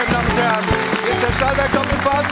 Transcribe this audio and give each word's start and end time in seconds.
meine 0.00 0.12
Damen 0.12 0.28
und 0.30 0.38
Herren. 0.40 0.64
Hier 1.04 1.12
ist 1.12 1.22
der 1.22 1.32
Stahlberg 1.32 1.72
Doppelpass. 1.72 2.28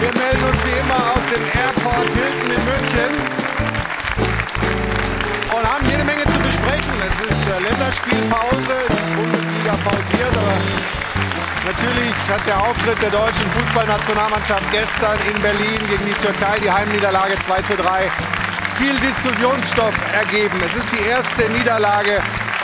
Wir 0.00 0.12
melden 0.18 0.44
uns 0.50 0.60
wie 0.66 0.76
immer 0.82 1.00
aus 1.14 1.24
dem 1.30 1.44
Airport 1.46 2.08
Hilton 2.10 2.50
in 2.50 2.62
München 2.66 3.10
und 5.54 5.62
haben 5.62 5.84
jede 5.86 6.04
Menge 6.04 6.26
zu 6.26 6.38
besprechen. 6.42 6.94
Es 7.06 7.16
ist 7.30 7.44
äh, 7.46 7.58
Länderspielpause, 7.62 8.76
die 8.90 9.14
Bundesliga 9.14 9.74
pausiert, 9.86 10.34
aber 10.34 10.56
natürlich 11.70 12.14
hat 12.26 12.42
der 12.46 12.58
Auftritt 12.58 12.98
der 13.02 13.10
deutschen 13.10 13.46
Fußballnationalmannschaft 13.54 14.66
gestern 14.72 15.18
in 15.30 15.38
Berlin 15.40 15.78
gegen 15.86 16.06
die 16.06 16.18
Türkei, 16.18 16.58
die 16.58 16.70
Heimniederlage 16.70 17.34
2 17.46 17.62
zu 17.62 17.76
3, 17.76 18.10
viel 18.74 18.96
Diskussionsstoff 18.98 19.94
ergeben. 20.10 20.58
Es 20.66 20.74
ist 20.74 20.88
die 20.90 21.04
erste 21.06 21.46
Niederlage 21.52 22.18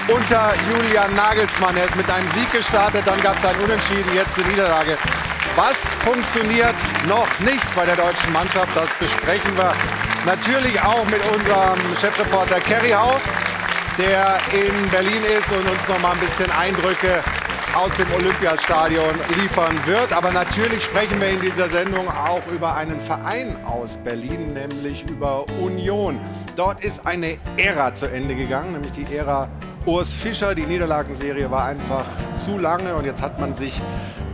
unter 0.09 0.53
Julian 0.73 1.15
Nagelsmann. 1.15 1.77
Er 1.77 1.85
ist 1.85 1.97
mit 1.97 2.11
einem 2.11 2.29
Sieg 2.29 2.51
gestartet, 2.53 3.03
dann 3.07 3.21
gab 3.21 3.37
es 3.37 3.45
ein 3.45 3.57
Unentschieden, 3.57 4.13
jetzt 4.15 4.37
die 4.37 4.45
Niederlage. 4.45 4.97
Was 5.57 5.77
funktioniert 6.05 6.77
noch 7.07 7.29
nicht 7.41 7.75
bei 7.75 7.85
der 7.85 7.97
deutschen 7.97 8.33
Mannschaft? 8.33 8.69
Das 8.75 8.89
besprechen 8.99 9.57
wir 9.57 9.73
natürlich 10.25 10.81
auch 10.81 11.05
mit 11.07 11.21
unserem 11.27 11.79
Chefreporter 12.01 12.61
Kerry 12.61 12.91
Hau, 12.91 13.17
der 13.99 14.39
in 14.53 14.91
Berlin 14.91 15.23
ist 15.25 15.51
und 15.51 15.69
uns 15.69 15.89
noch 15.89 16.01
mal 16.01 16.13
ein 16.13 16.21
bisschen 16.21 16.51
Eindrücke 16.53 17.23
aus 17.75 17.93
dem 17.97 18.11
Olympiastadion 18.13 19.15
liefern 19.41 19.79
wird. 19.85 20.13
Aber 20.13 20.31
natürlich 20.33 20.85
sprechen 20.85 21.21
wir 21.21 21.29
in 21.29 21.41
dieser 21.41 21.69
Sendung 21.69 22.09
auch 22.09 22.43
über 22.51 22.77
einen 22.77 23.01
Verein 23.01 23.57
aus 23.67 23.99
Berlin, 23.99 24.55
nämlich 24.55 25.05
über 25.09 25.45
Union. 25.61 26.19
Dort 26.57 26.83
ist 26.83 27.07
eine 27.07 27.39
Ära 27.57 27.95
zu 27.95 28.07
Ende 28.07 28.35
gegangen, 28.35 28.73
nämlich 28.73 28.93
die 28.93 29.15
Ära 29.15 29.49
Urs 29.89 30.13
Fischer. 30.13 30.55
Die 30.55 30.67
Niederlagenserie 30.67 31.51
war 31.51 31.65
einfach 31.65 32.05
zu 32.35 32.59
lange 32.59 32.95
und 32.95 33.07
jetzt 33.07 33.23
hat 33.23 33.41
man 33.41 33.55
sich 33.55 33.81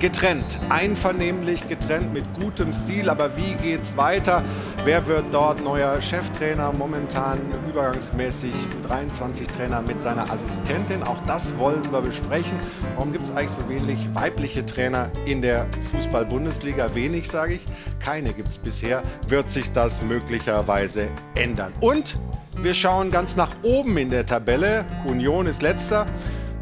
getrennt. 0.00 0.58
Einvernehmlich 0.68 1.68
getrennt 1.68 2.12
mit 2.12 2.24
gutem 2.34 2.72
Stil. 2.72 3.08
Aber 3.08 3.36
wie 3.36 3.54
geht's 3.54 3.96
weiter? 3.96 4.42
Wer 4.84 5.06
wird 5.06 5.26
dort 5.30 5.62
neuer 5.62 6.02
Cheftrainer? 6.02 6.72
Momentan 6.72 7.38
übergangsmäßig 7.70 8.52
23 8.88 9.46
Trainer 9.46 9.80
mit 9.82 10.02
seiner 10.02 10.28
Assistentin. 10.28 11.04
Auch 11.04 11.22
das 11.28 11.56
wollen 11.56 11.84
wir 11.92 12.00
besprechen. 12.00 12.58
Warum 12.96 13.12
gibt 13.12 13.24
es 13.24 13.30
eigentlich 13.30 13.50
so 13.52 13.68
wenig 13.68 14.08
weibliche 14.12 14.66
Trainer 14.66 15.08
in 15.24 15.40
der 15.40 15.68
Fußball-Bundesliga? 15.92 16.96
Wenig, 16.96 17.28
sage 17.28 17.54
ich. 17.54 17.64
Keine 18.04 18.32
gibt 18.32 18.48
es 18.48 18.58
bisher. 18.58 19.04
Wird 19.28 19.48
sich 19.50 19.70
das 19.70 20.02
möglicherweise 20.02 21.10
ändern? 21.36 21.72
Und 21.78 22.16
wir 22.62 22.74
schauen 22.74 23.10
ganz 23.10 23.36
nach 23.36 23.50
oben 23.62 23.96
in 23.96 24.10
der 24.10 24.26
Tabelle. 24.26 24.84
Union 25.06 25.46
ist 25.46 25.62
letzter 25.62 26.06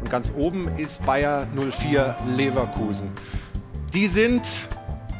und 0.01 0.09
ganz 0.09 0.31
oben 0.35 0.67
ist 0.77 1.05
Bayer 1.05 1.47
04 1.55 2.15
Leverkusen. 2.35 3.11
Die 3.93 4.07
sind 4.07 4.67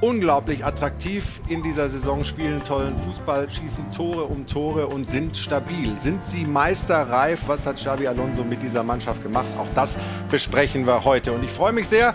unglaublich 0.01 0.65
attraktiv 0.65 1.39
in 1.47 1.63
dieser 1.63 1.87
Saison, 1.87 2.25
spielen 2.25 2.61
tollen 2.63 2.97
Fußball, 2.97 3.49
schießen 3.49 3.89
Tore 3.91 4.23
um 4.23 4.45
Tore 4.45 4.87
und 4.87 5.09
sind 5.09 5.37
stabil. 5.37 5.97
Sind 5.99 6.25
sie 6.25 6.43
meisterreif? 6.45 7.43
Was 7.47 7.65
hat 7.65 7.77
Xavi 7.77 8.07
Alonso 8.07 8.43
mit 8.43 8.61
dieser 8.61 8.83
Mannschaft 8.83 9.23
gemacht? 9.23 9.45
Auch 9.57 9.73
das 9.73 9.95
besprechen 10.29 10.85
wir 10.85 11.05
heute. 11.05 11.31
Und 11.31 11.45
ich 11.45 11.51
freue 11.51 11.71
mich 11.71 11.87
sehr, 11.87 12.13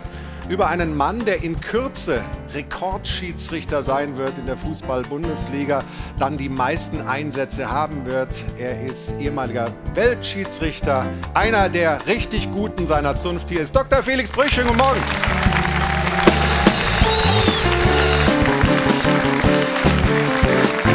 über 0.48 0.68
einen 0.68 0.96
Mann, 0.96 1.24
der 1.24 1.42
in 1.42 1.60
Kürze 1.60 2.22
Rekordschiedsrichter 2.54 3.82
sein 3.82 4.16
wird 4.16 4.32
in 4.38 4.46
der 4.46 4.56
Fußball-Bundesliga, 4.56 5.82
dann 6.18 6.38
die 6.38 6.48
meisten 6.48 7.06
Einsätze 7.06 7.70
haben 7.70 8.06
wird. 8.06 8.32
Er 8.58 8.82
ist 8.82 9.14
ehemaliger 9.20 9.66
Weltschiedsrichter, 9.94 11.06
einer 11.34 11.68
der 11.68 12.06
richtig 12.06 12.50
Guten 12.52 12.86
seiner 12.86 13.14
Zunft. 13.14 13.50
Hier 13.50 13.60
ist 13.60 13.76
Dr. 13.76 14.02
Felix 14.02 14.30
Brüch. 14.30 14.52
Schönen 14.52 14.68
guten 14.68 14.78
Morgen. 14.78 15.00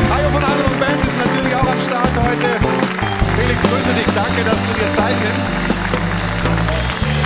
Hajo 0.10 0.30
von 0.30 0.44
anderen 0.44 0.80
Band 0.80 1.04
ist 1.04 1.18
natürlich 1.26 1.56
auch 1.56 1.68
am 1.68 1.82
Start 1.82 2.16
heute. 2.18 2.48
Felix, 3.38 3.62
grüße 3.62 3.94
dich. 3.94 4.06
Danke, 4.16 4.44
dass 4.44 4.58
du 4.58 4.74
dir 4.80 4.94
Zeit 4.96 5.16
nimmst. 5.22 5.52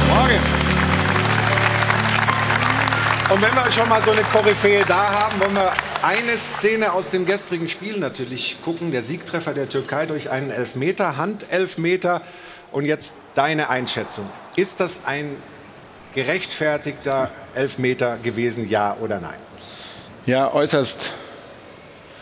Morgen. 0.10 0.57
Und 3.30 3.42
wenn 3.42 3.54
wir 3.54 3.70
schon 3.74 3.90
mal 3.90 4.02
so 4.02 4.12
eine 4.12 4.22
Koryphäe 4.22 4.86
da 4.88 5.26
haben, 5.26 5.38
wollen 5.42 5.56
wir 5.56 5.74
eine 6.02 6.38
Szene 6.38 6.94
aus 6.94 7.10
dem 7.10 7.26
gestrigen 7.26 7.68
Spiel 7.68 8.00
natürlich 8.00 8.56
gucken. 8.64 8.92
Der 8.92 9.04
Siegtreffer 9.04 9.54
der 9.54 9.68
Türkei 9.68 10.06
durch 10.06 10.30
einen 10.30 10.50
Elfmeter, 10.50 11.18
Handelfmeter. 11.18 12.22
Und 12.72 12.86
jetzt 12.86 13.16
deine 13.36 13.70
Einschätzung. 13.70 14.30
Ist 14.56 14.80
das 14.80 15.02
ein 15.06 15.36
gerechtfertigter 16.16 17.30
Elfmeter 17.54 18.18
gewesen, 18.24 18.70
ja 18.70 18.96
oder 19.02 19.20
nein? 19.20 19.38
Ja, 20.26 20.54
äußerst 20.54 21.12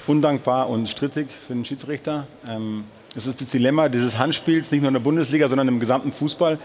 undankbar 0.08 0.70
und 0.70 0.90
strittig 0.90 1.28
für 1.46 1.54
den 1.54 1.66
Schiedsrichter. 1.66 2.26
Ähm, 2.50 2.86
es 3.16 3.28
ist 3.28 3.42
das 3.42 3.52
Dilemma 3.52 3.90
dieses 3.90 4.18
Handspiels, 4.18 4.72
nicht 4.72 4.82
nur 4.82 4.88
in 4.88 4.96
der 4.96 5.02
Bundesliga, 5.02 5.48
sondern 5.50 5.68
im 5.68 5.80
gesamten 5.80 6.12
Fußball, 6.12 6.58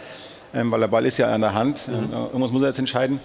ähm, 0.54 0.70
weil 0.70 0.80
der 0.80 0.88
Ball 0.88 1.04
ist 1.04 1.18
ja 1.18 1.30
an 1.30 1.42
der 1.42 1.52
Hand. 1.52 1.86
Mhm. 1.88 2.12
Irgendwas 2.12 2.50
muss 2.52 2.62
er 2.62 2.68
jetzt 2.68 2.78
entscheiden. 2.78 3.20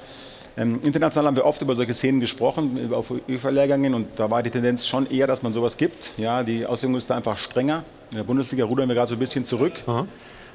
Ähm, 0.57 0.79
international 0.83 1.27
haben 1.27 1.35
wir 1.35 1.45
oft 1.45 1.61
über 1.61 1.75
solche 1.75 1.93
Szenen 1.93 2.21
gesprochen, 2.21 2.77
über 2.77 3.03
UEFA-Lehrgängen 3.27 3.93
und 3.93 4.07
da 4.15 4.29
war 4.29 4.41
die 4.41 4.49
Tendenz 4.49 4.87
schon 4.87 5.09
eher, 5.09 5.27
dass 5.27 5.43
man 5.43 5.51
sowas 5.51 5.75
gibt. 5.75 6.11
Ja, 6.17 6.43
die 6.43 6.65
Auslegung 6.65 6.95
ist 6.95 7.09
da 7.09 7.17
einfach 7.17 7.37
strenger. 7.37 7.83
In 8.11 8.17
der 8.17 8.23
Bundesliga 8.23 8.63
rudern 8.63 8.87
wir 8.87 8.95
gerade 8.95 9.09
so 9.09 9.15
ein 9.15 9.19
bisschen 9.19 9.45
zurück. 9.45 9.73
Aha. 9.85 10.07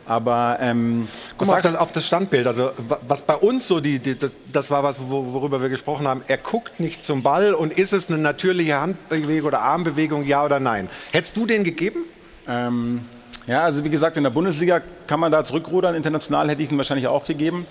Aber 0.07 0.57
ähm, 0.61 1.07
guck 1.37 1.49
mal 1.49 1.57
auf 1.57 1.63
das, 1.63 1.75
auf 1.77 1.93
das, 1.93 2.07
Standbild. 2.07 2.47
Also 2.47 2.71
was 3.07 3.23
bei 3.23 3.37
uns 3.37 3.69
so 3.69 3.81
die, 3.81 3.99
die 3.99 4.17
das, 4.51 4.71
war 4.71 4.83
was, 4.83 4.99
worüber 4.99 5.61
wir 5.61 5.69
gesprochen 5.69 6.09
haben. 6.09 6.23
Er 6.27 6.39
guckt 6.39 6.81
nicht 6.81 7.05
zum 7.05 7.23
Ball 7.23 7.53
und 7.53 7.79
ist 7.79 7.93
es 7.93 8.09
eine 8.09 8.19
natürliche 8.19 8.81
Handbewegung 8.81 9.49
oder 9.49 9.61
Armbewegung, 9.61 10.25
ja 10.27 10.45
oder 10.45 10.59
nein? 10.59 10.89
Hättest 11.13 11.37
du 11.37 11.47
den 11.47 11.63
gegeben? 11.63 12.05
Ähm, 12.49 13.03
ja, 13.47 13.65
also 13.65 13.85
wie 13.85 13.91
gesagt, 13.91 14.17
in 14.17 14.23
der 14.23 14.31
Bundesliga 14.31 14.81
kann 15.07 15.21
man 15.21 15.31
da 15.31 15.45
zurückrudern. 15.45 15.95
International 15.95 16.49
hätte 16.49 16.63
ich 16.63 16.73
ihn 16.73 16.79
wahrscheinlich 16.79 17.07
auch 17.07 17.27
gegeben. 17.27 17.67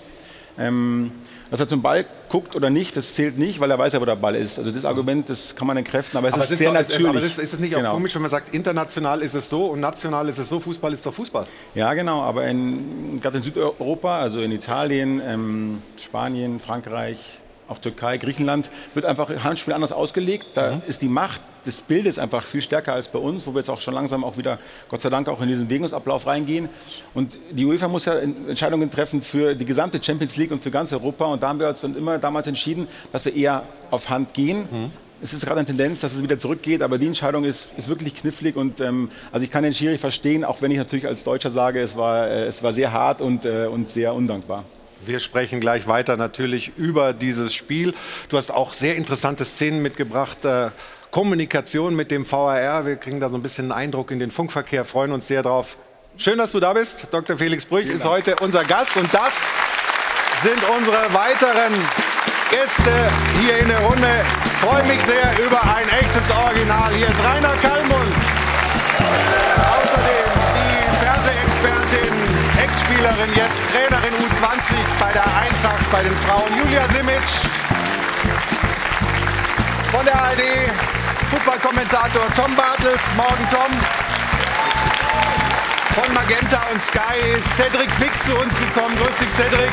Ähm, 0.58 1.10
dass 1.50 1.60
er 1.60 1.68
zum 1.68 1.82
Ball 1.82 2.04
guckt 2.28 2.54
oder 2.54 2.70
nicht, 2.70 2.96
das 2.96 3.14
zählt 3.14 3.38
nicht, 3.38 3.60
weil 3.60 3.70
er 3.70 3.78
weiß 3.78 3.92
ja, 3.92 4.00
wo 4.00 4.04
der 4.04 4.16
Ball 4.16 4.36
ist. 4.36 4.58
Also 4.58 4.70
das 4.70 4.84
Argument, 4.84 5.28
das 5.28 5.56
kann 5.56 5.66
man 5.66 5.76
entkräften, 5.76 6.16
aber 6.16 6.28
es 6.28 6.34
aber 6.34 6.44
ist, 6.44 6.52
ist 6.52 6.58
sehr 6.58 6.72
doch, 6.72 6.80
natürlich. 6.80 7.08
Aber 7.08 7.20
ist, 7.20 7.38
ist 7.38 7.52
es 7.52 7.58
nicht 7.58 7.74
auch 7.74 7.80
genau. 7.80 7.94
komisch, 7.94 8.14
wenn 8.14 8.22
man 8.22 8.30
sagt, 8.30 8.54
international 8.54 9.20
ist 9.22 9.34
es 9.34 9.50
so 9.50 9.66
und 9.66 9.80
national 9.80 10.28
ist 10.28 10.38
es 10.38 10.48
so, 10.48 10.60
Fußball 10.60 10.92
ist 10.92 11.04
doch 11.04 11.12
Fußball? 11.14 11.46
Ja, 11.74 11.92
genau, 11.94 12.22
aber 12.22 12.46
in, 12.46 13.18
gerade 13.20 13.38
in 13.38 13.42
Südeuropa, 13.42 14.20
also 14.20 14.40
in 14.40 14.52
Italien, 14.52 15.20
ähm, 15.26 15.82
Spanien, 16.00 16.60
Frankreich, 16.60 17.40
auch 17.70 17.78
Türkei, 17.78 18.18
Griechenland, 18.18 18.68
wird 18.94 19.06
einfach 19.06 19.30
Handspiel 19.44 19.72
anders 19.74 19.92
ausgelegt. 19.92 20.46
Da 20.54 20.72
mhm. 20.72 20.82
ist 20.86 21.02
die 21.02 21.08
Macht 21.08 21.40
des 21.66 21.82
Bildes 21.82 22.18
einfach 22.18 22.46
viel 22.46 22.62
stärker 22.62 22.94
als 22.94 23.08
bei 23.08 23.18
uns, 23.18 23.46
wo 23.46 23.52
wir 23.52 23.58
jetzt 23.58 23.70
auch 23.70 23.80
schon 23.80 23.94
langsam 23.94 24.24
auch 24.24 24.36
wieder, 24.36 24.58
Gott 24.88 25.02
sei 25.02 25.10
Dank, 25.10 25.28
auch 25.28 25.40
in 25.40 25.48
diesen 25.48 25.68
Bewegungsablauf 25.68 26.26
reingehen. 26.26 26.68
Und 27.14 27.36
die 27.50 27.64
UEFA 27.64 27.88
muss 27.88 28.06
ja 28.06 28.14
Entscheidungen 28.14 28.90
treffen 28.90 29.22
für 29.22 29.54
die 29.54 29.64
gesamte 29.64 30.02
Champions 30.02 30.36
League 30.36 30.50
und 30.50 30.62
für 30.62 30.70
ganz 30.70 30.92
Europa. 30.92 31.26
Und 31.26 31.42
da 31.42 31.48
haben 31.48 31.60
wir 31.60 31.68
uns 31.68 31.82
immer 31.82 32.18
damals 32.18 32.46
entschieden, 32.46 32.88
dass 33.12 33.24
wir 33.24 33.34
eher 33.34 33.64
auf 33.90 34.08
Hand 34.08 34.34
gehen. 34.34 34.60
Mhm. 34.70 34.92
Es 35.22 35.34
ist 35.34 35.44
gerade 35.44 35.60
eine 35.60 35.66
Tendenz, 35.66 36.00
dass 36.00 36.14
es 36.14 36.22
wieder 36.22 36.38
zurückgeht, 36.38 36.80
aber 36.80 36.96
die 36.96 37.06
Entscheidung 37.06 37.44
ist, 37.44 37.76
ist 37.76 37.90
wirklich 37.90 38.14
knifflig. 38.14 38.56
Und 38.56 38.80
ähm, 38.80 39.10
also 39.32 39.44
ich 39.44 39.50
kann 39.50 39.62
den 39.62 39.74
Schiri 39.74 39.98
verstehen, 39.98 40.44
auch 40.44 40.62
wenn 40.62 40.70
ich 40.70 40.78
natürlich 40.78 41.06
als 41.06 41.24
Deutscher 41.24 41.50
sage, 41.50 41.80
es 41.80 41.94
war, 41.94 42.26
äh, 42.26 42.46
es 42.46 42.62
war 42.62 42.72
sehr 42.72 42.90
hart 42.92 43.20
und, 43.20 43.44
äh, 43.44 43.66
und 43.66 43.90
sehr 43.90 44.14
undankbar. 44.14 44.64
Wir 45.04 45.18
sprechen 45.20 45.60
gleich 45.60 45.86
weiter 45.86 46.16
natürlich 46.16 46.72
über 46.76 47.12
dieses 47.12 47.54
Spiel. 47.54 47.94
Du 48.28 48.36
hast 48.36 48.50
auch 48.50 48.74
sehr 48.74 48.96
interessante 48.96 49.44
Szenen 49.44 49.82
mitgebracht. 49.82 50.44
Äh, 50.44 50.70
Kommunikation 51.10 51.96
mit 51.96 52.10
dem 52.10 52.30
VAR. 52.30 52.86
Wir 52.86 52.96
kriegen 52.96 53.18
da 53.18 53.28
so 53.30 53.36
ein 53.36 53.42
bisschen 53.42 53.72
einen 53.72 53.80
Eindruck 53.86 54.10
in 54.10 54.18
den 54.18 54.30
Funkverkehr, 54.30 54.84
freuen 54.84 55.12
uns 55.12 55.26
sehr 55.26 55.42
drauf. 55.42 55.76
Schön, 56.16 56.38
dass 56.38 56.52
du 56.52 56.60
da 56.60 56.72
bist. 56.72 57.06
Dr. 57.10 57.38
Felix 57.38 57.64
Brüch 57.64 57.86
ist 57.86 58.04
heute 58.04 58.36
unser 58.40 58.64
Gast 58.64 58.96
und 58.96 59.12
das 59.12 59.32
sind 60.42 60.58
unsere 60.76 61.12
weiteren 61.14 61.72
Gäste 62.50 62.92
hier 63.40 63.58
in 63.58 63.68
der 63.68 63.80
Runde. 63.80 64.24
Ich 64.44 64.68
freue 64.68 64.84
mich 64.84 65.00
sehr 65.00 65.38
über 65.44 65.62
ein 65.62 65.88
echtes 65.88 66.30
Original. 66.30 66.92
Hier 66.94 67.08
ist 67.08 67.24
Rainer 67.24 67.54
Kallmund. 67.62 68.14
Außerdem 69.56 70.39
Ex-Spielerin, 72.70 73.34
jetzt 73.34 73.60
Trainerin 73.68 74.14
U20 74.14 74.74
bei 75.00 75.12
der 75.12 75.24
Eintracht 75.24 75.90
bei 75.90 76.02
den 76.02 76.16
Frauen, 76.18 76.56
Julia 76.56 76.88
Simic. 76.90 77.22
Von 79.90 80.04
der 80.04 80.14
ARD 80.14 80.70
Fußballkommentator 81.30 82.26
Tom 82.36 82.54
Bartels. 82.54 83.00
Morgen, 83.16 83.46
Tom. 83.50 83.70
Von 85.94 86.14
Magenta 86.14 86.60
und 86.72 86.82
Sky 86.82 87.18
ist 87.36 87.48
Cedric 87.56 87.90
Pick 87.98 88.12
zu 88.24 88.38
uns 88.38 88.56
gekommen. 88.58 88.96
Grüß 88.96 89.16
dich, 89.18 89.34
Cedric. 89.34 89.72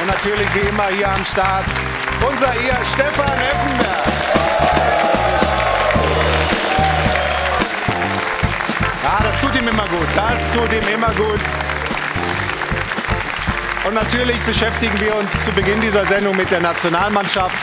Und 0.00 0.06
natürlich 0.06 0.48
wie 0.54 0.68
immer 0.68 0.86
hier 0.96 1.08
am 1.08 1.24
Start 1.24 1.66
unser 2.26 2.54
ihr 2.54 2.78
Stefan 2.94 3.26
Effenberg. 3.26 4.08
Ja, 9.02 9.18
das 9.22 9.37
tut 9.48 9.62
ihm 9.62 9.68
immer 9.68 9.88
gut. 9.88 10.06
Das 10.14 10.50
tut 10.50 10.72
ihm 10.72 10.94
immer 10.94 11.12
gut. 11.14 11.40
Und 13.86 13.94
natürlich 13.94 14.38
beschäftigen 14.40 15.00
wir 15.00 15.14
uns 15.16 15.30
zu 15.44 15.52
Beginn 15.52 15.80
dieser 15.80 16.04
Sendung 16.06 16.36
mit 16.36 16.50
der 16.50 16.60
Nationalmannschaft. 16.60 17.56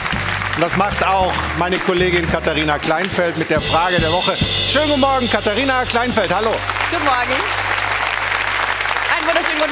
Und 0.56 0.62
das 0.62 0.76
macht 0.76 1.06
auch 1.06 1.32
meine 1.58 1.78
Kollegin 1.78 2.28
Katharina 2.28 2.78
Kleinfeld 2.78 3.36
mit 3.36 3.50
der 3.50 3.60
Frage 3.60 4.00
der 4.00 4.10
Woche. 4.10 4.34
Schönen 4.36 4.88
guten 4.88 5.00
Morgen, 5.00 5.30
Katharina 5.30 5.84
Kleinfeld. 5.84 6.34
Hallo. 6.34 6.52
Guten 6.90 7.04
Morgen. 7.04 7.75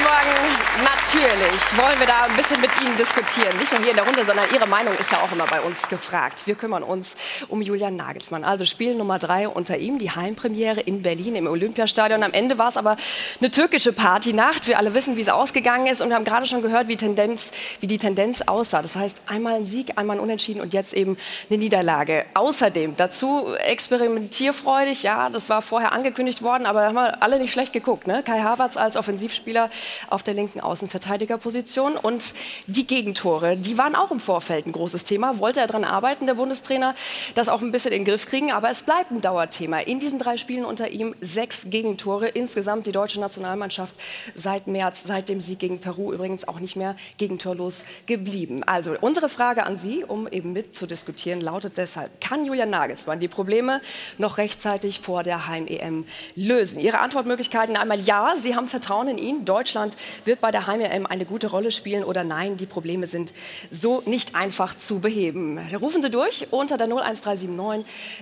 Morgen. 0.05 0.55
Natürlich 0.83 1.77
wollen 1.77 1.99
wir 1.99 2.05
da 2.05 2.23
ein 2.23 2.35
bisschen 2.35 2.61
mit 2.61 2.69
Ihnen 2.79 2.95
diskutieren. 2.95 3.57
Nicht 3.57 3.71
nur 3.71 3.81
hier 3.81 3.91
in 3.91 3.95
der 3.95 4.05
Runde, 4.05 4.23
sondern 4.23 4.45
Ihre 4.53 4.67
Meinung 4.67 4.93
ist 4.95 5.11
ja 5.11 5.19
auch 5.19 5.31
immer 5.31 5.47
bei 5.47 5.61
uns 5.61 5.89
gefragt. 5.89 6.45
Wir 6.45 6.53
kümmern 6.53 6.83
uns 6.83 7.15
um 7.47 7.59
Julian 7.61 7.95
Nagelsmann. 7.95 8.43
Also 8.43 8.65
Spiel 8.65 8.93
Nummer 8.93 9.17
drei 9.17 9.47
unter 9.47 9.77
ihm, 9.77 9.97
die 9.97 10.11
Heimpremiere 10.11 10.81
in 10.81 11.01
Berlin 11.01 11.35
im 11.35 11.47
Olympiastadion. 11.47 12.21
Am 12.21 12.33
Ende 12.33 12.59
war 12.59 12.67
es 12.67 12.77
aber 12.77 12.97
eine 13.39 13.49
türkische 13.49 13.93
Partynacht. 13.93 14.67
Wir 14.67 14.77
alle 14.77 14.93
wissen, 14.93 15.17
wie 15.17 15.21
es 15.21 15.29
ausgegangen 15.29 15.87
ist 15.87 16.01
und 16.01 16.13
haben 16.13 16.23
gerade 16.25 16.45
schon 16.45 16.61
gehört, 16.61 16.87
wie, 16.87 16.97
Tendenz, 16.97 17.51
wie 17.79 17.87
die 17.87 17.97
Tendenz 17.97 18.43
aussah. 18.43 18.83
Das 18.83 18.95
heißt, 18.95 19.23
einmal 19.25 19.55
ein 19.55 19.65
Sieg, 19.65 19.93
einmal 19.97 20.17
ein 20.17 20.19
Unentschieden 20.21 20.61
und 20.61 20.73
jetzt 20.73 20.93
eben 20.93 21.17
eine 21.49 21.57
Niederlage. 21.57 22.25
Außerdem 22.35 22.95
dazu 22.95 23.55
experimentierfreudig, 23.55 25.01
ja, 25.01 25.29
das 25.29 25.49
war 25.49 25.63
vorher 25.63 25.93
angekündigt 25.93 26.43
worden, 26.43 26.67
aber 26.67 26.83
haben 26.83 26.95
wir 26.95 27.23
alle 27.23 27.39
nicht 27.39 27.53
schlecht 27.53 27.73
geguckt. 27.73 28.05
Ne? 28.05 28.21
Kai 28.23 28.41
Havertz 28.41 28.77
als 28.77 28.97
Offensivspieler 28.97 29.69
auf 30.09 30.23
der 30.23 30.33
linken 30.33 30.59
Außenverteidigerposition 30.59 31.97
und 31.97 32.33
die 32.67 32.87
Gegentore, 32.87 33.57
die 33.57 33.77
waren 33.77 33.95
auch 33.95 34.11
im 34.11 34.19
Vorfeld 34.19 34.65
ein 34.67 34.71
großes 34.71 35.03
Thema. 35.03 35.39
Wollte 35.39 35.59
er 35.59 35.67
daran 35.67 35.83
arbeiten, 35.83 36.25
der 36.25 36.35
Bundestrainer, 36.35 36.95
das 37.33 37.49
auch 37.49 37.61
ein 37.61 37.71
bisschen 37.71 37.91
in 37.91 38.03
den 38.03 38.05
Griff 38.05 38.25
kriegen, 38.25 38.51
aber 38.51 38.69
es 38.69 38.83
bleibt 38.83 39.11
ein 39.11 39.21
Dauerthema. 39.21 39.79
In 39.79 39.99
diesen 39.99 40.19
drei 40.19 40.37
Spielen 40.37 40.65
unter 40.65 40.89
ihm 40.89 41.15
sechs 41.21 41.69
Gegentore. 41.69 42.27
Insgesamt 42.29 42.87
die 42.87 42.91
deutsche 42.91 43.19
Nationalmannschaft 43.19 43.95
seit 44.33 44.67
März, 44.67 45.03
seit 45.03 45.29
dem 45.29 45.41
Sieg 45.41 45.59
gegen 45.59 45.79
Peru 45.79 46.11
übrigens 46.11 46.47
auch 46.47 46.59
nicht 46.59 46.75
mehr 46.75 46.95
gegentorlos 47.17 47.83
geblieben. 48.05 48.63
Also 48.63 48.95
unsere 48.99 49.29
Frage 49.29 49.65
an 49.65 49.77
Sie, 49.77 50.03
um 50.03 50.27
eben 50.27 50.53
mitzudiskutieren, 50.53 51.41
lautet 51.41 51.77
deshalb, 51.77 52.19
kann 52.21 52.45
Julian 52.45 52.69
Nagelsmann 52.69 53.19
die 53.19 53.27
Probleme 53.27 53.81
noch 54.17 54.37
rechtzeitig 54.37 54.99
vor 54.99 55.23
der 55.23 55.47
Heim-EM 55.47 56.05
lösen? 56.35 56.79
Ihre 56.79 56.99
Antwortmöglichkeiten 56.99 57.77
einmal 57.77 57.99
ja, 57.99 58.33
Sie 58.35 58.55
haben 58.55 58.67
Vertrauen 58.67 59.07
in 59.07 59.17
ihn. 59.17 59.45
Deutschland 59.45 59.84
wird 60.23 60.41
bei 60.41 60.51
der 60.51 60.67
Heim-EM 60.67 61.05
eine 61.05 61.25
gute 61.25 61.47
Rolle 61.47 61.71
spielen 61.71 62.03
oder 62.03 62.23
nein, 62.23 62.57
die 62.57 62.65
Probleme 62.65 63.07
sind 63.07 63.33
so 63.71 64.01
nicht 64.05 64.35
einfach 64.35 64.75
zu 64.75 64.99
beheben. 64.99 65.59
Rufen 65.75 66.01
Sie 66.01 66.09
durch 66.09 66.47
unter 66.51 66.77
der 66.77 66.87
01379 66.87 67.49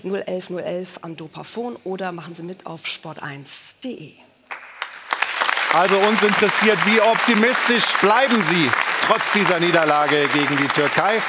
011 0.04 0.50
011 0.50 0.90
am 1.02 1.16
Dopafon 1.16 1.78
oder 1.84 2.12
machen 2.12 2.36
Sie 2.36 2.44
mit 2.44 2.66
auf 2.66 2.86
sport1.de. 2.86 4.12
Also 5.74 5.98
uns 5.98 6.22
interessiert, 6.22 6.78
wie 6.86 7.02
optimistisch 7.02 7.86
bleiben 8.00 8.44
Sie 8.44 8.70
trotz 9.08 9.32
dieser 9.32 9.60
Niederlage 9.60 10.28
gegen 10.34 10.56
die 10.58 10.68
Türkei? 10.68 11.20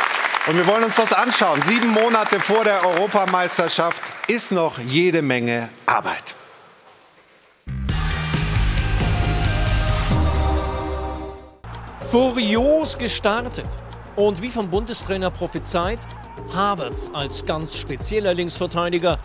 Und 0.46 0.56
wir 0.56 0.66
wollen 0.66 0.84
uns 0.84 0.96
das 0.96 1.14
anschauen. 1.14 1.62
Sieben 1.62 1.88
Monate 1.88 2.38
vor 2.38 2.64
der 2.64 2.84
Europameisterschaft 2.84 4.02
ist 4.26 4.52
noch 4.52 4.78
jede 4.78 5.22
Menge 5.22 5.70
Arbeit. 5.86 6.34
Furios 12.14 12.96
gestartet 12.96 13.66
und 14.14 14.40
wie 14.40 14.48
vom 14.48 14.70
Bundestrainer 14.70 15.32
prophezeit, 15.32 15.98
Havertz 16.54 17.10
als 17.12 17.44
ganz 17.44 17.76
spezieller 17.76 18.32
Linksverteidiger. 18.32 19.18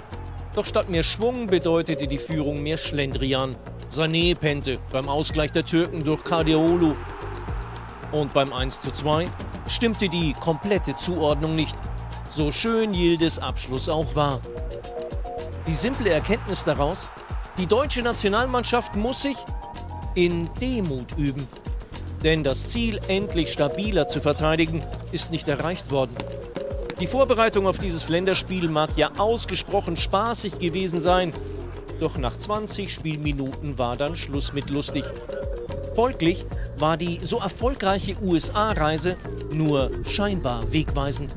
Doch 0.55 0.65
statt 0.65 0.89
mehr 0.89 1.03
Schwung 1.03 1.45
bedeutete 1.45 2.07
die 2.07 2.17
Führung 2.17 2.63
mehr 2.63 2.77
Schlendrian. 2.77 3.55
Sané 3.93 4.33
pennte 4.33 4.79
beim 4.91 5.07
Ausgleich 5.07 5.51
der 5.51 5.65
Türken 5.65 6.03
durch 6.03 6.23
Kardiolu. 6.23 6.95
Und 8.11 8.33
beim 8.33 8.51
1:2 8.51 9.27
stimmte 9.67 10.09
die 10.09 10.33
komplette 10.33 10.95
Zuordnung 10.95 11.53
nicht, 11.53 11.77
so 12.27 12.51
schön 12.51 12.95
Yildiz 12.95 13.37
Abschluss 13.37 13.87
auch 13.87 14.15
war. 14.15 14.39
Die 15.67 15.75
simple 15.75 16.09
Erkenntnis 16.09 16.63
daraus, 16.63 17.07
die 17.59 17.67
deutsche 17.67 18.01
Nationalmannschaft 18.01 18.95
muss 18.95 19.21
sich 19.21 19.37
in 20.15 20.49
Demut 20.59 21.15
üben. 21.17 21.47
Denn 22.23 22.43
das 22.43 22.69
Ziel, 22.69 22.99
endlich 23.07 23.51
stabiler 23.51 24.07
zu 24.07 24.19
verteidigen, 24.19 24.83
ist 25.11 25.31
nicht 25.31 25.47
erreicht 25.47 25.91
worden. 25.91 26.15
Die 26.99 27.07
Vorbereitung 27.07 27.65
auf 27.65 27.79
dieses 27.79 28.09
Länderspiel 28.09 28.67
mag 28.67 28.89
ja 28.97 29.11
ausgesprochen 29.17 29.95
spaßig 29.95 30.59
gewesen 30.59 31.01
sein, 31.01 31.31
doch 31.99 32.17
nach 32.17 32.37
20 32.37 32.93
Spielminuten 32.93 33.77
war 33.77 33.95
dann 33.95 34.15
Schluss 34.15 34.53
mit 34.53 34.69
lustig. 34.69 35.05
Folglich 35.95 36.45
war 36.77 36.97
die 36.97 37.19
so 37.21 37.39
erfolgreiche 37.39 38.15
USA-Reise 38.21 39.17
nur 39.51 39.91
scheinbar 40.05 40.71
wegweisend. 40.71 41.33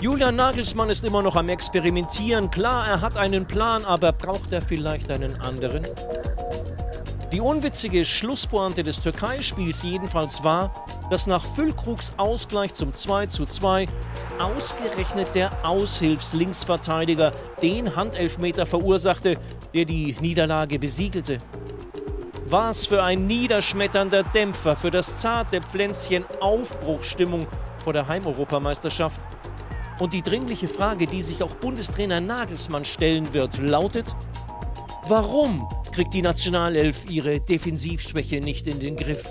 Julian 0.00 0.36
Nagelsmann 0.36 0.90
ist 0.90 1.04
immer 1.04 1.22
noch 1.22 1.36
am 1.36 1.48
Experimentieren. 1.48 2.50
Klar, 2.50 2.88
er 2.88 3.00
hat 3.00 3.16
einen 3.16 3.46
Plan, 3.46 3.84
aber 3.84 4.12
braucht 4.12 4.52
er 4.52 4.60
vielleicht 4.60 5.10
einen 5.10 5.40
anderen? 5.40 5.86
Die 7.32 7.40
unwitzige 7.40 8.04
Schlusspointe 8.04 8.82
des 8.82 9.00
Türkei-Spiels 9.00 9.84
jedenfalls 9.84 10.44
war, 10.44 10.84
dass 11.08 11.26
nach 11.26 11.42
Füllkrugs 11.42 12.12
Ausgleich 12.18 12.74
zum 12.74 12.92
2:2 12.92 13.88
ausgerechnet 14.38 15.34
der 15.34 15.66
Aushilfslinksverteidiger 15.66 17.32
den 17.62 17.96
Handelfmeter 17.96 18.66
verursachte, 18.66 19.38
der 19.72 19.86
die 19.86 20.14
Niederlage 20.20 20.78
besiegelte. 20.78 21.38
Was 22.48 22.84
für 22.84 23.02
ein 23.02 23.26
niederschmetternder 23.26 24.24
Dämpfer 24.24 24.76
für 24.76 24.90
das 24.90 25.16
zarte 25.22 25.62
Pflänzchen 25.62 26.26
Aufbruchstimmung 26.40 27.46
vor 27.78 27.94
der 27.94 28.08
Heimeuropameisterschaft. 28.08 29.18
Und 29.98 30.12
die 30.12 30.22
dringliche 30.22 30.68
Frage, 30.68 31.06
die 31.06 31.22
sich 31.22 31.42
auch 31.42 31.54
Bundestrainer 31.54 32.20
Nagelsmann 32.20 32.84
stellen 32.84 33.32
wird, 33.32 33.58
lautet, 33.58 34.14
warum 35.08 35.68
kriegt 35.92 36.14
die 36.14 36.22
Nationalelf 36.22 37.08
ihre 37.08 37.40
Defensivschwäche 37.40 38.40
nicht 38.40 38.66
in 38.66 38.80
den 38.80 38.96
Griff? 38.96 39.30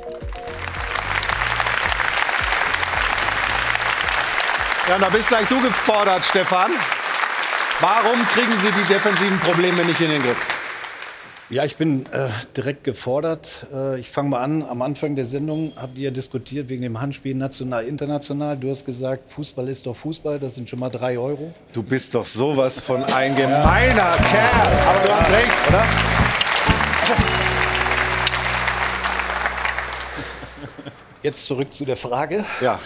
Ja, 4.87 4.99
da 4.99 5.09
bist 5.09 5.27
gleich 5.27 5.47
du 5.47 5.61
gefordert, 5.61 6.25
Stefan. 6.25 6.71
Warum 7.79 8.19
kriegen 8.33 8.51
Sie 8.61 8.71
die 8.71 8.93
defensiven 8.93 9.39
Probleme 9.39 9.83
nicht 9.83 10.01
in 10.01 10.09
den 10.09 10.21
Griff? 10.21 10.50
Ja, 11.51 11.65
ich 11.65 11.75
bin 11.75 12.05
äh, 12.13 12.29
direkt 12.55 12.85
gefordert. 12.85 13.67
Äh, 13.73 13.99
ich 13.99 14.09
fange 14.09 14.29
mal 14.29 14.41
an. 14.41 14.63
Am 14.63 14.81
Anfang 14.81 15.17
der 15.17 15.25
Sendung 15.25 15.73
habt 15.75 15.97
ihr 15.97 16.09
diskutiert 16.11 16.69
wegen 16.69 16.81
dem 16.81 17.01
Handspiel 17.01 17.35
national, 17.35 17.83
international. 17.83 18.55
Du 18.55 18.69
hast 18.69 18.85
gesagt, 18.85 19.29
Fußball 19.29 19.67
ist 19.67 19.85
doch 19.85 19.97
Fußball. 19.97 20.39
Das 20.39 20.55
sind 20.55 20.69
schon 20.69 20.79
mal 20.79 20.87
drei 20.89 21.19
Euro. 21.19 21.53
Du 21.73 21.83
bist 21.83 22.15
doch 22.15 22.25
sowas 22.25 22.79
von 22.79 23.03
ein 23.03 23.35
gemeiner 23.35 24.15
Kerl. 24.29 24.79
Aber 24.87 24.99
du 25.05 25.13
hast 25.13 25.29
recht, 25.29 25.51
oder? 25.67 25.85
Jetzt 31.21 31.45
zurück 31.45 31.73
zu 31.73 31.83
der 31.83 31.97
Frage. 31.97 32.45
Ja. 32.61 32.79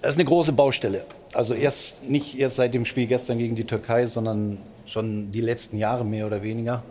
Das 0.00 0.14
ist 0.14 0.18
eine 0.18 0.24
große 0.24 0.52
Baustelle. 0.52 1.04
Also 1.34 1.54
erst 1.54 2.08
nicht 2.08 2.38
erst 2.38 2.56
seit 2.56 2.74
dem 2.74 2.86
Spiel 2.86 3.06
gestern 3.06 3.38
gegen 3.38 3.56
die 3.56 3.64
Türkei, 3.64 4.06
sondern 4.06 4.58
schon 4.86 5.32
die 5.32 5.40
letzten 5.40 5.78
Jahre 5.78 6.04
mehr 6.04 6.26
oder 6.26 6.42
weniger. 6.42 6.84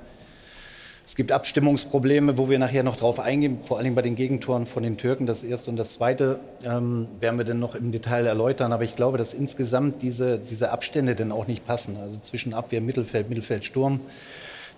Es 1.05 1.15
gibt 1.15 1.31
Abstimmungsprobleme, 1.31 2.37
wo 2.37 2.49
wir 2.49 2.59
nachher 2.59 2.83
noch 2.83 2.95
drauf 2.95 3.19
eingehen, 3.19 3.59
vor 3.61 3.77
allem 3.77 3.93
bei 3.93 4.01
den 4.01 4.15
Gegentoren 4.15 4.65
von 4.65 4.83
den 4.83 4.97
Türken. 4.97 5.25
Das 5.25 5.43
erste 5.43 5.69
und 5.69 5.77
das 5.77 5.93
zweite 5.93 6.39
ähm, 6.65 7.07
werden 7.19 7.37
wir 7.37 7.45
dann 7.45 7.59
noch 7.59 7.75
im 7.75 7.91
Detail 7.91 8.25
erläutern. 8.25 8.71
Aber 8.71 8.83
ich 8.83 8.95
glaube, 8.95 9.17
dass 9.17 9.33
insgesamt 9.33 10.01
diese, 10.01 10.39
diese 10.39 10.71
Abstände 10.71 11.15
dann 11.15 11.33
auch 11.33 11.47
nicht 11.47 11.65
passen. 11.65 11.97
Also 12.01 12.19
zwischen 12.19 12.53
Abwehr, 12.53 12.79
Mittelfeld, 12.79 13.27
Mittelfeld, 13.27 13.65
Sturm. 13.65 13.99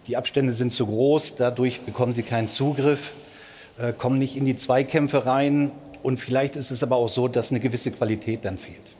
Die 0.07 0.17
Abstände 0.17 0.53
sind 0.53 0.71
zu 0.71 0.87
groß, 0.87 1.35
dadurch 1.35 1.81
bekommen 1.81 2.13
sie 2.13 2.23
keinen 2.23 2.47
Zugriff, 2.47 3.13
äh, 3.79 3.93
kommen 3.93 4.19
nicht 4.19 4.35
in 4.35 4.45
die 4.45 4.55
Zweikämpfe 4.55 5.25
rein. 5.25 5.71
Und 6.01 6.17
vielleicht 6.17 6.55
ist 6.55 6.69
es 6.69 6.83
aber 6.83 6.95
auch 6.95 7.09
so, 7.09 7.27
dass 7.27 7.51
eine 7.51 7.59
gewisse 7.59 7.91
Qualität 7.91 8.45
dann 8.45 8.57
fehlt. 8.57 8.94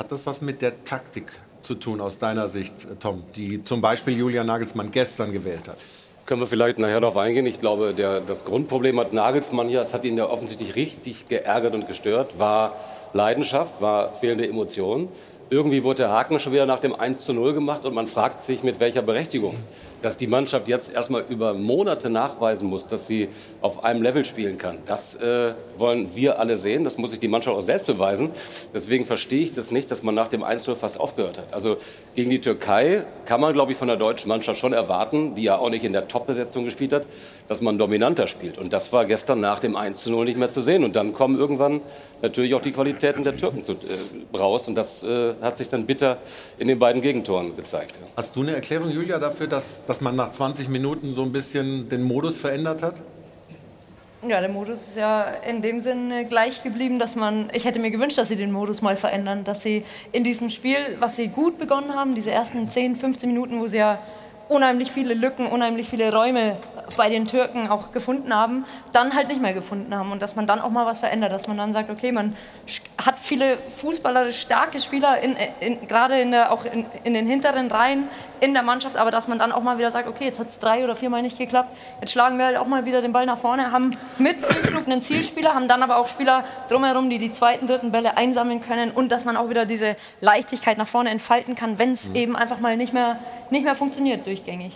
Hat 0.00 0.10
das 0.10 0.24
was 0.24 0.40
mit 0.40 0.62
der 0.62 0.82
Taktik 0.84 1.26
zu 1.60 1.74
tun 1.74 2.00
aus 2.00 2.18
deiner 2.18 2.48
Sicht, 2.48 2.86
Tom, 3.00 3.22
die 3.36 3.62
zum 3.64 3.82
Beispiel 3.82 4.16
Julian 4.16 4.46
Nagelsmann 4.46 4.90
gestern 4.90 5.30
gewählt 5.30 5.68
hat? 5.68 5.76
Können 6.24 6.40
wir 6.40 6.46
vielleicht 6.46 6.78
nachher 6.78 7.00
darauf 7.00 7.18
eingehen. 7.18 7.44
Ich 7.44 7.60
glaube, 7.60 7.92
der, 7.92 8.22
das 8.22 8.46
Grundproblem 8.46 8.98
hat 8.98 9.12
Nagelsmann 9.12 9.68
hier, 9.68 9.82
es 9.82 9.92
hat 9.92 10.06
ihn 10.06 10.16
ja 10.16 10.26
offensichtlich 10.26 10.74
richtig 10.74 11.28
geärgert 11.28 11.74
und 11.74 11.86
gestört, 11.86 12.38
war 12.38 12.76
Leidenschaft, 13.12 13.82
war 13.82 14.14
fehlende 14.14 14.48
Emotionen. 14.48 15.08
Irgendwie 15.50 15.84
wurde 15.84 16.04
der 16.04 16.12
Haken 16.12 16.38
schon 16.38 16.54
wieder 16.54 16.64
nach 16.64 16.80
dem 16.80 16.94
1 16.94 17.26
zu 17.26 17.34
0 17.34 17.52
gemacht 17.52 17.84
und 17.84 17.92
man 17.92 18.06
fragt 18.06 18.42
sich, 18.42 18.62
mit 18.62 18.80
welcher 18.80 19.02
Berechtigung. 19.02 19.54
Dass 20.02 20.16
die 20.16 20.26
Mannschaft 20.26 20.68
jetzt 20.68 20.92
erstmal 20.92 21.24
über 21.28 21.54
Monate 21.54 22.10
nachweisen 22.10 22.68
muss, 22.68 22.86
dass 22.86 23.06
sie 23.06 23.28
auf 23.60 23.84
einem 23.84 24.02
Level 24.02 24.24
spielen 24.24 24.58
kann, 24.58 24.78
das 24.86 25.16
äh, 25.16 25.54
wollen 25.76 26.14
wir 26.14 26.38
alle 26.38 26.56
sehen. 26.56 26.84
Das 26.84 26.98
muss 26.98 27.10
sich 27.10 27.20
die 27.20 27.28
Mannschaft 27.28 27.56
auch 27.56 27.62
selbst 27.62 27.86
beweisen. 27.86 28.30
Deswegen 28.72 29.04
verstehe 29.04 29.42
ich 29.42 29.54
das 29.54 29.70
nicht, 29.70 29.90
dass 29.90 30.02
man 30.02 30.14
nach 30.14 30.28
dem 30.28 30.42
1-0 30.42 30.74
fast 30.74 30.98
aufgehört 30.98 31.38
hat. 31.38 31.52
Also 31.52 31.76
gegen 32.14 32.30
die 32.30 32.40
Türkei 32.40 33.04
kann 33.26 33.40
man, 33.40 33.52
glaube 33.52 33.72
ich, 33.72 33.78
von 33.78 33.88
der 33.88 33.96
deutschen 33.96 34.28
Mannschaft 34.28 34.58
schon 34.58 34.72
erwarten, 34.72 35.34
die 35.34 35.42
ja 35.42 35.58
auch 35.58 35.70
nicht 35.70 35.84
in 35.84 35.92
der 35.92 36.08
Top-Besetzung 36.08 36.64
gespielt 36.64 36.92
hat, 36.92 37.06
dass 37.48 37.60
man 37.60 37.78
dominanter 37.78 38.26
spielt. 38.26 38.58
Und 38.58 38.72
das 38.72 38.92
war 38.92 39.04
gestern 39.04 39.40
nach 39.40 39.58
dem 39.58 39.76
1-0 39.76 40.24
nicht 40.24 40.38
mehr 40.38 40.50
zu 40.50 40.62
sehen. 40.62 40.84
Und 40.84 40.96
dann 40.96 41.12
kommen 41.12 41.38
irgendwann 41.38 41.80
natürlich 42.22 42.54
auch 42.54 42.62
die 42.62 42.72
Qualitäten 42.72 43.24
der 43.24 43.36
Türken 43.36 43.64
zu, 43.64 43.72
äh, 43.72 44.36
raus. 44.36 44.68
Und 44.68 44.74
das 44.74 45.02
äh, 45.02 45.34
hat 45.40 45.56
sich 45.56 45.68
dann 45.68 45.86
bitter 45.86 46.18
in 46.58 46.68
den 46.68 46.78
beiden 46.78 47.02
Gegentoren 47.02 47.56
gezeigt. 47.56 47.96
Ja. 48.00 48.08
Hast 48.16 48.36
du 48.36 48.42
eine 48.42 48.54
Erklärung, 48.54 48.90
Julia, 48.90 49.18
dafür, 49.18 49.46
dass, 49.46 49.84
dass 49.84 50.00
man 50.00 50.16
nach 50.16 50.32
20 50.32 50.68
Minuten 50.68 51.14
so 51.14 51.22
ein 51.22 51.32
bisschen 51.32 51.88
den 51.88 52.02
Modus 52.02 52.36
verändert 52.36 52.82
hat? 52.82 52.96
Ja, 54.28 54.40
der 54.40 54.50
Modus 54.50 54.82
ist 54.82 54.98
ja 54.98 55.22
in 55.48 55.62
dem 55.62 55.80
Sinne 55.80 56.26
gleich 56.26 56.62
geblieben, 56.62 56.98
dass 56.98 57.16
man, 57.16 57.48
ich 57.54 57.64
hätte 57.64 57.78
mir 57.78 57.90
gewünscht, 57.90 58.18
dass 58.18 58.28
sie 58.28 58.36
den 58.36 58.52
Modus 58.52 58.82
mal 58.82 58.94
verändern, 58.94 59.44
dass 59.44 59.62
sie 59.62 59.82
in 60.12 60.24
diesem 60.24 60.50
Spiel, 60.50 60.76
was 60.98 61.16
sie 61.16 61.28
gut 61.28 61.58
begonnen 61.58 61.94
haben, 61.94 62.14
diese 62.14 62.30
ersten 62.30 62.68
10, 62.68 62.96
15 62.96 63.30
Minuten, 63.30 63.60
wo 63.60 63.66
sie 63.66 63.78
ja 63.78 63.98
unheimlich 64.50 64.90
viele 64.90 65.14
Lücken, 65.14 65.46
unheimlich 65.46 65.88
viele 65.88 66.12
Räume 66.12 66.58
bei 66.96 67.08
den 67.08 67.26
Türken 67.26 67.68
auch 67.68 67.92
gefunden 67.92 68.34
haben, 68.34 68.64
dann 68.92 69.14
halt 69.14 69.28
nicht 69.28 69.40
mehr 69.40 69.54
gefunden 69.54 69.94
haben 69.96 70.12
und 70.12 70.20
dass 70.20 70.36
man 70.36 70.46
dann 70.46 70.60
auch 70.60 70.70
mal 70.70 70.86
was 70.86 71.00
verändert, 71.00 71.32
dass 71.32 71.46
man 71.46 71.56
dann 71.56 71.72
sagt, 71.72 71.90
okay, 71.90 72.12
man 72.12 72.36
hat 73.04 73.18
viele 73.18 73.58
fußballerisch 73.68 74.40
starke 74.40 74.80
Spieler, 74.80 75.20
in, 75.20 75.36
in, 75.60 75.86
gerade 75.86 76.20
in 76.20 76.30
der, 76.30 76.52
auch 76.52 76.64
in, 76.64 76.84
in, 77.04 77.14
den 77.14 77.26
hinteren 77.26 77.70
Reihen 77.70 78.08
in 78.40 78.54
der 78.54 78.62
Mannschaft, 78.62 78.96
aber 78.96 79.10
dass 79.10 79.28
man 79.28 79.38
dann 79.38 79.52
auch 79.52 79.62
mal 79.62 79.78
wieder 79.78 79.90
sagt, 79.90 80.08
okay, 80.08 80.24
jetzt 80.24 80.40
hat 80.40 80.48
es 80.48 80.58
drei 80.58 80.84
oder 80.84 80.96
viermal 80.96 81.22
nicht 81.22 81.38
geklappt, 81.38 81.74
jetzt 82.00 82.12
schlagen 82.12 82.38
wir 82.38 82.46
halt 82.46 82.56
auch 82.56 82.66
mal 82.66 82.86
wieder 82.86 83.02
den 83.02 83.12
Ball 83.12 83.26
nach 83.26 83.38
vorne, 83.38 83.72
haben 83.72 83.96
mit 84.18 84.40
Flug 84.40 84.86
einen 84.86 85.02
Zielspieler, 85.02 85.54
haben 85.54 85.68
dann 85.68 85.82
aber 85.82 85.96
auch 85.96 86.08
Spieler 86.08 86.44
drumherum, 86.68 87.10
die 87.10 87.18
die 87.18 87.32
zweiten, 87.32 87.66
dritten 87.66 87.92
Bälle 87.92 88.16
einsammeln 88.16 88.62
können 88.62 88.90
und 88.90 89.10
dass 89.12 89.24
man 89.24 89.36
auch 89.36 89.48
wieder 89.50 89.66
diese 89.66 89.96
Leichtigkeit 90.20 90.78
nach 90.78 90.88
vorne 90.88 91.10
entfalten 91.10 91.56
kann, 91.56 91.78
wenn 91.78 91.92
es 91.92 92.10
mhm. 92.10 92.16
eben 92.16 92.36
einfach 92.36 92.60
mal 92.60 92.76
nicht 92.76 92.92
mehr 92.92 93.18
nicht 93.50 93.64
mehr 93.64 93.74
funktioniert 93.74 94.26
durchgängig. 94.26 94.72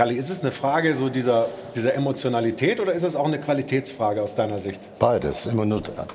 Kalli, 0.00 0.14
ist 0.14 0.30
es 0.30 0.40
eine 0.40 0.50
Frage 0.50 0.96
so 0.96 1.10
dieser, 1.10 1.46
dieser 1.74 1.92
Emotionalität 1.92 2.80
oder 2.80 2.94
ist 2.94 3.02
es 3.02 3.14
auch 3.14 3.26
eine 3.26 3.38
Qualitätsfrage 3.38 4.22
aus 4.22 4.34
deiner 4.34 4.58
Sicht? 4.58 4.80
Beides, 4.98 5.46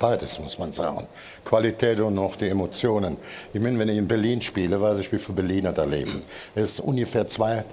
beides 0.00 0.40
muss 0.40 0.58
man 0.58 0.72
sagen. 0.72 1.06
Qualität 1.44 2.00
und 2.00 2.18
auch 2.18 2.34
die 2.34 2.48
Emotionen. 2.48 3.16
Ich 3.52 3.60
meine, 3.60 3.78
wenn 3.78 3.88
ich 3.88 3.96
in 3.96 4.08
Berlin 4.08 4.42
spiele, 4.42 4.80
weiß 4.80 4.98
ich, 4.98 5.12
wie 5.12 5.20
viele 5.20 5.36
Berliner 5.36 5.72
da 5.72 5.84
leben. 5.84 6.22
Es 6.56 6.70
ist 6.70 6.80
ungefähr 6.80 7.28
200, 7.28 7.64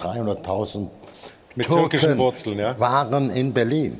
300.000 0.00 0.86
mit 1.56 1.66
Türken 1.66 1.90
türkischen 1.90 2.18
Wurzeln, 2.18 2.60
ja? 2.60 2.78
waren 2.78 3.28
in 3.30 3.52
Berlin. 3.52 3.98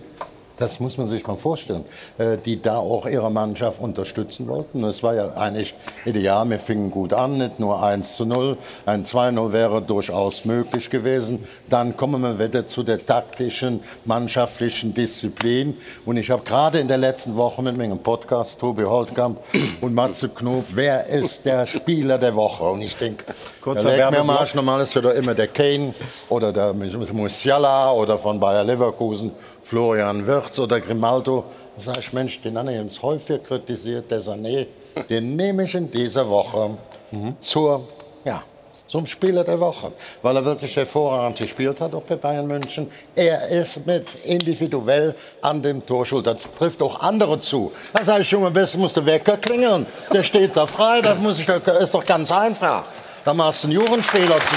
Das 0.57 0.81
muss 0.81 0.99
man 0.99 1.09
sich 1.09 1.27
mal 1.27 1.37
vorstellen, 1.37 1.85
äh, 2.19 2.37
die 2.37 2.61
da 2.61 2.77
auch 2.77 3.07
ihre 3.07 3.31
Mannschaft 3.31 3.81
unterstützen 3.81 4.49
wollten. 4.49 4.85
Es 4.85 5.03
war 5.03 5.15
ja 5.15 5.33
eigentlich 5.35 5.75
ideal, 6.05 6.49
wir 6.49 6.59
fingen 6.59 6.91
gut 6.91 7.13
an, 7.13 7.39
nicht 7.39 7.59
nur 7.59 7.83
1 7.83 8.17
zu 8.17 8.25
0, 8.25 8.57
ein 8.87 9.05
2-0 9.05 9.53
wäre 9.53 9.83
durchaus 9.83 10.45
möglich 10.45 10.91
gewesen. 10.91 11.47
Dann 11.69 11.97
kommen 11.97 12.23
wir 12.23 12.39
wieder 12.39 12.67
zu 12.67 12.83
der 12.83 13.05
taktischen, 13.05 13.81
mannschaftlichen 14.05 14.95
Disziplin. 14.95 15.77
Und 16.05 16.17
ich 16.17 16.31
habe 16.31 16.43
gerade 16.43 16.79
in 16.79 16.89
der 16.89 16.99
letzten 16.99 17.37
Woche 17.37 17.63
mit 17.63 17.77
meinem 17.77 17.99
Podcast, 17.99 18.61
Tobi 18.61 18.85
Holtkamp 18.85 19.39
und 19.81 19.95
Matze 19.95 20.29
Knob, 20.29 20.65
wer 20.73 21.07
ist 21.07 21.45
der 21.45 21.67
Spieler 21.67 22.19
der 22.19 22.35
Woche? 22.35 22.65
Und 22.65 22.83
ich 22.83 22.97
denke, 22.97 23.25
da 23.65 24.11
mir 24.11 24.25
Marsch, 24.25 24.55
normal 24.55 24.83
ist 24.83 24.95
ja 24.95 25.11
immer 25.11 25.35
der 25.35 25.49
Kane 25.49 25.95
oder 26.29 26.53
der 26.53 26.75
Musiala 26.75 27.93
oder 27.93 28.19
von 28.19 28.39
Bayer 28.39 28.65
Leverkusen. 28.65 29.33
Florian 29.73 30.27
Wirtz 30.27 30.59
oder 30.59 30.81
Grimaldo. 30.83 31.45
Da 31.75 31.81
sage 31.81 32.01
ich, 32.01 32.13
Mensch, 32.13 32.43
den 32.43 32.59
habe 32.59 32.71
ich 32.71 32.79
jetzt 32.79 33.01
häufig 33.01 33.43
kritisiert, 33.43 34.11
der 34.11 34.21
Sané, 34.21 34.67
den 35.09 35.35
nehme 35.35 35.65
ich 35.65 35.75
in 35.75 35.91
dieser 35.91 36.29
Woche 36.29 36.77
mhm. 37.11 37.37
zur, 37.41 37.89
ja, 38.23 38.43
zum 38.87 39.07
Spieler 39.07 39.43
der 39.45 39.59
Woche, 39.59 39.93
weil 40.21 40.37
er 40.37 40.45
wirklich 40.45 40.77
hervorragend 40.77 41.39
gespielt 41.39 41.81
hat, 41.81 41.95
auch 41.95 42.03
bei 42.03 42.17
Bayern 42.17 42.47
München. 42.47 42.91
Er 43.17 43.49
ist 43.49 43.87
mit 43.87 44.07
individuell 44.27 45.15
an 45.41 45.63
dem 45.63 45.87
Tor 45.87 46.05
schuld. 46.05 46.27
Das 46.27 46.53
trifft 46.53 46.83
auch 46.83 47.01
andere 47.01 47.41
zu. 47.41 47.73
Da 47.95 48.05
sage 48.05 48.21
ich, 48.21 48.31
Junge, 48.31 48.51
bist 48.51 48.77
muss 48.77 48.93
der 48.93 49.07
Wecker 49.07 49.39
klingeln. 49.39 49.87
Der 50.13 50.23
steht 50.23 50.55
da 50.55 50.67
frei, 50.67 51.01
das 51.01 51.19
muss 51.19 51.41
ich, 51.41 51.49
ist 51.49 51.95
doch 51.95 52.05
ganz 52.05 52.31
einfach. 52.31 52.85
Da 53.25 53.33
machst 53.33 53.65
du 53.65 53.69
einen 53.69 53.77
Jugendspieler 53.79 54.39
zu 54.39 54.55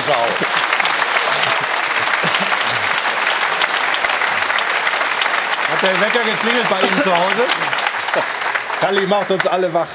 der 5.86 6.02
Wecker 6.02 6.24
geklingelt 6.24 6.70
bei 6.70 6.80
Ihnen 6.80 7.04
zu 7.04 7.12
Hause? 7.12 7.44
Kalli 8.82 9.06
macht 9.06 9.32
uns 9.32 9.46
alle 9.46 9.74
wach. 9.74 9.88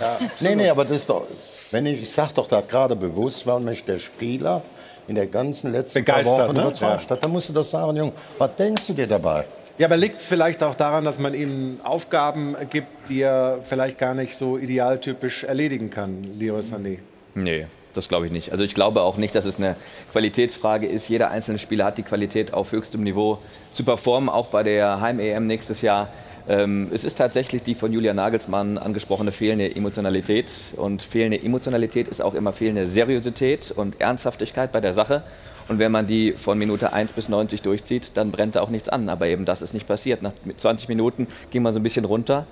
Ja. 0.00 0.18
Nee, 0.40 0.54
nee, 0.54 0.68
aber 0.68 0.84
das 0.84 0.98
ist 0.98 1.08
doch, 1.08 1.26
wenn 1.70 1.86
ich, 1.86 2.02
ich 2.02 2.10
sag 2.10 2.32
doch 2.34 2.46
das 2.48 2.68
gerade 2.68 2.94
bewusst, 2.94 3.46
weil 3.46 3.60
mich 3.60 3.84
der 3.84 3.98
Spieler 3.98 4.62
in 5.08 5.14
der 5.14 5.26
ganzen 5.26 5.72
letzten 5.72 6.00
Begeistert, 6.00 6.48
Wochen 6.48 6.56
ne? 6.56 6.62
überzeugt 6.62 7.10
hat. 7.10 7.24
Da 7.24 7.28
musst 7.28 7.48
du 7.48 7.52
doch 7.52 7.64
sagen, 7.64 7.96
Junge, 7.96 8.12
was 8.38 8.54
denkst 8.56 8.86
du 8.86 8.92
dir 8.92 9.06
dabei? 9.06 9.44
Ja, 9.78 9.86
aber 9.86 9.96
liegt 9.96 10.20
es 10.20 10.26
vielleicht 10.26 10.62
auch 10.62 10.74
daran, 10.74 11.04
dass 11.04 11.18
man 11.18 11.34
ihm 11.34 11.80
Aufgaben 11.82 12.54
gibt, 12.68 12.88
die 13.08 13.22
er 13.22 13.58
vielleicht 13.66 13.98
gar 13.98 14.14
nicht 14.14 14.36
so 14.36 14.58
idealtypisch 14.58 15.44
erledigen 15.44 15.88
kann, 15.88 16.22
Leroy 16.38 16.60
Sané? 16.60 16.98
Nee, 17.34 17.66
das 17.94 18.08
glaube 18.08 18.26
ich 18.26 18.32
nicht. 18.32 18.52
Also 18.52 18.64
ich 18.64 18.74
glaube 18.74 19.02
auch 19.02 19.16
nicht, 19.16 19.34
dass 19.34 19.44
es 19.44 19.58
eine 19.58 19.76
Qualitätsfrage 20.10 20.86
ist. 20.86 21.08
Jeder 21.08 21.30
einzelne 21.30 21.58
Spieler 21.58 21.84
hat 21.84 21.98
die 21.98 22.02
Qualität 22.02 22.54
auf 22.54 22.72
höchstem 22.72 23.02
Niveau 23.02 23.38
zu 23.72 23.84
performen, 23.84 24.28
auch 24.28 24.46
bei 24.48 24.62
der 24.62 25.00
Heim-EM 25.00 25.46
nächstes 25.46 25.82
Jahr. 25.82 26.08
Ähm, 26.48 26.88
es 26.92 27.04
ist 27.04 27.16
tatsächlich 27.18 27.62
die 27.62 27.74
von 27.74 27.92
Julian 27.92 28.16
Nagelsmann 28.16 28.78
angesprochene 28.78 29.32
fehlende 29.32 29.74
Emotionalität. 29.74 30.50
Und 30.76 31.02
fehlende 31.02 31.42
Emotionalität 31.42 32.08
ist 32.08 32.20
auch 32.20 32.34
immer 32.34 32.52
fehlende 32.52 32.86
Seriosität 32.86 33.70
und 33.70 34.00
Ernsthaftigkeit 34.00 34.72
bei 34.72 34.80
der 34.80 34.92
Sache. 34.92 35.22
Und 35.68 35.78
wenn 35.78 35.92
man 35.92 36.06
die 36.06 36.32
von 36.32 36.58
Minute 36.58 36.92
1 36.92 37.12
bis 37.12 37.28
90 37.28 37.62
durchzieht, 37.62 38.10
dann 38.14 38.32
brennt 38.32 38.56
da 38.56 38.62
auch 38.62 38.70
nichts 38.70 38.88
an. 38.88 39.08
Aber 39.08 39.28
eben 39.28 39.44
das 39.44 39.62
ist 39.62 39.74
nicht 39.74 39.86
passiert. 39.86 40.22
Nach 40.22 40.32
20 40.56 40.88
Minuten 40.88 41.28
ging 41.50 41.62
man 41.62 41.72
so 41.72 41.80
ein 41.80 41.84
bisschen 41.84 42.04
runter 42.04 42.46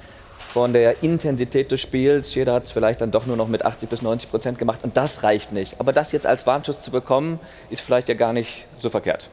von 0.53 0.73
der 0.73 1.03
Intensität 1.03 1.71
des 1.71 1.81
Spiels. 1.81 2.35
Jeder 2.35 2.55
hat 2.55 2.65
es 2.65 2.73
vielleicht 2.73 3.01
dann 3.01 3.11
doch 3.11 3.27
nur 3.27 3.37
noch 3.37 3.49
mit 3.49 3.65
80 3.65 3.89
bis 3.89 4.03
90 4.03 4.31
Prozent 4.31 4.59
gemacht 4.59 4.81
und 4.83 4.97
das 4.97 5.23
reicht 5.23 5.53
nicht. 5.53 5.79
Aber 5.79 5.93
das 5.93 6.13
jetzt 6.13 6.27
als 6.27 6.47
Warnschuss 6.47 6.83
zu 6.83 6.91
bekommen, 6.91 7.39
ist 7.71 7.81
vielleicht 7.81 8.09
ja 8.09 8.15
gar 8.15 8.33
nicht 8.33 8.67
so 8.79 8.91
verkehrt. 8.91 9.31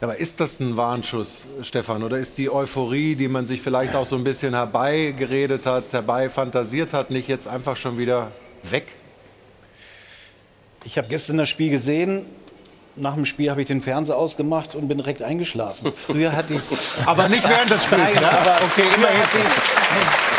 Aber 0.00 0.16
ist 0.16 0.40
das 0.40 0.60
ein 0.60 0.76
Warnschuss, 0.76 1.42
Stefan, 1.62 2.02
oder 2.02 2.18
ist 2.18 2.38
die 2.38 2.50
Euphorie, 2.50 3.16
die 3.16 3.28
man 3.28 3.46
sich 3.46 3.60
vielleicht 3.60 3.94
auch 3.94 4.06
so 4.06 4.16
ein 4.16 4.24
bisschen 4.24 4.54
herbeigeredet 4.54 5.66
hat, 5.66 5.92
herbeifantasiert 5.92 6.92
hat, 6.92 7.10
nicht 7.10 7.28
jetzt 7.28 7.48
einfach 7.48 7.76
schon 7.76 7.98
wieder 7.98 8.30
weg? 8.62 8.86
Ich 10.84 10.96
habe 10.96 11.08
gestern 11.08 11.36
das 11.36 11.48
Spiel 11.48 11.70
gesehen 11.70 12.24
nach 13.00 13.14
dem 13.14 13.24
Spiel 13.24 13.50
habe 13.50 13.62
ich 13.62 13.68
den 13.68 13.80
Fernseher 13.80 14.16
ausgemacht 14.16 14.74
und 14.74 14.88
bin 14.88 14.98
direkt 14.98 15.22
eingeschlafen. 15.22 15.92
Früher 15.94 16.32
hatte 16.32 16.54
ich. 16.54 16.60
aber 17.06 17.28
nicht 17.28 17.48
während 17.48 17.70
des 17.70 17.84
Spiels, 17.84 18.02
Nein, 18.02 18.22
ja? 18.22 18.30
aber 18.30 18.56
okay, 18.64 18.84
immerhin. 18.96 20.37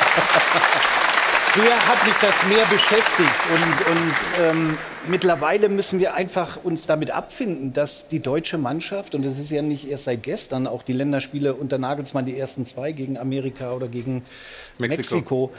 Früher 1.51 1.87
hat 1.87 2.05
mich 2.05 2.13
das 2.21 2.35
mehr 2.47 2.65
beschäftigt 2.65 3.29
und, 3.53 3.91
und 3.91 4.13
ähm, 4.39 4.77
mittlerweile 5.07 5.67
müssen 5.67 5.99
wir 5.99 6.13
einfach 6.13 6.63
uns 6.63 6.85
damit 6.85 7.09
abfinden, 7.09 7.73
dass 7.73 8.07
die 8.07 8.19
deutsche 8.19 8.59
Mannschaft, 8.59 9.15
und 9.15 9.25
das 9.25 9.39
ist 9.39 9.49
ja 9.49 9.63
nicht 9.63 9.89
erst 9.89 10.03
seit 10.03 10.21
gestern, 10.21 10.67
auch 10.67 10.83
die 10.83 10.93
Länderspiele 10.93 11.55
unter 11.55 11.79
Nagelsmann, 11.79 12.25
die 12.25 12.37
ersten 12.37 12.65
zwei 12.65 12.91
gegen 12.91 13.17
Amerika 13.17 13.73
oder 13.73 13.87
gegen 13.87 14.23
Mexiko, 14.77 15.15
Mexiko 15.15 15.51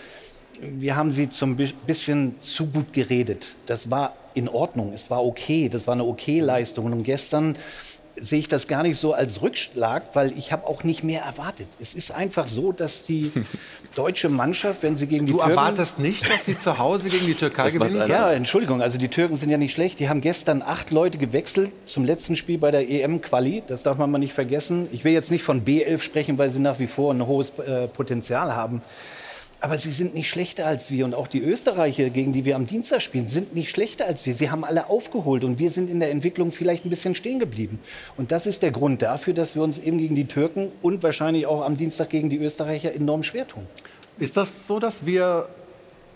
wir 0.61 0.97
haben 0.97 1.11
sie 1.11 1.31
zum 1.31 1.57
bisschen 1.57 2.41
zu 2.41 2.67
gut 2.67 2.93
geredet. 2.93 3.55
Das 3.67 3.91
war 3.91 4.15
in 4.35 4.49
Ordnung, 4.49 4.93
es 4.93 5.11
war 5.11 5.25
okay, 5.25 5.69
das 5.69 5.87
war 5.87 5.95
eine 5.95 6.05
okay 6.05 6.41
Leistung. 6.41 6.87
Und 6.87 7.03
gestern 7.05 7.57
sehe 8.17 8.39
ich 8.39 8.49
das 8.49 8.69
gar 8.69 8.83
nicht 8.83 8.99
so 8.99 9.15
als 9.15 9.43
Rückschlag, 9.43 10.03
weil 10.15 10.37
ich 10.37 10.53
habe 10.53 10.67
auch 10.67 10.85
nicht 10.85 11.03
mehr 11.03 11.23
erwartet. 11.23 11.67
Es 11.81 11.95
ist 11.95 12.13
einfach 12.13 12.49
so, 12.49 12.73
dass 12.73 13.05
die 13.05 13.33
deutsche 13.95 14.29
Mannschaft, 14.29 14.83
wenn 14.83 14.97
sie 14.97 15.07
gegen 15.07 15.27
die 15.27 15.33
du 15.33 15.39
Türken... 15.39 15.55
Du 15.55 15.59
erwartest 15.59 15.99
nicht, 15.99 16.29
dass 16.31 16.45
sie 16.45 16.59
zu 16.59 16.79
Hause 16.79 17.09
gegen 17.09 17.27
die 17.27 17.35
Türkei 17.35 17.71
gewinnen? 17.71 18.09
Ja, 18.09 18.33
Entschuldigung, 18.33 18.83
also 18.83 18.99
die 18.99 19.09
Türken 19.09 19.37
sind 19.37 19.51
ja 19.51 19.59
nicht 19.59 19.73
schlecht. 19.73 20.01
Die 20.01 20.09
haben 20.09 20.21
gestern 20.21 20.63
acht 20.63 20.91
Leute 20.91 21.19
gewechselt 21.19 21.73
zum 21.85 22.05
letzten 22.05 22.37
Spiel 22.37 22.59
bei 22.59 22.71
der 22.71 22.89
EM-Quali. 22.89 23.63
Das 23.67 23.83
darf 23.83 23.99
man 23.99 24.11
mal 24.11 24.19
nicht 24.19 24.35
vergessen. 24.35 24.89
Ich 24.93 25.05
will 25.05 25.13
jetzt 25.13 25.31
nicht 25.31 25.43
von 25.43 25.65
B11 25.65 26.01
sprechen, 26.01 26.39
weil 26.39 26.51
sie 26.51 26.61
nach 26.61 26.79
wie 26.79 26.87
vor 26.87 27.13
ein 27.13 27.27
hohes 27.27 27.59
äh, 27.59 27.89
Potenzial 27.89 28.55
haben. 28.55 28.83
Aber 29.63 29.77
sie 29.77 29.91
sind 29.91 30.15
nicht 30.15 30.31
schlechter 30.31 30.67
als 30.67 30.91
wir. 30.91 31.05
Und 31.05 31.15
auch 31.15 31.27
die 31.27 31.43
Österreicher, 31.43 32.09
gegen 32.09 32.33
die 32.33 32.47
wir 32.47 32.57
am 32.57 32.67
Dienstag 32.67 33.03
spielen, 33.03 33.29
sind 33.29 33.55
nicht 33.55 33.71
schlechter 33.71 34.07
als 34.07 34.25
wir. 34.25 34.35
Sie 34.35 34.51
haben 34.51 34.65
alle 34.65 34.89
aufgeholt 34.89 35.45
und 35.45 35.59
wir 35.59 35.69
sind 35.71 35.91
in 35.91 36.01
der 36.01 36.11
Entwicklung 36.11 36.51
vielleicht 36.51 36.87
ein 36.87 36.91
bisschen 36.91 37.15
stehen 37.15 37.39
geblieben. 37.39 37.79
Und 38.17 38.33
das 38.33 38.47
ist 38.47 38.63
der 38.63 38.71
Grund 38.71 39.03
dafür, 39.03 39.35
dass 39.35 39.55
wir 39.57 39.63
uns 39.63 39.79
eben 39.79 39.99
gegen 39.99 40.15
die 40.15 40.25
Türken 40.25 40.73
und 40.81 41.03
wahrscheinlich 41.03 41.47
auch 41.47 41.65
am 41.65 41.77
Dienstag 41.77 42.09
gegen 42.09 42.31
die 42.31 42.39
Österreicher 42.39 42.95
enorm 42.95 43.23
schwer 43.23 43.47
tun. 43.47 43.67
Ist 44.19 44.37
das 44.37 44.67
so, 44.67 44.81
dass 44.81 45.05
wir 45.05 45.49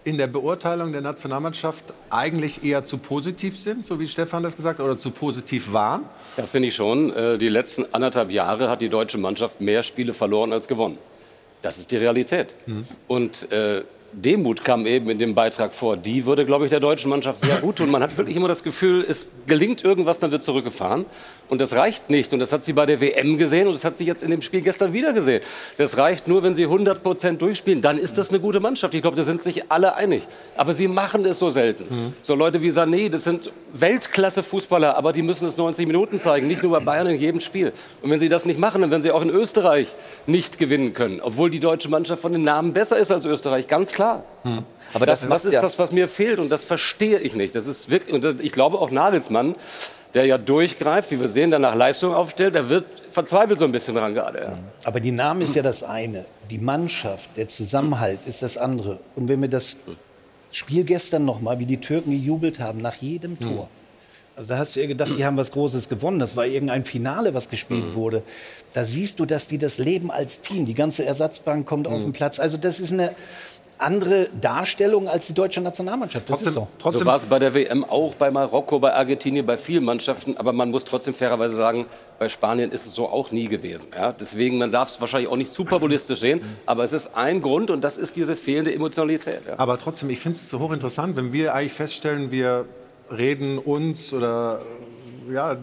in 0.04 0.18
der 0.18 0.26
Beurteilung 0.26 0.92
der 0.92 1.00
Nationalmannschaft 1.00 1.84
eigentlich 2.10 2.62
eher 2.64 2.84
zu 2.84 2.98
positiv 2.98 3.58
sind, 3.58 3.86
so 3.86 3.98
wie 4.00 4.06
Stefan 4.06 4.42
das 4.42 4.56
gesagt 4.56 4.78
hat, 4.78 4.84
oder 4.84 4.98
zu 4.98 5.10
positiv 5.10 5.72
waren? 5.72 6.02
Ja, 6.36 6.44
finde 6.44 6.68
ich 6.68 6.74
schon. 6.74 7.10
Äh, 7.14 7.38
Die 7.38 7.48
letzten 7.48 7.86
anderthalb 7.92 8.30
Jahre 8.30 8.68
hat 8.68 8.80
die 8.80 8.90
deutsche 8.90 9.18
Mannschaft 9.18 9.60
mehr 9.60 9.82
Spiele 9.82 10.12
verloren 10.12 10.52
als 10.52 10.68
gewonnen. 10.68 10.98
Das 11.64 11.78
ist 11.78 11.90
die 11.92 11.96
Realität. 11.96 12.54
Und 13.08 13.50
äh, 13.50 13.82
Demut 14.16 14.64
kam 14.64 14.86
eben 14.86 15.10
in 15.10 15.18
dem 15.18 15.34
Beitrag 15.34 15.74
vor. 15.74 15.96
Die 15.96 16.24
würde, 16.24 16.46
glaube 16.46 16.64
ich, 16.64 16.70
der 16.70 16.80
deutschen 16.80 17.10
Mannschaft 17.10 17.44
sehr 17.44 17.60
gut 17.60 17.76
tun. 17.76 17.90
Man 17.90 18.02
hat 18.02 18.16
wirklich 18.16 18.36
immer 18.36 18.48
das 18.48 18.62
Gefühl, 18.62 19.04
es 19.06 19.26
gelingt 19.46 19.84
irgendwas, 19.84 20.18
dann 20.18 20.30
wird 20.30 20.42
zurückgefahren. 20.42 21.04
Und 21.48 21.60
das 21.60 21.74
reicht 21.74 22.10
nicht. 22.10 22.32
Und 22.32 22.38
das 22.38 22.52
hat 22.52 22.64
sie 22.64 22.72
bei 22.72 22.86
der 22.86 23.00
WM 23.00 23.38
gesehen 23.38 23.66
und 23.66 23.74
das 23.74 23.84
hat 23.84 23.96
sie 23.96 24.04
jetzt 24.04 24.22
in 24.22 24.30
dem 24.30 24.40
Spiel 24.40 24.60
gestern 24.60 24.92
wieder 24.92 25.12
gesehen. 25.12 25.42
Das 25.78 25.98
reicht 25.98 26.28
nur, 26.28 26.42
wenn 26.42 26.54
sie 26.54 26.64
100 26.64 27.02
Prozent 27.02 27.42
durchspielen. 27.42 27.82
Dann 27.82 27.98
ist 27.98 28.16
das 28.16 28.30
eine 28.30 28.38
gute 28.40 28.60
Mannschaft. 28.60 28.94
Ich 28.94 29.02
glaube, 29.02 29.16
da 29.16 29.24
sind 29.24 29.42
sich 29.42 29.70
alle 29.70 29.94
einig. 29.94 30.22
Aber 30.56 30.72
sie 30.72 30.88
machen 30.88 31.24
es 31.24 31.38
so 31.40 31.50
selten. 31.50 32.14
So 32.22 32.34
Leute 32.34 32.62
wie 32.62 32.70
Sané, 32.70 33.10
das 33.10 33.24
sind 33.24 33.50
Weltklasse-Fußballer, 33.72 34.96
aber 34.96 35.12
die 35.12 35.22
müssen 35.22 35.46
es 35.46 35.56
90 35.56 35.86
Minuten 35.86 36.18
zeigen. 36.20 36.46
Nicht 36.46 36.62
nur 36.62 36.72
bei 36.72 36.84
Bayern 36.84 37.08
in 37.08 37.20
jedem 37.20 37.40
Spiel. 37.40 37.72
Und 38.00 38.10
wenn 38.10 38.20
sie 38.20 38.28
das 38.28 38.46
nicht 38.46 38.60
machen, 38.60 38.80
dann 38.80 38.90
werden 38.90 39.02
sie 39.02 39.10
auch 39.10 39.22
in 39.22 39.30
Österreich 39.30 39.88
nicht 40.26 40.58
gewinnen 40.58 40.94
können. 40.94 41.20
Obwohl 41.20 41.50
die 41.50 41.60
deutsche 41.60 41.88
Mannschaft 41.88 42.22
von 42.22 42.32
den 42.32 42.42
Namen 42.42 42.72
besser 42.72 42.96
ist 42.96 43.10
als 43.10 43.24
Österreich. 43.24 43.66
Ganz 43.66 43.92
klar. 43.92 44.03
Aber 44.92 45.06
Das, 45.06 45.20
das, 45.22 45.28
das 45.30 45.44
ist 45.46 45.54
ja- 45.54 45.60
das, 45.62 45.78
was 45.78 45.90
mir 45.92 46.08
fehlt 46.08 46.38
und 46.38 46.50
das 46.50 46.64
verstehe 46.64 47.18
ich 47.18 47.34
nicht. 47.34 47.54
Das 47.54 47.66
ist 47.66 47.90
wirklich, 47.90 48.14
und 48.14 48.22
das- 48.24 48.36
ich 48.40 48.52
glaube 48.52 48.78
auch 48.80 48.90
Nagelsmann, 48.90 49.54
der 50.14 50.26
ja 50.26 50.38
durchgreift, 50.38 51.10
wie 51.10 51.18
wir 51.18 51.26
sehen, 51.28 51.50
der 51.50 51.58
nach 51.58 51.74
Leistung 51.74 52.14
aufstellt, 52.14 52.54
der 52.54 52.68
wird 52.68 52.84
verzweifelt 53.10 53.58
so 53.58 53.64
ein 53.64 53.72
bisschen 53.72 53.94
dran 53.96 54.14
gerade. 54.14 54.38
Ja. 54.40 54.58
Aber 54.84 55.00
die 55.00 55.10
Namen 55.10 55.40
ist 55.42 55.56
ja 55.56 55.62
das 55.62 55.82
eine. 55.82 56.24
Die 56.50 56.58
Mannschaft, 56.58 57.30
der 57.36 57.48
Zusammenhalt 57.48 58.20
ist 58.26 58.42
das 58.42 58.56
andere. 58.56 58.98
Und 59.16 59.28
wenn 59.28 59.40
wir 59.40 59.48
das 59.48 59.76
Spiel 60.52 60.84
gestern 60.84 61.24
noch 61.24 61.40
mal, 61.40 61.58
wie 61.58 61.66
die 61.66 61.78
Türken 61.80 62.12
gejubelt 62.12 62.60
haben 62.60 62.78
nach 62.78 62.94
jedem 62.94 63.40
Tor. 63.40 63.68
Also 64.36 64.48
da 64.48 64.58
hast 64.58 64.76
du 64.76 64.80
ja 64.80 64.86
gedacht, 64.86 65.12
die 65.16 65.24
haben 65.24 65.36
was 65.36 65.50
Großes 65.52 65.88
gewonnen. 65.88 66.18
Das 66.20 66.36
war 66.36 66.46
irgendein 66.46 66.84
Finale, 66.84 67.34
was 67.34 67.48
gespielt 67.50 67.94
wurde. 67.94 68.22
Da 68.72 68.84
siehst 68.84 69.18
du, 69.18 69.26
dass 69.26 69.46
die 69.48 69.58
das 69.58 69.78
leben 69.78 70.10
als 70.12 70.40
Team. 70.40 70.66
Die 70.66 70.74
ganze 70.74 71.04
Ersatzbank 71.04 71.66
kommt 71.66 71.86
auf 71.88 72.00
den 72.02 72.12
Platz. 72.12 72.38
Also 72.38 72.56
das 72.56 72.78
ist 72.78 72.92
eine 72.92 73.14
andere 73.84 74.28
Darstellung 74.40 75.08
als 75.08 75.26
die 75.26 75.34
deutsche 75.34 75.60
Nationalmannschaft. 75.60 76.28
Das 76.28 76.42
ist 76.42 76.54
so. 76.54 76.68
So 76.82 77.06
war 77.06 77.16
es 77.16 77.26
bei 77.26 77.38
der 77.38 77.54
WM 77.54 77.84
auch, 77.84 78.14
bei 78.14 78.30
Marokko, 78.30 78.78
bei 78.78 78.92
Argentinien, 78.94 79.46
bei 79.46 79.56
vielen 79.56 79.84
Mannschaften. 79.84 80.36
Aber 80.36 80.52
man 80.52 80.70
muss 80.70 80.84
trotzdem 80.84 81.14
fairerweise 81.14 81.54
sagen, 81.54 81.86
bei 82.18 82.28
Spanien 82.28 82.70
ist 82.70 82.86
es 82.86 82.94
so 82.94 83.08
auch 83.08 83.30
nie 83.30 83.48
gewesen. 83.48 83.88
Ja? 83.94 84.12
Deswegen, 84.12 84.58
man 84.58 84.72
darf 84.72 84.88
es 84.88 85.00
wahrscheinlich 85.00 85.30
auch 85.30 85.36
nicht 85.36 85.52
zu 85.52 85.64
populistisch 85.64 86.20
sehen. 86.20 86.40
Aber 86.66 86.84
es 86.84 86.92
ist 86.92 87.14
ein 87.14 87.40
Grund 87.40 87.70
und 87.70 87.84
das 87.84 87.98
ist 87.98 88.16
diese 88.16 88.36
fehlende 88.36 88.74
Emotionalität. 88.74 89.42
Ja. 89.46 89.54
Aber 89.58 89.78
trotzdem, 89.78 90.10
ich 90.10 90.20
finde 90.20 90.36
es 90.36 90.48
so 90.48 90.58
hochinteressant, 90.58 91.16
wenn 91.16 91.32
wir 91.32 91.54
eigentlich 91.54 91.74
feststellen, 91.74 92.30
wir 92.30 92.66
reden 93.10 93.58
uns 93.58 94.12
oder 94.12 94.62
ja, 95.32 95.56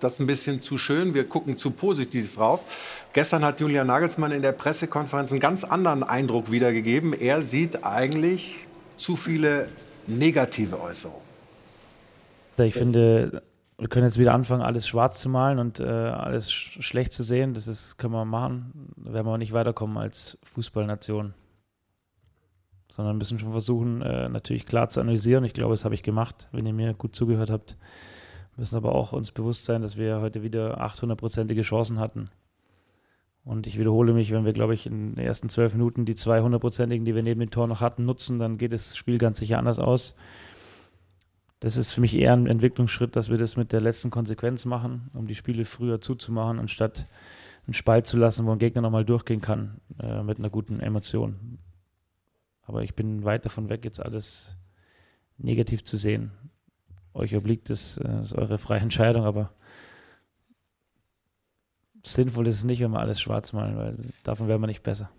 das 0.00 0.20
ein 0.20 0.26
bisschen 0.26 0.60
zu 0.62 0.78
schön, 0.78 1.14
wir 1.14 1.26
gucken 1.26 1.58
zu 1.58 1.70
positiv 1.70 2.34
drauf. 2.34 3.06
Gestern 3.12 3.44
hat 3.44 3.60
Julian 3.60 3.86
Nagelsmann 3.86 4.32
in 4.32 4.42
der 4.42 4.52
Pressekonferenz 4.52 5.30
einen 5.30 5.40
ganz 5.40 5.64
anderen 5.64 6.02
Eindruck 6.02 6.50
wiedergegeben. 6.50 7.12
Er 7.12 7.42
sieht 7.42 7.84
eigentlich 7.84 8.66
zu 8.96 9.16
viele 9.16 9.68
negative 10.06 10.80
Äußerungen. 10.80 11.22
Ich 12.58 12.74
finde, 12.74 13.42
wir 13.78 13.88
können 13.88 14.06
jetzt 14.06 14.18
wieder 14.18 14.34
anfangen, 14.34 14.62
alles 14.62 14.88
schwarz 14.88 15.20
zu 15.20 15.28
malen 15.28 15.60
und 15.60 15.78
äh, 15.78 15.84
alles 15.84 16.50
sch 16.52 16.82
schlecht 16.82 17.12
zu 17.12 17.22
sehen. 17.22 17.54
Das 17.54 17.68
ist, 17.68 17.96
können 17.96 18.12
wir 18.12 18.24
machen. 18.24 18.92
Da 18.96 19.12
werden 19.12 19.26
wir 19.26 19.30
aber 19.30 19.38
nicht 19.38 19.52
weiterkommen 19.52 19.96
als 19.96 20.38
Fußballnation. 20.42 21.34
Sondern 22.90 23.18
müssen 23.18 23.38
schon 23.38 23.52
versuchen, 23.52 24.02
äh, 24.02 24.28
natürlich 24.28 24.66
klar 24.66 24.88
zu 24.88 25.00
analysieren. 25.00 25.44
Ich 25.44 25.52
glaube, 25.52 25.74
das 25.74 25.84
habe 25.84 25.94
ich 25.94 26.02
gemacht, 26.02 26.48
wenn 26.50 26.66
ihr 26.66 26.72
mir 26.72 26.94
gut 26.94 27.14
zugehört 27.14 27.50
habt. 27.50 27.76
Müssen 28.58 28.76
aber 28.76 28.92
auch 28.94 29.12
uns 29.12 29.30
bewusst 29.30 29.64
sein, 29.64 29.82
dass 29.82 29.96
wir 29.96 30.20
heute 30.20 30.42
wieder 30.42 30.82
800-prozentige 30.82 31.62
Chancen 31.62 32.00
hatten. 32.00 32.28
Und 33.44 33.68
ich 33.68 33.78
wiederhole 33.78 34.12
mich, 34.12 34.32
wenn 34.32 34.44
wir, 34.44 34.52
glaube 34.52 34.74
ich, 34.74 34.84
in 34.84 35.14
den 35.14 35.24
ersten 35.24 35.48
zwölf 35.48 35.72
Minuten 35.74 36.04
die 36.04 36.16
200-prozentigen, 36.16 37.04
die 37.04 37.14
wir 37.14 37.22
neben 37.22 37.38
dem 37.38 37.50
Tor 37.50 37.68
noch 37.68 37.80
hatten, 37.80 38.04
nutzen, 38.04 38.40
dann 38.40 38.58
geht 38.58 38.72
das 38.72 38.96
Spiel 38.96 39.18
ganz 39.18 39.38
sicher 39.38 39.58
anders 39.58 39.78
aus. 39.78 40.16
Das 41.60 41.76
ist 41.76 41.92
für 41.92 42.00
mich 42.00 42.16
eher 42.16 42.32
ein 42.32 42.48
Entwicklungsschritt, 42.48 43.14
dass 43.14 43.30
wir 43.30 43.38
das 43.38 43.56
mit 43.56 43.72
der 43.72 43.80
letzten 43.80 44.10
Konsequenz 44.10 44.64
machen, 44.64 45.08
um 45.14 45.28
die 45.28 45.36
Spiele 45.36 45.64
früher 45.64 46.00
zuzumachen, 46.00 46.58
anstatt 46.58 47.06
einen 47.66 47.74
Spalt 47.74 48.06
zu 48.08 48.16
lassen, 48.16 48.44
wo 48.44 48.50
ein 48.50 48.58
Gegner 48.58 48.82
nochmal 48.82 49.04
durchgehen 49.04 49.40
kann, 49.40 49.80
äh, 50.00 50.24
mit 50.24 50.38
einer 50.40 50.50
guten 50.50 50.80
Emotion. 50.80 51.58
Aber 52.62 52.82
ich 52.82 52.96
bin 52.96 53.24
weit 53.24 53.44
davon 53.44 53.68
weg, 53.68 53.84
jetzt 53.84 54.04
alles 54.04 54.56
negativ 55.36 55.84
zu 55.84 55.96
sehen. 55.96 56.32
Euch 57.14 57.34
obliegt 57.36 57.70
es, 57.70 57.96
äh, 57.98 58.04
das 58.04 58.32
ist 58.32 58.38
eure 58.38 58.58
freie 58.58 58.80
Entscheidung, 58.80 59.24
aber 59.24 59.50
sinnvoll 62.04 62.46
ist 62.46 62.58
es 62.58 62.64
nicht, 62.64 62.80
wenn 62.80 62.90
wir 62.90 63.00
alles 63.00 63.20
schwarz 63.20 63.52
malen, 63.52 63.76
weil 63.76 63.96
davon 64.22 64.48
wären 64.48 64.60
wir 64.60 64.66
nicht 64.66 64.82
besser. 64.82 65.10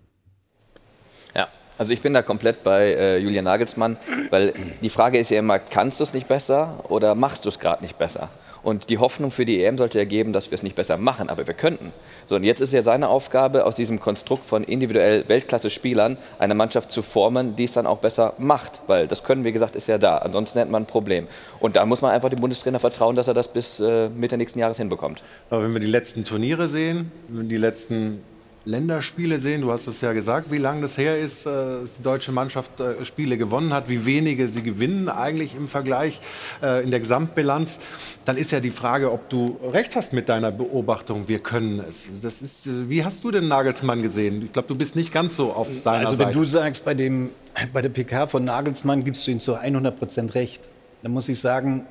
Ja, 1.34 1.48
also 1.78 1.92
ich 1.92 2.00
bin 2.00 2.14
da 2.14 2.22
komplett 2.22 2.62
bei 2.62 2.94
äh, 2.94 3.18
Julian 3.18 3.44
Nagelsmann, 3.44 3.96
weil 4.30 4.54
die 4.80 4.90
Frage 4.90 5.18
ist 5.18 5.30
ja 5.30 5.38
immer, 5.38 5.58
kannst 5.58 6.00
du 6.00 6.04
es 6.04 6.12
nicht 6.12 6.28
besser 6.28 6.84
oder 6.90 7.14
machst 7.14 7.44
du 7.44 7.48
es 7.48 7.58
gerade 7.58 7.82
nicht 7.82 7.98
besser? 7.98 8.30
Und 8.62 8.90
die 8.90 8.98
Hoffnung 8.98 9.30
für 9.30 9.44
die 9.44 9.62
EM 9.62 9.78
sollte 9.78 9.98
ja 9.98 10.04
geben, 10.04 10.32
dass 10.32 10.50
wir 10.50 10.56
es 10.56 10.62
nicht 10.62 10.76
besser 10.76 10.96
machen, 10.96 11.28
aber 11.28 11.46
wir 11.46 11.54
könnten. 11.54 11.92
So, 12.26 12.36
und 12.36 12.44
jetzt 12.44 12.60
ist 12.60 12.72
ja 12.72 12.82
seine 12.82 13.08
Aufgabe, 13.08 13.64
aus 13.64 13.74
diesem 13.74 14.00
Konstrukt 14.00 14.46
von 14.46 14.64
individuell 14.64 15.28
Weltklasse-Spielern 15.28 16.16
eine 16.38 16.54
Mannschaft 16.54 16.92
zu 16.92 17.02
formen, 17.02 17.56
die 17.56 17.64
es 17.64 17.72
dann 17.72 17.86
auch 17.86 17.98
besser 17.98 18.34
macht. 18.38 18.82
Weil 18.86 19.06
das 19.06 19.24
Können, 19.24 19.44
wie 19.44 19.52
gesagt, 19.52 19.76
ist 19.76 19.86
ja 19.86 19.98
da. 19.98 20.18
Ansonsten 20.18 20.58
hätte 20.58 20.70
man 20.70 20.82
ein 20.82 20.86
Problem. 20.86 21.26
Und 21.58 21.76
da 21.76 21.86
muss 21.86 22.02
man 22.02 22.10
einfach 22.10 22.28
dem 22.28 22.40
Bundestrainer 22.40 22.80
vertrauen, 22.80 23.16
dass 23.16 23.28
er 23.28 23.34
das 23.34 23.48
bis 23.48 23.80
äh, 23.80 24.08
Mitte 24.08 24.36
nächsten 24.36 24.58
Jahres 24.58 24.76
hinbekommt. 24.76 25.22
Aber 25.48 25.64
wenn 25.64 25.72
wir 25.72 25.80
die 25.80 25.86
letzten 25.86 26.24
Turniere 26.24 26.68
sehen, 26.68 27.10
die 27.28 27.56
letzten 27.56 28.22
Länderspiele 28.70 29.40
sehen, 29.40 29.62
du 29.62 29.72
hast 29.72 29.86
es 29.86 30.00
ja 30.00 30.12
gesagt, 30.12 30.50
wie 30.50 30.58
lange 30.58 30.82
das 30.82 30.96
her 30.96 31.18
ist, 31.18 31.44
äh, 31.44 31.50
dass 31.50 31.96
die 31.98 32.02
deutsche 32.02 32.32
Mannschaft 32.32 32.80
äh, 32.80 33.04
Spiele 33.04 33.36
gewonnen 33.36 33.72
hat, 33.74 33.88
wie 33.88 34.06
wenige 34.06 34.48
sie 34.48 34.62
gewinnen 34.62 35.08
eigentlich 35.08 35.54
im 35.54 35.68
Vergleich 35.68 36.20
äh, 36.62 36.82
in 36.82 36.90
der 36.90 37.00
Gesamtbilanz, 37.00 37.80
dann 38.24 38.36
ist 38.36 38.52
ja 38.52 38.60
die 38.60 38.70
Frage, 38.70 39.12
ob 39.12 39.28
du 39.28 39.58
recht 39.72 39.96
hast 39.96 40.12
mit 40.12 40.28
deiner 40.28 40.52
Beobachtung, 40.52 41.26
wir 41.26 41.40
können 41.40 41.84
es. 41.88 42.08
Das 42.22 42.40
ist, 42.42 42.68
wie 42.88 43.04
hast 43.04 43.24
du 43.24 43.30
den 43.30 43.48
Nagelsmann 43.48 44.02
gesehen? 44.02 44.42
Ich 44.44 44.52
glaube, 44.52 44.68
du 44.68 44.74
bist 44.76 44.94
nicht 44.96 45.12
ganz 45.12 45.36
so 45.36 45.52
auf 45.52 45.68
seiner 45.82 46.06
Also 46.06 46.18
wenn 46.18 46.28
Seite. 46.28 46.38
du 46.38 46.44
sagst, 46.44 46.84
bei, 46.84 46.94
dem, 46.94 47.30
bei 47.72 47.82
der 47.82 47.88
PK 47.90 48.28
von 48.28 48.44
Nagelsmann 48.44 49.04
gibst 49.04 49.26
du 49.26 49.32
ihm 49.32 49.40
zu 49.40 49.54
100 49.54 49.98
Prozent 49.98 50.34
recht, 50.34 50.68
dann 51.02 51.12
muss 51.12 51.28
ich 51.28 51.40
sagen, 51.40 51.86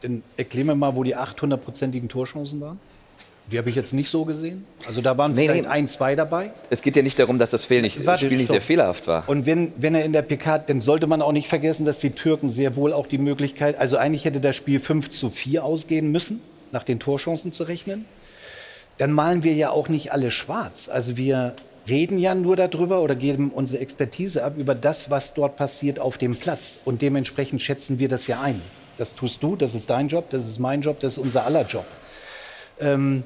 dann 0.00 0.22
erklär 0.36 0.64
mir 0.64 0.74
mal, 0.74 0.94
wo 0.96 1.02
die 1.02 1.16
800-prozentigen 1.16 2.08
Torchancen 2.08 2.60
waren. 2.60 2.78
Die 3.50 3.58
habe 3.58 3.68
ich 3.68 3.76
jetzt 3.76 3.92
nicht 3.92 4.08
so 4.08 4.24
gesehen. 4.24 4.64
Also 4.86 5.02
da 5.02 5.18
waren 5.18 5.34
Nee, 5.34 5.42
vielleicht 5.46 5.64
nee. 5.64 5.70
ein, 5.70 5.86
zwei 5.86 6.14
dabei. 6.16 6.52
Es 6.70 6.80
geht 6.80 6.96
ja 6.96 7.02
nicht 7.02 7.18
darum, 7.18 7.38
dass 7.38 7.50
das 7.50 7.66
Fehl 7.66 7.82
nicht, 7.82 8.04
Warte, 8.06 8.24
Spiel 8.24 8.38
nicht 8.38 8.46
stopp. 8.46 8.54
sehr 8.54 8.62
fehlerhaft 8.62 9.06
war. 9.06 9.28
Und 9.28 9.44
wenn, 9.44 9.72
wenn 9.76 9.94
er 9.94 10.04
in 10.04 10.14
der 10.14 10.22
PK, 10.22 10.58
dann 10.58 10.80
sollte 10.80 11.06
man 11.06 11.20
auch 11.20 11.32
nicht 11.32 11.48
vergessen, 11.48 11.84
dass 11.84 11.98
die 11.98 12.10
Türken 12.12 12.48
sehr 12.48 12.74
wohl 12.74 12.94
auch 12.94 13.06
die 13.06 13.18
Möglichkeit, 13.18 13.78
also 13.78 13.98
eigentlich 13.98 14.24
hätte 14.24 14.40
das 14.40 14.56
Spiel 14.56 14.80
5 14.80 15.10
zu 15.10 15.28
4 15.28 15.62
ausgehen 15.62 16.10
müssen, 16.10 16.40
nach 16.72 16.84
den 16.84 16.98
Torchancen 17.00 17.52
zu 17.52 17.64
rechnen. 17.64 18.06
Dann 18.96 19.12
malen 19.12 19.42
wir 19.42 19.52
ja 19.52 19.70
auch 19.70 19.88
nicht 19.88 20.12
alle 20.12 20.30
schwarz. 20.30 20.88
Also 20.88 21.16
wir 21.18 21.54
reden 21.86 22.18
ja 22.18 22.34
nur 22.34 22.56
darüber 22.56 23.02
oder 23.02 23.14
geben 23.14 23.50
unsere 23.54 23.82
Expertise 23.82 24.42
ab 24.42 24.54
über 24.56 24.74
das, 24.74 25.10
was 25.10 25.34
dort 25.34 25.56
passiert 25.58 25.98
auf 25.98 26.16
dem 26.16 26.34
Platz. 26.36 26.78
Und 26.86 27.02
dementsprechend 27.02 27.60
schätzen 27.60 27.98
wir 27.98 28.08
das 28.08 28.26
ja 28.26 28.40
ein. 28.40 28.62
Das 28.96 29.14
tust 29.14 29.42
du, 29.42 29.54
das 29.54 29.74
ist 29.74 29.90
dein 29.90 30.08
Job, 30.08 30.30
das 30.30 30.46
ist 30.46 30.58
mein 30.58 30.80
Job, 30.80 31.00
das 31.00 31.14
ist 31.14 31.18
unser 31.18 31.44
aller 31.44 31.66
Job. 31.66 31.84
Ähm, 32.80 33.22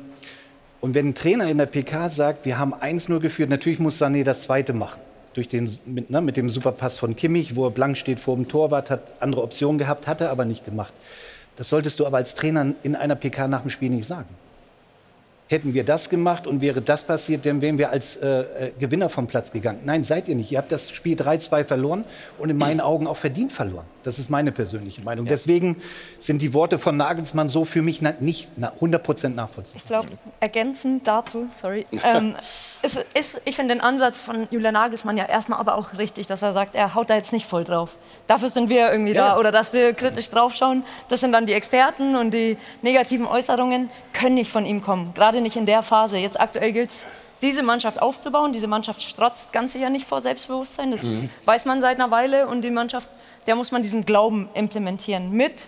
und 0.81 0.95
wenn 0.95 1.09
ein 1.09 1.15
Trainer 1.15 1.49
in 1.49 1.59
der 1.59 1.67
PK 1.67 2.09
sagt, 2.09 2.45
wir 2.45 2.59
haben 2.59 2.73
1-0 2.75 3.19
geführt, 3.19 3.51
natürlich 3.51 3.81
muss 3.81 4.01
Sané 4.01 4.23
das 4.23 4.43
zweite 4.43 4.73
machen. 4.73 5.01
Durch 5.35 5.49
den, 5.49 5.71
mit, 5.87 6.11
ne, 6.11 6.21
mit 6.21 6.37
dem 6.37 6.49
Superpass 6.49 6.99
von 6.99 7.17
Kimmich, 7.17 7.57
wo 7.57 7.67
er 7.67 7.71
blank 7.71 7.97
steht 7.97 8.21
vor 8.21 8.37
dem 8.37 8.49
Torwart, 8.49 8.91
hat 8.91 9.03
andere 9.21 9.43
Optionen 9.43 9.79
gehabt, 9.79 10.07
hat 10.07 10.21
er 10.21 10.31
aber 10.31 10.45
nicht 10.45 10.65
gemacht. 10.65 10.93
Das 11.57 11.69
solltest 11.69 11.99
du 11.99 12.07
aber 12.07 12.19
als 12.19 12.35
Trainer 12.35 12.75
in 12.83 12.95
einer 12.95 13.17
PK 13.17 13.49
nach 13.49 13.63
dem 13.63 13.71
Spiel 13.71 13.91
nicht 13.91 14.07
sagen. 14.07 14.29
Hätten 15.49 15.75
wir 15.75 15.83
das 15.83 16.11
gemacht 16.11 16.47
und 16.47 16.61
wäre 16.61 16.83
das 16.83 17.03
passiert, 17.05 17.47
dann 17.47 17.63
wären 17.63 17.79
wir 17.79 17.91
als 17.91 18.17
äh, 18.17 18.29
äh, 18.29 18.71
Gewinner 18.79 19.09
vom 19.09 19.27
Platz 19.27 19.51
gegangen. 19.51 19.81
Nein, 19.85 20.05
seid 20.05 20.29
ihr 20.29 20.35
nicht. 20.35 20.53
Ihr 20.53 20.59
habt 20.59 20.71
das 20.71 20.91
Spiel 20.91 21.17
3-2 21.19 21.65
verloren 21.65 22.05
und 22.39 22.51
in 22.51 22.59
meinen 22.59 22.81
Augen 22.81 23.07
auch 23.07 23.17
verdient 23.17 23.51
verloren. 23.51 23.87
Das 24.09 24.19
ist 24.19 24.31
meine 24.31 24.53
persönliche 24.53 25.03
Meinung. 25.03 25.27
Deswegen 25.27 25.77
sind 26.19 26.41
die 26.41 26.55
Worte 26.55 26.79
von 26.79 26.97
Nagelsmann 26.97 27.51
so 27.51 27.67
für 27.67 27.83
mich 27.83 28.01
nicht 28.01 28.49
na, 28.57 28.73
100% 28.81 29.29
nachvollziehbar. 29.29 29.77
Ich 29.77 29.87
glaube, 29.87 30.09
ergänzend 30.41 31.07
dazu, 31.07 31.47
sorry, 31.55 31.85
ähm, 32.03 32.35
ist, 32.83 33.05
ist, 33.13 33.43
ich 33.45 33.57
finde 33.57 33.75
den 33.75 33.83
Ansatz 33.83 34.19
von 34.19 34.49
Julian 34.51 34.73
Nagelsmann 34.73 35.19
ja 35.19 35.27
erstmal 35.27 35.59
aber 35.59 35.75
auch 35.75 35.99
richtig, 35.99 36.27
dass 36.27 36.41
er 36.41 36.55
sagt, 36.55 36.75
er 36.75 36.95
haut 36.95 37.11
da 37.11 37.17
jetzt 37.17 37.35
nicht 37.35 37.45
voll 37.45 37.65
drauf. 37.65 37.99
Dafür 38.27 38.49
sind 38.49 38.71
wir 38.71 38.91
irgendwie 38.91 39.13
Ja. 39.13 39.35
da 39.35 39.39
oder 39.39 39.53
dass 39.53 39.75
wir 39.75 39.93
kritisch 39.93 40.31
draufschauen. 40.31 40.85
Das 41.11 41.21
sind 41.21 41.33
dann 41.33 41.45
die 41.45 41.53
Experten 41.53 42.17
und 42.17 42.33
die 42.33 42.57
negativen 42.81 43.27
Äußerungen 43.27 43.91
können 44.15 44.37
nicht 44.37 44.51
von 44.51 44.65
ihm 44.65 44.83
kommen. 44.83 45.13
Gerade 45.13 45.43
nicht 45.43 45.57
in 45.57 45.67
der 45.67 45.83
Phase. 45.83 46.17
Jetzt 46.17 46.41
aktuell 46.41 46.73
gilt 46.73 46.89
es 46.89 47.05
diese 47.43 47.63
Mannschaft 47.63 48.01
aufzubauen. 48.01 48.53
Diese 48.53 48.67
Mannschaft 48.67 49.03
strotzt 49.03 49.53
ganz 49.53 49.73
sicher 49.73 49.91
nicht 49.91 50.07
vor 50.09 50.21
Selbstbewusstsein, 50.21 50.91
das 50.93 51.05
weiß 51.45 51.67
man 51.67 51.81
seit 51.81 51.99
einer 51.99 52.11
Weile. 52.11 52.47
Und 52.49 52.63
die 52.63 52.71
Mannschaft, 52.71 53.09
der 53.49 53.57
muss 53.57 53.73
man 53.73 53.83
diesen 53.83 54.05
Glauben 54.05 54.51
implementieren 54.53 55.33
mit 55.33 55.65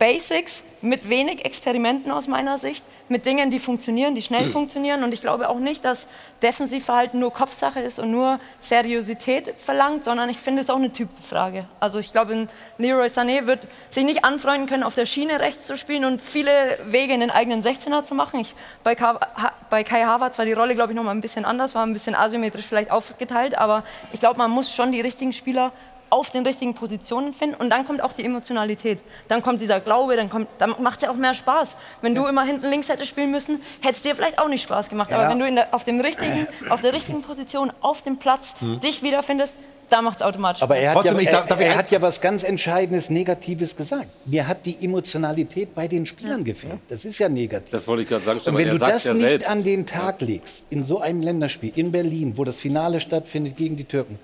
Basics, 0.00 0.64
mit 0.80 1.08
wenig 1.08 1.44
Experimenten 1.44 2.10
aus 2.10 2.26
meiner 2.26 2.58
Sicht, 2.58 2.82
mit 3.08 3.26
Dingen, 3.26 3.50
die 3.50 3.58
funktionieren, 3.58 4.14
die 4.16 4.22
schnell 4.22 4.44
funktionieren. 4.50 5.04
Und 5.04 5.14
ich 5.14 5.20
glaube 5.20 5.48
auch 5.48 5.58
nicht, 5.58 5.84
dass 5.84 6.08
Defensivverhalten 6.42 7.20
nur 7.20 7.32
Kopfsache 7.32 7.78
ist 7.80 7.98
und 7.98 8.10
nur 8.10 8.40
Seriosität 8.60 9.54
verlangt, 9.58 10.04
sondern 10.04 10.28
ich 10.28 10.38
finde 10.38 10.62
es 10.62 10.70
auch 10.70 10.76
eine 10.76 10.92
Typenfrage. 10.92 11.66
Also 11.78 11.98
ich 11.98 12.12
glaube, 12.12 12.48
Leroy 12.78 13.06
Sané 13.06 13.46
wird 13.46 13.60
sich 13.90 14.04
nicht 14.04 14.24
anfreunden 14.24 14.68
können, 14.68 14.82
auf 14.82 14.96
der 14.96 15.06
Schiene 15.06 15.38
rechts 15.38 15.66
zu 15.66 15.76
spielen 15.76 16.04
und 16.04 16.22
viele 16.22 16.78
Wege 16.86 17.12
in 17.12 17.20
den 17.20 17.30
eigenen 17.30 17.62
16er 17.62 18.02
zu 18.02 18.16
machen. 18.16 18.40
Ich, 18.40 18.54
bei, 18.82 18.96
Ka 18.96 19.20
ha 19.36 19.52
bei 19.68 19.84
Kai 19.84 20.02
Havertz 20.02 20.38
war 20.38 20.46
die 20.46 20.52
Rolle, 20.52 20.74
glaube 20.74 20.92
ich, 20.92 20.96
noch 20.96 21.04
mal 21.04 21.12
ein 21.12 21.20
bisschen 21.20 21.44
anders, 21.44 21.76
war 21.76 21.86
ein 21.86 21.92
bisschen 21.92 22.16
asymmetrisch 22.16 22.64
vielleicht 22.64 22.90
aufgeteilt, 22.90 23.56
aber 23.56 23.84
ich 24.12 24.18
glaube, 24.18 24.38
man 24.38 24.50
muss 24.50 24.74
schon 24.74 24.90
die 24.90 25.00
richtigen 25.00 25.32
Spieler 25.32 25.72
auf 26.10 26.30
den 26.30 26.44
richtigen 26.46 26.74
Positionen 26.74 27.32
finden 27.32 27.54
und 27.56 27.70
dann 27.70 27.86
kommt 27.86 28.02
auch 28.02 28.12
die 28.12 28.24
Emotionalität. 28.24 28.98
Dann 29.28 29.42
kommt 29.42 29.60
dieser 29.62 29.80
Glaube, 29.80 30.16
dann, 30.16 30.28
kommt, 30.28 30.48
dann 30.58 30.74
macht 30.80 30.96
es 30.98 31.02
ja 31.04 31.10
auch 31.10 31.16
mehr 31.16 31.34
Spaß. 31.34 31.76
Wenn 32.02 32.14
du 32.14 32.26
immer 32.26 32.44
hinten 32.44 32.68
links 32.68 32.88
hättest 32.88 33.08
spielen 33.10 33.30
müssen, 33.30 33.62
hätte 33.80 33.94
es 33.94 34.02
dir 34.02 34.14
vielleicht 34.16 34.38
auch 34.38 34.48
nicht 34.48 34.62
Spaß 34.62 34.88
gemacht. 34.90 35.12
Aber 35.12 35.22
Ja. 35.24 35.30
wenn 35.30 35.38
du 35.38 35.46
in 35.46 35.54
der, 35.54 35.72
auf, 35.72 35.84
dem 35.84 36.00
richtigen, 36.00 36.46
auf 36.70 36.82
der 36.82 36.92
richtigen 36.92 37.22
Position, 37.22 37.72
auf 37.80 38.02
dem 38.02 38.18
Platz 38.18 38.54
dich 38.82 39.02
wiederfindest, 39.02 39.56
da 39.88 40.02
macht 40.02 40.18
es 40.18 40.22
automatisch 40.22 40.62
Aber 40.62 40.74
Spaß. 40.76 40.84
er 40.84 40.90
hat, 40.90 40.96
Trotzdem, 40.98 41.14
ja, 41.16 41.20
ich 41.20 41.26
er, 41.26 41.32
darf- 41.32 41.46
darf 41.48 41.60
ich 41.60 41.66
er 41.66 41.76
hat 41.76 41.90
ja 41.90 42.00
was 42.00 42.20
ganz 42.20 42.44
Entscheidendes, 42.44 43.10
Negatives 43.10 43.74
gesagt. 43.74 44.06
Mir 44.24 44.46
hat 44.46 44.64
die 44.64 44.76
Emotionalität 44.84 45.74
bei 45.74 45.88
den 45.88 46.06
Spielern 46.06 46.44
gefehlt. 46.44 46.78
Das 46.88 47.04
ist 47.04 47.18
ja 47.18 47.28
negativ. 47.28 47.70
Das 47.70 47.88
wollte 47.88 48.02
ich 48.04 48.08
gerade 48.08 48.22
sagen. 48.24 48.38
Und 48.44 48.56
wenn 48.56 48.68
du 48.68 48.78
sagt 48.78 48.94
das 48.94 49.04
ja 49.04 49.14
nicht 49.14 49.22
selbst. 49.22 49.48
an 49.50 49.64
den 49.64 49.86
Tag 49.86 50.20
legst, 50.20 50.64
in 50.70 50.84
so 50.84 51.00
einem 51.00 51.20
Länderspiel 51.22 51.72
in 51.74 51.90
Berlin, 51.90 52.34
wo 52.36 52.44
das 52.44 52.58
Finale 52.58 53.00
stattfindet 53.00 53.56
gegen 53.56 53.76
die 53.76 53.84
Türken, 53.84 54.18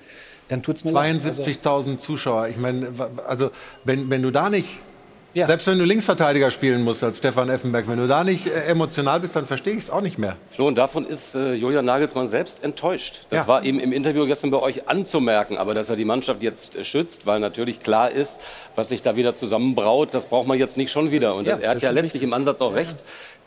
dann 0.49 0.63
tut 0.63 0.77
es 0.77 0.85
mir 0.85 0.93
leid. 0.93 1.15
Also, 1.25 1.43
72.000 1.43 1.99
Zuschauer. 1.99 2.49
Ich 2.49 2.57
meine, 2.57 2.89
also 3.27 3.51
wenn, 3.85 4.11
wenn 4.11 4.23
du 4.23 4.31
da 4.31 4.49
nicht, 4.51 4.79
Ja. 5.35 5.47
selbst 5.47 5.67
wenn 5.67 5.79
du 5.79 5.85
Linksverteidiger 5.85 6.51
spielen 6.51 6.83
musst 6.83 7.05
als 7.05 7.19
Stefan 7.19 7.51
Effenberg, 7.51 7.87
wenn 7.89 7.99
du 7.99 8.07
da 8.07 8.25
nicht 8.25 8.47
äh, 8.47 8.65
emotional 8.71 9.21
bist, 9.21 9.37
dann 9.37 9.45
verstehe 9.45 9.75
ich 9.75 9.81
es 9.85 9.91
auch 9.91 10.01
nicht 10.01 10.17
mehr. 10.19 10.37
Flo, 10.49 10.67
und 10.69 10.79
davon 10.79 11.05
ist 11.07 11.35
äh, 11.35 11.53
Julian 11.53 11.85
Nagelsmann 11.85 12.27
selbst 12.27 12.65
enttäuscht. 12.65 13.27
Das 13.29 13.41
Ja. 13.43 13.49
war 13.49 13.63
ihm 13.65 13.79
im 13.79 13.93
Interview 13.93 14.25
gestern 14.27 14.51
bei 14.51 14.59
euch 14.61 14.89
anzumerken, 14.89 15.59
aber 15.59 15.75
dass 15.75 15.91
er 15.91 15.97
die 15.97 16.07
Mannschaft 16.07 16.43
jetzt 16.43 16.75
äh, 16.77 16.85
schützt, 16.85 17.27
weil 17.27 17.39
natürlich 17.41 17.83
klar 17.83 18.11
ist, 18.11 18.41
was 18.77 18.89
sich 18.89 19.03
da 19.03 19.15
wieder 19.17 19.35
zusammenbraut, 19.35 20.15
das 20.15 20.25
braucht 20.27 20.47
man 20.47 20.59
jetzt 20.59 20.77
nicht 20.79 20.91
schon 20.91 21.11
wieder. 21.11 21.35
Und 21.35 21.47
Ja, 21.47 21.57
er 21.59 21.71
hat 21.73 21.83
ja 21.83 21.91
letztlich 21.91 22.23
im 22.23 22.33
Ansatz 22.33 22.61
auch 22.63 22.75
recht. 22.75 22.97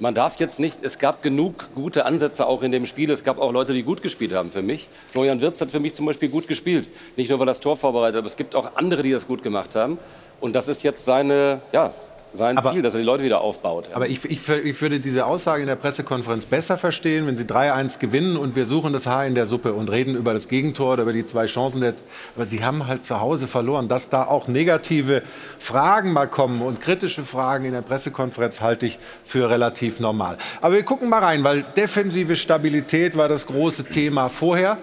Man 0.01 0.15
darf 0.15 0.39
jetzt 0.39 0.61
nicht, 0.61 0.77
es 0.81 0.97
gab 0.97 1.21
genug 1.21 1.75
gute 1.75 2.05
Ansätze 2.05 2.47
auch 2.47 2.63
in 2.63 2.71
dem 2.71 2.85
Spiel. 2.85 3.11
Es 3.11 3.25
gab 3.25 3.37
auch 3.37 3.51
Leute, 3.51 3.73
die 3.73 3.83
gut 3.83 4.01
gespielt 4.01 4.31
haben 4.31 4.49
für 4.49 4.61
mich. 4.61 4.87
Florian 5.09 5.41
Wirtz 5.41 5.59
hat 5.59 5.71
für 5.71 5.81
mich 5.81 5.93
zum 5.93 6.05
Beispiel 6.05 6.29
gut 6.29 6.47
gespielt. 6.47 6.87
Nicht 7.17 7.29
nur, 7.29 7.37
weil 7.39 7.49
er 7.49 7.51
das 7.51 7.59
Tor 7.59 7.75
vorbereitet, 7.75 8.17
aber 8.19 8.27
es 8.27 8.37
gibt 8.37 8.55
auch 8.55 8.77
andere, 8.77 9.03
die 9.03 9.11
das 9.11 9.27
gut 9.27 9.43
gemacht 9.43 9.75
haben. 9.75 9.99
Und 10.39 10.55
das 10.55 10.69
ist 10.69 10.83
jetzt 10.83 11.03
seine, 11.03 11.59
ja, 11.73 11.93
sein 12.33 12.57
Aber- 12.57 12.71
Ziel, 12.71 12.81
dass 12.81 12.93
er 12.93 12.99
die 12.99 13.05
Leute 13.05 13.23
wieder 13.23 13.41
aufbaut. 13.41 13.87
Ja. 13.89 13.95
Aber 13.95 14.07
ich, 14.07 14.23
ich, 14.25 14.47
ich 14.47 14.81
würde 14.81 14.99
diese 14.99 15.25
Aussage 15.25 15.61
in 15.61 15.67
der 15.67 15.75
Pressekonferenz 15.75 16.45
besser 16.45 16.77
verstehen, 16.77 17.25
wenn 17.27 17.37
sie 17.37 17.43
3-1 17.43 17.99
gewinnen 17.99 18.37
und 18.37 18.55
wir 18.55 18.65
suchen 18.65 18.93
das 18.93 19.07
Haar 19.07 19.25
in 19.25 19.35
der 19.35 19.45
Suppe 19.45 19.73
und 19.73 19.89
reden 19.89 20.15
über 20.15 20.33
das 20.33 20.47
Gegentor 20.47 20.93
oder 20.93 21.03
über 21.03 21.13
die 21.13 21.25
zwei 21.25 21.47
Chancen. 21.47 21.81
Der, 21.81 21.93
aber 22.35 22.45
sie 22.45 22.63
haben 22.63 22.87
halt 22.87 23.03
zu 23.03 23.19
Hause 23.19 23.47
verloren. 23.47 23.87
Dass 23.87 24.09
da 24.09 24.25
auch 24.25 24.47
negative 24.47 25.23
Fragen 25.57 26.13
mal 26.13 26.27
kommen 26.27 26.61
und 26.61 26.81
kritische 26.81 27.23
Fragen 27.23 27.65
in 27.65 27.71
der 27.73 27.81
Pressekonferenz 27.81 28.61
halte 28.61 28.85
ich 28.85 28.99
für 29.25 29.49
relativ 29.49 29.99
normal. 29.99 30.37
Aber 30.61 30.75
wir 30.75 30.83
gucken 30.83 31.09
mal 31.09 31.23
rein, 31.23 31.43
weil 31.43 31.63
defensive 31.75 32.35
Stabilität 32.35 33.17
war 33.17 33.27
das 33.27 33.47
große 33.47 33.85
Thema 33.85 34.29
vorher. 34.29 34.77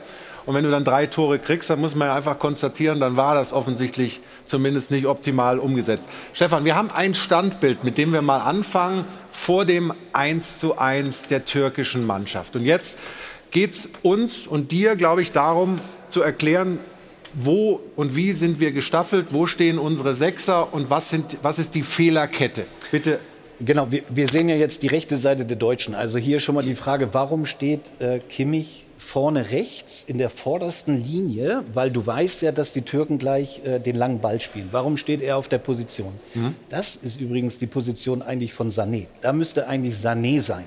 Und 0.46 0.54
wenn 0.54 0.64
du 0.64 0.70
dann 0.70 0.84
drei 0.84 1.06
Tore 1.06 1.40
kriegst, 1.40 1.68
dann 1.70 1.80
muss 1.80 1.96
man 1.96 2.08
ja 2.08 2.14
einfach 2.14 2.38
konstatieren, 2.38 3.00
dann 3.00 3.16
war 3.16 3.34
das 3.34 3.52
offensichtlich 3.52 4.20
zumindest 4.46 4.92
nicht 4.92 5.06
optimal 5.06 5.58
umgesetzt. 5.58 6.08
Stefan, 6.32 6.64
wir 6.64 6.76
haben 6.76 6.90
ein 6.90 7.14
Standbild, 7.14 7.82
mit 7.82 7.98
dem 7.98 8.12
wir 8.12 8.22
mal 8.22 8.38
anfangen, 8.38 9.04
vor 9.32 9.64
dem 9.64 9.92
1 10.12 10.58
zu 10.58 10.78
1 10.78 11.28
der 11.28 11.44
türkischen 11.44 12.06
Mannschaft. 12.06 12.54
Und 12.54 12.64
jetzt 12.64 12.96
geht 13.50 13.72
es 13.72 13.88
uns 14.02 14.46
und 14.46 14.70
dir, 14.70 14.94
glaube 14.94 15.20
ich, 15.20 15.32
darum 15.32 15.80
zu 16.08 16.22
erklären, 16.22 16.78
wo 17.34 17.80
und 17.96 18.16
wie 18.16 18.32
sind 18.32 18.60
wir 18.60 18.70
gestaffelt, 18.70 19.28
wo 19.30 19.46
stehen 19.46 19.78
unsere 19.78 20.14
Sechser 20.14 20.72
und 20.72 20.90
was, 20.90 21.10
sind, 21.10 21.38
was 21.42 21.58
ist 21.58 21.74
die 21.74 21.82
Fehlerkette. 21.82 22.66
Bitte 22.90 23.18
Genau, 23.58 23.90
wir, 23.90 24.02
wir 24.10 24.28
sehen 24.28 24.50
ja 24.50 24.54
jetzt 24.54 24.82
die 24.82 24.88
rechte 24.88 25.16
Seite 25.16 25.46
der 25.46 25.56
Deutschen. 25.56 25.94
Also 25.94 26.18
hier 26.18 26.40
schon 26.40 26.54
mal 26.54 26.62
die 26.62 26.74
Frage, 26.74 27.14
warum 27.14 27.46
steht 27.46 27.80
äh, 28.00 28.18
Kimmich 28.18 28.84
vorne 28.98 29.50
rechts 29.50 30.04
in 30.06 30.18
der 30.18 30.28
vordersten 30.28 31.02
Linie? 31.02 31.62
Weil 31.72 31.90
du 31.90 32.06
weißt 32.06 32.42
ja, 32.42 32.52
dass 32.52 32.74
die 32.74 32.82
Türken 32.82 33.16
gleich 33.16 33.62
äh, 33.64 33.78
den 33.78 33.96
langen 33.96 34.20
Ball 34.20 34.42
spielen. 34.42 34.68
Warum 34.72 34.98
steht 34.98 35.22
er 35.22 35.38
auf 35.38 35.48
der 35.48 35.58
Position? 35.58 36.12
Das 36.68 36.96
ist 36.96 37.18
übrigens 37.18 37.56
die 37.56 37.66
Position 37.66 38.20
eigentlich 38.20 38.52
von 38.52 38.70
Sané. 38.70 39.06
Da 39.22 39.32
müsste 39.32 39.68
eigentlich 39.68 39.94
Sané 39.94 40.42
sein. 40.42 40.64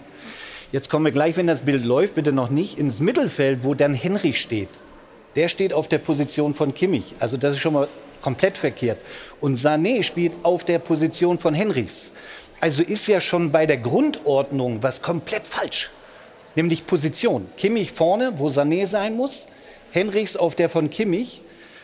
Jetzt 0.71 0.89
kommen 0.89 1.05
wir 1.05 1.11
gleich, 1.11 1.37
wenn 1.37 1.47
das 1.47 1.61
Bild 1.61 1.85
läuft, 1.85 2.15
bitte 2.15 2.31
noch 2.31 2.49
nicht 2.49 2.79
ins 2.79 2.99
Mittelfeld, 2.99 3.63
wo 3.63 3.75
dann 3.75 3.93
Henrich 3.93 4.41
steht. 4.41 4.69
Der 5.35 5.47
steht 5.47 5.73
auf 5.73 5.87
der 5.87 5.99
Position 5.99 6.55
von 6.55 6.73
Kimmich. 6.73 7.13
Also 7.19 7.37
das 7.37 7.53
ist 7.53 7.59
schon 7.59 7.73
mal 7.73 7.87
komplett 8.21 8.57
verkehrt. 8.57 8.97
Und 9.41 9.57
Sané 9.57 10.03
spielt 10.03 10.33
auf 10.43 10.63
der 10.63 10.79
Position 10.79 11.37
von 11.37 11.53
Henrichs. 11.53 12.11
Also 12.61 12.83
ist 12.83 13.07
ja 13.07 13.21
schon 13.21 13.51
bei 13.51 13.65
der 13.65 13.77
Grundordnung 13.77 14.83
was 14.83 15.01
komplett 15.01 15.47
falsch. 15.47 15.89
Nämlich 16.55 16.85
Position. 16.85 17.47
Kimmich 17.57 17.91
vorne, 17.91 18.33
wo 18.35 18.47
Sané 18.47 18.85
sein 18.85 19.15
muss. 19.15 19.47
Henrichs 19.91 20.35
auf 20.35 20.55
der 20.55 20.69
von 20.69 20.89
Kimmich. 20.89 21.41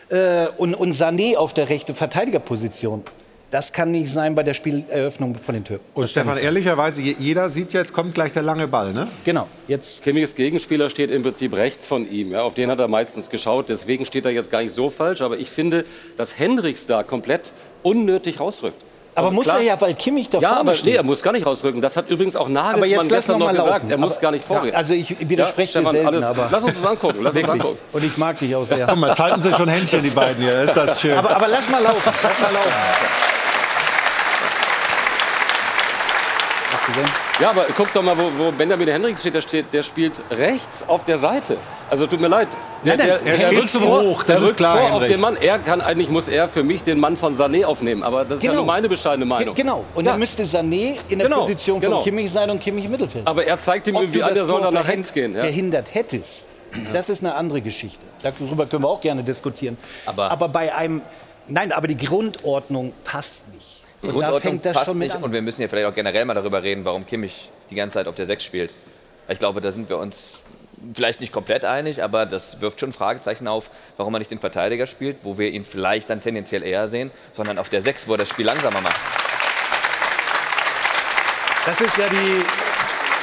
Äh, 0.08 0.46
und, 0.58 0.74
und 0.74 0.92
Sané 0.94 1.36
auf 1.36 1.54
der 1.54 1.68
rechten 1.68 1.94
Verteidigerposition. 1.94 3.02
Das 3.50 3.72
kann 3.72 3.92
nicht 3.92 4.12
sein 4.12 4.34
bei 4.34 4.42
der 4.42 4.54
Spieleröffnung 4.54 5.36
von 5.36 5.54
den 5.54 5.62
Türken. 5.64 5.84
und 5.94 6.02
Das 6.02 6.10
Stefan, 6.10 6.36
ehrlicherweise, 6.36 7.00
je- 7.00 7.14
jeder 7.18 7.48
sieht 7.48 7.72
jetzt, 7.72 7.92
kommt 7.92 8.12
gleich 8.14 8.32
der 8.32 8.42
lange 8.42 8.66
Ball, 8.66 8.92
ne? 8.92 9.06
Genau, 9.24 9.46
jetzt 9.68 10.02
Kimmichs 10.02 10.34
Gegenspieler 10.34 10.90
steht 10.90 11.12
im 11.12 11.22
Prinzip 11.22 11.56
rechts 11.56 11.86
von 11.86 12.10
ihm. 12.10 12.32
Ja, 12.32 12.42
auf 12.42 12.54
den 12.54 12.70
hat 12.70 12.80
er 12.80 12.88
meistens 12.88 13.30
geschaut. 13.30 13.68
Deswegen 13.68 14.04
steht 14.04 14.24
er 14.26 14.32
jetzt 14.32 14.50
gar 14.50 14.62
nicht 14.62 14.72
so 14.74 14.90
falsch. 14.90 15.20
Aber 15.20 15.38
ich 15.38 15.48
finde, 15.48 15.84
dass 16.16 16.38
Hendricks 16.38 16.86
da 16.86 17.04
komplett 17.04 17.52
unnötig 17.84 18.40
rausrückt. 18.40 18.82
Aber 19.16 19.28
Also 19.28 19.34
muss 19.34 19.44
klar- 19.46 19.56
er 19.60 19.64
ja, 19.64 19.80
weil 19.80 19.94
Kimmich 19.94 20.28
da 20.28 20.38
Ja, 20.38 20.48
vorne 20.48 20.60
aber 20.60 20.70
nee, 20.72 20.76
steht. 20.76 20.94
er 20.96 21.02
muss 21.02 21.22
gar 21.22 21.32
nicht 21.32 21.46
rausrücken. 21.46 21.80
Das 21.80 21.96
hat 21.96 22.08
übrigens 22.10 22.36
auch 22.36 22.42
aber 22.42 22.50
Nagelsmann 22.50 23.08
gestern 23.08 23.38
noch 23.38 23.48
gesagt. 23.50 23.68
laufen. 23.68 23.90
Er 23.90 23.96
muss 23.96 24.12
aber, 24.12 24.20
gar 24.20 24.30
nicht 24.30 24.44
vorgehen. 24.46 24.74
Also 24.76 24.92
ich 24.92 25.16
widerspreche 25.28 25.72
dir 25.72 25.78
Stefan, 25.80 25.92
selten, 25.92 26.06
alles, 26.06 26.24
aber 26.26 26.48
lass 26.52 26.62
uns 26.64 26.74
das 26.74 26.84
angucken. 26.90 27.16
Lass 27.22 27.34
uns 27.34 27.48
angucken. 27.48 27.78
Und 27.92 28.04
ich 28.04 28.16
mag 28.18 28.38
dich 28.38 28.54
auch 28.54 28.66
sehr. 28.66 28.86
Guck 28.86 28.98
mal, 28.98 29.08
jetzt 29.08 29.20
halten 29.20 29.42
sie 29.42 29.52
schon 29.54 29.68
Händchen, 29.68 30.02
die 30.02 30.10
beiden 30.10 30.42
hier. 30.42 30.60
Ist 30.60 30.76
das 30.76 31.00
schön. 31.00 31.16
Aber, 31.16 31.34
aber 31.34 31.48
lass 31.48 31.68
mal 31.70 31.82
laufen. 31.82 32.02
Lass 32.22 32.40
mal 32.40 32.52
laufen. 32.52 32.72
Hast 36.72 36.88
du 36.88 36.92
gesehen? 36.92 37.08
Ja, 37.40 37.50
aber 37.50 37.66
guck 37.76 37.92
doch 37.92 38.02
mal, 38.02 38.16
wo, 38.18 38.30
wo 38.36 38.50
Benjamin 38.50 38.88
Hendricks 38.88 39.20
steht. 39.20 39.34
Der, 39.34 39.40
steht. 39.40 39.72
der 39.72 39.82
spielt 39.82 40.20
rechts 40.30 40.84
auf 40.86 41.04
der 41.04 41.16
Seite. 41.18 41.56
Also 41.90 42.06
tut 42.06 42.20
mir 42.20 42.28
leid. 42.28 42.48
Der, 42.84 42.96
Nein, 42.96 43.08
nein, 43.08 43.20
er 43.26 43.40
steht 43.40 43.58
rückt 43.58 43.68
so 43.68 43.80
hoch, 43.80 44.22
der 44.24 44.36
das 44.40 44.44
ist 44.50 44.56
klar, 44.56 44.76
vor 44.78 44.92
auf 44.94 45.04
den 45.06 45.20
Mann. 45.20 45.36
Er 45.36 45.58
kann 45.58 45.80
eigentlich, 45.80 46.08
muss 46.08 46.28
er 46.28 46.48
für 46.48 46.62
mich 46.64 46.82
den 46.82 46.98
Mann 46.98 47.16
von 47.16 47.36
Sané 47.36 47.64
aufnehmen. 47.64 48.02
Aber 48.02 48.24
das 48.24 48.38
ist 48.38 48.44
ja 48.44 48.50
Genau. 48.50 48.62
nur 48.62 48.72
meine 48.72 48.88
bescheidene 48.88 49.24
Ge- 49.26 49.28
Meinung. 49.38 49.54
Genau. 49.54 49.84
Und 49.94 50.04
Ja. 50.04 50.12
dann 50.12 50.20
müsste 50.20 50.42
Sané 50.44 50.96
in 51.08 51.18
der 51.18 51.28
Genau, 51.28 51.40
Position 51.40 51.80
genau. 51.80 51.96
von 51.96 52.04
Kimmich 52.04 52.30
sein 52.32 52.50
und 52.50 52.60
Kimmich 52.60 52.84
im 52.86 52.90
Mittelfeld. 52.90 53.26
Aber 53.26 53.44
er 53.44 53.58
zeigt 53.60 53.86
ihm 53.88 53.96
Ob 53.96 54.02
irgendwie 54.02 54.22
an, 54.22 54.34
der 54.34 54.46
soll 54.46 54.60
Tor 54.60 54.70
da 54.72 54.80
nach 54.82 54.88
rechts 54.88 55.12
gehen. 55.12 55.34
Ja. 55.34 55.42
verhindert 55.42 55.88
hättest, 55.94 56.48
das 56.92 57.08
ist 57.08 57.22
eine 57.22 57.34
andere 57.34 57.60
Geschichte. 57.60 58.00
Darüber 58.22 58.66
können 58.66 58.82
wir 58.82 58.88
auch 58.88 59.00
gerne 59.00 59.22
diskutieren. 59.22 59.78
Aber- 60.04 60.30
aber 60.30 60.48
bei 60.48 60.74
einem, 60.74 61.02
nein, 61.46 61.70
aber 61.72 61.86
die 61.86 61.96
Grundordnung 61.96 62.92
passt 63.04 63.44
nicht. 63.52 63.75
Und 64.08 64.20
da 64.20 64.30
Grundordnung 64.30 64.60
passt 64.60 64.94
nicht. 64.94 65.14
an. 65.14 65.22
Und 65.22 65.32
wir 65.32 65.42
müssen 65.42 65.62
ja 65.62 65.68
vielleicht 65.68 65.86
auch 65.86 65.94
generell 65.94 66.24
mal 66.24 66.34
darüber 66.34 66.62
reden, 66.62 66.84
warum 66.84 67.06
Kimmich 67.06 67.50
die 67.70 67.74
ganze 67.74 67.94
Zeit 67.94 68.08
auf 68.08 68.14
der 68.14 68.26
6 68.26 68.44
spielt. 68.44 68.72
Ich 69.28 69.38
glaube, 69.38 69.60
da 69.60 69.72
sind 69.72 69.88
wir 69.88 69.98
uns 69.98 70.42
vielleicht 70.94 71.20
nicht 71.20 71.32
komplett 71.32 71.64
einig, 71.64 72.02
aber 72.02 72.26
das 72.26 72.60
wirft 72.60 72.80
schon 72.80 72.92
Fragezeichen 72.92 73.48
auf, 73.48 73.70
warum 73.96 74.14
er 74.14 74.18
nicht 74.18 74.30
den 74.30 74.38
Verteidiger 74.38 74.86
spielt, 74.86 75.18
wo 75.22 75.38
wir 75.38 75.50
ihn 75.50 75.64
vielleicht 75.64 76.10
dann 76.10 76.20
tendenziell 76.20 76.62
eher 76.62 76.86
sehen, 76.88 77.10
sondern 77.32 77.58
auf 77.58 77.68
der 77.68 77.82
6, 77.82 78.08
wo 78.08 78.12
er 78.12 78.18
das 78.18 78.28
Spiel 78.28 78.46
langsamer 78.46 78.80
macht. 78.80 79.00
Das 81.64 81.80
ist 81.80 81.96
ja 81.96 82.08
die, 82.08 82.44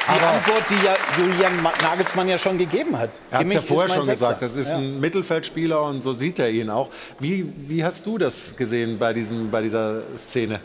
die 0.07 0.25
Antwort, 0.25 0.63
die 0.69 0.85
ja 0.85 0.93
Julian 1.17 1.61
Ma- 1.61 1.71
Nagelsmann 1.81 2.27
ja 2.27 2.37
schon 2.37 2.57
gegeben 2.57 2.97
hat. 2.97 3.09
Er 3.31 3.39
hat 3.39 3.45
es 3.47 3.53
ja 3.53 3.61
vorher 3.61 3.89
schon 3.93 4.05
Sechser. 4.05 4.19
gesagt, 4.35 4.41
das 4.41 4.55
ist 4.55 4.69
Ja. 4.69 4.75
ein 4.77 4.99
Mittelfeldspieler 4.99 5.81
und 5.81 6.03
so 6.03 6.13
sieht 6.13 6.39
er 6.39 6.49
ihn 6.49 6.69
auch. 6.69 6.89
Wie, 7.19 7.51
wie 7.55 7.83
hast 7.83 8.05
du 8.05 8.17
das 8.17 8.55
gesehen 8.55 8.97
bei, 8.99 9.13
diesem, 9.13 9.49
bei 9.49 9.61
dieser 9.61 10.01
Szene? 10.17 10.59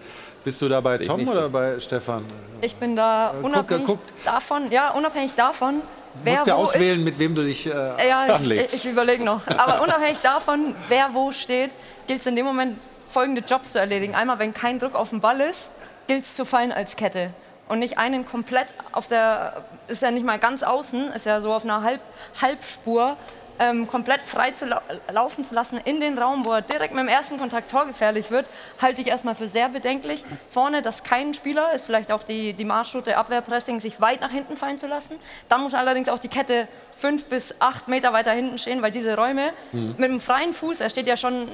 Bist 0.44 0.61
du 0.62 0.68
da 0.68 0.81
bei 0.81 0.98
Tom 0.98 1.27
oder 1.29 1.44
so. 1.44 1.51
bei 1.51 1.79
Stefan? 1.81 2.24
Ich 2.61 2.74
bin 2.77 2.96
da 2.96 3.35
unabhängig 3.42 3.87
guck. 3.87 3.98
davon, 4.24 4.70
ja, 4.70 4.90
unabhängig 4.90 5.35
davon, 5.35 5.81
Du 6.14 6.20
wer 6.24 6.33
musst 6.35 6.46
ja 6.46 6.55
auswählen, 6.55 6.98
ist. 7.01 7.05
mit 7.05 7.18
wem 7.18 7.35
du 7.35 7.42
dich 7.42 7.66
äh, 7.66 7.70
Ja, 8.09 8.27
ich, 8.27 8.33
anlegst. 8.33 8.74
ich, 8.74 8.85
ich 8.85 8.90
überlege 8.92 9.22
noch. 9.24 9.42
Aber 9.57 9.83
unabhängig 9.83 10.18
davon, 10.22 10.74
wer 10.88 11.11
wo 11.12 11.31
steht, 11.33 11.70
gilt 12.07 12.20
es 12.20 12.27
in 12.27 12.35
dem 12.35 12.46
Moment, 12.46 12.79
folgende 13.07 13.42
Jobs 13.46 13.72
zu 13.72 13.79
erledigen. 13.79 14.14
Einmal, 14.14 14.38
wenn 14.38 14.53
kein 14.55 14.79
Druck 14.79 14.94
auf 14.94 15.11
dem 15.11 15.20
Ball 15.20 15.40
ist, 15.40 15.70
gilt 16.07 16.24
es 16.24 16.35
zu 16.35 16.44
fallen 16.44 16.72
als 16.72 16.96
Kette. 16.96 17.31
Und 17.68 17.78
nicht 17.78 17.98
einen 17.98 18.26
komplett 18.26 18.68
auf 18.92 19.09
der, 19.09 19.64
ist 19.87 20.02
ja 20.02 20.11
nicht 20.11 20.24
mal 20.24 20.38
ganz 20.38 20.62
außen, 20.62 21.12
ist 21.12 21.26
ja 21.26 21.40
so 21.40 21.52
auf 21.52 21.64
einer 21.64 21.83
Halb, 21.83 22.00
Halbspur, 22.40 23.16
ähm, 23.59 23.88
komplett 23.88 24.20
frei 24.22 24.52
zu 24.52 24.66
lau 24.66 24.81
laufen 25.11 25.44
zu 25.44 25.54
lassen 25.54 25.81
in 25.85 26.00
den 26.00 26.16
Raum, 26.16 26.44
wo 26.44 26.52
er 26.52 26.62
direkt 26.62 26.94
mit 26.94 27.02
dem 27.02 27.09
ersten 27.09 27.38
Kontakt 27.38 27.70
torgefährlich 27.70 28.31
wird, 28.31 28.46
halte 28.81 29.00
ich 29.00 29.09
erstmal 29.09 29.35
für 29.35 29.48
sehr 29.48 29.68
bedenklich. 29.68 30.24
Vorne, 30.50 30.83
dass 30.83 31.02
kein 31.02 31.35
Spieler 31.35 31.72
ist, 31.72 31.85
vielleicht 31.85 32.12
auch 32.12 32.22
die, 32.22 32.52
die 32.52 32.64
Marschroute 32.64 33.16
Abwehrpressing, 33.16 33.81
sich 33.81 34.00
weit 34.00 34.20
nach 34.20 34.31
hinten 34.31 34.57
fallen 34.57 34.78
zu 34.78 34.87
lassen. 34.87 35.16
Dann 35.48 35.62
muss 35.62 35.74
allerdings 35.74 36.09
auch 36.09 36.18
die 36.18 36.28
Kette 36.28 36.68
fünf 36.96 37.26
bis 37.26 37.54
acht 37.61 37.88
Meter 37.88 38.12
weiter 38.12 38.33
hinten 38.33 38.59
stehen, 38.59 38.83
weil 38.83 38.90
diese 38.90 39.16
Räume 39.16 39.52
mhm. 39.72 39.94
mit 39.98 40.11
dem 40.11 40.20
freien 40.20 40.52
Fuß, 40.52 40.81
er 40.81 40.90
steht 40.90 41.07
ja 41.07 41.16
schon 41.16 41.48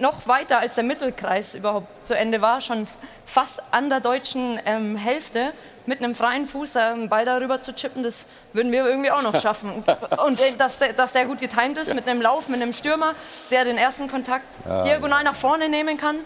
noch 0.00 0.26
weiter 0.26 0.60
als 0.60 0.74
der 0.74 0.84
Mittelkreis 0.84 1.54
überhaupt 1.54 2.06
zu 2.06 2.16
Ende 2.16 2.40
war, 2.40 2.60
schon 2.60 2.86
fast 3.24 3.62
an 3.70 3.88
der 3.88 4.00
deutschen 4.00 4.60
ähm, 4.64 4.96
Hälfte 4.96 5.52
mit 5.86 6.02
einem 6.02 6.14
freien 6.14 6.46
Fuß 6.46 6.76
einen 6.76 7.08
Ball 7.08 7.24
darüber 7.24 7.60
zu 7.60 7.74
chippen, 7.74 8.02
das 8.02 8.26
würden 8.52 8.70
wir 8.70 8.86
irgendwie 8.86 9.10
auch 9.10 9.22
noch 9.22 9.40
schaffen. 9.40 9.84
Und 10.24 10.40
äh, 10.40 10.52
dass 10.56 10.78
der, 10.78 10.92
dass 10.92 11.14
der 11.14 11.24
gut 11.24 11.40
getimt 11.40 11.78
ist 11.78 11.94
mit 11.94 12.06
einem 12.06 12.20
Lauf, 12.20 12.48
mit 12.48 12.60
einem 12.60 12.72
Stürmer, 12.72 13.14
der 13.50 13.64
den 13.64 13.78
ersten 13.78 14.08
Kontakt 14.08 14.58
diagonal 14.86 15.24
nach 15.24 15.34
vorne 15.34 15.68
nehmen 15.68 15.96
kann, 15.96 16.16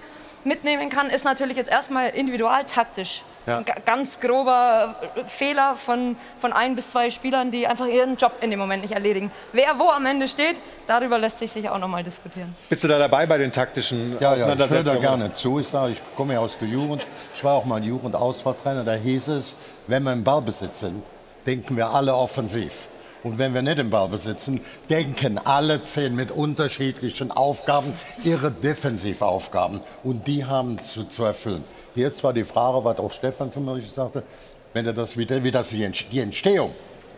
mitnehmen 0.44 0.90
kann, 0.90 1.09
ist 1.11 1.25
natürlich 1.25 1.57
jetzt 1.57 1.70
erstmal 1.70 2.11
individual 2.11 2.64
taktisch 2.64 3.22
ja. 3.46 3.59
Ein 3.59 3.64
ganz 3.85 4.20
grober 4.20 4.94
äh, 5.16 5.24
Fehler 5.26 5.74
von, 5.74 6.16
von 6.38 6.52
ein 6.52 6.76
bis 6.76 6.90
zwei 6.90 7.11
Spielern, 7.11 7.50
die 7.50 7.66
einfach 7.66 7.87
ihren 7.87 8.16
Job 8.16 8.33
in 8.40 8.50
dem 8.50 8.59
Moment 8.59 8.83
nicht 8.83 8.94
erledigen. 8.94 9.31
Wer 9.52 9.78
wo 9.78 9.90
am 9.90 10.07
Ende 10.07 10.28
steht, 10.28 10.57
darüber 10.87 11.18
lässt 11.18 11.38
sich 11.38 11.50
sicher 11.50 11.72
auch 11.72 11.78
noch 11.78 11.88
mal 11.88 12.02
diskutieren. 12.05 12.55
Bist 12.68 12.85
du 12.85 12.88
da 12.88 12.98
dabei 12.98 13.26
bei 13.26 13.38
den 13.38 13.52
taktischen 13.52 14.16
ja, 14.20 14.35
ja, 14.35 14.52
ich 14.52 14.70
höre 14.70 14.85
da 14.85 14.94
gerne 14.96 15.33
zu. 15.33 15.59
Ich 15.59 15.68
sage, 15.68 15.92
ich 15.92 16.00
komme 16.16 16.35
ja 16.35 16.40
aus 16.40 16.59
der 16.59 16.68
Jugend. 16.68 17.05
Ich 17.35 17.42
war 17.42 17.55
auch 17.55 17.64
mal 17.64 17.83
Jugendauswahltrainer. 17.83 18.85
Da 18.85 18.94
hieß 18.94 19.28
es, 19.28 19.55
wenn 19.87 20.02
wir 20.02 20.12
im 20.12 20.22
Ballbesitz 20.22 20.81
sind, 20.81 21.02
denken 21.46 21.76
wir 21.76 21.88
alle 21.88 22.14
offensiv. 22.14 22.88
Und 23.23 23.39
wenn 23.39 23.55
wir 23.55 23.63
nicht 23.63 23.79
im 23.79 23.91
Ballbesitz 23.91 24.47
sind, 24.47 24.63
denken 24.91 25.39
alle 25.39 25.81
zehn 25.83 26.17
mit 26.17 26.31
unterschiedlichen 26.31 27.31
Aufgaben 27.31 27.93
ihre 28.25 28.51
Defensivaufgaben. 28.51 29.81
Und 30.03 30.27
die 30.27 30.45
haben 30.45 30.79
zu, 30.81 31.05
zu 31.05 31.25
erfüllen. 31.25 31.65
Hier 31.95 32.09
ist 32.09 32.19
zwar 32.19 32.33
die 32.33 32.45
Frage, 32.45 32.85
was 32.85 32.99
auch 32.99 33.13
Stefan 33.13 33.53
Kümmerich 33.53 33.91
sagte, 33.91 34.25
wenn 34.73 34.87
er 34.87 34.93
das 34.93 35.17
wieder, 35.17 35.43
wie 35.45 35.51
das 35.51 35.69
die 35.69 35.85
Entstehung, 35.85 36.73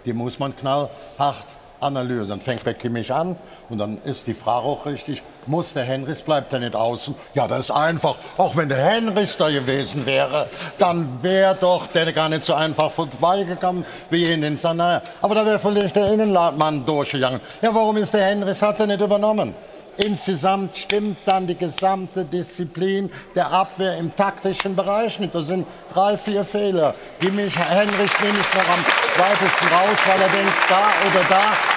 die 0.05 0.13
muss 0.13 0.39
man 0.39 0.55
knallhart 0.55 1.47
analysieren. 1.85 2.29
Dann 2.29 2.41
fängt 2.41 2.65
bei 2.65 2.75
Kimmich 2.75 3.13
an 3.13 3.37
und 3.69 3.79
dann 3.79 3.99
ist 3.99 4.27
die 4.27 4.35
Frage 4.35 4.67
auch 4.67 4.87
richtig, 4.87 5.23
muss 5.47 5.75
der 5.75 5.85
Henrys, 5.85 6.23
bleibt 6.23 6.53
er 6.53 6.61
nicht 6.61 6.75
außen? 6.75 7.15
Ja, 7.35 7.47
das 7.47 7.61
ist 7.61 7.71
einfach. 7.71 8.17
Auch 8.37 8.57
wenn 8.57 8.69
der 8.69 8.79
Henrys 8.79 9.37
da 9.37 9.51
gewesen 9.51 10.07
wäre, 10.07 10.49
dann 10.79 11.23
wäre 11.23 11.55
doch 11.55 11.87
der 11.89 12.13
gar 12.13 12.29
nicht 12.29 12.43
so 12.43 12.55
einfach 12.55 12.91
vorbeigekommen 12.91 13.85
wie 14.11 14.25
in 14.25 14.41
den 14.41 14.57
Sanaya. 14.57 15.03
Aber 15.23 15.35
da 15.35 15.45
wäre 15.45 15.59
vielleicht 15.59 15.97
der 15.97 16.13
Innenmann 16.13 16.85
durchgegangen. 16.85 17.41
Ja, 17.63 17.75
warum 17.75 17.97
ist 17.99 18.15
der 18.15 18.25
Henrys, 18.25 18.63
hat 18.63 18.81
er 18.81 18.87
nicht 18.87 19.01
übernommen? 19.01 19.55
Insgesamt 19.97 20.77
stimmt 20.77 21.19
dann 21.25 21.47
die 21.47 21.55
gesamte 21.55 22.25
Disziplin 22.25 23.11
der 23.35 23.53
Abwehr 23.53 23.97
im 23.99 24.15
taktischen 24.17 24.75
Bereich 24.75 25.21
nicht. 25.21 25.35
Das 25.35 25.47
sind 25.47 25.67
drei, 25.93 26.17
vier 26.17 26.45
Fehler. 26.45 26.95
Die 27.23 27.31
mich 27.31 27.57
Henrich 27.57 28.11
nehme 28.21 28.39
ich 28.39 28.55
noch 28.55 28.69
am 28.69 28.85
weitesten 29.17 29.69
raus, 29.69 29.99
weil 30.07 30.21
er 30.21 30.29
denkt, 30.29 30.55
da 30.69 30.89
oder 31.11 31.25
da. 31.29 31.74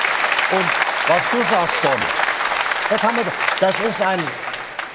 Und 0.52 0.66
was 1.08 1.30
du 1.32 1.38
sagst, 1.54 1.82
Tom, 1.82 3.12
das 3.60 3.80
ist 3.82 4.02
ein, 4.02 4.20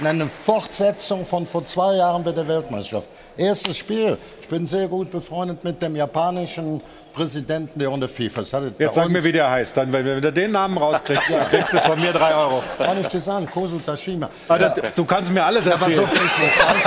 eine 0.03 0.27
Fortsetzung 0.27 1.27
von 1.27 1.47
vor 1.47 1.65
zwei 1.65 1.97
Jahren 1.97 2.25
bei 2.25 2.33
der 2.33 2.49
Weltmeisterschaft. 2.49 3.09
Erstes 3.37 3.77
Spiel. 3.77 4.17
Ich 4.41 4.49
bin 4.49 4.67
sehr 4.67 4.89
gut 4.89 5.11
befreundet 5.11 5.63
mit 5.63 5.81
dem 5.83 5.97
japanischen 5.97 6.81
Präsidenten 7.13 7.79
der 7.79 7.89
Runde 7.89 8.09
FIFA. 8.09 8.43
Jetzt 8.79 8.95
sag 8.95 9.09
mir, 9.11 9.23
wie 9.23 9.33
der 9.33 9.51
heißt. 9.51 9.77
Dann, 9.77 9.93
wenn, 9.93 10.23
du 10.23 10.33
den 10.33 10.53
Namen 10.53 10.79
rauskriegst, 10.79 11.29
ja. 11.29 11.45
kriegst 11.45 11.73
du 11.73 11.79
von 11.81 12.01
mir 12.01 12.13
drei 12.13 12.35
Euro. 12.35 12.63
Kann 12.79 13.01
ich 13.01 13.09
dir 13.09 13.21
sagen, 13.21 13.47
Kosu 13.51 13.79
Tashima. 13.79 14.31
Ah, 14.49 14.57
ja. 14.57 14.75
Du 14.95 15.05
kannst 15.05 15.31
mir 15.31 15.45
alles 15.45 15.67
erzählen. 15.67 15.93
Ja, 15.93 16.03
aber 16.03 16.17
so 16.17 16.25
ist 16.25 16.39
nicht. 16.39 16.65
Alles 16.67 16.83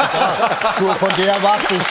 du, 0.78 0.88
von 1.06 1.12
der 1.17 1.34
erwarte 1.34 1.75
ich, 1.75 1.84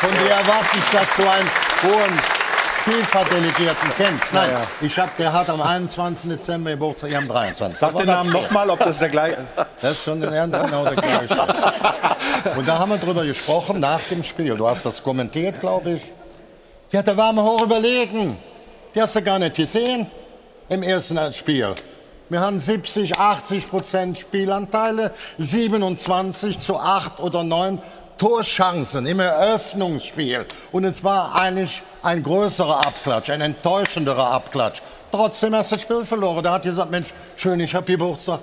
von 0.00 0.10
der 0.24 0.36
erwarte 0.36 0.76
ich, 0.76 0.98
dass 0.98 1.16
du 1.16 1.22
einen 1.22 1.50
hohen 1.82 2.41
FIFA-Delegierten 2.82 3.88
kennst. 3.96 4.34
Nein, 4.34 4.50
ja. 4.50 4.62
ich 4.80 4.98
hab, 4.98 5.16
der 5.16 5.32
hat 5.32 5.48
am 5.48 5.62
21. 5.62 6.30
Dezember 6.30 6.72
Geburtstag, 6.72 7.10
ich 7.10 7.16
am 7.16 7.28
23. 7.28 7.78
Sag 7.78 7.96
den 7.96 8.06
Namen 8.06 8.32
nochmal, 8.32 8.68
ob 8.70 8.80
das 8.80 8.98
der 8.98 9.08
gleiche 9.08 9.36
ist. 9.36 9.66
Das 9.80 9.92
ist 9.92 10.04
schon 10.04 10.20
der 10.20 10.32
Ernst 10.32 10.60
genau 10.64 10.84
der 10.84 10.96
gleiche. 10.96 11.46
Und 12.56 12.66
da 12.66 12.78
haben 12.78 12.90
wir 12.90 12.98
drüber 12.98 13.24
gesprochen 13.24 13.78
nach 13.78 14.00
dem 14.10 14.24
Spiel. 14.24 14.56
Du 14.56 14.68
hast 14.68 14.84
das 14.84 15.02
kommentiert, 15.02 15.60
glaube 15.60 15.92
ich. 15.92 16.02
Ja, 16.90 17.02
da 17.02 17.16
waren 17.16 17.36
wir 17.36 17.44
hoch 17.44 17.62
überlegen. 17.62 18.36
Die 18.94 19.00
hast 19.00 19.14
du 19.14 19.22
gar 19.22 19.38
nicht 19.38 19.54
gesehen 19.54 20.06
im 20.68 20.82
ersten 20.82 21.32
Spiel. 21.32 21.74
Wir 22.28 22.40
haben 22.40 22.58
70, 22.58 23.16
80 23.16 23.70
Prozent 23.70 24.18
Spielanteile, 24.18 25.12
27 25.38 26.58
zu 26.58 26.78
8 26.78 27.20
oder 27.20 27.44
9 27.44 27.80
Torchancen 28.22 29.04
im 29.06 29.18
Eröffnungsspiel. 29.18 30.46
Und 30.70 30.84
es 30.84 31.02
war 31.02 31.34
eigentlich 31.34 31.82
ein 32.04 32.22
größerer 32.22 32.86
Abklatsch, 32.86 33.30
ein 33.30 33.40
enttäuschenderer 33.40 34.30
Abklatsch. 34.30 34.80
Trotzdem 35.10 35.56
hast 35.56 35.72
du 35.72 35.74
das 35.74 35.82
Spiel 35.82 36.04
verloren. 36.04 36.40
Da 36.40 36.52
hat 36.52 36.62
gesagt, 36.62 36.92
Mensch, 36.92 37.08
schön, 37.34 37.58
ich 37.58 37.74
habe 37.74 37.84
Geburtstag, 37.84 38.42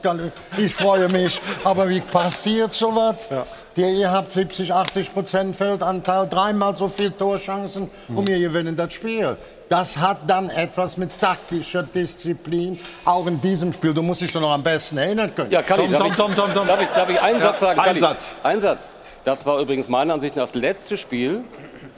ich 0.57 0.75
freue 0.75 1.07
mich. 1.07 1.39
Aber 1.63 1.87
wie 1.87 2.01
passiert 2.01 2.73
sowas? 2.73 3.29
Ja. 3.31 3.45
Die, 3.77 4.01
ihr 4.01 4.11
habt 4.11 4.29
70, 4.29 4.73
80 4.73 5.13
Prozent 5.13 5.55
Feldanteil, 5.55 6.27
dreimal 6.27 6.75
so 6.75 6.89
viele 6.89 7.17
Torchancen 7.17 7.89
und 8.09 8.27
wir 8.27 8.37
gewinnen 8.37 8.75
das 8.75 8.93
Spiel. 8.93 9.37
Das 9.69 9.95
hat 9.95 10.17
dann 10.27 10.49
etwas 10.49 10.97
mit 10.97 11.21
taktischer 11.21 11.83
Disziplin, 11.83 12.77
auch 13.05 13.27
in 13.27 13.39
diesem 13.39 13.71
Spiel. 13.71 13.93
Du 13.93 14.01
musst 14.01 14.19
dich 14.19 14.33
doch 14.33 14.41
noch 14.41 14.51
am 14.51 14.63
besten 14.63 14.97
erinnern 14.97 15.33
können. 15.33 15.51
Ja, 15.51 15.61
kann 15.61 15.79
Tom, 15.79 15.91
darf, 15.91 16.01
Tom, 16.01 16.09
ich, 16.09 16.35
Tom, 16.35 16.53
Tom, 16.53 16.67
darf, 16.67 16.81
ich, 16.81 16.87
darf 16.89 17.09
ich 17.09 17.21
einen 17.21 17.39
ja, 17.39 17.45
Satz 17.45 17.59
sagen? 17.61 17.79
Ein 17.79 17.99
Satz. 17.99 18.31
Ein 18.43 18.59
Satz. 18.59 18.95
Das 19.23 19.45
war 19.45 19.59
übrigens 19.59 19.89
meiner 19.89 20.13
Ansicht 20.13 20.35
nach 20.35 20.45
das 20.45 20.55
letzte 20.55 20.97
Spiel, 20.97 21.43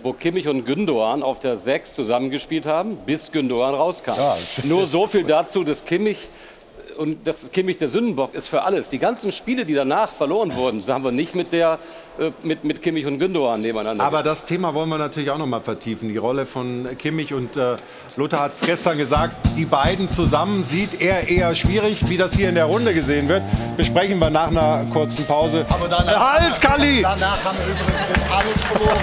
wo 0.04 0.14
Kimmich 0.14 0.48
und 0.48 0.68
Gündoğan 0.68 1.22
auf 1.22 1.40
der 1.40 1.58
6 1.58 1.94
zusammengespielt 1.94 2.66
haben, 2.66 2.98
bis 3.06 3.32
Gündoğan 3.32 3.76
rauskam. 3.76 4.16
Ja, 4.18 4.38
Nur 4.64 4.86
so 4.88 5.08
viel 5.08 5.24
dazu, 5.24 5.64
dass 5.64 5.86
Kimmich 5.86 6.18
und 6.98 7.26
das 7.26 7.52
Kimmich 7.52 7.78
der 7.78 7.88
Sündenbock 7.88 8.34
ist 8.34 8.48
für 8.48 8.64
alles. 8.64 8.90
Die 8.90 9.00
ganzen 9.00 9.32
Spiele, 9.32 9.66
die 9.66 9.74
danach 9.74 10.10
verloren 10.10 10.56
wurden, 10.56 10.82
haben 10.88 11.04
wir 11.04 11.12
nicht 11.12 11.36
mit, 11.36 11.54
der, 11.54 11.80
äh, 12.20 12.32
mit, 12.44 12.64
mit 12.64 12.82
Kimmich 12.82 13.06
und 13.06 13.20
Gündogan 13.20 13.62
nebeneinander. 13.62 14.04
Aber 14.04 14.24
das 14.24 14.46
Thema 14.46 14.74
wollen 14.74 14.90
wir 14.90 14.98
natürlich 14.98 15.30
auch 15.30 15.38
noch 15.38 15.46
mal 15.46 15.62
vertiefen. 15.62 16.10
Die 16.10 16.18
Rolle 16.18 16.46
von 16.46 16.88
Kimmich 16.98 17.34
und 17.34 17.58
äh, 17.58 17.78
Lothar 18.16 18.42
hat 18.42 18.52
gestern 18.66 18.98
gesagt, 18.98 19.36
die 19.58 19.66
beiden 19.66 20.10
zusammen 20.10 20.64
sieht 20.64 21.02
er 21.02 21.28
eher 21.28 21.54
schwierig, 21.56 22.10
wie 22.10 22.18
das 22.18 22.34
hier 22.34 22.50
in 22.50 22.56
der 22.56 22.66
Runde 22.66 22.94
gesehen 22.94 23.28
wird. 23.28 23.44
Besprechen 23.78 24.20
wir 24.20 24.30
nach 24.30 24.48
einer 24.48 24.86
kurzen 24.92 25.26
Pause. 25.26 25.66
Aber 25.70 25.88
danach, 25.88 26.34
halt, 26.34 26.62
Kali! 26.62 27.02
Danach 27.02 27.44
haben 27.44 27.58
wir 27.58 27.66
übrigens 27.66 28.32
alles 28.32 28.64
verloren 28.64 29.02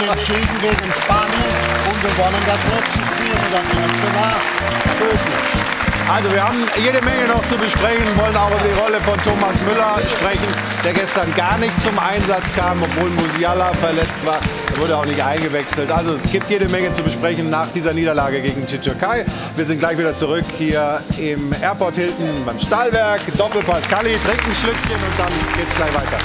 und 0.00 0.08
entschieden 0.08 0.58
gegen 0.60 0.92
Spanien 0.92 1.78
und 1.88 2.02
gewonnen 2.02 2.42
das 2.46 2.60
letzte 2.74 3.00
Spiel. 3.00 3.32
Und 3.32 3.52
dann 3.52 3.66
erste 3.82 4.08
war 4.14 4.58
tödlich. 4.98 5.67
Also 6.10 6.32
wir 6.32 6.42
haben 6.42 6.56
jede 6.76 7.02
Menge 7.04 7.28
noch 7.28 7.46
zu 7.48 7.56
besprechen, 7.58 8.06
wollen 8.16 8.34
auch 8.34 8.50
über 8.50 8.60
die 8.66 8.78
Rolle 8.78 8.98
von 9.00 9.20
Thomas 9.20 9.54
Müller 9.66 9.98
sprechen, 10.10 10.48
der 10.82 10.94
gestern 10.94 11.34
gar 11.34 11.58
nicht 11.58 11.74
zum 11.82 11.98
Einsatz 11.98 12.44
kam, 12.56 12.82
obwohl 12.82 13.10
Musiala 13.10 13.74
verletzt 13.74 14.24
war. 14.24 14.40
Er 14.72 14.80
wurde 14.80 14.96
auch 14.96 15.04
nicht 15.04 15.22
eingewechselt. 15.22 15.92
Also 15.92 16.14
es 16.14 16.32
gibt 16.32 16.48
jede 16.48 16.66
Menge 16.70 16.92
zu 16.92 17.02
besprechen 17.02 17.50
nach 17.50 17.70
dieser 17.72 17.92
Niederlage 17.92 18.40
gegen 18.40 18.64
die 18.66 18.78
Türkei. 18.78 19.26
Wir 19.54 19.64
sind 19.66 19.80
gleich 19.80 19.98
wieder 19.98 20.16
zurück 20.16 20.44
hier 20.56 21.02
im 21.18 21.52
Airport 21.60 21.96
Hilton 21.96 22.42
beim 22.46 22.58
Stahlwerk. 22.58 23.20
Doppelpass 23.36 23.86
Kali, 23.90 24.16
trinken 24.24 24.50
ein 24.50 24.54
Schlückchen 24.54 24.96
und 24.96 25.18
dann 25.18 25.32
geht's 25.58 25.76
gleich 25.76 25.94
weiter. 25.94 26.18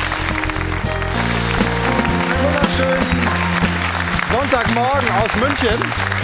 Wunderschönen 2.42 3.44
Sonntagmorgen 4.32 5.10
aus 5.10 5.36
München. 5.36 6.23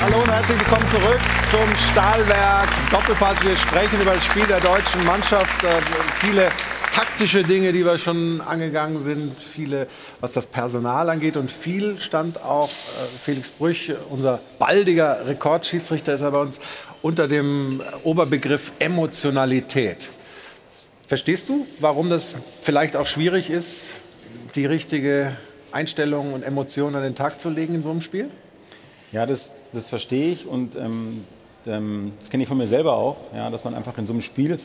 Hallo 0.00 0.22
und 0.22 0.30
herzlich 0.30 0.60
willkommen 0.60 0.88
zurück 0.90 1.18
zum 1.50 1.76
Stahlwerk 1.90 2.68
Doppelpass. 2.92 3.42
Wir 3.42 3.56
sprechen 3.56 4.00
über 4.00 4.12
das 4.12 4.24
Spiel 4.24 4.46
der 4.46 4.60
deutschen 4.60 5.04
Mannschaft. 5.04 5.64
Äh, 5.64 5.80
viele 6.20 6.50
taktische 6.92 7.42
Dinge, 7.42 7.72
die 7.72 7.84
wir 7.84 7.98
schon 7.98 8.40
angegangen 8.40 9.02
sind, 9.02 9.32
viele, 9.36 9.88
was 10.20 10.34
das 10.34 10.46
Personal 10.46 11.10
angeht. 11.10 11.36
Und 11.36 11.50
viel 11.50 11.98
stand 11.98 12.40
auch 12.44 12.68
äh, 12.68 13.18
Felix 13.20 13.50
Brüch, 13.50 13.92
unser 14.08 14.38
baldiger 14.60 15.26
Rekordschiedsrichter, 15.26 16.14
ist 16.14 16.20
er 16.20 16.30
bei 16.30 16.42
uns, 16.42 16.60
unter 17.02 17.26
dem 17.26 17.82
Oberbegriff 18.04 18.70
Emotionalität. 18.78 20.10
Verstehst 21.08 21.48
du, 21.48 21.66
warum 21.80 22.08
das 22.08 22.36
vielleicht 22.62 22.94
auch 22.94 23.08
schwierig 23.08 23.50
ist, 23.50 23.86
die 24.54 24.64
richtige 24.64 25.36
Einstellung 25.72 26.34
und 26.34 26.44
Emotion 26.44 26.94
an 26.94 27.02
den 27.02 27.16
Tag 27.16 27.40
zu 27.40 27.50
legen 27.50 27.74
in 27.74 27.82
so 27.82 27.90
einem 27.90 28.00
Spiel? 28.00 28.30
Ja, 29.10 29.26
das, 29.26 29.54
das 29.72 29.88
verstehe 29.88 30.32
ich 30.32 30.46
und 30.46 30.76
ähm, 30.76 31.24
ähm, 31.66 32.12
das 32.18 32.30
kenne 32.30 32.42
ich 32.42 32.48
von 32.48 32.58
mir 32.58 32.68
selber 32.68 32.94
auch, 32.94 33.16
ja, 33.34 33.50
dass 33.50 33.64
man 33.64 33.74
einfach 33.74 33.96
in 33.98 34.06
so 34.06 34.12
einem 34.12 34.22
Spiel, 34.22 34.58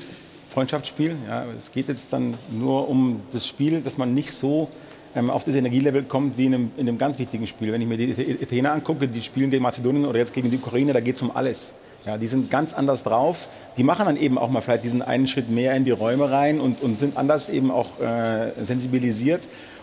Freundschaftsspiel, 0.50 1.16
ja, 1.28 1.46
es 1.58 1.72
geht 1.72 1.88
jetzt 1.88 2.14
dann 2.14 2.36
nur 2.52 2.88
um 2.88 3.22
das 3.32 3.48
Spiel, 3.48 3.82
dass 3.82 3.98
man 3.98 4.14
nicht 4.14 4.32
so 4.32 4.70
ähm, 5.16 5.30
auf 5.30 5.44
das 5.44 5.56
Energielevel 5.56 6.04
kommt 6.04 6.38
wie 6.38 6.46
in 6.46 6.54
einem, 6.54 6.72
in 6.78 6.88
einem 6.88 6.98
ganz 6.98 7.20
wichtigen 7.20 7.48
Spiel. 7.48 7.72
Wenn 7.72 7.82
ich 7.82 7.88
mir 7.88 7.98
die 7.98 8.12
Italiener 8.12 8.72
angucke, 8.72 9.08
die 9.08 9.22
spielen 9.22 9.52
gegen 9.52 9.64
Mazedonien 9.64 10.06
oder 10.06 10.20
jetzt 10.20 10.34
gegen 10.34 10.50
die 10.50 10.58
Ukraine, 10.58 10.94
da 10.94 11.00
geht 11.00 11.18
es 11.18 11.22
um 11.22 11.36
alles. 11.36 11.72
Ja, 12.06 12.18
die 12.18 12.28
sind 12.28 12.52
ganz 12.52 12.74
anders 12.74 13.04
drauf. 13.04 13.48
Die 13.78 13.84
machen 13.84 14.06
dann 14.06 14.18
eben 14.18 14.38
auch 14.38 14.50
mal 14.50 14.62
vielleicht 14.62 14.84
diesen 14.84 15.02
einen 15.02 15.28
Schritt 15.28 15.50
mehr 15.50 15.74
in 15.76 15.86
die 15.86 15.92
Räume 15.92 16.30
rein 16.30 16.60
und, 16.60 16.82
und 16.82 17.00
sind 17.00 17.16
anders 17.16 17.50
eben 17.50 17.72
auch 17.72 18.00
äh, 18.00 18.52
sensibilisiert. 18.62 19.42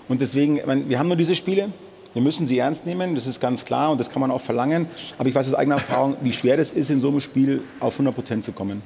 Und 0.09 0.21
deswegen, 0.21 0.61
meine, 0.67 0.89
wir 0.89 0.99
haben 0.99 1.09
nur 1.09 1.17
diese 1.17 1.35
Spiele. 1.35 1.71
Wir 2.13 2.23
müssen 2.23 2.47
sie 2.47 2.59
ernst 2.59 2.87
nehmen, 2.87 3.15
das 3.15 3.27
ist 3.27 3.41
ganz 3.41 3.65
klar 3.65 3.93
und 3.93 3.99
das 3.99 4.11
kann 4.11 4.21
man 4.21 4.31
auch 4.31 4.41
verlangen. 4.41 4.87
Aber 5.17 5.29
ich 5.29 5.35
weiß 5.35 5.47
aus 5.47 5.55
eigener 5.55 5.77
Erfahrung, 5.77 6.17
wie 6.23 6.33
schwer 6.33 6.57
das 6.57 6.73
ist, 6.73 6.91
in 6.91 7.01
so 7.01 7.09
einem 7.09 7.21
Spiel 7.21 7.63
auf 7.79 7.95
100 7.95 8.15
Prozent 8.15 8.45
zu 8.45 8.53
kommen. 8.53 8.83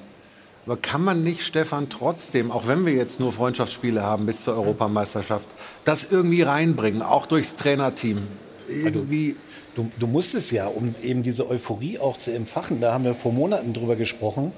Aber 0.67 0.77
kann 0.77 1.03
man 1.03 1.23
nicht, 1.23 1.43
Stefan, 1.43 1.89
trotzdem, 1.91 2.51
auch 2.51 2.67
wenn 2.67 2.87
wir 2.87 2.95
jetzt 2.95 3.21
nur 3.21 3.33
Freundschaftsspiele 3.33 4.03
haben 4.03 4.27
bis 4.27 4.45
zur 4.45 4.55
Europameisterschaft, 4.55 5.47
das 5.85 6.07
irgendwie 6.11 6.43
reinbringen, 6.43 7.03
auch 7.03 7.27
durchs 7.27 7.57
Trainerteam? 7.57 8.23
Irgendwie. 8.69 9.37
Du, 9.75 9.91
du 9.99 10.07
musst 10.07 10.35
es 10.35 10.51
ja, 10.51 10.67
um 10.67 10.95
eben 11.03 11.23
diese 11.23 11.51
Euphorie 11.51 11.99
auch 11.99 12.17
zu 12.17 12.33
empfachen. 12.33 12.81
Da 12.81 12.95
haben 12.95 13.05
wir 13.05 13.15
vor 13.15 13.33
Monaten 13.33 13.73
drüber 13.73 13.97
gesprochen. 13.97 14.53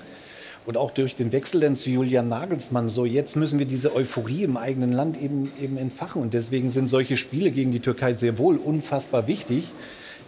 Und 0.66 0.76
auch 0.76 0.90
durch 0.90 1.14
den 1.14 1.30
Wechsel 1.30 1.60
dann 1.60 1.76
zu 1.76 1.90
Julian 1.90 2.28
Nagelsmann, 2.28 2.88
so 2.88 3.04
jetzt 3.04 3.36
müssen 3.36 3.60
wir 3.60 3.66
diese 3.66 3.94
Euphorie 3.94 4.42
im 4.42 4.56
eigenen 4.56 4.92
Land 4.92 5.20
eben, 5.22 5.52
eben 5.62 5.78
entfachen. 5.78 6.20
Und 6.20 6.34
deswegen 6.34 6.70
sind 6.70 6.88
solche 6.88 7.16
Spiele 7.16 7.52
gegen 7.52 7.70
die 7.70 7.78
Türkei 7.78 8.14
sehr 8.14 8.36
wohl 8.36 8.56
unfassbar 8.56 9.28
wichtig. 9.28 9.68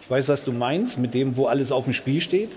Ich 0.01 0.09
weiß, 0.09 0.29
was 0.29 0.45
du 0.45 0.53
meinst, 0.53 0.97
mit 0.97 1.13
dem, 1.13 1.35
wo 1.35 1.47
alles 1.47 1.73
auf 1.73 1.83
dem 1.83 1.93
Spiel 1.93 2.21
steht. 2.21 2.51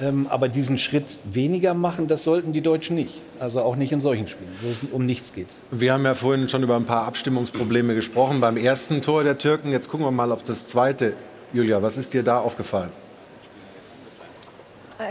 Ähm, 0.00 0.26
aber 0.28 0.48
diesen 0.48 0.78
Schritt 0.78 1.18
weniger 1.24 1.74
machen, 1.74 2.08
das 2.08 2.24
sollten 2.24 2.52
die 2.52 2.60
Deutschen 2.60 2.96
nicht. 2.96 3.20
Also 3.38 3.60
auch 3.60 3.76
nicht 3.76 3.92
in 3.92 4.00
solchen 4.00 4.26
Spielen, 4.26 4.50
wo 4.60 4.68
es 4.68 4.82
um 4.90 5.06
nichts 5.06 5.32
geht. 5.32 5.46
Wir 5.70 5.92
haben 5.92 6.04
ja 6.04 6.14
vorhin 6.14 6.48
schon 6.48 6.64
über 6.64 6.74
ein 6.74 6.86
paar 6.86 7.06
Abstimmungsprobleme 7.06 7.94
gesprochen 7.94 8.40
beim 8.40 8.56
ersten 8.56 9.00
Tor 9.00 9.22
der 9.22 9.38
Türken. 9.38 9.70
Jetzt 9.70 9.88
gucken 9.88 10.06
wir 10.06 10.10
mal 10.10 10.32
auf 10.32 10.42
das 10.42 10.66
zweite. 10.66 11.12
Julia, 11.52 11.82
was 11.82 11.96
ist 11.96 12.14
dir 12.14 12.24
da 12.24 12.40
aufgefallen? 12.40 12.90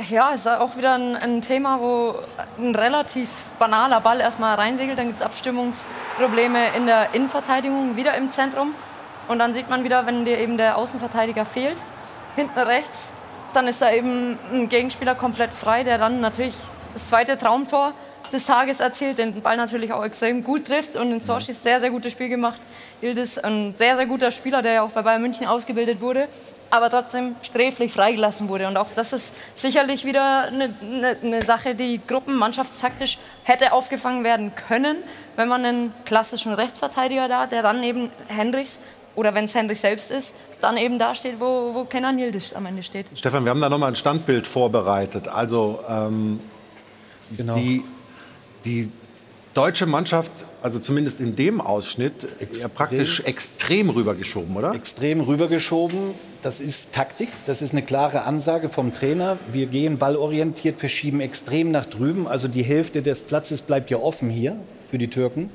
Ja, 0.10 0.32
es 0.34 0.42
ist 0.42 0.48
auch 0.48 0.78
wieder 0.78 0.94
ein, 0.94 1.16
ein, 1.16 1.42
Thema, 1.42 1.80
wo 1.80 2.16
ein 2.58 2.74
relativ 2.76 3.30
banaler 3.60 4.00
Ball 4.00 4.22
erstmal 4.22 4.56
reinsegelt. 4.56 4.98
Dann 4.98 5.08
gibt 5.08 5.20
es 5.20 5.26
Abstimmungsprobleme 5.26 6.76
in 6.78 6.86
der 6.86 7.14
Innenverteidigung, 7.14 7.96
wieder 7.96 8.16
im 8.16 8.32
Zentrum. 8.32 8.74
Und 9.28 9.40
dann 9.40 9.54
sieht 9.54 9.70
man 9.70 9.84
wieder, 9.84 10.06
wenn 10.06 10.24
dir 10.24 10.38
eben 10.38 10.58
der 10.58 10.78
Außenverteidiger 10.78 11.46
fehlt, 11.46 11.78
hinten 12.36 12.60
rechts, 12.60 13.12
dann 13.54 13.68
ist 13.68 13.82
da 13.82 13.92
eben 13.92 14.40
ein 14.54 14.70
Gegenspieler 14.70 15.16
komplett 15.16 15.52
frei, 15.52 15.84
der 15.84 15.98
dann 15.98 16.22
natürlich 16.22 16.56
das 16.94 17.08
zweite 17.08 17.38
Traumtor 17.38 17.94
des 18.32 18.46
Tages 18.46 18.80
erzielt, 18.80 19.18
den 19.18 19.42
Ball 19.42 19.58
natürlich 19.58 19.92
auch 19.92 20.06
extrem 20.06 20.42
gut 20.42 20.68
trifft 20.68 20.96
und 20.96 21.12
in 21.12 21.20
Sorshi 21.20 21.52
sehr, 21.52 21.82
sehr 21.82 21.90
gutes 21.90 22.14
Spiel 22.14 22.30
gemacht. 22.30 22.62
Ildes 23.02 23.40
ein 23.40 23.76
sehr, 23.76 23.98
sehr 23.98 24.06
guter 24.06 24.32
Spieler, 24.32 24.62
der 24.62 24.74
ja 24.74 24.82
auch 24.84 24.92
bei 24.92 25.02
Bayern 25.02 25.22
München 25.22 25.48
ausgebildet 25.48 26.00
wurde, 26.00 26.30
aber 26.72 26.90
trotzdem 26.90 27.36
sträflich 27.44 27.92
freigelassen 27.92 28.50
wurde. 28.50 28.68
Und 28.68 28.78
auch 28.78 28.88
das 28.96 29.14
ist 29.14 29.34
sicherlich 29.56 30.06
wieder 30.06 30.44
eine, 30.44 30.74
eine, 30.82 31.18
eine 31.22 31.42
Sache, 31.44 31.76
die 31.76 32.00
gruppenmannschaftstaktisch 32.08 33.20
hätte 33.44 33.74
aufgefangen 33.74 34.24
werden 34.24 34.54
können, 34.68 34.98
wenn 35.36 35.50
man 35.50 35.64
einen 35.66 35.94
klassischen 36.06 36.54
Rechtsverteidiger 36.54 37.28
da, 37.28 37.46
der 37.46 37.62
dann 37.62 37.84
eben 37.84 38.10
Hendricks 38.28 38.80
oder 39.16 39.36
wenn 39.36 39.46
es 39.46 39.54
Hendrik 39.54 39.78
selbst 39.78 40.10
ist, 40.10 40.34
dann 40.62 40.78
eben 40.78 40.98
da 40.98 41.14
steht, 41.14 41.40
wo, 41.40 41.74
wo 41.74 41.84
Kenan 41.84 42.18
Yildiz 42.18 42.54
am 42.54 42.66
Ende 42.66 42.82
steht. 42.84 43.06
Stefan, 43.16 43.44
wir 43.44 43.50
haben 43.50 43.60
da 43.60 43.70
nochmal 43.70 43.90
ein 43.90 43.96
Standbild 43.96 44.48
vorbereitet. 44.48 45.28
Also 45.28 45.84
ähm, 45.90 46.40
genau. 47.36 47.56
die, 47.56 47.84
die 48.64 48.90
deutsche 49.54 49.86
Mannschaft, 49.86 50.32
also 50.64 50.80
zumindest 50.80 51.20
in 51.20 51.36
dem 51.36 51.60
Ausschnitt, 51.60 52.26
extrem, 52.40 52.62
ja 52.62 52.68
praktisch 52.70 53.20
extrem 53.22 53.90
rübergeschoben, 53.90 54.56
oder? 54.56 54.74
Extrem 54.74 55.20
rübergeschoben. 55.20 56.31
Das 56.42 56.60
ist 56.60 56.92
Taktik, 56.92 57.30
das 57.46 57.62
ist 57.62 57.72
eine 57.72 57.84
klare 57.84 58.24
Ansage 58.24 58.70
vom 58.70 58.96
Trainer. 58.96 59.38
Wir 59.52 59.68
gehen 59.68 60.00
ballorientiert, 60.00 60.80
verschieben 60.80 61.22
extrem 61.22 61.70
nach 61.70 61.86
drüben. 61.86 62.28
Also 62.28 62.48
die 62.48 62.64
Hälfte 62.64 63.04
des 63.04 63.22
Platzes 63.22 63.62
bleibt 63.62 63.92
ja 63.92 63.98
offen 63.98 64.32
hier 64.32 64.56
für 64.90 64.98
die 64.98 65.08
Türken. 65.08 65.52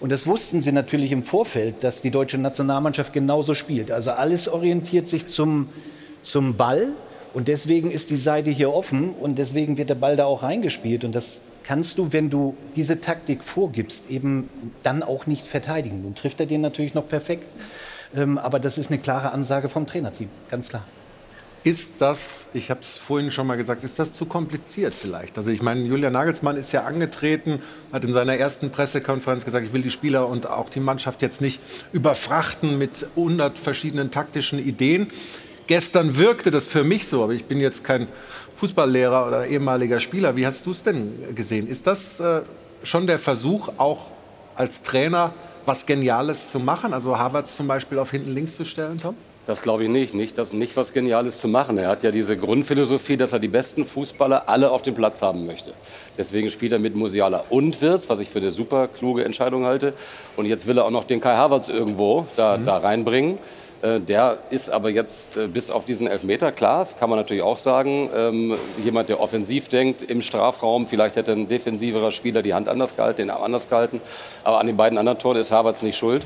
Und 0.00 0.10
das 0.10 0.26
wussten 0.26 0.62
sie 0.62 0.72
natürlich 0.72 1.12
im 1.12 1.22
Vorfeld, 1.22 1.84
dass 1.84 2.00
die 2.00 2.10
deutsche 2.10 2.38
Nationalmannschaft 2.38 3.12
genauso 3.12 3.54
spielt. 3.54 3.90
Also 3.90 4.10
alles 4.10 4.48
orientiert 4.48 5.06
sich 5.10 5.26
zum, 5.26 5.68
zum 6.22 6.56
Ball. 6.56 6.88
Und 7.34 7.48
deswegen 7.48 7.90
ist 7.90 8.08
die 8.08 8.16
Seite 8.16 8.48
hier 8.48 8.72
offen 8.72 9.10
und 9.10 9.36
deswegen 9.36 9.76
wird 9.76 9.90
der 9.90 9.96
Ball 9.96 10.16
da 10.16 10.24
auch 10.24 10.42
reingespielt. 10.42 11.04
Und 11.04 11.14
das 11.14 11.42
kannst 11.62 11.98
du, 11.98 12.14
wenn 12.14 12.30
du 12.30 12.56
diese 12.74 13.02
Taktik 13.02 13.44
vorgibst, 13.44 14.10
eben 14.10 14.48
dann 14.82 15.02
auch 15.02 15.26
nicht 15.26 15.46
verteidigen. 15.46 16.02
Nun 16.04 16.14
trifft 16.14 16.40
er 16.40 16.46
den 16.46 16.62
natürlich 16.62 16.94
noch 16.94 17.06
perfekt. 17.06 17.52
Ähm, 18.14 18.38
aber 18.38 18.58
das 18.60 18.78
ist 18.78 18.90
eine 18.90 18.98
klare 18.98 19.32
Ansage 19.32 19.68
vom 19.68 19.86
Trainerteam, 19.86 20.28
ganz 20.50 20.68
klar. 20.68 20.84
Ist 21.66 21.94
das, 21.98 22.46
ich 22.54 22.70
habe 22.70 22.78
es 22.78 22.96
vorhin 22.96 23.32
schon 23.32 23.48
mal 23.48 23.56
gesagt, 23.56 23.82
ist 23.82 23.98
das 23.98 24.12
zu 24.12 24.26
kompliziert 24.26 24.94
vielleicht? 24.94 25.36
Also 25.36 25.50
ich 25.50 25.62
meine, 25.62 25.80
Julian 25.80 26.12
Nagelsmann 26.12 26.56
ist 26.56 26.70
ja 26.70 26.84
angetreten, 26.84 27.60
hat 27.92 28.04
in 28.04 28.12
seiner 28.12 28.36
ersten 28.36 28.70
Pressekonferenz 28.70 29.44
gesagt, 29.44 29.66
ich 29.66 29.72
will 29.72 29.82
die 29.82 29.90
Spieler 29.90 30.28
und 30.28 30.46
auch 30.46 30.70
die 30.70 30.78
Mannschaft 30.78 31.22
jetzt 31.22 31.40
nicht 31.40 31.60
überfrachten 31.92 32.78
mit 32.78 33.08
100 33.16 33.58
verschiedenen 33.58 34.12
taktischen 34.12 34.60
Ideen. 34.60 35.08
Gestern 35.66 36.16
wirkte 36.18 36.52
das 36.52 36.68
für 36.68 36.84
mich 36.84 37.08
so, 37.08 37.24
aber 37.24 37.32
ich 37.32 37.46
bin 37.46 37.58
jetzt 37.58 37.82
kein 37.82 38.06
Fußballlehrer 38.54 39.26
oder 39.26 39.46
ehemaliger 39.48 39.98
Spieler. 39.98 40.36
Wie 40.36 40.46
hast 40.46 40.64
du 40.66 40.70
es 40.70 40.84
denn 40.84 41.34
gesehen? 41.34 41.66
Ist 41.66 41.88
das 41.88 42.20
äh, 42.20 42.42
schon 42.84 43.08
der 43.08 43.18
Versuch, 43.18 43.70
auch 43.76 44.06
als 44.54 44.82
Trainer 44.82 45.34
was 45.66 45.86
Geniales 45.86 46.50
zu 46.50 46.58
machen? 46.58 46.94
Also 46.94 47.18
Harvards 47.18 47.56
zum 47.56 47.66
Beispiel 47.66 47.98
auf 47.98 48.10
hinten 48.10 48.32
links 48.32 48.56
zu 48.56 48.64
stellen, 48.64 48.98
Tom? 48.98 49.14
Das 49.46 49.62
glaube 49.62 49.84
ich 49.84 49.88
nicht. 49.88 50.12
Nicht, 50.12 50.38
das, 50.38 50.52
nicht 50.52 50.76
was 50.76 50.92
Geniales 50.92 51.40
zu 51.40 51.46
machen. 51.46 51.78
Er 51.78 51.88
hat 51.88 52.02
ja 52.02 52.10
diese 52.10 52.36
Grundphilosophie, 52.36 53.16
dass 53.16 53.32
er 53.32 53.38
die 53.38 53.48
besten 53.48 53.86
Fußballer 53.86 54.48
alle 54.48 54.72
auf 54.72 54.82
dem 54.82 54.94
Platz 54.94 55.22
haben 55.22 55.46
möchte. 55.46 55.72
Deswegen 56.18 56.50
spielt 56.50 56.72
er 56.72 56.80
mit 56.80 56.96
Musiala 56.96 57.44
und 57.48 57.80
Wirtz, 57.80 58.08
was 58.08 58.18
ich 58.18 58.28
für 58.28 58.40
eine 58.40 58.50
super 58.50 58.88
kluge 58.88 59.24
Entscheidung 59.24 59.64
halte. 59.64 59.94
Und 60.36 60.46
jetzt 60.46 60.66
will 60.66 60.78
er 60.78 60.84
auch 60.84 60.90
noch 60.90 61.04
den 61.04 61.20
Kai 61.20 61.36
Havertz 61.36 61.68
irgendwo 61.68 62.26
da, 62.36 62.56
mhm. 62.56 62.66
da 62.66 62.78
reinbringen. 62.78 63.38
Äh, 63.82 64.00
der 64.00 64.38
ist 64.50 64.70
aber 64.70 64.90
jetzt 64.90 65.36
äh, 65.36 65.48
bis 65.48 65.70
auf 65.70 65.84
diesen 65.84 66.06
Elfmeter, 66.06 66.52
klar, 66.52 66.86
kann 66.98 67.10
man 67.10 67.18
natürlich 67.18 67.42
auch 67.42 67.56
sagen, 67.56 68.08
ähm, 68.14 68.54
jemand, 68.82 69.08
der 69.08 69.20
offensiv 69.20 69.68
denkt 69.68 70.02
im 70.02 70.22
Strafraum, 70.22 70.86
vielleicht 70.86 71.16
hätte 71.16 71.32
ein 71.32 71.48
defensiverer 71.48 72.10
Spieler 72.10 72.42
die 72.42 72.54
Hand 72.54 72.68
anders 72.68 72.96
gehalten, 72.96 73.18
den 73.18 73.30
Arm 73.30 73.42
anders 73.42 73.68
gehalten, 73.68 74.00
aber 74.44 74.60
an 74.60 74.66
den 74.66 74.76
beiden 74.76 74.98
anderen 74.98 75.18
Toren 75.18 75.36
ist 75.36 75.50
Havertz 75.50 75.82
nicht 75.82 75.96
schuld. 75.96 76.24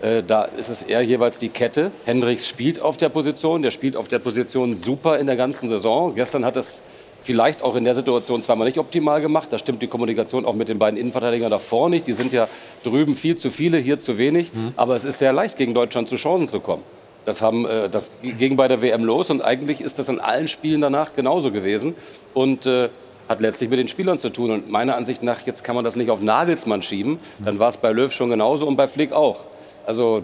Äh, 0.00 0.22
da 0.22 0.44
ist 0.44 0.68
es 0.68 0.82
eher 0.82 1.02
jeweils 1.02 1.38
die 1.38 1.48
Kette. 1.48 1.90
Hendricks 2.04 2.48
spielt 2.48 2.80
auf 2.80 2.96
der 2.96 3.08
Position, 3.08 3.62
der 3.62 3.70
spielt 3.70 3.96
auf 3.96 4.08
der 4.08 4.18
Position 4.18 4.74
super 4.74 5.18
in 5.18 5.26
der 5.26 5.36
ganzen 5.36 5.68
Saison. 5.68 6.14
Gestern 6.14 6.44
hat 6.44 6.56
es 6.56 6.82
vielleicht 7.22 7.62
auch 7.62 7.76
in 7.76 7.84
der 7.84 7.94
Situation 7.94 8.42
zweimal 8.42 8.66
nicht 8.66 8.78
optimal 8.78 9.20
gemacht. 9.20 9.52
Da 9.52 9.58
stimmt 9.58 9.82
die 9.82 9.86
Kommunikation 9.86 10.44
auch 10.44 10.54
mit 10.54 10.68
den 10.68 10.78
beiden 10.78 10.98
Innenverteidigern 10.98 11.50
davor 11.50 11.88
nicht. 11.88 12.06
Die 12.06 12.12
sind 12.12 12.32
ja 12.32 12.48
drüben 12.84 13.14
viel 13.14 13.36
zu 13.36 13.50
viele, 13.50 13.78
hier 13.78 14.00
zu 14.00 14.18
wenig. 14.18 14.52
Mhm. 14.52 14.72
Aber 14.76 14.96
es 14.96 15.04
ist 15.04 15.18
sehr 15.18 15.32
leicht, 15.32 15.56
gegen 15.56 15.74
Deutschland 15.74 16.08
zu 16.08 16.16
Chancen 16.16 16.48
zu 16.48 16.60
kommen. 16.60 16.82
Das, 17.24 17.42
haben, 17.42 17.66
äh, 17.66 17.88
das 17.90 18.12
ging 18.22 18.56
bei 18.56 18.68
der 18.68 18.80
WM 18.80 19.04
los 19.04 19.30
und 19.30 19.42
eigentlich 19.42 19.80
ist 19.80 19.98
das 19.98 20.08
in 20.08 20.20
allen 20.20 20.48
Spielen 20.48 20.80
danach 20.80 21.14
genauso 21.14 21.50
gewesen. 21.50 21.94
Und 22.34 22.66
äh, 22.66 22.88
hat 23.28 23.40
letztlich 23.40 23.68
mit 23.68 23.78
den 23.78 23.88
Spielern 23.88 24.18
zu 24.18 24.30
tun. 24.30 24.50
Und 24.50 24.70
meiner 24.70 24.96
Ansicht 24.96 25.22
nach, 25.22 25.46
jetzt 25.46 25.62
kann 25.62 25.74
man 25.74 25.84
das 25.84 25.96
nicht 25.96 26.10
auf 26.10 26.22
Nagelsmann 26.22 26.82
schieben. 26.82 27.18
Dann 27.44 27.58
war 27.58 27.68
es 27.68 27.76
bei 27.76 27.92
Löw 27.92 28.10
schon 28.10 28.30
genauso 28.30 28.66
und 28.66 28.76
bei 28.76 28.88
Flick 28.88 29.12
auch. 29.12 29.40
Also 29.86 30.22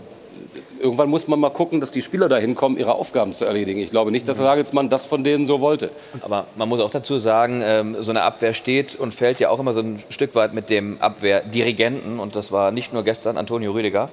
irgendwann 0.81 1.09
muss 1.09 1.29
man 1.29 1.41
mal 1.41 1.51
gucken, 1.51 1.81
dass 1.81 1.91
die 1.91 2.03
Spieler 2.03 2.29
dahin 2.29 2.55
kommen, 2.55 2.77
ihre 2.77 2.95
Aufgaben 2.95 3.33
zu 3.33 3.45
erledigen. 3.45 3.81
Ich 3.81 3.91
glaube 3.91 4.11
nicht, 4.11 4.29
dass 4.29 4.39
Nagelsmann 4.39 4.89
das 4.89 5.07
von 5.07 5.25
denen 5.25 5.47
so 5.47 5.61
wollte. 5.61 5.91
Aber 6.23 6.47
man 6.57 6.69
muss 6.69 6.81
auch 6.81 6.91
dazu 6.91 7.19
sagen, 7.19 7.63
ähm, 7.65 7.97
so 8.01 8.13
eine 8.13 8.23
Abwehr 8.23 8.55
steht 8.55 8.95
und 8.97 9.15
fällt 9.15 9.41
ja 9.41 9.51
auch 9.51 9.61
immer 9.61 9.73
so 9.73 9.81
ein 9.81 10.03
Stück 10.11 10.35
weit 10.35 10.55
mit 10.55 10.71
dem 10.71 11.01
Abwehrdirigenten. 11.01 12.21
Und 12.21 12.37
das 12.37 12.53
war 12.53 12.71
nicht 12.71 12.93
nur 12.93 13.03
gestern 13.03 13.37
Antonio 13.37 13.73
Rüdiger. 13.73 14.11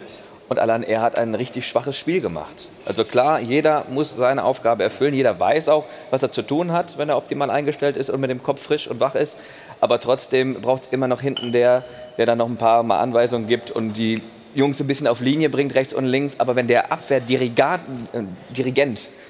Und 0.49 0.59
allein 0.59 0.83
er 0.83 1.01
hat 1.01 1.17
ein 1.17 1.33
richtig 1.33 1.65
schwaches 1.65 1.97
Spiel 1.97 2.19
gemacht. 2.19 2.67
Also 2.85 3.05
klar, 3.05 3.39
jeder 3.39 3.85
muss 3.89 4.15
seine 4.15 4.43
Aufgabe 4.43 4.83
erfüllen. 4.83 5.13
Jeder 5.13 5.39
weiß 5.39 5.69
auch, 5.69 5.85
was 6.09 6.23
er 6.23 6.31
zu 6.31 6.41
tun 6.41 6.73
hat, 6.73 6.97
wenn 6.97 7.07
er 7.07 7.17
optimal 7.17 7.49
eingestellt 7.49 7.95
ist 7.95 8.09
und 8.09 8.19
mit 8.19 8.29
dem 8.29 8.43
Kopf 8.43 8.61
frisch 8.61 8.87
und 8.89 8.99
wach 8.99 9.15
ist. 9.15 9.39
Aber 9.79 9.99
trotzdem 9.99 10.55
braucht 10.61 10.83
es 10.83 10.87
immer 10.91 11.07
noch 11.07 11.21
hinten 11.21 11.51
der, 11.51 11.85
der 12.17 12.25
dann 12.25 12.37
noch 12.37 12.49
ein 12.49 12.57
paar 12.57 12.83
Mal 12.83 12.99
Anweisungen 12.99 13.47
gibt 13.47 13.71
und 13.71 13.93
die 13.93 14.21
Jungs 14.53 14.79
ein 14.79 14.87
bisschen 14.87 15.07
auf 15.07 15.21
Linie 15.21 15.49
bringt, 15.49 15.75
rechts 15.75 15.93
und 15.93 16.05
links. 16.05 16.39
Aber 16.39 16.55
wenn 16.55 16.67
der 16.67 16.91
Abwehrdirigent 16.91 17.99
äh, 18.13 18.23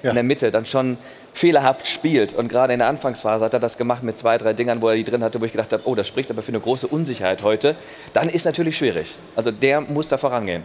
ja. 0.03 0.09
in 0.09 0.15
der 0.15 0.23
Mitte 0.23 0.51
dann 0.51 0.65
schon 0.65 0.97
fehlerhaft 1.33 1.87
spielt 1.87 2.33
und 2.33 2.49
gerade 2.49 2.73
in 2.73 2.79
der 2.79 2.87
Anfangsphase 2.89 3.45
hat 3.45 3.53
er 3.53 3.59
das 3.59 3.77
gemacht 3.77 4.03
mit 4.03 4.17
zwei, 4.17 4.37
drei 4.37 4.53
Dingern, 4.53 4.81
wo 4.81 4.89
er 4.89 4.95
die 4.95 5.03
drin 5.03 5.23
hatte, 5.23 5.39
wo 5.39 5.45
ich 5.45 5.51
gedacht 5.51 5.71
habe, 5.71 5.83
oh, 5.85 5.95
das 5.95 6.07
spricht 6.07 6.29
aber 6.29 6.41
für 6.41 6.49
eine 6.49 6.59
große 6.59 6.87
Unsicherheit 6.87 7.43
heute, 7.43 7.75
dann 8.13 8.27
ist 8.27 8.45
natürlich 8.45 8.77
schwierig. 8.77 9.15
Also 9.35 9.51
der 9.51 9.81
muss 9.81 10.09
da 10.09 10.17
vorangehen. 10.17 10.63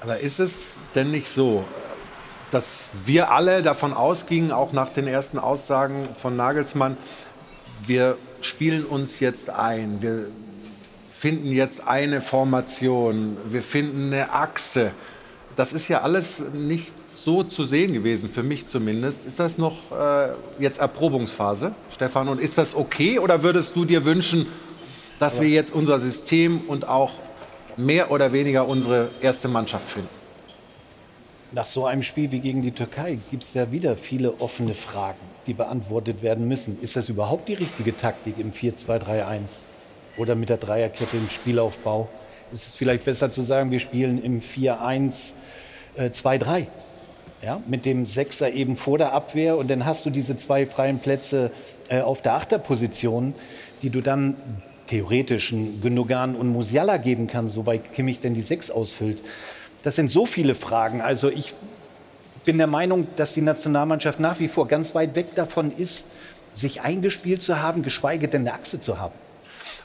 Aber 0.00 0.18
ist 0.18 0.38
es 0.38 0.74
denn 0.94 1.10
nicht 1.10 1.28
so, 1.28 1.64
dass 2.50 2.72
wir 3.04 3.30
alle 3.30 3.62
davon 3.62 3.94
ausgingen, 3.94 4.52
auch 4.52 4.72
nach 4.72 4.90
den 4.90 5.06
ersten 5.06 5.38
Aussagen 5.38 6.08
von 6.14 6.36
Nagelsmann, 6.36 6.96
wir 7.86 8.18
spielen 8.42 8.84
uns 8.84 9.20
jetzt 9.20 9.50
ein, 9.50 10.02
wir 10.02 10.26
finden 11.24 11.52
jetzt 11.52 11.86
eine 11.86 12.20
Formation, 12.20 13.38
wir 13.48 13.62
finden 13.62 14.12
eine 14.12 14.30
Achse. 14.34 14.90
Das 15.56 15.72
ist 15.72 15.88
ja 15.88 16.02
alles 16.02 16.44
nicht 16.52 16.92
so 17.14 17.42
zu 17.42 17.64
sehen 17.64 17.94
gewesen, 17.94 18.28
für 18.28 18.42
mich 18.42 18.66
zumindest. 18.66 19.24
Ist 19.24 19.40
das 19.40 19.56
noch 19.56 19.90
äh, 19.90 20.32
jetzt 20.58 20.80
Erprobungsphase, 20.80 21.72
Stefan? 21.90 22.28
Und 22.28 22.42
ist 22.42 22.58
das 22.58 22.74
okay 22.74 23.18
oder 23.18 23.42
würdest 23.42 23.74
du 23.74 23.86
dir 23.86 24.04
wünschen, 24.04 24.44
dass 25.18 25.40
wir 25.40 25.48
jetzt 25.48 25.74
unser 25.74 25.98
System 25.98 26.60
und 26.68 26.86
auch 26.86 27.12
mehr 27.78 28.10
oder 28.10 28.34
weniger 28.34 28.68
unsere 28.68 29.08
erste 29.22 29.48
Mannschaft 29.48 29.88
finden? 29.88 30.10
Nach 31.52 31.64
so 31.64 31.86
einem 31.86 32.02
Spiel 32.02 32.32
wie 32.32 32.40
gegen 32.40 32.60
die 32.60 32.72
Türkei 32.72 33.18
gibt 33.30 33.44
es 33.44 33.54
ja 33.54 33.72
wieder 33.72 33.96
viele 33.96 34.42
offene 34.42 34.74
Fragen, 34.74 35.24
die 35.46 35.54
beantwortet 35.54 36.20
werden 36.20 36.46
müssen. 36.48 36.78
Ist 36.82 36.96
das 36.96 37.08
überhaupt 37.08 37.48
die 37.48 37.54
richtige 37.54 37.96
Taktik 37.96 38.34
im 38.36 38.50
4-2-3-1 38.50 39.64
oder 40.16 40.34
mit 40.34 40.48
der 40.48 40.56
Dreierkette 40.56 41.16
im 41.16 41.28
Spielaufbau? 41.28 42.08
Ist 42.52 42.66
es 42.66 42.74
vielleicht 42.74 43.04
besser 43.04 43.30
zu 43.30 43.42
sagen, 43.42 43.70
wir 43.70 43.80
spielen 43.80 44.22
im 44.22 44.40
4-1-2-3? 44.40 46.60
Äh, 46.60 46.66
ja, 47.42 47.60
mit 47.66 47.84
dem 47.84 48.06
Sechser 48.06 48.50
eben 48.50 48.76
vor 48.76 48.96
der 48.96 49.12
Abwehr 49.12 49.58
und 49.58 49.68
dann 49.68 49.84
hast 49.84 50.06
du 50.06 50.10
diese 50.10 50.36
zwei 50.36 50.66
freien 50.66 50.98
Plätze 50.98 51.50
äh, 51.88 52.00
auf 52.00 52.22
der 52.22 52.34
Achterposition, 52.34 53.34
die 53.82 53.90
du 53.90 54.00
dann 54.00 54.36
theoretisch 54.86 55.54
Gündogan 55.82 56.36
und 56.36 56.48
Musiala 56.48 56.96
geben 56.96 57.26
kannst, 57.26 57.56
wobei 57.56 57.78
Kimmich 57.78 58.20
denn 58.20 58.34
die 58.34 58.42
Sechs 58.42 58.70
ausfüllt. 58.70 59.20
Das 59.82 59.96
sind 59.96 60.10
so 60.10 60.24
viele 60.24 60.54
Fragen. 60.54 61.02
Also 61.02 61.28
ich 61.28 61.52
bin 62.44 62.58
der 62.58 62.66
Meinung, 62.66 63.06
dass 63.16 63.34
die 63.34 63.42
Nationalmannschaft 63.42 64.20
nach 64.20 64.40
wie 64.40 64.48
vor 64.48 64.68
ganz 64.68 64.94
weit 64.94 65.14
weg 65.14 65.34
davon 65.34 65.70
ist, 65.76 66.06
sich 66.54 66.82
eingespielt 66.82 67.42
zu 67.42 67.60
haben, 67.60 67.82
geschweige 67.82 68.28
denn 68.28 68.42
eine 68.42 68.54
Achse 68.54 68.80
zu 68.80 68.98
haben. 68.98 69.14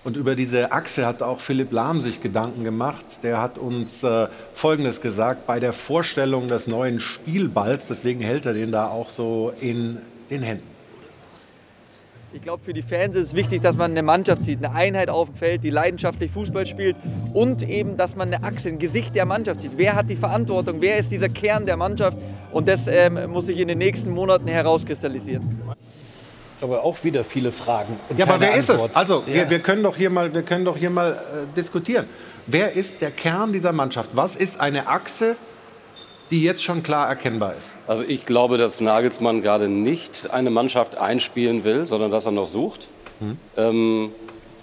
Und 0.03 0.15
über 0.15 0.33
diese 0.35 0.71
Achse 0.71 1.05
hat 1.05 1.21
auch 1.21 1.39
Philipp 1.39 1.73
Lahm 1.73 2.01
sich 2.01 2.21
Gedanken 2.21 2.63
gemacht. 2.63 3.05
Der 3.21 3.41
hat 3.41 3.57
uns 3.57 4.01
äh, 4.03 4.27
Folgendes 4.53 5.01
gesagt 5.01 5.45
bei 5.45 5.59
der 5.59 5.73
Vorstellung 5.73 6.47
des 6.47 6.67
neuen 6.67 7.01
Spielballs. 7.01 7.87
Deswegen 7.87 8.21
hält 8.21 8.45
er 8.45 8.53
den 8.53 8.71
da 8.71 8.87
auch 8.87 9.09
so 9.09 9.51
in 9.59 9.99
den 10.29 10.41
Händen. 10.41 10.67
Ich 12.31 12.43
glaube, 12.43 12.63
für 12.63 12.73
die 12.73 12.83
Fans 12.83 13.15
ist 13.15 13.29
es 13.29 13.35
wichtig, 13.35 13.63
dass 13.63 13.75
man 13.75 13.89
eine 13.89 14.03
Mannschaft 14.03 14.43
sieht, 14.43 14.63
eine 14.63 14.75
Einheit 14.75 15.09
auf 15.09 15.29
dem 15.29 15.35
Feld, 15.35 15.63
die 15.63 15.71
leidenschaftlich 15.71 16.29
Fußball 16.29 16.67
spielt 16.67 16.95
und 17.33 17.67
eben, 17.67 17.97
dass 17.97 18.15
man 18.15 18.31
eine 18.31 18.43
Achse, 18.43 18.69
ein 18.69 18.77
Gesicht 18.77 19.15
der 19.15 19.25
Mannschaft 19.25 19.61
sieht. 19.61 19.71
Wer 19.77 19.95
hat 19.95 20.11
die 20.11 20.15
Verantwortung? 20.15 20.79
Wer 20.79 20.97
ist 20.97 21.11
dieser 21.11 21.27
Kern 21.27 21.65
der 21.65 21.75
Mannschaft? 21.75 22.19
Und 22.51 22.67
das 22.67 22.87
ähm, 22.87 23.31
muss 23.31 23.47
sich 23.47 23.57
in 23.57 23.67
den 23.67 23.79
nächsten 23.79 24.11
Monaten 24.11 24.47
herauskristallisieren. 24.47 25.43
Aber 26.61 26.83
auch 26.83 27.03
wieder 27.03 27.23
viele 27.23 27.51
Fragen. 27.51 27.99
ja, 28.17 28.25
aber 28.25 28.39
wer 28.39 28.53
Antwort. 28.53 28.79
ist 28.79 28.89
es? 28.89 28.95
Also, 28.95 29.23
ja. 29.25 29.33
wir, 29.33 29.49
wir, 29.49 29.59
können 29.59 29.83
doch 29.83 29.95
hier 29.95 30.09
mal, 30.09 30.33
wir 30.33 30.41
können 30.41 30.65
doch 30.65 30.77
hier 30.77 30.89
mal 30.89 31.11
äh, 31.11 31.55
diskutieren. 31.55 32.05
Wer 32.47 32.73
ist 32.73 33.01
der 33.01 33.11
Kern 33.11 33.53
dieser 33.53 33.71
Mannschaft? 33.71 34.11
Was 34.13 34.35
ist 34.35 34.59
eine 34.59 34.87
Achse, 34.87 35.35
die 36.31 36.43
jetzt 36.43 36.63
schon 36.63 36.83
klar 36.83 37.07
erkennbar 37.07 37.53
ist? 37.53 37.67
Also 37.87 38.03
ich 38.07 38.25
glaube, 38.25 38.57
dass 38.57 38.81
Nagelsmann 38.81 39.41
gerade 39.41 39.67
nicht 39.67 40.31
eine 40.31 40.49
Mannschaft 40.49 40.97
einspielen 40.97 41.63
will, 41.63 41.85
sondern 41.85 42.11
dass 42.11 42.25
er 42.25 42.31
noch 42.31 42.47
sucht. 42.47 42.87
Hm. 43.19 43.37
Ähm, 43.57 44.11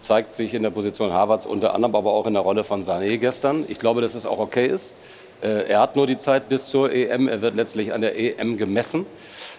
zeigt 0.02 0.32
sich 0.32 0.54
in 0.54 0.62
der 0.62 0.70
Position 0.70 1.12
Harvards 1.12 1.46
unter 1.46 1.74
anderem, 1.74 1.94
aber 1.94 2.12
auch 2.12 2.26
in 2.26 2.34
der 2.34 2.42
Rolle 2.42 2.64
von 2.64 2.82
Sané 2.82 3.18
gestern. 3.18 3.64
Ich 3.68 3.78
glaube, 3.78 4.00
dass 4.00 4.14
es 4.14 4.26
auch 4.26 4.38
okay 4.38 4.66
ist. 4.66 4.94
Äh, 5.42 5.68
er 5.68 5.80
hat 5.80 5.96
nur 5.96 6.06
die 6.06 6.18
Zeit 6.18 6.48
bis 6.48 6.68
zur 6.68 6.92
EM. 6.92 7.28
Er 7.28 7.42
wird 7.42 7.56
letztlich 7.56 7.92
an 7.92 8.00
der 8.00 8.18
EM 8.18 8.56
gemessen. 8.56 9.06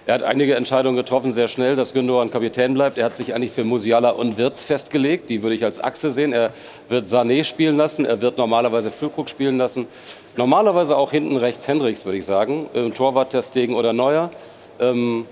Er 0.08 0.14
hat 0.14 0.24
einige 0.24 0.56
Entscheidungen 0.56 0.96
getroffen, 0.96 1.34
sehr 1.34 1.50
schnell, 1.50 1.76
dass 1.76 1.92
Gündogan 1.92 2.32
Kapitän 2.32 2.74
bleibt. 2.74 2.98
Er 2.98 3.04
hat 3.04 3.18
sich 3.18 3.36
eigentlich 3.36 3.52
für 3.52 3.66
Musiala 3.66 4.12
und 4.12 4.38
Wirtz 4.38 4.64
festgelegt. 4.64 5.30
Die 5.30 5.44
würde 5.44 5.54
ich 5.54 5.66
als 5.66 5.84
Achse 5.84 6.14
sehen. 6.14 6.32
Er 6.32 6.54
wird 6.88 7.10
Sané 7.10 7.44
spielen 7.44 7.76
lassen. 7.76 8.06
Er 8.06 8.22
wird 8.22 8.38
normalerweise 8.38 8.90
Füllkrug 8.90 9.28
spielen 9.28 9.58
lassen. 9.58 9.86
Normalerweise 10.38 10.96
auch 10.96 11.12
hinten 11.12 11.36
rechts 11.36 11.68
Hendricks, 11.68 12.06
würde 12.06 12.20
ich 12.20 12.26
sagen. 12.26 12.68
Im 12.74 12.94
Torwart 12.94 13.32
Testegen 13.32 13.76
oder 13.76 13.92
Neuer. 13.92 14.32
Ähm, 14.80 15.26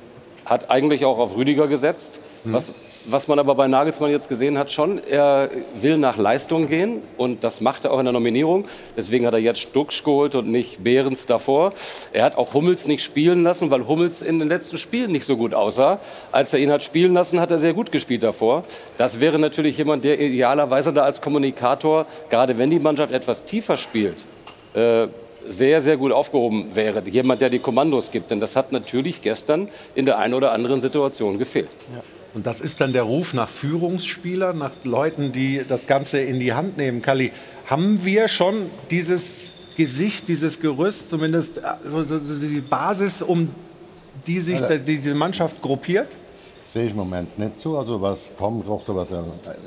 hat 0.43 0.69
eigentlich 0.69 1.05
auch 1.05 1.19
auf 1.19 1.38
Rüdiger 1.38 1.67
gesetzt. 1.67 2.19
Was 2.43 2.73
was 3.07 3.27
man 3.27 3.39
aber 3.39 3.55
bei 3.55 3.67
Nagelsmann 3.67 4.11
jetzt 4.11 4.29
gesehen 4.29 4.57
hat, 4.57 4.71
schon, 4.71 5.01
er 5.03 5.49
will 5.79 5.97
nach 5.97 6.17
Leistung 6.17 6.67
gehen 6.67 7.01
und 7.17 7.43
das 7.43 7.61
macht 7.61 7.85
er 7.85 7.91
auch 7.91 7.99
in 7.99 8.05
der 8.05 8.13
Nominierung. 8.13 8.65
Deswegen 8.97 9.25
hat 9.25 9.33
er 9.33 9.39
jetzt 9.39 9.59
Stucksch 9.59 10.03
geholt 10.03 10.35
und 10.35 10.47
nicht 10.47 10.83
Behrens 10.83 11.25
davor. 11.25 11.73
Er 12.13 12.25
hat 12.25 12.37
auch 12.37 12.53
Hummels 12.53 12.87
nicht 12.87 13.03
spielen 13.03 13.43
lassen, 13.43 13.69
weil 13.71 13.87
Hummels 13.87 14.21
in 14.21 14.39
den 14.39 14.49
letzten 14.49 14.77
Spielen 14.77 15.11
nicht 15.11 15.25
so 15.25 15.37
gut 15.37 15.53
aussah. 15.53 15.99
Als 16.31 16.53
er 16.53 16.59
ihn 16.59 16.71
hat 16.71 16.83
spielen 16.83 17.13
lassen, 17.13 17.39
hat 17.39 17.51
er 17.51 17.59
sehr 17.59 17.73
gut 17.73 17.91
gespielt 17.91 18.23
davor. 18.23 18.63
Das 18.97 19.19
wäre 19.19 19.39
natürlich 19.39 19.77
jemand, 19.77 20.03
der 20.03 20.19
idealerweise 20.19 20.91
da 20.91 21.03
als 21.03 21.21
Kommunikator, 21.21 22.05
gerade 22.29 22.57
wenn 22.57 22.69
die 22.69 22.79
Mannschaft 22.79 23.13
etwas 23.13 23.45
tiefer 23.45 23.77
spielt, 23.77 24.17
äh, 24.73 25.07
sehr, 25.47 25.79
sehr 25.81 25.97
gut 25.97 26.11
aufgehoben 26.11 26.75
wäre. 26.75 27.03
Jemand, 27.07 27.41
der 27.41 27.49
die 27.49 27.59
Kommandos 27.59 28.11
gibt. 28.11 28.31
Denn 28.31 28.39
das 28.39 28.55
hat 28.55 28.71
natürlich 28.71 29.21
gestern 29.21 29.69
in 29.93 30.05
der 30.05 30.17
einen 30.17 30.33
oder 30.33 30.51
anderen 30.51 30.81
Situation 30.81 31.37
gefehlt. 31.37 31.69
Ja. 31.93 32.01
Und 32.36 32.45
das 32.45 32.59
ist 32.59 32.81
dann 32.81 32.91
der 32.91 33.03
Ruf 33.03 33.33
nach 33.33 33.47
Führungsspielern, 33.47 34.57
nach 34.57 34.73
Leuten, 34.83 35.31
die 35.31 35.63
das 35.65 35.88
Ganze 35.88 36.19
in 36.19 36.41
die 36.41 36.53
Hand 36.53 36.77
nehmen. 36.77 37.01
Kali, 37.01 37.31
haben 37.65 38.03
wir 38.03 38.27
schon 38.27 38.69
dieses 38.91 39.51
Gesicht, 39.77 40.27
dieses 40.27 40.59
Gerüst, 40.59 41.09
zumindest 41.09 41.63
also 41.63 42.03
die 42.03 42.59
Basis, 42.59 43.21
um 43.21 43.49
die 44.27 44.41
sich 44.41 44.61
also, 44.61 44.77
diese 44.83 45.15
Mannschaft 45.15 45.61
gruppiert? 45.61 46.09
Sehe 46.65 46.86
ich 46.86 46.91
im 46.91 46.97
Moment 46.97 47.39
nicht 47.39 47.57
so. 47.57 47.77
Also 47.77 48.01
was 48.01 48.31
Tom 48.38 48.61
sagte, 48.67 48.93
was 48.93 49.07
der 49.07 49.23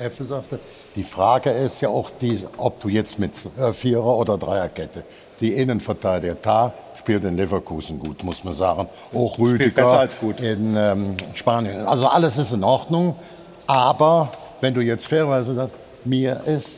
Effe 0.06 0.24
sagte. 0.24 0.58
Die 0.94 1.02
Frage 1.02 1.50
ist 1.50 1.80
ja 1.80 1.88
auch, 1.88 2.10
diese, 2.20 2.50
ob 2.58 2.80
du 2.80 2.88
jetzt 2.90 3.18
mit 3.18 3.32
Vierer- 3.72 4.18
oder 4.18 4.36
Dreierkette 4.36 5.04
die 5.40 5.52
Innenverteidiger, 5.54 6.36
da 6.42 6.74
spielt 7.08 7.24
in 7.24 7.38
Leverkusen 7.38 7.98
gut, 7.98 8.22
muss 8.22 8.44
man 8.44 8.52
sagen. 8.52 8.86
Auch 9.14 9.38
Rüdiger 9.38 10.06
in 10.42 10.76
ähm, 10.76 11.14
Spanien. 11.32 11.86
Also 11.86 12.06
alles 12.06 12.36
ist 12.36 12.52
in 12.52 12.62
Ordnung. 12.62 13.16
Aber 13.66 14.30
wenn 14.60 14.74
du 14.74 14.82
jetzt 14.82 15.06
fairerweise 15.06 15.54
sagst, 15.54 15.74
mir 16.04 16.42
ist, 16.44 16.74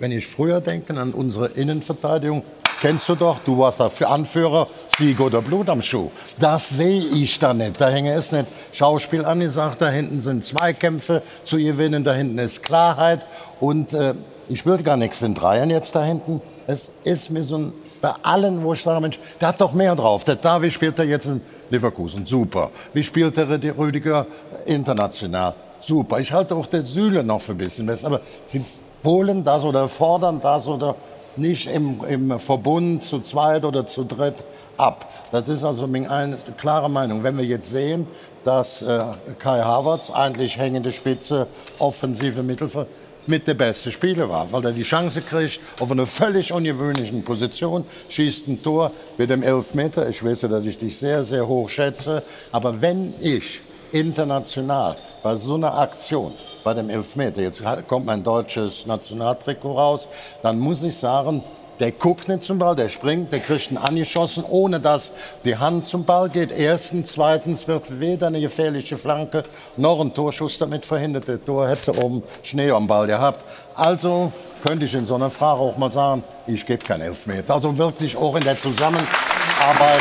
wenn 0.00 0.10
ich 0.10 0.26
früher 0.26 0.60
denke 0.60 0.98
an 0.98 1.12
unsere 1.12 1.46
Innenverteidigung, 1.46 2.42
kennst 2.80 3.08
du 3.08 3.14
doch, 3.14 3.38
du 3.38 3.56
warst 3.56 3.78
da 3.78 3.88
für 3.88 4.08
Anführer, 4.08 4.66
Sieg 4.98 5.20
oder 5.20 5.42
Blut 5.42 5.68
am 5.68 5.80
Schuh. 5.80 6.10
Das 6.40 6.70
sehe 6.70 7.00
ich 7.14 7.38
da 7.38 7.54
nicht. 7.54 7.80
Da 7.80 7.88
hänge 7.88 8.12
es 8.14 8.32
nicht 8.32 8.46
Schauspiel 8.72 9.24
angesagt, 9.24 9.80
da 9.80 9.90
hinten 9.90 10.18
sind 10.18 10.44
Zweikämpfe 10.44 11.22
zu 11.44 11.56
gewinnen, 11.56 12.02
da 12.02 12.14
hinten 12.14 12.38
ist 12.38 12.64
Klarheit 12.64 13.24
und 13.60 13.94
äh, 13.94 14.14
ich 14.48 14.66
will 14.66 14.78
gar 14.78 14.96
nichts 14.96 15.22
in 15.22 15.34
Dreiern 15.34 15.70
jetzt 15.70 15.94
da 15.94 16.02
hinten. 16.02 16.40
Es 16.66 16.90
ist 17.04 17.30
mir 17.30 17.44
so 17.44 17.58
ein 17.58 17.72
bei 18.00 18.12
allen, 18.22 18.62
wo 18.62 18.72
ich 18.72 18.82
sage, 18.82 19.00
Mensch, 19.00 19.18
der 19.40 19.48
hat 19.48 19.60
doch 19.60 19.72
mehr 19.72 19.94
drauf. 19.94 20.24
Der 20.24 20.36
Davi 20.36 20.70
spielt 20.70 20.98
er 20.98 21.04
jetzt 21.04 21.26
in 21.26 21.40
Leverkusen, 21.70 22.24
super. 22.24 22.70
Wie 22.92 23.02
spielt 23.02 23.36
der 23.36 23.48
Rüdiger 23.76 24.26
international? 24.66 25.54
Super. 25.80 26.18
Ich 26.18 26.32
halte 26.32 26.54
auch 26.54 26.66
der 26.66 26.82
Süle 26.82 27.22
noch 27.22 27.40
für 27.40 27.52
ein 27.52 27.58
bisschen 27.58 27.86
besser. 27.86 28.08
Aber 28.08 28.20
sie 28.46 28.64
holen 29.04 29.44
das 29.44 29.64
oder 29.64 29.88
fordern 29.88 30.40
das 30.40 30.66
oder 30.66 30.94
nicht 31.36 31.68
im, 31.68 32.00
im 32.08 32.38
Verbund 32.38 33.02
zu 33.02 33.20
zweit 33.20 33.64
oder 33.64 33.86
zu 33.86 34.04
dritt 34.04 34.34
ab. 34.76 35.06
Das 35.30 35.48
ist 35.48 35.64
also 35.64 35.84
eine 35.84 36.38
klare 36.56 36.90
Meinung. 36.90 37.22
Wenn 37.22 37.36
wir 37.36 37.44
jetzt 37.44 37.70
sehen, 37.70 38.06
dass 38.44 38.82
äh, 38.82 39.00
Kai 39.38 39.60
Havertz 39.60 40.10
eigentlich 40.10 40.58
hängende 40.58 40.90
Spitze, 40.90 41.46
offensive 41.78 42.42
Mittelfeld, 42.42 42.86
mit 43.28 43.46
der 43.46 43.54
beste 43.54 43.92
Spieler 43.92 44.28
war, 44.28 44.50
weil 44.50 44.64
er 44.64 44.72
die 44.72 44.82
Chance 44.82 45.22
kriegt, 45.22 45.60
auf 45.78 45.90
einer 45.90 46.06
völlig 46.06 46.52
ungewöhnlichen 46.52 47.22
Position, 47.22 47.84
schießt 48.08 48.48
ein 48.48 48.62
Tor 48.62 48.90
mit 49.18 49.30
dem 49.30 49.42
Elfmeter. 49.42 50.08
Ich 50.08 50.24
weiß, 50.24 50.40
dass 50.40 50.66
ich 50.66 50.78
dich 50.78 50.96
sehr, 50.96 51.22
sehr 51.22 51.46
hoch 51.46 51.68
schätze. 51.68 52.22
Aber 52.50 52.80
wenn 52.80 53.12
ich 53.20 53.60
international 53.92 54.96
bei 55.22 55.36
so 55.36 55.54
einer 55.54 55.76
Aktion, 55.78 56.32
bei 56.64 56.74
dem 56.74 56.90
Elfmeter, 56.90 57.42
jetzt 57.42 57.62
kommt 57.86 58.06
mein 58.06 58.22
deutsches 58.22 58.86
Nationaltrikot 58.86 59.72
raus, 59.72 60.08
dann 60.42 60.58
muss 60.58 60.82
ich 60.82 60.96
sagen, 60.96 61.42
der 61.80 61.92
guckt 61.92 62.28
nicht 62.28 62.42
zum 62.42 62.58
Ball, 62.58 62.74
der 62.74 62.88
springt, 62.88 63.32
der 63.32 63.40
kriegt 63.40 63.70
ihn 63.70 63.76
angeschossen, 63.76 64.44
ohne 64.48 64.80
dass 64.80 65.12
die 65.44 65.56
Hand 65.56 65.86
zum 65.86 66.04
Ball 66.04 66.28
geht. 66.28 66.50
Erstens, 66.50 67.12
zweitens 67.12 67.68
wird 67.68 68.00
weder 68.00 68.26
eine 68.26 68.40
gefährliche 68.40 68.96
Flanke 68.96 69.44
noch 69.76 70.00
ein 70.00 70.12
Torschuss 70.12 70.58
damit 70.58 70.84
verhindert. 70.84 71.28
Der 71.28 71.44
Tor 71.44 71.68
hätte 71.68 71.96
oben 72.02 72.22
Schnee 72.42 72.70
am 72.70 72.86
Ball 72.86 73.06
gehabt. 73.06 73.44
Also 73.74 74.32
könnte 74.64 74.86
ich 74.86 74.94
in 74.94 75.04
so 75.04 75.14
einer 75.14 75.30
Frage 75.30 75.60
auch 75.60 75.76
mal 75.76 75.92
sagen, 75.92 76.24
ich 76.46 76.66
gebe 76.66 76.82
keinen 76.84 77.02
Elfmeter. 77.02 77.54
Also 77.54 77.76
wirklich 77.78 78.16
auch 78.16 78.34
in 78.34 78.42
der 78.42 78.58
Zusammenarbeit. 78.58 79.06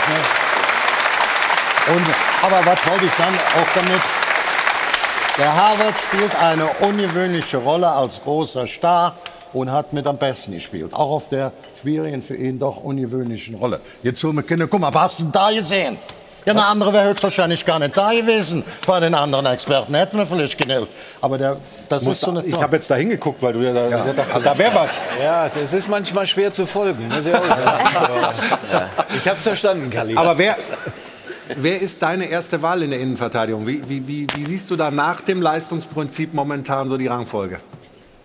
Ne? 0.10 0.18
Und, 1.96 2.06
aber 2.42 2.66
was 2.66 2.88
wollte 2.88 3.06
ich 3.06 3.14
sagen, 3.14 3.36
auch 3.36 3.74
damit, 3.76 4.02
der 5.38 5.56
Harvard 5.56 5.94
spielt 6.00 6.36
eine 6.36 6.68
ungewöhnliche 6.82 7.58
Rolle 7.58 7.90
als 7.90 8.22
großer 8.24 8.66
Star 8.66 9.16
und 9.54 9.72
hat 9.72 9.94
mit 9.94 10.08
am 10.08 10.18
besten 10.18 10.54
gespielt. 10.54 10.94
Auch 10.94 11.12
auf 11.12 11.28
der 11.28 11.52
schwierigen, 11.82 12.22
für 12.22 12.36
ihn 12.36 12.60
doch 12.60 12.78
ungewöhnlichen 12.78 13.56
Rolle. 13.56 13.80
Jetzt 14.04 14.24
holen 14.24 14.36
wir 14.36 14.44
Kinder, 14.44 14.68
guck 14.68 14.80
mal, 14.80 14.94
was 14.94 15.04
hast 15.04 15.20
du 15.22 15.26
da 15.32 15.52
gesehen? 15.52 15.98
Ja, 16.46 16.54
eine 16.54 16.66
andere 16.66 16.94
wäre 16.94 17.10
höchstwahrscheinlich 17.10 17.66
gar 17.66 17.78
nicht 17.78 17.98
da 17.98 18.12
gewesen. 18.12 18.64
Bei 18.86 19.02
den 19.02 19.14
anderen 19.14 19.46
Experten 19.48 19.94
hätten 19.96 20.18
wir 20.18 20.26
vielleicht 20.26 20.58
genäht. 20.58 20.88
Aber 21.20 21.38
der 21.38 21.58
das 21.90 22.04
Muss- 22.04 22.14
ist 22.16 22.22
so 22.22 22.32
eine 22.32 22.42
ich 22.46 22.56
habe 22.62 22.78
jetzt 22.78 22.90
da 22.90 22.96
hingeguckt, 22.96 23.42
weil 23.42 23.52
du 23.52 23.60
ja 23.60 23.74
da, 23.74 23.90
Ja, 23.90 24.06
da, 24.14 24.40
da 24.40 24.58
wäre 24.58 24.74
was. 24.74 24.92
Ja, 25.22 25.50
das 25.50 25.74
ist 25.74 25.90
manchmal 25.90 26.26
schwer 26.26 26.54
zu 26.54 26.66
folgen. 26.66 27.06
muss 27.10 27.18
ich 27.26 27.34
habe 29.28 29.38
es 29.38 29.44
verstanden, 29.44 29.90
Kali. 29.90 30.16
Aber 30.16 30.38
wer, 30.38 30.56
wer 31.58 31.82
ist 31.82 32.02
deine 32.02 32.26
erste 32.30 32.62
Wahl 32.62 32.82
in 32.84 32.92
der 32.92 33.00
Innenverteidigung? 33.02 33.68
Wie, 33.68 33.82
wie, 33.90 34.08
wie, 34.08 34.28
wie 34.34 34.46
siehst 34.46 34.70
du 34.70 34.78
da 34.78 34.90
nach 34.90 35.20
dem 35.22 35.42
Leistungsprinzip 35.42 36.34
momentan 36.34 36.88
so 36.88 36.96
die 36.98 37.08
Rangfolge? 37.08 37.60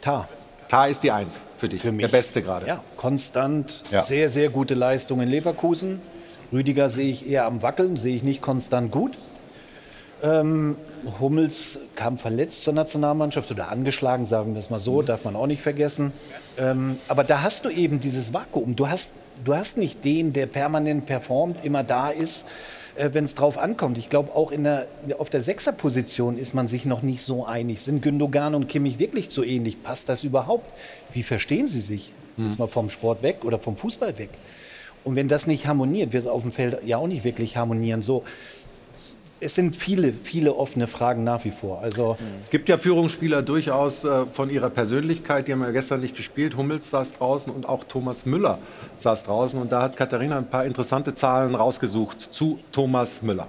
Tar. 0.01 0.29
Tar 0.69 0.89
ist 0.89 1.03
die 1.03 1.11
Eins 1.11 1.41
für 1.63 1.69
dich, 1.69 1.81
Für 1.83 1.93
mich. 1.93 2.05
der 2.05 2.11
Beste 2.11 2.43
gerade. 2.43 2.67
Ja, 2.67 2.83
konstant, 2.97 3.85
Ja. 3.93 4.03
sehr, 4.03 4.29
sehr 4.29 4.49
gute 4.51 4.75
Leistung 4.75 5.21
in 5.21 5.29
Leverkusen. 5.29 6.03
Rüdiger 6.53 6.89
sehe 6.89 7.09
ich 7.09 7.29
eher 7.31 7.45
am 7.45 7.63
Wackeln, 7.63 7.97
sehe 7.97 8.17
ich 8.17 8.25
nicht 8.25 8.43
konstant 8.43 8.91
gut. 8.91 9.17
Ähm, 10.25 10.75
Hummels 11.21 11.79
kam 11.95 12.19
verletzt 12.19 12.63
zur 12.65 12.73
Nationalmannschaft 12.73 13.49
oder 13.53 13.71
angeschlagen, 13.71 14.27
sagen 14.27 14.55
wir 14.55 14.59
es 14.61 14.71
mal 14.71 14.81
so, 14.81 15.03
darf 15.03 15.25
man 15.25 15.37
auch 15.37 15.47
nicht 15.47 15.63
vergessen. 15.63 16.13
Ähm, 16.59 16.97
aber 17.07 17.23
da 17.23 17.43
hast 17.43 17.65
du 17.65 17.71
eben 17.71 18.01
dieses 18.01 18.35
Vakuum. 18.35 18.75
Du 18.75 18.89
hast, 18.89 19.13
du 19.45 19.55
hast 19.55 19.79
nicht 19.79 20.05
den, 20.05 20.33
der 20.33 20.47
permanent 20.47 21.07
performt, 21.07 21.65
immer 21.65 21.85
da 21.85 22.11
ist, 22.11 22.45
äh, 22.97 23.11
wenn 23.13 23.25
es 23.25 23.35
drauf 23.35 23.59
ankommt. 23.59 23.99
Ich 23.99 24.09
glaube, 24.09 24.35
auch 24.35 24.51
in 24.51 24.65
der, 24.65 24.87
auf 25.19 25.31
der 25.31 25.43
Sechserposition 25.43 26.39
ist 26.39 26.55
man 26.55 26.69
sich 26.69 26.85
noch 26.85 27.03
nicht 27.03 27.23
so 27.23 27.47
einig. 27.47 27.83
Sind 27.83 28.03
Gündogan 28.03 28.55
und 28.55 28.69
Kimmich 28.69 28.99
wirklich 28.99 29.29
so 29.31 29.43
ähnlich? 29.43 29.83
Passt 29.83 30.09
das 30.09 30.25
überhaupt? 30.25 30.71
Wie 31.13 31.23
verstehen 31.23 31.67
sie 31.67 31.81
sich? 31.81 32.13
Jetzt 32.39 32.59
mal 32.59 32.69
vom 32.69 32.89
Sport 32.89 33.23
weg 33.23 33.45
oder 33.45 33.59
vom 33.59 33.77
Fußball 33.77 34.17
weg. 34.19 34.31
Und 35.05 35.17
wenn 35.17 35.29
das 35.29 35.47
nicht 35.47 35.67
harmoniert, 35.67 36.13
wird 36.13 36.25
es 36.25 36.29
auf 36.29 36.43
dem 36.43 36.53
Feld 36.53 36.79
ja 36.85 36.97
auch 36.97 37.07
nicht 37.07 37.25
wirklich 37.25 37.57
harmonieren. 37.57 38.03
So, 38.03 38.25
es 39.43 39.55
sind 39.55 39.75
viele, 39.77 40.13
viele 40.13 40.55
offene 40.55 40.87
Fragen 40.87 41.25
nach 41.25 41.45
wie 41.45 41.51
vor. 41.51 41.81
Also 41.83 42.17
Es 42.43 42.51
gibt 42.51 42.69
ja 42.69 42.79
Führungsspieler 42.79 43.43
durchaus 43.43 44.05
äh, 44.05 44.27
von 44.27 44.49
ihrer 44.51 44.71
Persönlichkeit, 44.71 45.49
die 45.49 45.53
haben 45.53 45.63
ja 45.63 45.71
gestern 45.71 46.01
nicht 46.01 46.17
gespielt. 46.17 46.57
Hummels 46.57 46.91
saß 46.91 47.15
draußen 47.19 47.53
und 47.53 47.69
auch 47.69 47.85
Thomas 47.85 48.25
Müller 48.27 48.59
saß 48.97 49.25
draußen. 49.25 49.61
Und 49.61 49.73
da 49.73 49.83
hat 49.83 49.97
Katharina 49.97 50.39
ein 50.39 50.49
paar 50.49 50.65
interessante 50.65 51.15
Zahlen 51.15 51.55
rausgesucht 51.55 52.29
zu 52.33 52.59
Thomas 52.71 53.23
Müller. 53.23 53.49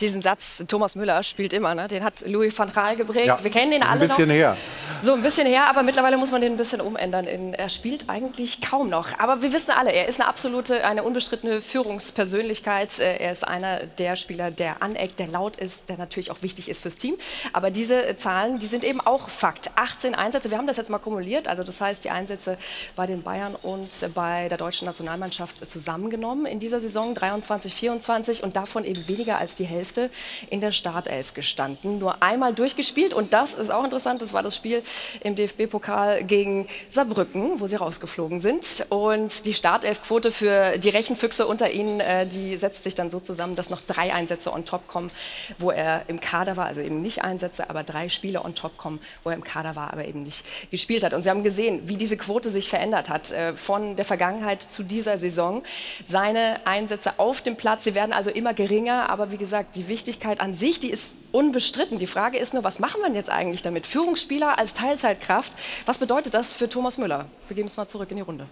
Diesen 0.00 0.20
Satz, 0.22 0.62
Thomas 0.68 0.94
Müller 0.96 1.22
spielt 1.22 1.52
immer, 1.52 1.74
ne? 1.74 1.88
den 1.88 2.02
hat 2.04 2.24
Louis 2.26 2.56
van 2.58 2.72
Gaal 2.72 2.96
geprägt. 2.96 3.26
Ja, 3.26 3.42
Wir 3.42 3.50
kennen 3.50 3.70
den 3.70 3.82
ist 3.82 3.86
ein 3.88 3.92
alle 3.92 4.00
bisschen 4.08 4.28
noch. 4.28 4.34
her. 4.34 4.56
So 5.00 5.14
ein 5.14 5.22
bisschen 5.22 5.46
her, 5.46 5.68
aber 5.68 5.82
mittlerweile 5.82 6.16
muss 6.16 6.30
man 6.30 6.40
den 6.40 6.52
ein 6.52 6.56
bisschen 6.56 6.80
umändern. 6.80 7.26
In, 7.26 7.54
er 7.54 7.68
spielt 7.68 8.08
eigentlich 8.08 8.60
kaum 8.60 8.88
noch. 8.88 9.08
Aber 9.18 9.42
wir 9.42 9.52
wissen 9.52 9.72
alle, 9.72 9.90
er 9.92 10.06
ist 10.08 10.20
eine 10.20 10.28
absolute, 10.28 10.84
eine 10.84 11.02
unbestrittene 11.02 11.60
Führungspersönlichkeit. 11.60 12.98
Äh, 13.00 13.16
Er 13.18 13.32
ist 13.32 13.46
einer 13.46 13.80
der 13.98 14.16
Spieler, 14.16 14.50
der 14.50 14.82
aneckt, 14.82 15.18
der 15.22 15.30
laut 15.30 15.56
ist, 15.56 15.88
der 15.88 15.96
natürlich 15.98 16.30
auch 16.30 16.42
wichtig 16.42 16.68
ist 16.68 16.82
fürs 16.82 16.96
Team. 16.96 17.14
Aber 17.52 17.70
diese 17.70 18.06
äh, 18.06 18.16
Zahlen, 18.16 18.58
die 18.58 18.66
sind 18.66 18.84
eben 18.84 19.00
auch 19.00 19.28
Fakt. 19.28 19.70
18 19.76 20.14
Einsätze, 20.14 20.50
wir 20.50 20.58
haben 20.58 20.66
das 20.66 20.76
jetzt 20.76 20.90
mal 20.90 20.98
kumuliert. 20.98 21.46
Also 21.46 21.62
das 21.62 21.80
heißt, 21.80 22.04
die 22.04 22.10
Einsätze 22.10 22.58
bei 22.96 23.06
den 23.06 23.22
Bayern 23.22 23.54
und 23.54 24.02
äh, 24.02 24.08
bei 24.08 24.48
der 24.48 24.58
deutschen 24.58 24.86
Nationalmannschaft 24.86 25.70
zusammengenommen 25.70 26.46
in 26.46 26.58
dieser 26.58 26.80
Saison 26.80 27.14
23, 27.14 27.74
24 27.74 28.42
und 28.42 28.56
davon 28.56 28.84
eben 28.84 29.06
weniger 29.06 29.38
als 29.38 29.54
die 29.54 29.64
Hälfte 29.64 30.10
in 30.50 30.60
der 30.60 30.72
Startelf 30.72 31.34
gestanden. 31.34 31.98
Nur 31.98 32.22
einmal 32.22 32.52
durchgespielt 32.52 33.14
und 33.14 33.32
das 33.32 33.54
ist 33.54 33.70
auch 33.70 33.84
interessant, 33.84 34.22
das 34.22 34.32
war 34.32 34.42
das 34.42 34.56
Spiel 34.56 34.82
im 35.20 35.36
DFB-Pokal 35.36 36.24
gegen 36.24 36.66
Saarbrücken, 36.90 37.60
wo 37.60 37.68
sie 37.68 37.76
rausgeflogen 37.76 38.40
sind. 38.40 38.86
Und 38.88 39.46
die 39.46 39.54
Startelfquote 39.54 40.32
für 40.32 40.78
die 40.78 40.88
Rechenfüchse 40.88 41.46
unter 41.46 41.70
ihnen, 41.70 42.00
äh, 42.00 42.26
die 42.26 42.56
setzt 42.56 42.82
sich 42.82 42.96
dann 42.96 43.10
so 43.10 43.20
zusammen, 43.20 43.54
dass 43.54 43.70
noch 43.70 43.80
drei 43.80 44.12
Einsätze 44.12 44.52
on 44.52 44.64
top 44.64 44.88
kommen, 44.88 45.11
wo 45.58 45.70
er 45.70 46.04
im 46.08 46.20
Kader 46.20 46.56
war, 46.56 46.66
also 46.66 46.80
eben 46.80 47.02
nicht 47.02 47.22
Einsätze, 47.22 47.68
aber 47.70 47.82
drei 47.82 48.08
Spiele 48.08 48.44
on 48.44 48.54
top 48.54 48.76
kommen, 48.76 49.00
wo 49.22 49.30
er 49.30 49.36
im 49.36 49.44
Kader 49.44 49.76
war, 49.76 49.92
aber 49.92 50.06
eben 50.06 50.22
nicht 50.22 50.44
gespielt 50.70 51.04
hat. 51.04 51.12
Und 51.12 51.22
Sie 51.22 51.30
haben 51.30 51.44
gesehen, 51.44 51.88
wie 51.88 51.96
diese 51.96 52.16
Quote 52.16 52.50
sich 52.50 52.68
verändert 52.68 53.08
hat 53.08 53.30
äh, 53.30 53.54
von 53.54 53.96
der 53.96 54.04
Vergangenheit 54.04 54.62
zu 54.62 54.82
dieser 54.82 55.18
Saison. 55.18 55.62
Seine 56.04 56.60
Einsätze 56.66 57.18
auf 57.18 57.40
dem 57.40 57.56
Platz, 57.56 57.84
sie 57.84 57.94
werden 57.94 58.12
also 58.12 58.30
immer 58.30 58.54
geringer, 58.54 59.10
aber 59.10 59.30
wie 59.30 59.36
gesagt, 59.36 59.76
die 59.76 59.88
Wichtigkeit 59.88 60.40
an 60.40 60.54
sich, 60.54 60.80
die 60.80 60.90
ist 60.90 61.16
unbestritten. 61.32 61.98
Die 61.98 62.06
Frage 62.06 62.38
ist 62.38 62.54
nur, 62.54 62.64
was 62.64 62.78
machen 62.78 63.00
wir 63.00 63.06
denn 63.06 63.14
jetzt 63.14 63.30
eigentlich 63.30 63.62
damit? 63.62 63.86
Führungsspieler 63.86 64.58
als 64.58 64.74
Teilzeitkraft, 64.74 65.52
was 65.86 65.98
bedeutet 65.98 66.34
das 66.34 66.52
für 66.52 66.68
Thomas 66.68 66.98
Müller? 66.98 67.26
Wir 67.48 67.56
geben 67.56 67.68
es 67.68 67.76
mal 67.76 67.86
zurück 67.86 68.10
in 68.10 68.16
die 68.16 68.22
Runde. 68.22 68.46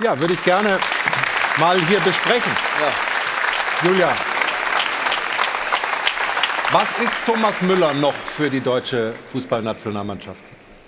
Ja, 0.00 0.18
würde 0.18 0.34
ich 0.34 0.44
gerne 0.44 0.78
mal 1.58 1.78
hier 1.86 2.00
besprechen. 2.00 2.52
Julia, 3.82 4.16
was 6.72 6.92
ist 6.98 7.14
Thomas 7.24 7.62
Müller 7.62 7.94
noch 7.94 8.12
für 8.12 8.50
die 8.50 8.60
deutsche 8.60 9.14
Fußballnationalmannschaft? 9.32 10.42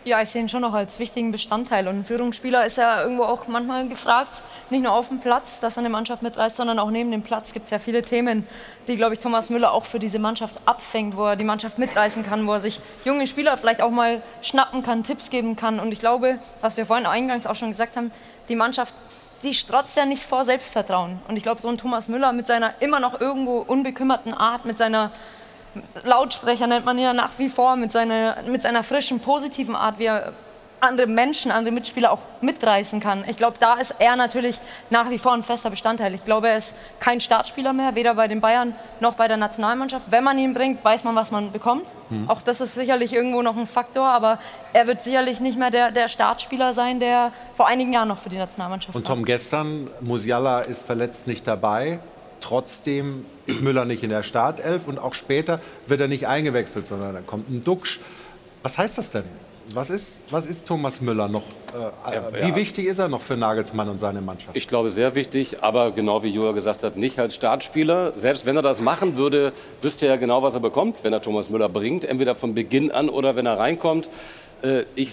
Ja, 0.05 0.21
ich 0.21 0.29
sehe 0.29 0.43
ihn 0.43 0.49
schon 0.49 0.61
noch 0.63 0.75
als 0.75 0.99
wichtigen 0.99 1.33
Bestandteil. 1.33 1.89
Und 1.89 2.01
ein 2.01 2.05
Führungsspieler 2.05 2.67
ist 2.67 2.77
ja 2.77 3.03
irgendwo 3.03 3.25
auch 3.25 3.49
manchmal 3.49 3.89
gefragt, 3.89 4.43
nicht 4.69 4.83
nur 4.83 4.93
auf 4.93 5.09
dem 5.09 5.21
Platz, 5.21 5.61
dass 5.61 5.77
er 5.77 5.81
eine 5.81 5.89
Mannschaft 5.89 6.23
mitreißt, 6.23 6.57
sondern 6.57 6.79
auch 6.79 6.91
neben 6.91 7.11
dem 7.11 7.23
Platz 7.23 7.53
gibt 7.53 7.67
es 7.67 7.71
ja 7.71 7.79
viele 7.79 8.03
Themen, 8.03 8.47
die, 8.89 8.97
glaube 8.97 9.15
ich, 9.15 9.21
Thomas 9.21 9.49
Müller 9.49 9.73
auch 9.73 9.85
für 9.85 9.99
diese 9.99 10.19
Mannschaft 10.19 10.57
abfängt, 10.67 11.17
wo 11.17 11.25
er 11.25 11.37
die 11.37 11.45
Mannschaft 11.45 11.79
mitreißen 11.79 12.25
kann, 12.25 12.47
wo 12.47 12.53
er 12.53 12.61
sich 12.61 12.81
junge 13.05 13.27
Spieler 13.27 13.57
vielleicht 13.57 13.81
auch 13.81 13.91
mal 13.91 14.23
schnappen 14.43 14.83
kann, 14.83 15.05
Tipps 15.05 15.31
geben 15.31 15.57
kann. 15.57 15.81
Und 15.81 15.93
ich 15.93 15.99
glaube, 15.99 16.39
was 16.61 16.77
wir 16.77 16.87
vorhin 16.87 17.07
eingangs 17.07 17.47
auch 17.47 17.57
schon 17.57 17.71
gesagt 17.71 17.97
haben, 17.97 18.11
die 18.49 18.57
Mannschaft, 18.57 18.95
die 19.43 19.55
strotzt 19.55 19.97
ja 19.97 20.05
nicht 20.05 20.23
vor 20.23 20.45
Selbstvertrauen. 20.45 21.21
Und 21.29 21.37
ich 21.37 21.43
glaube, 21.43 21.61
so 21.61 21.69
ein 21.69 21.79
Thomas 21.79 22.09
Müller 22.09 22.33
mit 22.33 22.47
seiner 22.47 22.75
immer 22.81 23.01
noch 23.01 23.21
irgendwo 23.21 23.59
unbekümmerten 23.59 24.35
Art, 24.35 24.67
mit 24.67 24.77
seiner 24.77 25.11
Lautsprecher 26.05 26.67
nennt 26.67 26.85
man 26.85 26.99
ihn 26.99 27.05
ja 27.05 27.13
nach 27.13 27.39
wie 27.39 27.49
vor, 27.49 27.77
mit 27.77 27.93
seiner, 27.93 28.43
mit 28.47 28.63
seiner 28.63 28.83
frischen, 28.83 29.21
positiven 29.21 29.75
Art, 29.77 29.99
wie 29.99 30.07
er 30.07 30.33
andere 30.81 31.07
Menschen, 31.07 31.51
andere 31.51 31.73
Mitspieler 31.73 32.11
auch 32.13 32.21
mitreißen 32.41 33.01
kann. 33.01 33.25
Ich 33.29 33.37
glaube, 33.37 33.57
da 33.61 33.75
ist 33.75 33.95
er 33.99 34.17
natürlich 34.17 34.59
nach 34.89 35.11
wie 35.11 35.19
vor 35.19 35.33
ein 35.33 35.43
fester 35.43 35.71
Bestandteil. 35.71 36.15
Ich 36.15 36.25
glaube, 36.25 36.49
er 36.49 36.57
ist 36.57 36.75
kein 36.99 37.21
Startspieler 37.21 37.73
mehr, 37.73 37.95
weder 37.95 38.15
bei 38.15 38.29
den 38.29 38.41
Bayern 38.41 38.75
noch 39.01 39.15
bei 39.15 39.29
der 39.29 39.37
Nationalmannschaft. 39.37 40.07
Wenn 40.11 40.25
man 40.25 40.39
ihn 40.39 40.55
bringt, 40.55 40.85
weiß 40.85 41.05
man, 41.05 41.15
was 41.15 41.31
man 41.31 41.53
bekommt. 41.53 41.85
Mhm. 42.09 42.29
Auch 42.29 42.43
das 42.43 42.61
ist 42.61 42.75
sicherlich 42.75 43.13
irgendwo 43.13 43.43
noch 43.43 43.57
ein 43.57 43.67
Faktor, 43.67 44.09
aber 44.09 44.39
er 44.73 44.87
wird 44.87 45.03
sicherlich 45.03 45.41
nicht 45.41 45.59
mehr 45.59 45.71
der, 45.71 45.91
der 45.91 46.09
Startspieler 46.09 46.75
sein, 46.75 46.99
der 47.01 47.33
vor 47.55 47.67
einigen 47.67 47.93
Jahren 47.93 48.09
noch 48.09 48.19
für 48.19 48.31
die 48.31 48.39
Nationalmannschaft 48.39 48.95
Und 48.97 49.09
war. 49.09 49.17
Tom 49.17 49.25
gestern, 49.25 49.91
Musiala 50.01 50.61
ist 50.61 50.85
verletzt 50.87 51.27
nicht 51.27 51.47
dabei. 51.47 52.01
Trotzdem 52.41 53.25
ist 53.47 53.61
Müller 53.63 53.85
nicht 53.85 54.03
in 54.03 54.11
der 54.11 54.23
Startelf 54.23 54.87
und 54.89 54.99
auch 54.99 55.15
später 55.15 55.61
wird 55.87 56.01
er 56.01 56.09
nicht 56.09 56.27
eingewechselt, 56.27 56.89
sondern 56.89 57.15
dann 57.15 57.27
kommt 57.27 57.51
ein 57.51 57.63
Duxch. 57.63 58.01
Was 58.63 58.79
heißt 58.79 58.99
das 58.99 59.11
denn? 59.11 59.25
Was 59.73 59.89
ist, 59.89 60.19
was 60.31 60.47
ist 60.47 60.67
Thomas 60.67 61.01
Müller 61.01 61.29
noch? 61.29 61.43
Äh, 61.73 62.15
Ja, 62.15 62.33
wie 62.33 62.49
ja. 62.49 62.57
wichtig 62.57 62.87
ist 62.87 62.99
er 62.99 63.07
noch 63.09 63.23
für 63.23 63.37
Nagelsmann 63.37 63.89
und 63.89 63.99
seine 64.01 64.21
Mannschaft? 64.21 64.57
Ich 64.57 64.67
glaube, 64.67 64.91
sehr 64.91 65.15
wichtig, 65.15 65.63
aber 65.63 65.93
genau 65.93 66.25
wie 66.25 66.29
Julia 66.29 66.51
gesagt 66.53 66.83
hat, 66.83 66.97
nicht 66.97 67.21
als 67.21 67.37
Startspieler. 67.37 68.15
Selbst 68.17 68.47
wenn 68.47 68.57
er 68.57 68.63
das 68.63 68.81
machen 68.81 69.17
würde, 69.17 69.53
wüsste 69.81 70.07
er 70.07 70.19
genau, 70.19 70.43
was 70.43 70.55
er 70.55 70.61
bekommt, 70.61 71.05
wenn 71.05 71.13
er 71.13 71.23
Thomas 71.23 71.51
Müller 71.51 71.69
bringt, 71.69 72.05
entweder 72.05 72.35
von 72.35 72.55
Beginn 72.55 72.91
an 72.91 73.09
oder 73.09 73.37
wenn 73.37 73.47
er 73.47 73.59
reinkommt. 73.59 74.09
Äh, 74.63 74.85
Ich 74.97 75.13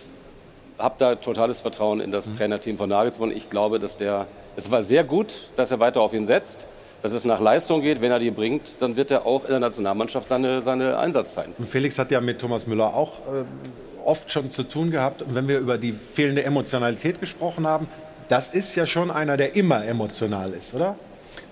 habe 0.79 0.95
da 0.97 1.15
totales 1.15 1.59
Vertrauen 1.61 1.99
in 1.99 2.11
das 2.11 2.31
Trainerteam 2.33 2.77
von 2.77 2.89
Nagelsmann. 2.89 3.31
Ich 3.31 3.49
glaube, 3.51 3.77
dass 3.79 3.97
der, 3.97 4.25
es 4.55 4.71
war 4.71 4.81
sehr 4.81 5.03
gut, 5.03 5.49
dass 5.55 5.69
er 5.71 5.79
weiter 5.79 6.01
auf 6.01 6.13
ihn 6.13 6.25
setzt, 6.25 6.65
dass 7.07 7.13
es 7.13 7.23
nach 7.23 7.39
Leistung 7.39 7.81
geht. 7.81 8.01
Wenn 8.01 8.11
er 8.11 8.19
die 8.19 8.31
bringt, 8.31 8.81
dann 8.81 8.97
wird 8.97 9.11
er 9.11 9.25
auch 9.25 9.45
in 9.45 9.51
der 9.51 9.61
Nationalmannschaft 9.61 10.27
seine, 10.27 10.61
seine 10.61 10.97
Einsatzzeit. 10.97 11.47
Und 11.57 11.69
Felix 11.69 11.97
hat 11.97 12.11
ja 12.11 12.19
mit 12.19 12.39
Thomas 12.39 12.67
Müller 12.67 12.93
auch 12.93 13.19
äh, 13.19 14.03
oft 14.03 14.29
schon 14.29 14.51
zu 14.51 14.63
tun 14.63 14.91
gehabt. 14.91 15.21
Und 15.21 15.33
wenn 15.33 15.47
wir 15.47 15.59
über 15.59 15.77
die 15.77 15.93
fehlende 15.93 16.43
Emotionalität 16.43 17.21
gesprochen 17.21 17.65
haben, 17.65 17.87
das 18.27 18.49
ist 18.49 18.75
ja 18.75 18.85
schon 18.85 19.09
einer, 19.09 19.37
der 19.37 19.55
immer 19.55 19.85
emotional 19.85 20.51
ist, 20.51 20.73
oder? 20.73 20.97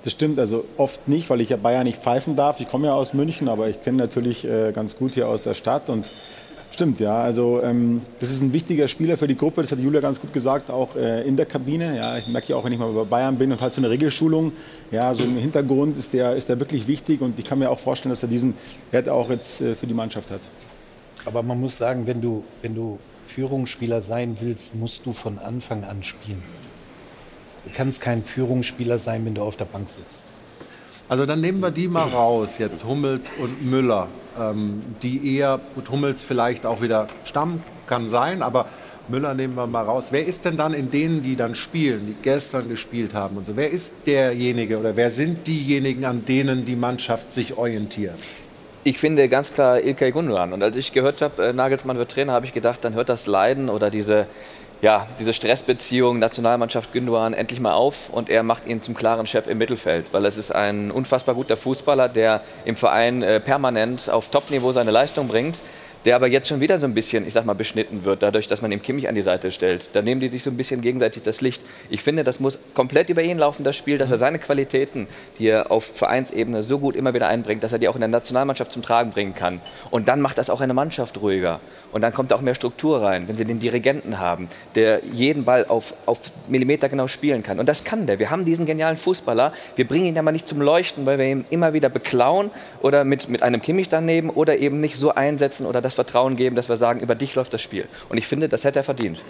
Das 0.04 0.12
stimmt, 0.12 0.40
also 0.40 0.66
oft 0.76 1.08
nicht, 1.08 1.30
weil 1.30 1.40
ich 1.40 1.50
ja 1.50 1.58
Bayern 1.58 1.86
nicht 1.86 2.04
pfeifen 2.04 2.36
darf. 2.36 2.60
Ich 2.60 2.70
komme 2.70 2.88
ja 2.88 2.94
aus 2.94 3.14
München, 3.14 3.48
aber 3.48 3.70
ich 3.70 3.82
kenne 3.82 3.98
natürlich 3.98 4.44
äh, 4.44 4.74
ganz 4.74 4.98
gut 4.98 5.14
hier 5.14 5.30
aus 5.30 5.44
der 5.44 5.54
Stadt 5.54 5.88
und 5.88 6.12
stimmt, 6.76 7.00
ja. 7.00 7.24
Also 7.24 7.62
ähm, 7.64 8.02
das 8.20 8.30
ist 8.30 8.42
ein 8.42 8.54
wichtiger 8.54 8.88
Spieler 8.88 9.18
für 9.18 9.28
die 9.28 9.36
Gruppe, 9.36 9.62
das 9.62 9.72
hat 9.72 9.80
Julia 9.80 10.00
ganz 10.00 10.22
gut 10.22 10.32
gesagt, 10.32 10.70
auch 10.70 10.96
äh, 10.96 11.28
in 11.28 11.36
der 11.36 11.48
Kabine. 11.48 11.98
Ja, 11.98 12.18
ich 12.18 12.28
merke 12.28 12.50
ja 12.50 12.56
auch, 12.56 12.64
wenn 12.64 12.72
ich 12.72 12.80
mal 12.80 12.92
bei 12.92 13.04
Bayern 13.04 13.38
bin 13.38 13.52
und 13.52 13.62
halt 13.62 13.74
so 13.74 13.82
eine 13.82 13.90
Regelschulung, 13.90 14.52
ja, 14.92 15.14
so 15.16 15.24
im 15.24 15.38
Hintergrund 15.38 15.98
ist 15.98 16.14
der, 16.14 16.36
ist 16.36 16.50
der 16.50 16.60
wirklich 16.60 16.86
wichtig 16.88 17.22
und 17.22 17.40
ich 17.40 17.46
kann 17.46 17.58
mir 17.58 17.72
auch 17.72 17.80
vorstellen, 17.80 18.12
dass 18.12 18.22
er 18.22 18.30
diesen 18.30 18.54
Wert 18.92 19.10
auch 19.10 19.30
jetzt 19.32 19.62
äh, 19.62 19.74
für 19.74 19.88
die 19.88 19.96
Mannschaft 19.96 20.30
hat. 20.30 20.42
Aber 21.26 21.42
man 21.42 21.60
muss 21.60 21.78
sagen, 21.78 22.06
wenn 22.06 22.22
du, 22.22 22.44
wenn 22.62 22.76
du 22.76 23.00
Führungsspieler 23.26 24.02
sein 24.02 24.36
willst, 24.40 24.76
musst 24.76 25.06
du 25.06 25.14
von 25.14 25.40
Anfang 25.40 25.84
an 25.84 26.04
spielen. 26.04 26.44
Du 27.66 27.72
kannst 27.74 28.00
kein 28.00 28.22
Führungsspieler 28.22 29.00
sein, 29.00 29.26
wenn 29.26 29.34
du 29.34 29.42
auf 29.42 29.56
der 29.56 29.66
Bank 29.66 29.90
sitzt. 29.90 30.35
Also 31.08 31.28
dann 31.28 31.40
nehmen 31.40 31.60
wir 31.60 31.70
die 31.70 31.88
mal 31.88 32.08
raus, 32.08 32.58
jetzt 32.58 32.84
Hummels 32.84 33.28
und 33.40 33.64
Müller, 33.70 34.08
ähm, 34.40 34.82
die 35.04 35.36
eher, 35.38 35.60
gut, 35.76 35.92
Hummels 35.92 36.24
vielleicht 36.24 36.66
auch 36.66 36.82
wieder 36.82 37.08
Stamm, 37.26 37.62
kann 37.86 38.10
sein, 38.10 38.42
aber 38.42 38.66
Müller 39.08 39.36
nehmen 39.36 39.54
wir 39.54 39.68
mal 39.68 39.84
raus. 39.84 40.08
Wer 40.10 40.26
ist 40.26 40.46
denn 40.46 40.58
dann 40.58 40.74
in 40.74 40.90
denen, 40.90 41.22
die 41.22 41.36
dann 41.36 41.54
spielen, 41.54 42.08
die 42.08 42.16
gestern 42.24 42.70
gespielt 42.70 43.14
haben 43.14 43.38
und 43.38 43.46
so, 43.46 43.56
wer 43.56 43.70
ist 43.70 43.96
derjenige 44.08 44.80
oder 44.80 44.96
wer 44.96 45.12
sind 45.12 45.46
diejenigen, 45.46 46.06
an 46.06 46.26
denen 46.26 46.66
die 46.66 46.76
Mannschaft 46.76 47.32
sich 47.32 47.56
orientiert? 47.56 48.16
Ich 48.84 48.98
finde 48.98 49.30
ganz 49.30 49.54
klar 49.54 49.82
Ilkay 49.82 50.12
Gundogan. 50.12 50.54
Und 50.54 50.64
als 50.64 50.76
ich 50.76 50.92
gehört 50.92 51.22
habe, 51.22 51.44
äh, 51.44 51.54
Nagelsmann 51.54 51.98
wird 51.98 52.12
Trainer, 52.12 52.34
habe 52.34 52.48
ich 52.48 52.54
gedacht, 52.54 52.84
dann 52.84 52.96
hört 52.96 53.10
das 53.10 53.28
Leiden 53.28 53.70
oder 53.70 53.92
diese, 53.92 54.26
ja, 54.82 55.08
diese 55.20 55.34
Stressbeziehung 55.34 56.20
Nationalmannschaft 56.20 56.94
Gündogan 56.94 57.34
endlich 57.34 57.60
mal 57.60 57.74
auf 57.74 58.10
und 58.10 58.30
er 58.30 58.44
macht 58.44 58.68
ihn 58.68 58.82
zum 58.82 58.96
klaren 58.96 59.28
Chef 59.28 59.48
im 59.48 59.58
Mittelfeld, 59.58 60.08
weil 60.12 60.26
es 60.26 60.38
ist 60.38 60.52
ein 60.52 60.92
unfassbar 60.92 61.36
guter 61.36 61.58
Fußballer, 61.58 62.10
der 62.10 62.42
im 62.66 62.76
Verein 62.76 63.22
äh, 63.22 63.40
permanent 63.40 64.10
auf 64.10 64.30
Topniveau 64.30 64.74
seine 64.74 64.92
Leistung 64.92 65.28
bringt 65.28 65.58
der 66.06 66.16
aber 66.16 66.28
jetzt 66.28 66.48
schon 66.48 66.62
wieder 66.62 66.78
so 66.80 66.86
ein 66.86 66.94
bisschen, 66.94 67.28
ich 67.28 67.34
sag 67.34 67.46
mal, 67.46 67.54
beschnitten 67.54 68.06
wird, 68.06 68.22
dadurch, 68.22 68.48
dass 68.48 68.62
man 68.62 68.72
ihm 68.72 68.82
Kimmich 68.82 69.10
an 69.10 69.16
die 69.16 69.24
Seite 69.24 69.52
stellt. 69.52 69.90
Da 69.94 70.02
nehmen 70.02 70.22
die 70.22 70.30
sich 70.30 70.44
so 70.44 70.52
ein 70.52 70.58
bisschen 70.58 70.82
gegenseitig 70.82 71.24
das 71.24 71.42
Licht. 71.42 71.64
Ich 71.90 72.04
finde, 72.04 72.24
das 72.24 72.40
muss 72.40 72.60
komplett 72.76 73.10
über 73.10 73.24
ihn 73.24 73.40
laufen, 73.40 73.64
das 73.64 73.76
Spiel, 73.76 73.98
dass 73.98 74.12
er 74.12 74.18
seine 74.18 74.38
Qualitäten, 74.38 75.08
die 75.40 75.48
er 75.48 75.72
auf 75.72 75.84
Vereinsebene 75.84 76.62
so 76.62 76.78
gut 76.78 76.96
immer 76.96 77.14
wieder 77.16 77.28
einbringt, 77.28 77.64
dass 77.64 77.74
er 77.74 77.80
die 77.80 77.88
auch 77.88 77.96
in 77.96 78.02
der 78.02 78.08
Nationalmannschaft 78.08 78.72
zum 78.72 78.84
Tragen 78.84 79.10
bringen 79.10 79.34
kann. 79.34 79.62
Und 79.90 80.08
dann 80.08 80.22
macht 80.22 80.38
das 80.38 80.50
auch 80.50 80.62
eine 80.62 80.76
Mannschaft 80.76 81.20
ruhiger. 81.22 81.60
Und 81.92 82.02
dann 82.02 82.14
kommt 82.14 82.34
auch 82.34 82.42
mehr 82.42 82.56
Struktur 82.56 83.02
rein, 83.02 83.28
wenn 83.28 83.38
sie 83.38 83.46
den 83.46 83.60
Dirigenten 83.60 84.20
haben, 84.20 84.50
der 84.76 85.00
jeden 85.14 85.46
Ball 85.46 85.66
auf, 85.66 85.94
auf 86.06 86.20
Millimeter 86.48 86.90
genau 86.90 87.08
spielen 87.08 87.42
kann. 87.42 87.60
Und 87.60 87.70
das 87.70 87.84
kann 87.84 88.06
der. 88.06 88.20
Wir 88.20 88.30
haben 88.30 88.46
diesen 88.46 88.66
genialen 88.66 88.98
Fußballer. 88.98 89.54
Wir 89.76 89.88
bringen 89.88 90.06
ihn 90.06 90.18
aber 90.20 90.32
nicht 90.32 90.48
zum 90.48 90.62
Leuchten, 90.62 91.06
weil 91.06 91.18
wir 91.18 91.26
ihn 91.26 91.46
immer 91.50 91.74
wieder 91.74 91.90
beklauen 91.90 92.52
oder 92.82 93.06
mit, 93.06 93.30
mit 93.30 93.42
einem 93.44 93.62
Kimmich 93.62 93.90
daneben 93.90 94.30
oder 94.30 94.58
eben 94.58 94.82
nicht 94.82 94.98
so 94.98 95.16
einsetzen 95.16 95.66
oder 95.66 95.82
das 95.82 95.95
Vertrauen 95.96 96.36
geben, 96.36 96.56
dass 96.56 96.70
wir 96.70 96.78
sagen, 96.78 97.00
über 97.00 97.16
dich 97.16 97.36
läuft 97.36 97.54
das 97.54 97.62
Spiel. 97.62 97.88
Und 98.10 98.18
ich 98.18 98.28
finde, 98.28 98.50
das 98.50 98.64
hätte 98.64 98.80
er 98.80 98.84
verdient. 98.84 99.22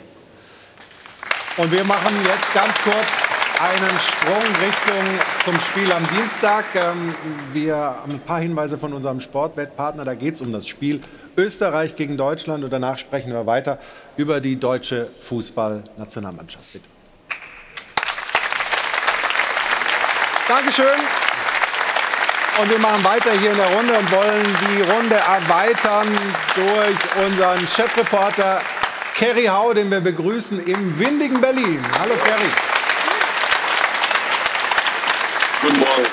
Und 1.57 1.71
wir 1.71 1.83
machen 1.85 2.13
jetzt 2.25 2.53
ganz 2.53 2.75
kurz 2.83 3.35
einen 3.61 3.99
Sprung 3.99 4.43
Richtung 4.61 5.19
zum 5.45 5.59
Spiel 5.61 5.91
am 5.91 6.05
Dienstag. 6.09 6.65
Ähm, 6.75 7.15
wir 7.53 7.75
haben 7.75 8.11
ein 8.11 8.19
paar 8.19 8.39
Hinweise 8.39 8.77
von 8.77 8.93
unserem 8.93 9.21
Sportwettpartner. 9.21 10.03
Da 10.03 10.15
geht 10.15 10.35
es 10.35 10.41
um 10.41 10.51
das 10.51 10.67
Spiel 10.67 10.99
Österreich 11.37 11.95
gegen 11.95 12.17
Deutschland. 12.17 12.63
Und 12.63 12.73
danach 12.73 12.97
sprechen 12.97 13.31
wir 13.31 13.45
weiter 13.45 13.79
über 14.17 14.41
die 14.41 14.59
deutsche 14.59 15.07
Fußballnationalmannschaft. 15.21 16.73
Bitte. 16.73 16.89
Dankeschön. 20.47 21.34
Und 22.57 22.71
wir 22.71 22.79
machen 22.79 23.03
weiter 23.03 23.31
hier 23.33 23.51
in 23.51 23.57
der 23.57 23.75
Runde 23.75 23.93
und 23.97 24.11
wollen 24.11 24.57
die 24.61 24.81
Runde 24.89 25.15
erweitern 25.15 26.07
durch 26.55 27.25
unseren 27.25 27.67
Chefreporter 27.67 28.61
Kerry 29.13 29.45
Hau, 29.45 29.73
den 29.73 29.91
wir 29.91 29.99
begrüßen 29.99 30.65
im 30.65 30.97
windigen 30.97 31.41
Berlin. 31.41 31.79
Hallo 31.99 32.13
Kerry. 32.23 32.49
Guten 35.61 35.79
Morgen. 35.79 36.03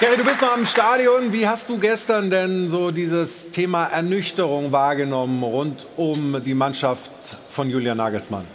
Kerry, 0.00 0.16
du 0.16 0.24
bist 0.24 0.40
noch 0.40 0.52
am 0.52 0.64
Stadion. 0.64 1.34
Wie 1.34 1.46
hast 1.46 1.68
du 1.68 1.78
gestern 1.78 2.30
denn 2.30 2.70
so 2.70 2.90
dieses 2.90 3.50
Thema 3.50 3.84
Ernüchterung 3.88 4.72
wahrgenommen 4.72 5.42
rund 5.42 5.86
um 5.96 6.42
die 6.42 6.54
Mannschaft 6.54 7.10
von 7.50 7.68
Julian 7.68 7.98
Nagelsmann? 7.98 8.46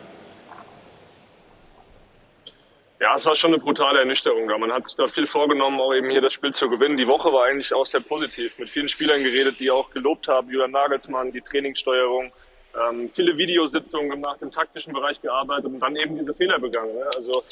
Ja, 3.01 3.15
es 3.15 3.25
war 3.25 3.33
schon 3.33 3.51
eine 3.51 3.57
brutale 3.57 3.97
Ernüchterung. 3.97 4.45
Man 4.59 4.71
hat 4.71 4.87
sich 4.87 4.95
da 4.95 5.07
viel 5.07 5.25
vorgenommen, 5.25 5.81
auch 5.81 5.91
eben 5.91 6.11
hier 6.11 6.21
das 6.21 6.33
Spiel 6.33 6.53
zu 6.53 6.69
gewinnen. 6.69 6.97
Die 6.97 7.07
Woche 7.07 7.33
war 7.33 7.45
eigentlich 7.45 7.73
auch 7.73 7.83
sehr 7.83 7.99
positiv. 7.99 8.59
Mit 8.59 8.69
vielen 8.69 8.87
Spielern 8.89 9.23
geredet, 9.23 9.59
die 9.59 9.71
auch 9.71 9.89
gelobt 9.89 10.27
haben. 10.27 10.51
Julian 10.51 10.69
Nagelsmann, 10.69 11.31
die 11.31 11.41
Trainingssteuerung, 11.41 12.31
ähm, 12.79 13.09
viele 13.09 13.35
Videositzungen 13.35 14.07
gemacht, 14.07 14.43
im 14.43 14.51
taktischen 14.51 14.93
Bereich 14.93 15.19
gearbeitet 15.19 15.65
und 15.65 15.79
dann 15.79 15.95
eben 15.95 16.15
diese 16.15 16.31
Fehler 16.35 16.59
begangen. 16.59 16.93
Ne? 16.93 17.09
Also 17.15 17.43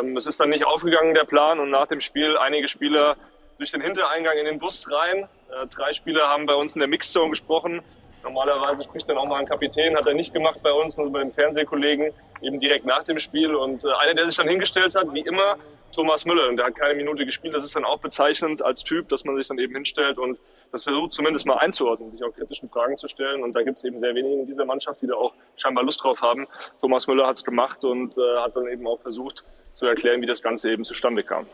ähm, 0.00 0.16
es 0.16 0.26
ist 0.26 0.40
dann 0.40 0.50
nicht 0.50 0.66
aufgegangen, 0.66 1.14
der 1.14 1.22
Plan. 1.22 1.60
Und 1.60 1.70
nach 1.70 1.86
dem 1.86 2.00
Spiel 2.00 2.36
einige 2.36 2.66
Spieler 2.66 3.16
durch 3.58 3.70
den 3.70 3.82
Hintereingang 3.82 4.36
in 4.38 4.46
den 4.46 4.58
Bus 4.58 4.90
rein. 4.90 5.28
Äh, 5.52 5.68
drei 5.68 5.92
Spieler 5.92 6.26
haben 6.26 6.46
bei 6.46 6.54
uns 6.56 6.74
in 6.74 6.80
der 6.80 6.88
Mixzone 6.88 7.30
gesprochen. 7.30 7.80
Normalerweise 8.26 8.82
spricht 8.82 9.08
dann 9.08 9.18
auch 9.18 9.26
mal 9.26 9.38
ein 9.38 9.46
Kapitän, 9.46 9.96
hat 9.96 10.06
er 10.06 10.14
nicht 10.14 10.34
gemacht 10.34 10.58
bei 10.60 10.72
uns, 10.72 10.96
nur 10.96 11.12
bei 11.12 11.20
den 11.20 11.32
Fernsehkollegen, 11.32 12.12
eben 12.42 12.58
direkt 12.58 12.84
nach 12.84 13.04
dem 13.04 13.20
Spiel. 13.20 13.54
Und 13.54 13.84
äh, 13.84 13.88
einer, 14.02 14.14
der 14.14 14.26
sich 14.26 14.36
dann 14.36 14.48
hingestellt 14.48 14.96
hat, 14.96 15.14
wie 15.14 15.20
immer, 15.20 15.56
Thomas 15.92 16.24
Müller. 16.24 16.48
Und 16.48 16.56
der 16.56 16.66
hat 16.66 16.74
keine 16.74 16.94
Minute 16.94 17.24
gespielt. 17.24 17.54
Das 17.54 17.62
ist 17.62 17.76
dann 17.76 17.84
auch 17.84 18.00
bezeichnend 18.00 18.62
als 18.62 18.82
Typ, 18.82 19.08
dass 19.10 19.24
man 19.24 19.36
sich 19.36 19.46
dann 19.46 19.58
eben 19.58 19.74
hinstellt 19.74 20.18
und 20.18 20.38
das 20.72 20.82
versucht 20.82 21.12
zumindest 21.12 21.46
mal 21.46 21.58
einzuordnen, 21.58 22.10
sich 22.10 22.24
auch 22.24 22.34
kritischen 22.34 22.68
Fragen 22.68 22.98
zu 22.98 23.06
stellen. 23.08 23.44
Und 23.44 23.54
da 23.54 23.62
gibt 23.62 23.78
es 23.78 23.84
eben 23.84 24.00
sehr 24.00 24.12
wenige 24.16 24.40
in 24.40 24.46
dieser 24.46 24.64
Mannschaft, 24.64 25.00
die 25.00 25.06
da 25.06 25.14
auch 25.14 25.32
scheinbar 25.56 25.84
Lust 25.84 26.02
drauf 26.02 26.20
haben. 26.20 26.48
Thomas 26.80 27.06
Müller 27.06 27.28
hat 27.28 27.36
es 27.36 27.44
gemacht 27.44 27.84
und 27.84 28.18
äh, 28.18 28.20
hat 28.40 28.56
dann 28.56 28.66
eben 28.66 28.86
auch 28.88 29.00
versucht 29.00 29.44
zu 29.72 29.86
erklären, 29.86 30.20
wie 30.20 30.26
das 30.26 30.42
Ganze 30.42 30.70
eben 30.70 30.84
zustande 30.84 31.22
kam. 31.22 31.46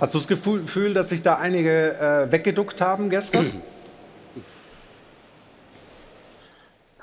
Hast 0.00 0.14
du 0.14 0.18
das 0.18 0.26
Gefühl, 0.26 0.94
dass 0.94 1.10
sich 1.10 1.22
da 1.22 1.36
einige 1.36 1.94
äh, 1.94 2.32
weggeduckt 2.32 2.80
haben 2.80 3.08
gestern? 3.08 3.62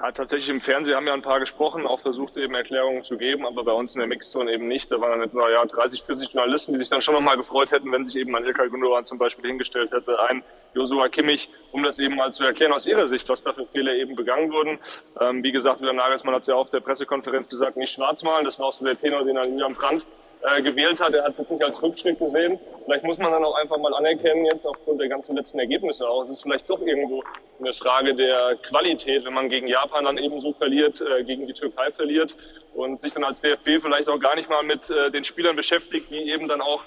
Ja, 0.04 0.12
tatsächlich 0.12 0.50
im 0.50 0.60
Fernsehen 0.60 0.98
haben 0.98 1.08
ja 1.08 1.14
ein 1.14 1.22
paar 1.22 1.40
gesprochen, 1.40 1.88
auch 1.88 2.02
versucht 2.02 2.36
eben 2.36 2.56
Erklärungen 2.56 3.06
zu 3.06 3.18
geben, 3.18 3.46
aber 3.46 3.64
bei 3.64 3.72
uns 3.72 3.96
in 3.96 4.00
der 4.00 4.08
Mixzone 4.10 4.52
eben 4.52 4.68
nicht. 4.68 4.92
Da 4.92 5.00
waren 5.00 5.12
dann 5.12 5.30
etwa 5.30 5.50
ja, 5.50 5.64
30, 5.64 6.04
40 6.04 6.34
Journalisten, 6.34 6.74
die 6.74 6.80
sich 6.80 6.90
dann 6.90 7.02
schon 7.02 7.14
nochmal 7.14 7.38
gefreut 7.38 7.72
hätten, 7.72 7.90
wenn 7.90 8.06
sich 8.10 8.18
eben 8.20 8.36
ein 8.36 8.44
Ilkay 8.44 8.68
Gundogan 8.68 9.06
zum 9.06 9.18
Beispiel 9.18 9.48
hingestellt 9.48 9.94
hätte, 9.94 10.20
ein 10.28 10.44
Josua 10.74 11.08
Kimmich, 11.08 11.50
um 11.72 11.84
das 11.84 12.00
eben 12.00 12.18
mal 12.18 12.34
zu 12.34 12.44
erklären 12.44 12.74
aus 12.74 12.86
ihrer 12.86 13.08
Sicht, 13.08 13.30
was 13.30 13.44
da 13.44 13.54
für 13.54 13.66
Fehler 13.68 13.94
eben 13.94 14.18
begangen 14.18 14.52
wurden. 14.52 14.78
Ähm, 15.22 15.42
wie 15.42 15.54
gesagt, 15.54 15.80
Wilhelm 15.80 15.96
Nagelsmann 15.96 16.36
hat 16.36 16.42
es 16.42 16.48
ja 16.48 16.56
auch 16.56 16.66
auf 16.66 16.70
der 16.70 16.82
Pressekonferenz 16.82 17.48
gesagt, 17.48 17.78
nicht 17.78 17.94
schwarz 17.94 18.24
malen, 18.24 18.44
das 18.44 18.60
war 18.60 18.66
auch 18.66 18.74
so 18.74 18.84
der 18.84 19.00
Tenor, 19.00 19.24
den 19.24 19.38
er 19.38 19.48
Julian 19.48 19.74
Brandt 19.74 20.06
äh, 20.44 20.62
gewählt 20.62 21.00
hat. 21.00 21.14
Er 21.14 21.24
hat 21.24 21.40
es 21.40 21.50
nicht 21.50 21.64
als 21.64 21.82
Rückschritt 21.82 22.20
gesehen. 22.20 22.60
Vielleicht 22.84 23.06
muss 23.06 23.18
man 23.18 23.32
dann 23.32 23.46
auch 23.46 23.56
einfach 23.56 23.78
mal 23.78 23.94
anerkennen, 23.94 24.46
jetzt 24.46 24.66
aufgrund 24.66 25.00
der 25.00 25.08
ganzen 25.08 25.36
letzten 25.38 25.60
Ergebnisse 25.60 26.08
auch. 26.08 26.24
Es 26.24 26.30
ist 26.30 26.42
vielleicht 26.42 26.70
doch 26.70 26.82
irgendwo 26.82 27.24
eine 27.60 27.72
Frage 27.74 28.14
der 28.14 28.58
Qualität, 28.68 29.24
wenn 29.24 29.34
man 29.34 29.48
gegen 29.48 29.68
Japan 29.68 30.04
dann 30.04 30.18
eben 30.18 30.42
so 30.42 30.52
verliert, 30.52 31.02
äh, 31.02 31.24
gegen 31.24 31.48
die 31.48 31.54
Türkei 31.54 31.92
verliert 31.92 32.36
und 32.74 33.02
sich 33.02 33.14
dann 33.14 33.24
als 33.24 33.40
DFB 33.40 33.82
vielleicht 33.82 34.10
auch 34.10 34.20
gar 34.20 34.36
nicht 34.36 34.50
mal 34.50 34.64
mit 34.64 34.90
äh, 34.90 35.12
den 35.12 35.24
Spielern 35.24 35.56
beschäftigt, 35.56 36.10
die 36.10 36.30
eben 36.30 36.48
dann 36.48 36.62
auch 36.62 36.84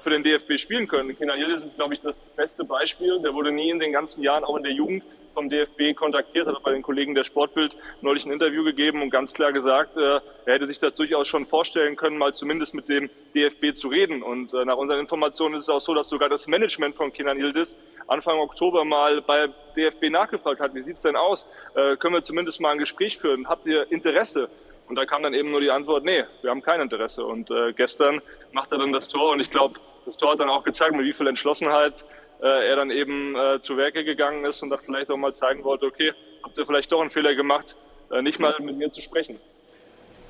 für 0.00 0.10
den 0.10 0.22
DFB 0.22 0.58
spielen 0.58 0.86
können. 0.86 1.16
Yildiz 1.18 1.64
ist, 1.64 1.76
glaube 1.76 1.94
ich, 1.94 2.02
das 2.02 2.12
beste 2.36 2.62
Beispiel. 2.62 3.20
Der 3.20 3.32
wurde 3.32 3.50
nie 3.50 3.70
in 3.70 3.78
den 3.78 3.90
ganzen 3.90 4.22
Jahren, 4.22 4.44
auch 4.44 4.58
in 4.58 4.62
der 4.62 4.72
Jugend, 4.72 5.02
vom 5.38 5.48
DFB 5.48 5.94
kontaktiert, 5.94 6.48
hat 6.48 6.60
bei 6.64 6.72
den 6.72 6.82
Kollegen 6.82 7.14
der 7.14 7.22
Sportbild 7.22 7.76
neulich 8.00 8.26
ein 8.26 8.32
Interview 8.32 8.64
gegeben 8.64 9.02
und 9.02 9.10
ganz 9.10 9.32
klar 9.32 9.52
gesagt, 9.52 9.96
äh, 9.96 10.18
er 10.46 10.54
hätte 10.54 10.66
sich 10.66 10.80
das 10.80 10.96
durchaus 10.96 11.28
schon 11.28 11.46
vorstellen 11.46 11.94
können, 11.94 12.18
mal 12.18 12.34
zumindest 12.34 12.74
mit 12.74 12.88
dem 12.88 13.08
DFB 13.36 13.72
zu 13.72 13.86
reden. 13.86 14.24
Und 14.24 14.52
äh, 14.52 14.64
nach 14.64 14.76
unseren 14.76 14.98
Informationen 14.98 15.54
ist 15.54 15.64
es 15.64 15.68
auch 15.68 15.80
so, 15.80 15.94
dass 15.94 16.08
sogar 16.08 16.28
das 16.28 16.48
Management 16.48 16.96
von 16.96 17.12
Kenan 17.12 17.38
Yildiz 17.38 17.76
Anfang 18.08 18.40
Oktober 18.40 18.84
mal 18.84 19.22
bei 19.22 19.48
DFB 19.76 20.10
nachgefragt 20.10 20.58
hat, 20.60 20.74
wie 20.74 20.82
sieht's 20.82 21.02
denn 21.02 21.14
aus? 21.14 21.46
Äh, 21.76 21.96
können 21.98 22.14
wir 22.14 22.22
zumindest 22.22 22.60
mal 22.60 22.72
ein 22.72 22.78
Gespräch 22.78 23.18
führen? 23.18 23.48
Habt 23.48 23.64
ihr 23.68 23.86
Interesse? 23.92 24.50
Und 24.88 24.96
da 24.96 25.04
kam 25.04 25.22
dann 25.22 25.34
eben 25.34 25.52
nur 25.52 25.60
die 25.60 25.70
Antwort, 25.70 26.02
nee, 26.04 26.24
wir 26.42 26.50
haben 26.50 26.62
kein 26.62 26.80
Interesse. 26.80 27.22
Und 27.22 27.52
gestern 27.76 28.22
macht 28.52 28.72
er 28.72 28.78
dann 28.78 28.90
das 28.90 29.06
Tor 29.06 29.32
und 29.32 29.40
ich 29.40 29.50
glaube, 29.50 29.78
das 30.06 30.16
Tor 30.16 30.32
hat 30.32 30.40
dann 30.40 30.48
auch 30.48 30.64
gezeigt, 30.64 30.96
mit 30.96 31.04
wie 31.04 31.12
viel 31.12 31.26
Entschlossenheit 31.26 32.06
er 32.46 32.76
dann 32.76 32.90
eben 32.90 33.34
äh, 33.36 33.60
zu 33.60 33.76
Werke 33.76 34.04
gegangen 34.04 34.44
ist 34.44 34.62
und 34.62 34.70
da 34.70 34.76
vielleicht 34.76 35.10
auch 35.10 35.16
mal 35.16 35.34
zeigen 35.34 35.64
wollte, 35.64 35.86
okay, 35.86 36.12
habt 36.42 36.56
ihr 36.58 36.66
vielleicht 36.66 36.92
doch 36.92 37.00
einen 37.00 37.10
Fehler 37.10 37.34
gemacht, 37.34 37.76
äh, 38.10 38.22
nicht 38.22 38.38
mal 38.38 38.54
mit 38.60 38.76
mir 38.76 38.90
zu 38.90 39.00
sprechen. 39.00 39.38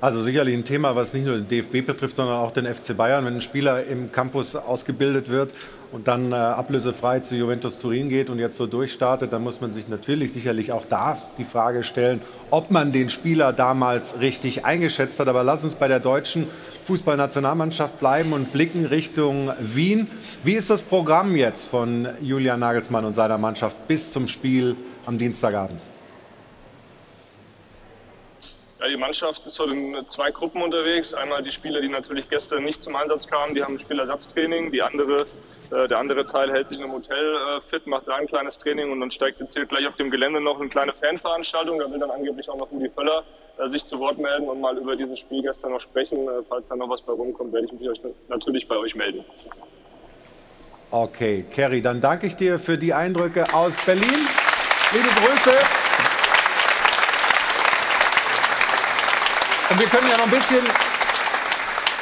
Also 0.01 0.21
sicherlich 0.21 0.55
ein 0.55 0.63
Thema, 0.63 0.95
was 0.95 1.13
nicht 1.13 1.25
nur 1.25 1.35
den 1.35 1.49
DFB 1.49 1.85
betrifft, 1.85 2.15
sondern 2.15 2.37
auch 2.37 2.51
den 2.51 2.65
FC 2.65 2.95
Bayern. 2.95 3.25
Wenn 3.25 3.35
ein 3.35 3.41
Spieler 3.41 3.83
im 3.83 4.13
Campus 4.13 4.55
ausgebildet 4.55 5.27
wird 5.27 5.51
und 5.91 6.07
dann 6.07 6.31
äh, 6.31 6.35
ablösefrei 6.35 7.19
zu 7.19 7.35
Juventus 7.35 7.79
Turin 7.79 8.07
geht 8.07 8.29
und 8.29 8.39
jetzt 8.39 8.55
so 8.55 8.65
durchstartet, 8.65 9.33
dann 9.33 9.43
muss 9.43 9.59
man 9.59 9.73
sich 9.73 9.89
natürlich 9.89 10.31
sicherlich 10.31 10.71
auch 10.71 10.85
da 10.87 11.21
die 11.37 11.43
Frage 11.43 11.83
stellen, 11.83 12.21
ob 12.49 12.71
man 12.71 12.93
den 12.93 13.09
Spieler 13.09 13.51
damals 13.51 14.21
richtig 14.21 14.63
eingeschätzt 14.63 15.19
hat. 15.19 15.27
Aber 15.27 15.43
lass 15.43 15.65
uns 15.65 15.75
bei 15.75 15.89
der 15.89 15.99
deutschen 15.99 16.47
Fußballnationalmannschaft 16.85 17.99
bleiben 17.99 18.31
und 18.31 18.53
blicken 18.53 18.85
Richtung 18.85 19.51
Wien. 19.59 20.07
Wie 20.45 20.53
ist 20.53 20.69
das 20.69 20.81
Programm 20.81 21.35
jetzt 21.35 21.67
von 21.67 22.07
Julian 22.21 22.61
Nagelsmann 22.61 23.03
und 23.03 23.15
seiner 23.15 23.37
Mannschaft 23.37 23.85
bis 23.89 24.13
zum 24.13 24.29
Spiel 24.29 24.77
am 25.05 25.17
Dienstagabend? 25.17 25.88
Ja, 28.79 28.87
die 28.87 28.95
Mannschaft 28.95 29.45
ist 29.45 29.59
heute 29.59 29.75
in 29.75 30.07
zwei 30.07 30.31
Gruppen 30.31 30.61
unterwegs. 30.61 31.13
Einmal 31.13 31.43
die 31.43 31.51
Spieler, 31.51 31.81
die 31.81 31.89
natürlich 31.89 32.29
gestern 32.29 32.63
nicht 32.63 32.81
zum 32.81 32.95
Einsatz 32.95 33.27
kamen, 33.27 33.53
die 33.53 33.61
haben 33.61 33.77
Spielersatztraining. 33.77 34.71
Die 34.71 34.81
andere, 34.81 35.25
äh, 35.71 35.85
der 35.89 35.97
andere 35.97 36.25
Teil 36.25 36.49
hält 36.49 36.69
sich 36.69 36.79
einem 36.79 36.93
Hotel 36.93 37.35
äh, 37.35 37.61
fit, 37.61 37.85
macht 37.87 38.07
da 38.07 38.15
ein 38.15 38.27
kleines 38.27 38.57
Training 38.57 38.89
und 38.89 39.01
dann 39.01 39.11
steigt 39.11 39.41
jetzt 39.41 39.53
hier 39.53 39.65
gleich 39.65 39.85
auf 39.85 39.97
dem 39.97 40.09
Gelände 40.09 40.39
noch 40.39 40.61
eine 40.61 40.69
kleine 40.69 40.93
Fanveranstaltung. 40.93 41.77
Da 41.77 41.91
will 41.91 41.99
dann 41.99 42.09
angeblich 42.09 42.47
auch 42.47 42.55
noch 42.55 42.71
Rudi 42.71 42.89
Völler 42.89 43.25
äh, 43.57 43.67
sich 43.67 43.83
zu 43.85 43.99
Wort 43.99 44.17
melden 44.17 44.47
und 44.47 44.61
mal 44.61 44.77
über 44.77 44.95
dieses 44.95 45.19
Spiel 45.19 45.41
gestern 45.41 45.73
noch 45.73 45.81
sprechen. 45.81 46.17
Äh, 46.29 46.43
falls 46.47 46.65
da 46.69 46.77
noch 46.77 46.87
was 46.87 47.01
bei 47.01 47.11
rumkommt, 47.11 47.51
werde 47.51 47.67
ich 47.67 47.73
mich 47.73 48.01
natürlich 48.29 48.65
bei 48.65 48.77
euch 48.77 48.95
melden. 48.95 49.25
Okay, 50.89 51.43
Kerry, 51.51 51.81
dann 51.81 51.99
danke 51.99 52.27
ich 52.27 52.37
dir 52.37 52.57
für 52.57 52.77
die 52.77 52.93
Eindrücke 52.93 53.53
aus 53.53 53.75
Berlin. 53.85 54.25
Liebe 54.93 55.09
Grüße. 55.19 55.88
Und 59.79 59.85
wir 59.85 59.97
können 59.97 60.11
ja 60.11 60.17
noch 60.17 60.25
ein 60.25 60.31
bisschen 60.31 60.59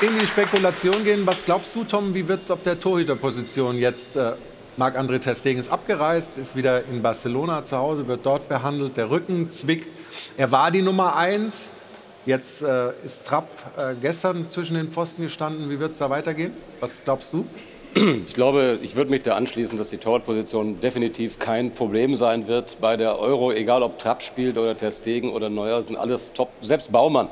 in 0.01 0.17
die 0.17 0.25
Spekulation 0.25 1.03
gehen. 1.03 1.27
Was 1.27 1.45
glaubst 1.45 1.75
du, 1.75 1.83
Tom, 1.83 2.11
wie 2.15 2.27
wird 2.27 2.43
es 2.43 2.49
auf 2.49 2.63
der 2.63 2.79
Torhüterposition 2.79 3.77
jetzt 3.77 4.15
äh, 4.15 4.31
Marc-André 4.77 5.19
Ter 5.19 5.35
Stegen 5.35 5.59
ist 5.59 5.71
abgereist, 5.71 6.39
ist 6.39 6.55
wieder 6.55 6.85
in 6.85 7.03
Barcelona 7.03 7.63
zu 7.63 7.77
Hause, 7.77 8.07
wird 8.07 8.25
dort 8.25 8.49
behandelt. 8.49 8.97
Der 8.97 9.11
Rücken 9.11 9.51
zwickt. 9.51 9.87
Er 10.37 10.51
war 10.51 10.71
die 10.71 10.81
Nummer 10.81 11.15
eins. 11.17 11.69
Jetzt 12.25 12.63
äh, 12.63 12.93
ist 13.05 13.25
Trapp 13.25 13.47
äh, 13.77 13.93
gestern 14.01 14.49
zwischen 14.49 14.75
den 14.75 14.89
Pfosten 14.91 15.21
gestanden. 15.21 15.69
Wie 15.69 15.79
wird 15.79 15.91
es 15.91 15.99
da 15.99 16.09
weitergehen? 16.09 16.53
Was 16.79 16.89
glaubst 17.05 17.31
du? 17.31 17.45
Ich 17.93 18.33
glaube, 18.33 18.79
ich 18.81 18.95
würde 18.95 19.11
mich 19.11 19.21
da 19.21 19.35
anschließen, 19.35 19.77
dass 19.77 19.91
die 19.91 19.97
Torwartposition 19.97 20.81
definitiv 20.81 21.37
kein 21.37 21.75
Problem 21.75 22.15
sein 22.15 22.47
wird 22.47 22.81
bei 22.81 22.97
der 22.97 23.19
Euro, 23.19 23.51
egal 23.51 23.83
ob 23.83 23.99
Trapp 23.99 24.23
spielt 24.23 24.57
oder 24.57 24.75
Ter 24.75 24.91
Stegen 24.91 25.31
oder 25.31 25.51
Neuer, 25.51 25.83
sind 25.83 25.95
alles 25.95 26.33
top. 26.33 26.49
Selbst 26.61 26.91
Baumann, 26.91 27.29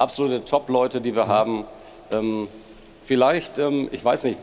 absolute 0.00 0.44
Top-Leute, 0.44 1.00
die 1.00 1.14
wir 1.14 1.28
haben. 1.28 1.64
Ähm, 2.12 2.48
vielleicht, 3.02 3.58
ähm, 3.58 3.88
ich 3.92 4.04
weiß 4.04 4.24
nicht, 4.24 4.38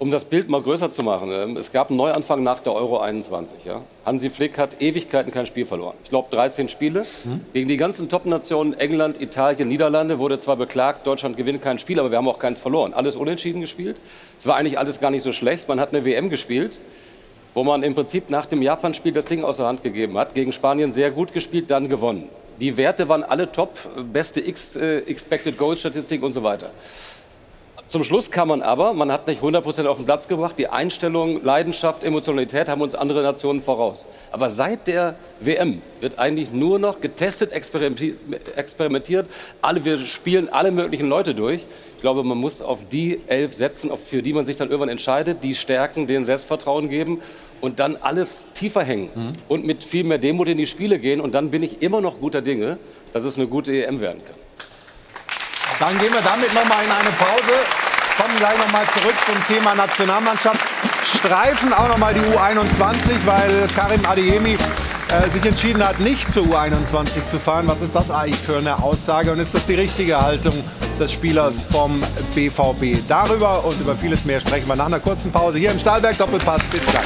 um 0.00 0.10
das 0.10 0.24
Bild 0.24 0.48
mal 0.48 0.62
größer 0.62 0.90
zu 0.90 1.02
machen, 1.02 1.30
ähm, 1.30 1.56
es 1.58 1.72
gab 1.72 1.90
einen 1.90 1.98
Neuanfang 1.98 2.42
nach 2.42 2.60
der 2.60 2.72
Euro 2.72 3.00
21. 3.00 3.66
Ja? 3.66 3.82
Hansi 4.06 4.30
Flick 4.30 4.56
hat 4.56 4.80
Ewigkeiten 4.80 5.30
kein 5.30 5.44
Spiel 5.44 5.66
verloren. 5.66 5.94
Ich 6.04 6.08
glaube 6.08 6.28
13 6.30 6.68
Spiele. 6.68 7.04
Mhm. 7.24 7.40
Gegen 7.52 7.68
die 7.68 7.76
ganzen 7.76 8.08
Top-Nationen, 8.08 8.72
England, 8.72 9.20
Italien, 9.20 9.68
Niederlande, 9.68 10.18
wurde 10.18 10.38
zwar 10.38 10.56
beklagt, 10.56 11.06
Deutschland 11.06 11.36
gewinnt 11.36 11.60
kein 11.60 11.78
Spiel, 11.78 12.00
aber 12.00 12.10
wir 12.10 12.16
haben 12.16 12.28
auch 12.28 12.38
keins 12.38 12.58
verloren. 12.58 12.94
Alles 12.94 13.14
unentschieden 13.14 13.60
gespielt. 13.60 14.00
Es 14.38 14.46
war 14.46 14.56
eigentlich 14.56 14.78
alles 14.78 15.00
gar 15.00 15.10
nicht 15.10 15.22
so 15.22 15.32
schlecht. 15.32 15.68
Man 15.68 15.78
hat 15.78 15.90
eine 15.94 16.06
WM 16.06 16.30
gespielt, 16.30 16.80
wo 17.52 17.62
man 17.62 17.82
im 17.82 17.94
Prinzip 17.94 18.30
nach 18.30 18.46
dem 18.46 18.62
Japan-Spiel 18.62 19.12
das 19.12 19.26
Ding 19.26 19.44
aus 19.44 19.58
der 19.58 19.66
Hand 19.66 19.82
gegeben 19.82 20.16
hat. 20.16 20.34
Gegen 20.34 20.52
Spanien 20.52 20.94
sehr 20.94 21.10
gut 21.10 21.34
gespielt, 21.34 21.70
dann 21.70 21.90
gewonnen. 21.90 22.30
Die 22.60 22.76
Werte 22.76 23.08
waren 23.08 23.22
alle 23.22 23.50
top, 23.50 23.78
beste 24.12 24.40
X, 24.40 24.76
äh, 24.76 24.98
Expected 24.98 25.56
Goal-Statistik 25.56 26.22
und 26.22 26.34
so 26.34 26.42
weiter. 26.42 26.70
Zum 27.88 28.04
Schluss 28.04 28.30
kann 28.30 28.46
man 28.46 28.60
aber, 28.62 28.92
man 28.92 29.10
hat 29.10 29.26
nicht 29.26 29.42
100% 29.42 29.86
auf 29.86 29.96
den 29.96 30.06
Platz 30.06 30.28
gebracht, 30.28 30.56
die 30.58 30.68
Einstellung, 30.68 31.42
Leidenschaft, 31.42 32.04
Emotionalität 32.04 32.68
haben 32.68 32.82
uns 32.82 32.94
andere 32.94 33.22
Nationen 33.22 33.60
voraus. 33.62 34.06
Aber 34.30 34.48
seit 34.48 34.86
der 34.86 35.16
WM 35.40 35.82
wird 36.00 36.18
eigentlich 36.18 36.52
nur 36.52 36.78
noch 36.78 37.00
getestet, 37.00 37.50
experimentiert. 37.50 39.26
Alle, 39.60 39.84
wir 39.84 39.98
spielen 39.98 40.48
alle 40.50 40.70
möglichen 40.70 41.08
Leute 41.08 41.34
durch. 41.34 41.66
Ich 41.96 42.00
glaube, 42.00 42.22
man 42.22 42.38
muss 42.38 42.62
auf 42.62 42.86
die 42.88 43.22
elf 43.26 43.54
setzen, 43.54 43.90
für 43.96 44.22
die 44.22 44.34
man 44.34 44.44
sich 44.44 44.56
dann 44.56 44.68
irgendwann 44.68 44.90
entscheidet, 44.90 45.42
die 45.42 45.56
stärken, 45.56 46.06
denen 46.06 46.24
Selbstvertrauen 46.24 46.90
geben 46.90 47.20
und 47.60 47.78
dann 47.78 47.96
alles 47.96 48.46
tiefer 48.54 48.82
hängen 48.82 49.10
mhm. 49.14 49.32
und 49.48 49.66
mit 49.66 49.84
viel 49.84 50.04
mehr 50.04 50.18
Demut 50.18 50.48
in 50.48 50.58
die 50.58 50.66
Spiele 50.66 50.98
gehen. 50.98 51.20
Und 51.20 51.34
dann 51.34 51.50
bin 51.50 51.62
ich 51.62 51.82
immer 51.82 52.00
noch 52.00 52.20
guter 52.20 52.42
Dinge, 52.42 52.78
dass 53.12 53.24
es 53.24 53.36
eine 53.36 53.46
gute 53.46 53.72
EM 53.72 54.00
werden 54.00 54.22
kann. 54.24 54.36
Dann 55.78 55.98
gehen 55.98 56.12
wir 56.12 56.20
damit 56.20 56.52
noch 56.54 56.68
mal 56.68 56.82
in 56.84 56.90
eine 56.90 57.10
Pause. 57.10 57.54
Kommen 58.16 58.36
gleich 58.36 58.58
noch 58.58 58.70
mal 58.72 58.84
zurück 58.84 59.14
zum 59.26 59.46
Thema 59.46 59.74
Nationalmannschaft. 59.74 60.60
Streifen 61.04 61.72
auch 61.72 61.88
noch 61.88 61.98
mal 61.98 62.12
die 62.12 62.20
U21, 62.20 63.24
weil 63.24 63.68
Karim 63.74 64.04
Adeyemi 64.04 64.56
äh, 65.10 65.28
sich 65.30 65.44
entschieden 65.44 65.86
hat, 65.86 66.00
nicht 66.00 66.32
zur 66.32 66.44
U21 66.44 67.26
zu 67.28 67.38
fahren. 67.38 67.66
Was 67.66 67.80
ist 67.80 67.94
das 67.94 68.10
eigentlich 68.10 68.38
für 68.38 68.58
eine 68.58 68.82
Aussage 68.82 69.32
und 69.32 69.38
ist 69.38 69.54
das 69.54 69.66
die 69.66 69.74
richtige 69.74 70.20
Haltung 70.20 70.54
des 70.98 71.12
Spielers 71.12 71.56
vom 71.70 72.00
BVB? 72.34 72.98
Darüber 73.08 73.64
und 73.64 73.80
über 73.80 73.96
vieles 73.96 74.24
mehr 74.24 74.40
sprechen 74.40 74.68
wir 74.68 74.76
nach 74.76 74.86
einer 74.86 75.00
kurzen 75.00 75.32
Pause 75.32 75.58
hier 75.58 75.72
im 75.72 75.78
Stahlberg 75.78 76.16
Doppelpass. 76.16 76.62
Bis 76.64 76.84
gleich. 76.86 77.04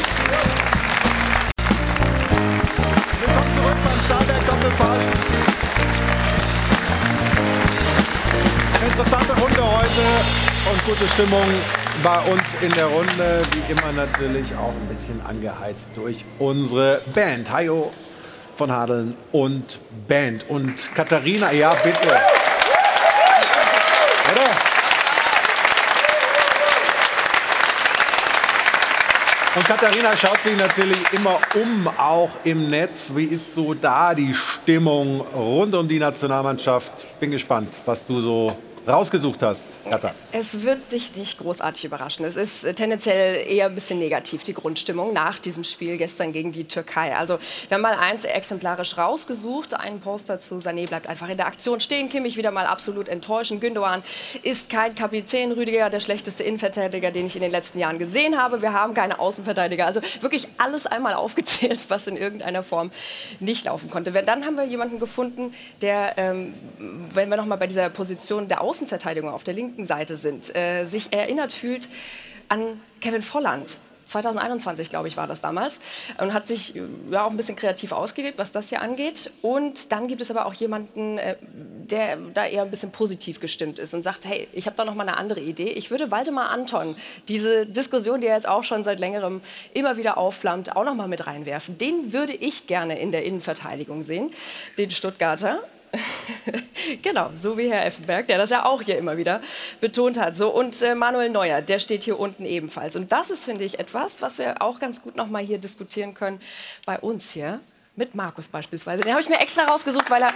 Willkommen 3.21 3.55
zurück 3.55 3.77
beim 3.85 4.05
Stahlberg 4.05 4.47
Doppelpass. 4.47 5.35
interessante 8.97 9.33
Runde 9.41 9.63
heute 9.63 10.03
und 10.71 10.85
gute 10.85 11.09
Stimmung 11.09 11.45
bei 12.03 12.21
uns 12.21 12.43
in 12.61 12.73
der 12.73 12.87
Runde. 12.87 13.43
Wie 13.53 13.73
immer 13.73 13.93
natürlich 13.93 14.55
auch 14.57 14.73
ein 14.73 14.89
bisschen 14.89 15.21
angeheizt 15.27 15.89
durch 15.95 16.25
unsere 16.39 17.01
Band. 17.15 17.51
Hajo 17.51 17.93
von 18.55 18.73
Hadeln 18.73 19.17
und 19.33 19.79
Band. 20.09 20.49
Und 20.49 20.95
Katharina, 20.95 21.53
ja 21.53 21.75
bitte. 21.83 22.07
Oder? 22.07 22.21
Und 29.57 29.65
Katharina 29.67 30.17
schaut 30.17 30.43
sich 30.43 30.57
natürlich 30.57 30.99
immer 31.13 31.39
um, 31.55 31.89
auch 31.97 32.31
im 32.43 32.71
Netz. 32.71 33.13
Wie 33.15 33.25
ist 33.25 33.55
so 33.55 33.73
da 33.73 34.13
die 34.13 34.35
Stimmung 34.35 35.21
rund 35.21 35.77
um 35.77 35.87
die 35.87 36.01
Nationalmannschaft? 36.01 37.21
Bin 37.21 37.31
gespannt, 37.31 37.69
was 37.85 38.05
du 38.05 38.21
so 38.21 38.57
rausgesucht 38.87 39.43
hast, 39.43 39.65
Katha? 39.89 40.13
Es 40.33 40.63
wird 40.63 40.93
dich 40.93 41.17
nicht 41.17 41.39
großartig 41.39 41.85
überraschen. 41.85 42.25
Es 42.25 42.37
ist 42.37 42.63
tendenziell 42.77 43.47
eher 43.51 43.67
ein 43.67 43.75
bisschen 43.75 43.99
negativ, 43.99 44.45
die 44.45 44.55
Grundstimmung 44.55 45.13
nach 45.13 45.39
diesem 45.39 45.65
Spiel 45.65 45.97
gestern 45.97 46.33
gegen 46.33 46.53
die 46.53 46.65
Türkei. 46.65 47.17
Also 47.17 47.39
wir 47.69 47.77
haben 47.77 47.83
mal 47.83 47.95
eins 47.95 48.25
exemplarisch 48.25 48.99
rausgesucht. 48.99 49.75
Ein 49.75 50.01
Poster 50.01 50.39
zu 50.39 50.57
Sané 50.57 50.89
bleibt 50.89 51.09
einfach 51.09 51.29
in 51.29 51.37
der 51.37 51.47
Aktion 51.47 51.81
stehen. 51.81 52.09
Kimmich 52.09 52.37
wieder 52.37 52.51
mal 52.51 52.67
absolut 52.67 53.09
enttäuschend. 53.09 53.61
Gündogan 53.61 54.03
ist 54.43 54.71
kein 54.71 54.95
Kapitän. 54.95 55.53
Rüdiger 55.53 55.91
der 55.91 56.01
schlechteste 56.01 56.43
Innenverteidiger, 56.43 57.11
den 57.11 57.27
ich 57.27 57.37
in 57.37 57.43
den 57.43 57.53
letzten 57.53 57.79
Jahren 57.79 57.99
gesehen 57.99 58.37
habe. 58.41 58.61
Wir 58.63 58.73
haben 58.73 58.95
keine 58.95 59.19
Außenverteidiger. 59.19 59.87
Also 59.87 60.01
wirklich 60.21 60.49
alles 60.59 60.87
einmal 60.87 61.15
aufgezählt, 61.25 61.85
was 61.89 62.07
in 62.07 62.17
irgendeiner 62.17 62.63
Form 62.63 62.91
nicht 63.41 63.65
laufen 63.65 63.91
konnte. 63.91 64.13
Dann 64.13 64.45
haben 64.45 64.57
wir 64.57 64.65
jemanden 64.65 64.99
gefunden, 64.99 65.55
der, 65.81 66.19
ähm, 66.19 66.55
wenn 67.13 67.29
wir 67.29 67.37
noch 67.37 67.47
mal 67.47 67.57
bei 67.57 67.67
dieser 67.67 67.89
Position 67.89 68.49
der 68.49 68.61
Außen 68.61 68.74
Außenverteidigung 68.75 69.31
auf 69.31 69.45
der 69.45 69.55
linken 69.55 69.85
Seite 69.85 70.17
sind, 70.17 70.55
äh, 70.57 70.85
sich 70.85 71.13
erinnert 71.13 71.53
fühlt 71.53 71.89
an 72.49 72.81
Kevin 73.01 73.23
Volland. 73.23 73.79
2021, 74.05 74.91
glaube 74.91 75.07
ich, 75.07 75.17
war 75.17 75.29
das 75.29 75.41
damals. 75.41 75.79
Und 76.19 76.35
hat 76.35 76.49
sich 76.49 76.75
ja 77.09 77.25
auch 77.25 77.31
ein 77.31 77.37
bisschen 77.37 77.55
kreativ 77.55 77.93
ausgelebt, 77.93 78.37
was 78.37 78.51
das 78.51 78.69
hier 78.69 78.83
angeht. 78.83 79.31
Und 79.43 79.93
dann 79.93 80.09
gibt 80.09 80.21
es 80.21 80.31
aber 80.31 80.47
auch 80.47 80.55
jemanden, 80.55 81.19
äh, 81.19 81.37
der 81.41 82.17
da 82.17 82.47
eher 82.47 82.63
ein 82.63 82.71
bisschen 82.71 82.91
positiv 82.91 83.39
gestimmt 83.39 83.79
ist 83.79 83.95
und 83.95 84.03
sagt, 84.03 84.25
hey, 84.25 84.49
ich 84.53 84.67
habe 84.67 84.77
da 84.77 84.85
noch 84.85 84.97
mal 84.97 85.07
eine 85.09 85.19
andere 85.19 85.41
Idee. 85.41 85.71
Ich 85.71 85.93
würde 85.93 86.11
Waldemar 86.11 86.51
Anton, 86.51 86.97
diese 87.29 87.65
Diskussion, 87.65 88.21
die 88.21 88.27
er 88.27 88.35
jetzt 88.35 88.49
auch 88.49 88.65
schon 88.65 88.83
seit 88.83 88.99
längerem 88.99 89.41
immer 89.73 89.97
wieder 89.97 90.19
aufflammt, 90.19 90.75
auch 90.75 90.85
noch 90.85 90.97
mal 90.97 91.09
mit 91.09 91.29
reinwerfen. 91.29 91.79
Den 91.79 92.13
würde 92.13 92.35
ich 92.35 92.67
gerne 92.67 92.99
in 92.99 93.13
der 93.13 93.25
Innenverteidigung 93.25 94.03
sehen, 94.03 94.33
den 94.79 94.91
Stuttgarter. 94.91 95.63
genau, 97.03 97.31
so 97.35 97.57
wie 97.57 97.71
Herr 97.71 97.87
Effenberg, 97.87 98.27
der 98.27 98.39
das 98.39 98.51
ja 98.51 98.65
auch 98.65 98.83
hier 98.83 98.99
immer 98.99 99.17
wieder 99.17 99.41
betont 99.81 100.19
hat. 100.19 100.37
So, 100.37 100.51
und 100.51 100.81
äh, 100.83 100.95
Manuel 100.95 101.31
Neuer, 101.31 101.63
der 101.63 101.79
steht 101.79 102.03
hier 102.03 102.19
unten 102.19 102.45
ebenfalls. 102.45 102.97
Und 102.97 103.13
das 103.13 103.31
ist, 103.31 103.45
finde 103.45 103.65
ich, 103.65 103.79
etwas, 103.79 104.23
was 104.23 104.39
wir 104.39 104.63
auch 104.63 104.79
ganz 104.79 105.03
gut 105.03 105.17
noch 105.17 105.29
mal 105.29 105.43
hier 105.43 105.59
diskutieren 105.59 106.15
können 106.15 106.41
bei 106.87 106.99
uns 106.99 107.31
hier. 107.31 107.61
Mit 107.97 108.17
Markus 108.17 108.49
beispielsweise. 108.49 109.05
Den 109.05 109.13
habe 109.13 109.21
ich 109.21 109.29
mir 109.29 109.39
extra 109.39 109.65
rausgesucht, 109.65 110.11
weil 110.11 110.23
er 110.23 110.33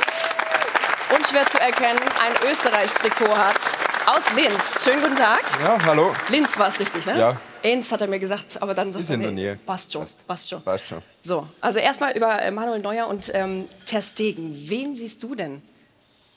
unschwer 1.17 1.45
zu 1.47 1.59
erkennen 1.59 1.99
ein 1.99 2.51
Österreich-Trikot 2.51 3.37
hat. 3.37 3.78
Aus 4.11 4.25
Linz. 4.35 4.85
Schönen 4.85 5.03
guten 5.03 5.17
Tag. 5.17 5.43
Ja, 5.63 5.77
hallo. 5.85 6.15
Linz 6.31 6.59
war 6.59 6.69
es 6.69 6.81
richtig, 6.81 7.05
ne? 7.05 7.19
Ja. 7.19 7.41
Eins 7.63 7.93
hat 7.93 8.01
er 8.01 8.07
mir 8.07 8.19
gesagt, 8.19 8.57
aber 8.63 8.73
dann 8.73 8.95
in 8.95 9.21
der 9.21 9.31
Nähe. 9.33 9.59
Passt 9.67 9.93
schon, 9.93 10.01
passt. 10.01 10.27
passt 10.27 10.49
schon. 10.49 10.63
Passt 10.63 10.87
schon. 10.87 11.03
So, 11.21 11.47
also 11.61 11.79
erstmal 11.79 12.17
über 12.17 12.41
äh, 12.41 12.51
Manuel 12.51 12.81
Neuer 12.81 13.07
und 13.07 13.31
ähm, 13.35 13.67
Ter 13.85 14.01
Stegen. 14.01 14.65
Wen 14.67 14.95
siehst 14.95 15.23
du 15.23 15.35
denn 15.35 15.61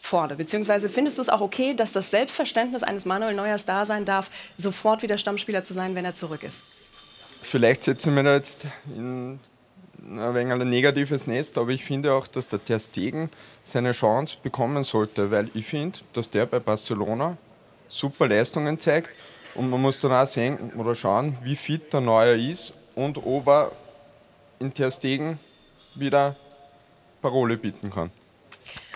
vorne? 0.02 0.36
Beziehungsweise 0.36 0.90
findest 0.90 1.18
du 1.18 1.22
es 1.22 1.30
auch 1.30 1.40
okay, 1.40 1.74
dass 1.74 1.94
das 1.94 2.12
Selbstverständnis 2.12 2.84
eines 2.84 3.06
Manuel 3.06 3.36
Neuers 3.36 3.64
da 3.64 3.86
sein 3.86 4.04
darf, 4.04 4.32
sofort 4.58 5.02
wieder 5.02 5.18
Stammspieler 5.18 5.64
zu 5.64 5.74
sein, 5.74 5.96
wenn 5.96 6.04
er 6.04 6.14
zurück 6.14 6.44
ist? 6.44 6.64
Vielleicht 7.42 7.86
setzen 7.86 8.14
wir 8.18 8.24
da 8.24 8.36
jetzt 8.36 8.66
in 8.94 9.40
ein 10.10 10.36
wenig 10.36 10.52
ein 10.52 10.70
negatives 10.70 11.26
Nest, 11.26 11.58
aber 11.58 11.70
ich 11.70 11.86
finde 11.86 12.12
auch, 12.12 12.28
dass 12.28 12.50
der 12.50 12.62
Ter 12.66 12.80
Stegen 12.80 13.30
seine 13.64 13.94
Chance 13.94 14.36
bekommen 14.44 14.84
sollte, 14.84 15.32
weil 15.32 15.50
ich 15.54 15.68
finde, 15.68 16.00
dass 16.12 16.30
der 16.30 16.46
bei 16.46 16.60
Barcelona 16.60 17.38
super 17.92 18.28
Leistungen 18.28 18.80
zeigt 18.80 19.12
und 19.54 19.70
man 19.70 19.82
muss 19.82 20.00
dann 20.00 20.14
auch 20.14 20.26
sehen 20.26 20.72
oder 20.78 20.96
schauen, 20.96 21.38
wie 21.44 21.56
fit 21.56 21.92
der 21.94 22.02
Neuer 22.02 22.36
ist 22.36 22.74
und 22.96 23.18
ob 23.18 23.48
er 23.48 23.72
in 24.60 24.74
Ter 24.74 24.90
Stegen 24.90 25.40
wieder 25.96 26.36
Parole 27.22 27.58
bieten 27.58 27.92
kann. 27.92 28.12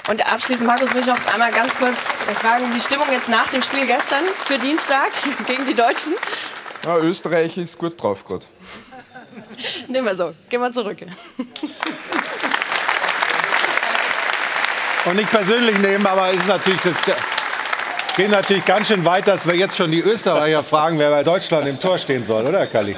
Und 0.07 0.25
abschließend, 0.31 0.67
Markus, 0.67 0.93
muss 0.93 1.01
ich 1.01 1.07
noch 1.07 1.33
einmal 1.33 1.51
ganz 1.51 1.75
kurz 1.77 2.11
fragen, 2.39 2.71
die 2.73 2.79
Stimmung 2.79 3.07
jetzt 3.11 3.27
nach 3.27 3.49
dem 3.49 3.61
Spiel 3.61 3.87
gestern 3.87 4.23
für 4.45 4.57
Dienstag 4.57 5.11
gegen 5.47 5.65
die 5.65 5.73
Deutschen? 5.73 6.13
Ja, 6.85 6.97
Österreich 6.97 7.57
ist 7.57 7.77
gut 7.77 8.01
drauf 8.01 8.23
gerade. 8.23 8.45
Nehmen 9.87 10.05
wir 10.05 10.15
so. 10.15 10.33
Gehen 10.47 10.61
wir 10.61 10.71
zurück. 10.71 10.97
Und 15.05 15.15
nicht 15.15 15.29
persönlich 15.29 15.77
nehmen, 15.79 16.05
aber 16.05 16.29
es 16.29 16.37
ist 16.37 16.47
natürlich 16.47 16.81
das 16.81 17.01
geht 18.15 18.31
natürlich 18.31 18.63
ganz 18.63 18.87
schön 18.87 19.03
weit, 19.03 19.27
dass 19.27 19.45
wir 19.45 19.55
jetzt 19.55 19.75
schon 19.75 19.91
die 19.91 19.99
Österreicher 19.99 20.63
fragen, 20.63 20.97
wer 20.99 21.09
bei 21.09 21.23
Deutschland 21.23 21.67
im 21.67 21.79
Tor 21.79 21.97
stehen 21.97 22.25
soll, 22.25 22.45
oder 22.45 22.65
Kali? 22.65 22.95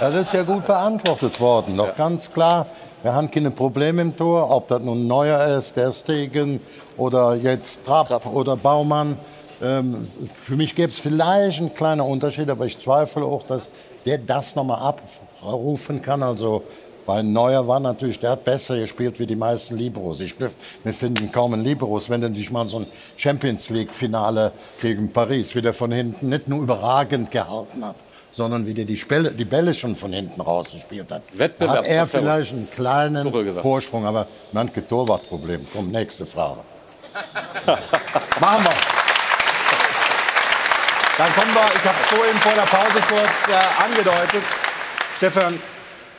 Ja, 0.00 0.10
das 0.10 0.28
ist 0.28 0.34
ja 0.34 0.42
gut 0.42 0.64
beantwortet 0.64 1.40
worden. 1.40 1.74
Noch 1.74 1.96
ganz 1.96 2.32
klar, 2.32 2.66
wir 3.02 3.12
haben 3.12 3.30
keine 3.30 3.50
Probleme 3.50 4.02
im 4.02 4.16
Tor, 4.16 4.48
ob 4.50 4.68
das 4.68 4.80
nun 4.80 5.08
Neuer 5.08 5.56
ist, 5.58 5.76
der 5.76 5.90
Stegen 5.90 6.60
oder 6.96 7.34
jetzt 7.34 7.84
Trapp, 7.84 8.08
Trapp. 8.08 8.26
oder 8.26 8.56
Baumann. 8.56 9.18
Ähm, 9.60 10.06
für 10.44 10.54
mich 10.54 10.76
gäbe 10.76 10.90
es 10.90 11.00
vielleicht 11.00 11.58
einen 11.58 11.74
kleinen 11.74 12.02
Unterschied, 12.02 12.48
aber 12.48 12.64
ich 12.64 12.78
zweifle 12.78 13.24
auch, 13.24 13.42
dass 13.42 13.70
der 14.06 14.18
das 14.18 14.54
nochmal 14.54 14.94
abrufen 15.42 16.00
kann. 16.00 16.22
Also 16.22 16.62
bei 17.10 17.22
Neuer 17.22 17.66
war 17.66 17.80
natürlich, 17.80 18.20
der 18.20 18.30
hat 18.30 18.44
besser 18.44 18.78
gespielt 18.78 19.18
wie 19.18 19.26
die 19.26 19.34
meisten 19.34 19.76
Liberos. 19.76 20.20
Ich, 20.20 20.36
wir 20.38 20.94
finden 20.94 21.32
kaum 21.32 21.54
einen 21.54 21.64
Liberos, 21.64 22.08
wenn 22.08 22.20
du 22.20 22.30
dich 22.30 22.52
mal 22.52 22.68
so 22.68 22.78
ein 22.78 22.86
Champions 23.16 23.68
League-Finale 23.68 24.52
gegen 24.80 25.12
Paris 25.12 25.56
wieder 25.56 25.72
von 25.72 25.90
hinten 25.90 26.28
nicht 26.28 26.46
nur 26.46 26.62
überragend 26.62 27.32
gehalten 27.32 27.84
hat, 27.84 27.96
sondern 28.30 28.64
wie 28.64 28.74
der 28.74 28.84
die, 28.84 28.96
Spelle, 28.96 29.32
die 29.32 29.44
Bälle 29.44 29.74
schon 29.74 29.96
von 29.96 30.12
hinten 30.12 30.40
rausgespielt 30.40 31.10
hat. 31.10 31.22
Hat 31.36 31.84
er 31.88 32.06
vielleicht 32.06 32.52
einen 32.52 32.70
kleinen 32.70 33.60
Vorsprung, 33.60 34.06
aber 34.06 34.28
manche 34.52 34.86
Torwartproblem. 34.86 35.66
Komm, 35.72 35.90
nächste 35.90 36.24
Frage. 36.24 36.60
Machen 37.66 38.64
wir. 38.64 38.74
Dann 41.18 41.34
kommen 41.34 41.54
wir, 41.54 41.70
ich 41.74 41.84
habe 41.88 41.98
es 42.00 42.06
vorhin 42.06 42.36
vor 42.36 42.52
der 42.52 42.70
Pause 42.70 43.00
kurz 43.08 43.48
äh, 43.48 43.82
angedeutet. 43.84 44.44
Stefan, 45.16 45.58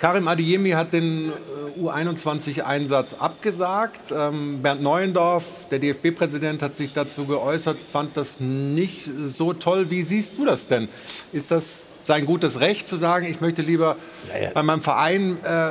Karim 0.02 0.28
Adiemi 0.28 0.72
hat 0.72 0.93
den 0.93 1.30
äh, 1.30 1.80
U21-Einsatz 1.80 3.14
abgesagt. 3.14 4.12
Ähm, 4.12 4.60
Bernd 4.64 4.82
Neuendorf, 4.82 5.68
der 5.70 5.78
DFB-Präsident, 5.78 6.64
hat 6.64 6.76
sich 6.76 6.93
dazu 6.93 7.26
geäußert, 7.26 7.78
fand 7.78 8.18
das 8.18 8.39
nicht 8.39 9.08
so 9.26 9.54
toll. 9.54 9.91
Wie 9.91 10.02
siehst 10.02 10.39
du 10.39 10.45
das 10.45 10.66
denn? 10.68 10.89
Ist 11.32 11.52
das 11.52 11.84
sein 12.04 12.26
gutes 12.26 12.62
Recht 12.62 12.88
zu 12.88 12.97
sagen, 12.97 13.28
ich 13.28 13.41
möchte 13.41 13.62
lieber 13.62 13.95
ja, 14.34 14.45
ja. 14.45 14.49
bei 14.56 14.64
meinem 14.64 14.82
Verein 14.82 15.38
äh, 15.43 15.70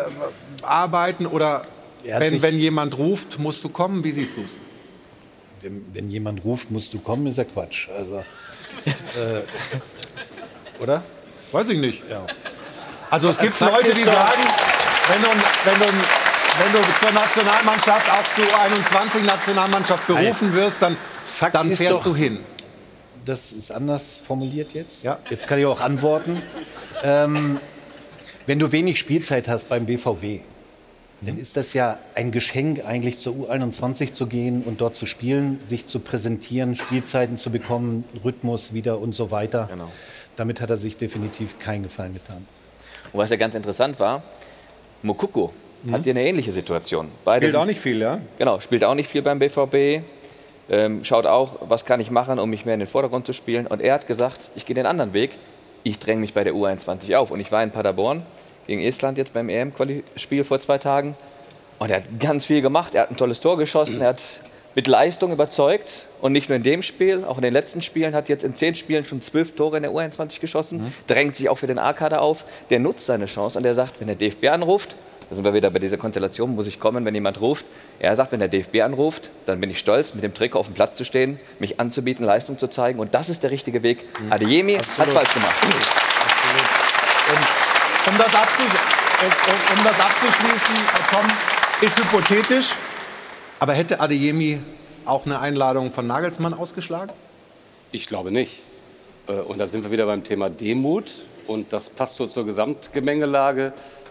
arbeiten 0.63 1.27
oder 1.27 1.63
wenn, 2.05 2.41
wenn 2.41 2.57
jemand 2.57 2.97
ruft, 2.99 3.41
musst 3.41 3.65
du 3.65 3.69
kommen? 3.69 4.05
Wie 4.05 4.13
siehst 4.13 4.37
du 4.37 4.43
es? 4.43 4.53
Wenn, 5.61 5.85
wenn, 5.93 6.09
jemand 6.09 6.45
ruft, 6.45 6.71
musst 6.71 6.95
du 6.95 7.01
kommen, 7.01 7.27
ist 7.27 7.39
ja 7.39 7.45
Quatsch. 7.45 7.89
Also, 7.89 8.19
äh, 8.87 9.43
oder? 10.81 11.03
Weiß 11.51 11.69
ich 11.69 11.81
nicht. 11.81 12.09
Ja. 12.09 12.27
Also 13.11 13.29
es 13.31 13.39
gibt 13.39 13.59
Leute, 13.59 13.93
die 13.93 14.05
sagen, 14.05 14.41
wenn 15.09 15.23
du, 15.23 15.29
wenn 15.65 15.79
du, 15.81 15.87
wenn 16.59 16.73
du 16.73 16.89
zur 17.01 17.11
Nationalmannschaft, 17.11 18.09
auch 18.09 18.35
zur 18.35 18.45
21-Nationalmannschaft 18.45 20.07
berufen 20.07 20.55
wirst, 20.55 20.81
dann, 20.81 20.97
dann 21.53 21.75
fährst 21.75 21.99
doch, 21.99 22.05
du 22.05 22.15
hin. 22.15 22.39
Das 23.25 23.53
ist 23.53 23.73
anders 23.73 24.23
formuliert 24.25 24.73
jetzt. 24.73 25.03
Ja. 25.03 25.19
Jetzt 25.29 25.49
kann 25.49 25.59
ich 25.59 25.67
auch 25.67 25.81
antworten. 25.81 26.41
Ähm, 27.03 27.59
wenn 28.47 28.59
du 28.59 28.71
wenig 28.71 28.99
Spielzeit 28.99 29.49
hast 29.49 29.69
beim 29.69 29.87
BVB, 29.87 30.43
dann 31.23 31.39
ist 31.39 31.57
das 31.57 31.75
ja 31.75 31.99
ein 32.15 32.31
Geschenk, 32.31 32.85
eigentlich 32.87 33.19
zur 33.19 33.35
U21 33.35 34.15
zu 34.15 34.27
gehen 34.27 34.63
und 34.63 34.81
dort 34.81 34.97
zu 34.97 35.05
spielen, 35.05 35.61
sich 35.61 35.87
zu 35.87 35.99
präsentieren, 35.99 36.77
Spielzeiten 36.77 37.37
zu 37.37 37.51
bekommen, 37.51 38.05
Rhythmus 38.25 38.73
wieder 38.73 38.99
und 38.99 39.15
so 39.15 39.31
weiter. 39.31 39.67
Genau. 39.71 39.91
Damit 40.37 40.61
hat 40.63 40.71
er 40.71 40.79
sich 40.79 40.97
definitiv 40.97 41.59
keinen 41.59 41.83
Gefallen 41.83 42.15
getan. 42.15 42.47
Und 43.13 43.19
was 43.19 43.31
ja 43.31 43.37
ganz 43.37 43.55
interessant 43.55 43.99
war, 43.99 44.23
Mokoko 45.03 45.53
mhm. 45.83 45.93
hat 45.93 46.05
hier 46.05 46.13
eine 46.13 46.25
ähnliche 46.25 46.53
Situation. 46.53 47.11
Beide, 47.25 47.47
spielt 47.47 47.57
auch 47.57 47.67
nicht 47.67 47.81
viel, 47.81 48.01
ja? 48.01 48.21
Genau, 48.39 48.61
spielt 48.61 48.85
auch 48.85 48.95
nicht 48.95 49.09
viel 49.09 49.23
beim 49.23 49.39
BVB. 49.39 50.05
Ähm, 50.71 51.05
schaut 51.05 51.27
auch, 51.27 51.57
was 51.69 51.85
kann 51.85 52.01
ich 52.01 52.11
machen, 52.11 52.39
um 52.39 52.49
mich 52.49 52.65
mehr 52.65 52.75
in 52.75 52.81
den 52.81 52.89
Vordergrund 52.89 53.27
zu 53.27 53.33
spielen. 53.33 53.67
Und 53.67 53.81
er 53.81 53.95
hat 53.95 54.07
gesagt, 54.07 54.51
ich 54.55 54.67
gehe 54.67 54.75
den 54.75 54.87
anderen 54.87 55.13
Weg. 55.13 55.33
Ich 55.83 55.99
dränge 55.99 56.21
mich 56.21 56.35
bei 56.35 56.45
der 56.45 56.53
U21 56.53 57.17
auf. 57.17 57.31
Und 57.31 57.41
ich 57.41 57.51
war 57.51 57.63
in 57.63 57.71
Paderborn 57.73 58.23
gegen 58.67 58.83
Estland 58.83 59.19
jetzt 59.19 59.35
beim 59.35 59.49
EM-Spiel 59.49 60.45
vor 60.45 60.61
zwei 60.61 60.79
Tagen. 60.79 61.17
Und 61.81 61.91
er 61.91 61.97
hat 61.97 62.21
ganz 62.21 62.45
viel 62.45 62.61
gemacht. 62.61 62.95
Er 62.95 63.03
hat 63.03 63.11
ein 63.11 63.17
tolles 63.17 63.41
Tor 63.41 63.57
geschossen. 63.57 64.01
Er 64.01 64.09
hat 64.09 64.23
mit 64.75 64.87
Leistung 64.89 65.33
überzeugt. 65.33 66.07
Und 66.21 66.33
nicht 66.33 66.49
nur 66.49 66.57
in 66.57 66.63
dem 66.63 66.83
Spiel, 66.83 67.25
auch 67.25 67.37
in 67.37 67.43
den 67.43 67.53
letzten 67.53 67.83
Spielen, 67.83 68.15
hat 68.15 68.29
jetzt 68.29 68.45
in 68.45 68.55
zehn 68.55 68.75
Spielen 68.75 69.05
schon 69.05 69.23
zwölf 69.23 69.55
Tore 69.55 69.79
in 69.79 69.83
der 69.83 69.93
U21 69.93 70.41
geschossen. 70.41 70.83
Mhm. 70.83 70.93
Drängt 71.07 71.37
sich 71.37 71.49
auch 71.49 71.57
für 71.57 71.67
den 71.67 71.79
A-Kader 71.79 72.21
auf. 72.21 72.45
Der 72.69 72.79
nutzt 72.79 73.07
seine 73.07 73.27
Chance 73.27 73.59
und 73.59 73.65
der 73.65 73.75
sagt, 73.75 74.01
wenn 74.01 74.07
der 74.07 74.17
DFB 74.17 74.49
anruft, 74.49 74.97
da 75.31 75.37
sind 75.37 75.45
wir 75.45 75.55
wieder 75.55 75.71
bei 75.71 75.79
dieser 75.79 75.97
Konstellation, 75.97 76.57
muss 76.57 76.67
ich 76.67 76.81
kommen, 76.81 77.05
wenn 77.05 77.15
jemand 77.15 77.41
ruft. 77.41 77.65
Er 78.01 78.17
sagt, 78.17 78.33
wenn 78.33 78.41
der 78.41 78.49
DFB 78.49 78.81
anruft, 78.81 79.31
dann 79.47 79.61
bin 79.61 79.71
ich 79.71 79.79
stolz, 79.79 80.13
mit 80.13 80.25
dem 80.25 80.35
Trikot 80.35 80.59
auf 80.59 80.67
dem 80.67 80.75
Platz 80.75 80.97
zu 80.97 81.05
stehen, 81.05 81.39
mich 81.61 81.79
anzubieten, 81.79 82.27
Leistung 82.27 82.59
zu 82.59 82.67
zeigen. 82.67 82.99
Und 82.99 83.15
das 83.15 83.29
ist 83.29 83.45
der 83.45 83.53
richtige 83.53 83.85
Weg. 83.85 84.05
Mhm. 84.21 84.33
Adeyemi 84.33 84.75
hat 84.75 84.87
falsch 84.87 85.33
gemacht. 85.33 85.55
Und 88.07 88.13
um 88.13 88.19
das, 88.19 88.33
um 88.35 89.85
das 89.85 90.01
abzuschließen, 90.01 90.75
Tom, 91.11 91.27
ist 91.81 91.99
hypothetisch, 91.99 92.75
aber 93.61 93.75
hätte 93.75 94.01
Adeyemi 94.01 94.59
auch 95.05 95.27
eine 95.27 95.39
Einladung 95.39 95.93
von 95.93 96.07
Nagelsmann 96.07 96.55
ausgeschlagen? 96.55 97.13
Ich 97.93 98.07
glaube 98.07 98.33
nicht. 98.33 98.63
Äh, 99.29 99.35
und 99.35 99.59
da 99.59 99.67
sind 99.67 99.85
wir 99.85 99.91
wieder 99.91 100.07
beim 100.07 100.25
Thema 100.25 100.51
Demut. 100.51 101.11
Und 101.47 101.73
das 101.73 101.91
passt 101.91 102.17
so 102.17 102.27
zur 102.27 102.47
Gesamtgemengelage. 102.47 103.67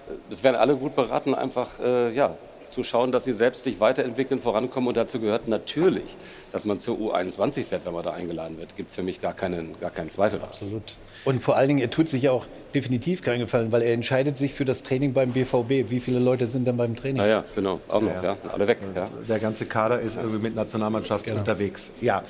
Äh, 0.07 0.31
es 0.31 0.43
werden 0.43 0.55
alle 0.55 0.75
gut 0.75 0.95
beraten, 0.95 1.33
einfach 1.33 1.79
äh, 1.79 2.13
ja, 2.13 2.35
zu 2.71 2.83
schauen, 2.83 3.11
dass 3.11 3.25
sie 3.25 3.33
selbst 3.33 3.63
sich 3.63 3.79
weiterentwickeln, 3.79 4.39
vorankommen. 4.39 4.87
Und 4.87 4.97
dazu 4.97 5.19
gehört 5.19 5.47
natürlich, 5.47 6.15
dass 6.51 6.65
man 6.65 6.79
zur 6.79 6.97
U21 6.97 7.63
fährt, 7.63 7.85
wenn 7.85 7.93
man 7.93 8.03
da 8.03 8.11
eingeladen 8.11 8.57
wird. 8.57 8.75
Gibt 8.75 8.89
es 8.89 8.95
für 8.95 9.03
mich 9.03 9.21
gar 9.21 9.33
keinen, 9.33 9.79
gar 9.79 9.91
keinen 9.91 10.09
Zweifel. 10.09 10.41
Absolut. 10.41 10.83
Und 11.25 11.43
vor 11.43 11.57
allen 11.57 11.67
Dingen, 11.67 11.81
er 11.81 11.91
tut 11.91 12.07
sich 12.07 12.23
ja 12.23 12.31
auch 12.31 12.45
definitiv 12.73 13.21
keinen 13.21 13.39
Gefallen, 13.39 13.71
weil 13.71 13.81
er 13.81 13.93
entscheidet 13.93 14.37
sich 14.37 14.53
für 14.53 14.65
das 14.65 14.83
Training 14.83 15.13
beim 15.13 15.31
BVB. 15.31 15.89
Wie 15.89 15.99
viele 15.99 16.19
Leute 16.19 16.47
sind 16.47 16.67
denn 16.67 16.77
beim 16.77 16.95
Training? 16.95 17.17
Ja, 17.17 17.27
ja 17.27 17.43
genau. 17.55 17.79
Auch 17.87 18.01
noch, 18.01 18.13
ja. 18.13 18.23
ja. 18.23 18.37
Alle 18.53 18.67
weg. 18.67 18.77
Ja. 18.95 19.09
Der 19.27 19.39
ganze 19.39 19.65
Kader 19.65 19.99
ist 19.99 20.17
irgendwie 20.17 20.39
mit 20.39 20.55
Nationalmannschaft 20.55 21.25
genau. 21.25 21.39
unterwegs. 21.39 21.91
Ja. 22.01 22.23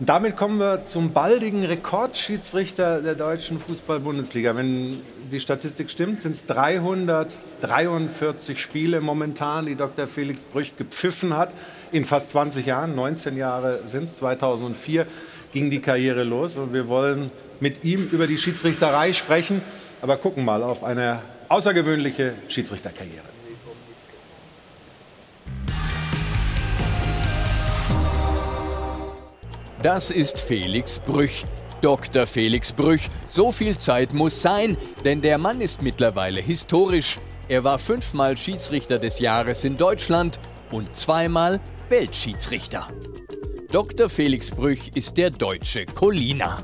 Und 0.00 0.08
damit 0.08 0.36
kommen 0.36 0.58
wir 0.58 0.86
zum 0.86 1.12
baldigen 1.12 1.64
Rekordschiedsrichter 1.64 3.02
der 3.02 3.14
deutschen 3.14 3.60
Fußball-Bundesliga. 3.60 4.56
Wenn 4.56 5.02
die 5.30 5.40
Statistik 5.40 5.90
stimmt, 5.90 6.22
sind 6.22 6.36
es 6.36 6.46
343 6.46 8.60
Spiele 8.60 9.00
momentan, 9.00 9.66
die 9.66 9.76
Dr. 9.76 10.06
Felix 10.06 10.42
Brüch 10.42 10.76
gepfiffen 10.76 11.36
hat. 11.36 11.52
In 11.92 12.04
fast 12.04 12.30
20 12.30 12.66
Jahren, 12.66 12.94
19 12.94 13.36
Jahre 13.36 13.80
sind 13.86 14.04
es, 14.04 14.16
2004 14.16 15.06
ging 15.52 15.70
die 15.70 15.80
Karriere 15.80 16.24
los. 16.24 16.56
Und 16.56 16.72
wir 16.72 16.88
wollen 16.88 17.30
mit 17.60 17.84
ihm 17.84 18.08
über 18.10 18.26
die 18.26 18.38
Schiedsrichterei 18.38 19.12
sprechen, 19.12 19.62
aber 20.02 20.16
gucken 20.16 20.44
mal 20.44 20.62
auf 20.62 20.84
eine 20.84 21.20
außergewöhnliche 21.48 22.34
Schiedsrichterkarriere. 22.48 23.24
Das 29.82 30.10
ist 30.10 30.38
Felix 30.38 30.98
Brüch. 30.98 31.46
Dr. 31.80 32.26
Felix 32.26 32.72
Brüch. 32.72 33.08
So 33.26 33.52
viel 33.52 33.78
Zeit 33.78 34.12
muss 34.12 34.42
sein, 34.42 34.76
denn 35.04 35.20
der 35.20 35.38
Mann 35.38 35.60
ist 35.60 35.82
mittlerweile 35.82 36.40
historisch. 36.40 37.18
Er 37.48 37.64
war 37.64 37.78
fünfmal 37.78 38.36
Schiedsrichter 38.36 38.98
des 38.98 39.18
Jahres 39.18 39.64
in 39.64 39.76
Deutschland 39.76 40.38
und 40.70 40.96
zweimal 40.96 41.60
Weltschiedsrichter. 41.88 42.86
Dr. 43.72 44.08
Felix 44.08 44.50
Brüch 44.50 44.90
ist 44.94 45.16
der 45.16 45.30
deutsche 45.30 45.86
Colina. 45.86 46.62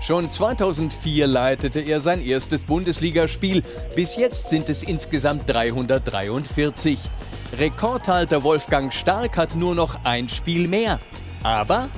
Schon 0.00 0.30
2004 0.30 1.26
leitete 1.26 1.80
er 1.80 2.00
sein 2.00 2.20
erstes 2.20 2.64
Bundesligaspiel. 2.64 3.62
Bis 3.96 4.16
jetzt 4.16 4.50
sind 4.50 4.68
es 4.68 4.82
insgesamt 4.82 5.48
343. 5.48 6.98
Rekordhalter 7.58 8.44
Wolfgang 8.44 8.92
Stark 8.92 9.36
hat 9.36 9.56
nur 9.56 9.74
noch 9.74 10.04
ein 10.04 10.28
Spiel 10.28 10.68
mehr. 10.68 11.00
Aber 11.42 11.88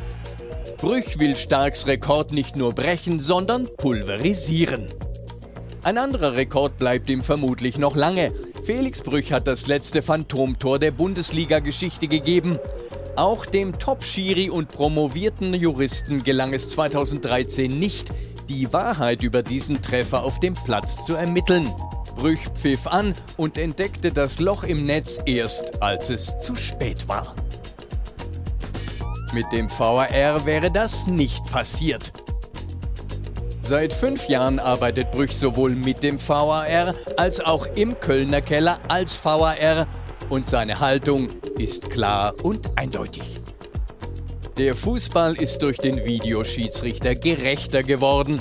Brüch 0.78 1.18
will 1.18 1.34
Starks 1.34 1.88
Rekord 1.88 2.32
nicht 2.32 2.54
nur 2.54 2.72
brechen, 2.72 3.18
sondern 3.18 3.68
pulverisieren. 3.78 4.86
Ein 5.82 5.98
anderer 5.98 6.34
Rekord 6.34 6.78
bleibt 6.78 7.10
ihm 7.10 7.24
vermutlich 7.24 7.78
noch 7.78 7.96
lange. 7.96 8.32
Felix 8.62 9.00
Brüch 9.00 9.32
hat 9.32 9.48
das 9.48 9.66
letzte 9.66 10.02
Phantomtor 10.02 10.78
der 10.78 10.92
Bundesliga-Geschichte 10.92 12.06
gegeben. 12.06 12.60
Auch 13.16 13.44
dem 13.44 13.76
Top-Schiri 13.76 14.50
und 14.50 14.68
promovierten 14.68 15.52
Juristen 15.52 16.22
gelang 16.22 16.54
es 16.54 16.68
2013 16.68 17.76
nicht, 17.76 18.12
die 18.48 18.72
Wahrheit 18.72 19.24
über 19.24 19.42
diesen 19.42 19.82
Treffer 19.82 20.22
auf 20.22 20.38
dem 20.38 20.54
Platz 20.54 21.04
zu 21.04 21.14
ermitteln. 21.14 21.68
Brüch 22.14 22.46
pfiff 22.54 22.86
an 22.86 23.16
und 23.36 23.58
entdeckte 23.58 24.12
das 24.12 24.38
Loch 24.38 24.62
im 24.62 24.86
Netz 24.86 25.18
erst, 25.26 25.82
als 25.82 26.10
es 26.10 26.38
zu 26.38 26.54
spät 26.54 27.08
war. 27.08 27.34
Mit 29.34 29.52
dem 29.52 29.68
VAR 29.68 30.46
wäre 30.46 30.70
das 30.70 31.06
nicht 31.06 31.44
passiert. 31.52 32.12
Seit 33.60 33.92
fünf 33.92 34.26
Jahren 34.28 34.58
arbeitet 34.58 35.10
Brüch 35.10 35.36
sowohl 35.36 35.74
mit 35.74 36.02
dem 36.02 36.18
VAR 36.18 36.94
als 37.18 37.40
auch 37.40 37.66
im 37.74 38.00
Kölner 38.00 38.40
Keller 38.40 38.78
als 38.88 39.22
VAR 39.22 39.86
und 40.30 40.46
seine 40.46 40.80
Haltung 40.80 41.28
ist 41.58 41.90
klar 41.90 42.32
und 42.42 42.70
eindeutig. 42.76 43.38
Der 44.56 44.74
Fußball 44.74 45.34
ist 45.34 45.60
durch 45.60 45.76
den 45.76 46.02
Videoschiedsrichter 46.06 47.14
gerechter 47.14 47.82
geworden. 47.82 48.40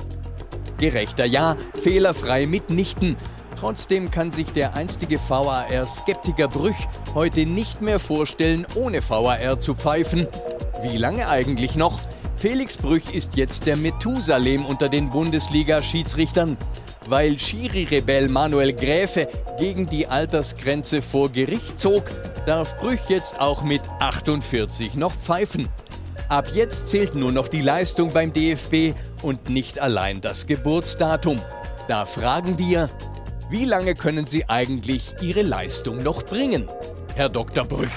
Gerechter 0.78 1.26
ja, 1.26 1.58
fehlerfrei 1.74 2.48
mitnichten. 2.48 3.18
Trotzdem 3.60 4.10
kann 4.10 4.32
sich 4.32 4.54
der 4.54 4.76
einstige 4.76 5.20
VAR-Skeptiker 5.20 6.48
Brüch 6.48 6.88
heute 7.14 7.46
nicht 7.46 7.82
mehr 7.82 8.00
vorstellen, 8.00 8.66
ohne 8.76 9.02
VAR 9.02 9.60
zu 9.60 9.76
pfeifen 9.76 10.28
wie 10.92 10.98
lange 10.98 11.28
eigentlich 11.28 11.76
noch? 11.76 12.00
Felix 12.36 12.78
Brüch 12.78 13.12
ist 13.14 13.36
jetzt 13.36 13.66
der 13.66 13.76
Methusalem 13.76 14.66
unter 14.66 14.90
den 14.90 15.10
Bundesliga-Schiedsrichtern. 15.10 16.58
Weil 17.08 17.40
Schiri-Rebell 17.40 18.30
Manuel 18.30 18.74
Gräfe 18.74 19.28
gegen 19.60 19.88
die 19.88 20.08
Altersgrenze 20.08 21.02
vor 21.02 21.30
Gericht 21.30 21.80
zog, 21.80 22.04
darf 22.46 22.78
Brüch 22.78 23.10
jetzt 23.10 23.40
auch 23.40 23.64
mit 23.64 23.82
48 24.00 24.96
noch 24.96 25.14
pfeifen. 25.14 25.68
Ab 26.30 26.50
jetzt 26.54 26.90
zählt 26.90 27.16
nur 27.16 27.32
noch 27.32 27.48
die 27.48 27.62
Leistung 27.62 28.12
beim 28.12 28.34
DFB 28.34 28.94
und 29.22 29.50
nicht 29.50 29.80
allein 29.80 30.22
das 30.22 30.46
Geburtsdatum. 30.46 31.42
Da 31.88 32.06
fragen 32.06 32.60
wir, 32.60 32.90
wie 33.50 33.66
lange 33.66 33.96
können 33.96 34.28
Sie 34.28 34.50
eigentlich 34.50 35.16
Ihre 35.22 35.42
Leistung 35.42 36.04
noch 36.04 36.24
bringen, 36.24 36.68
Herr 37.16 37.30
Dr. 37.30 37.64
Brüch? 37.66 37.94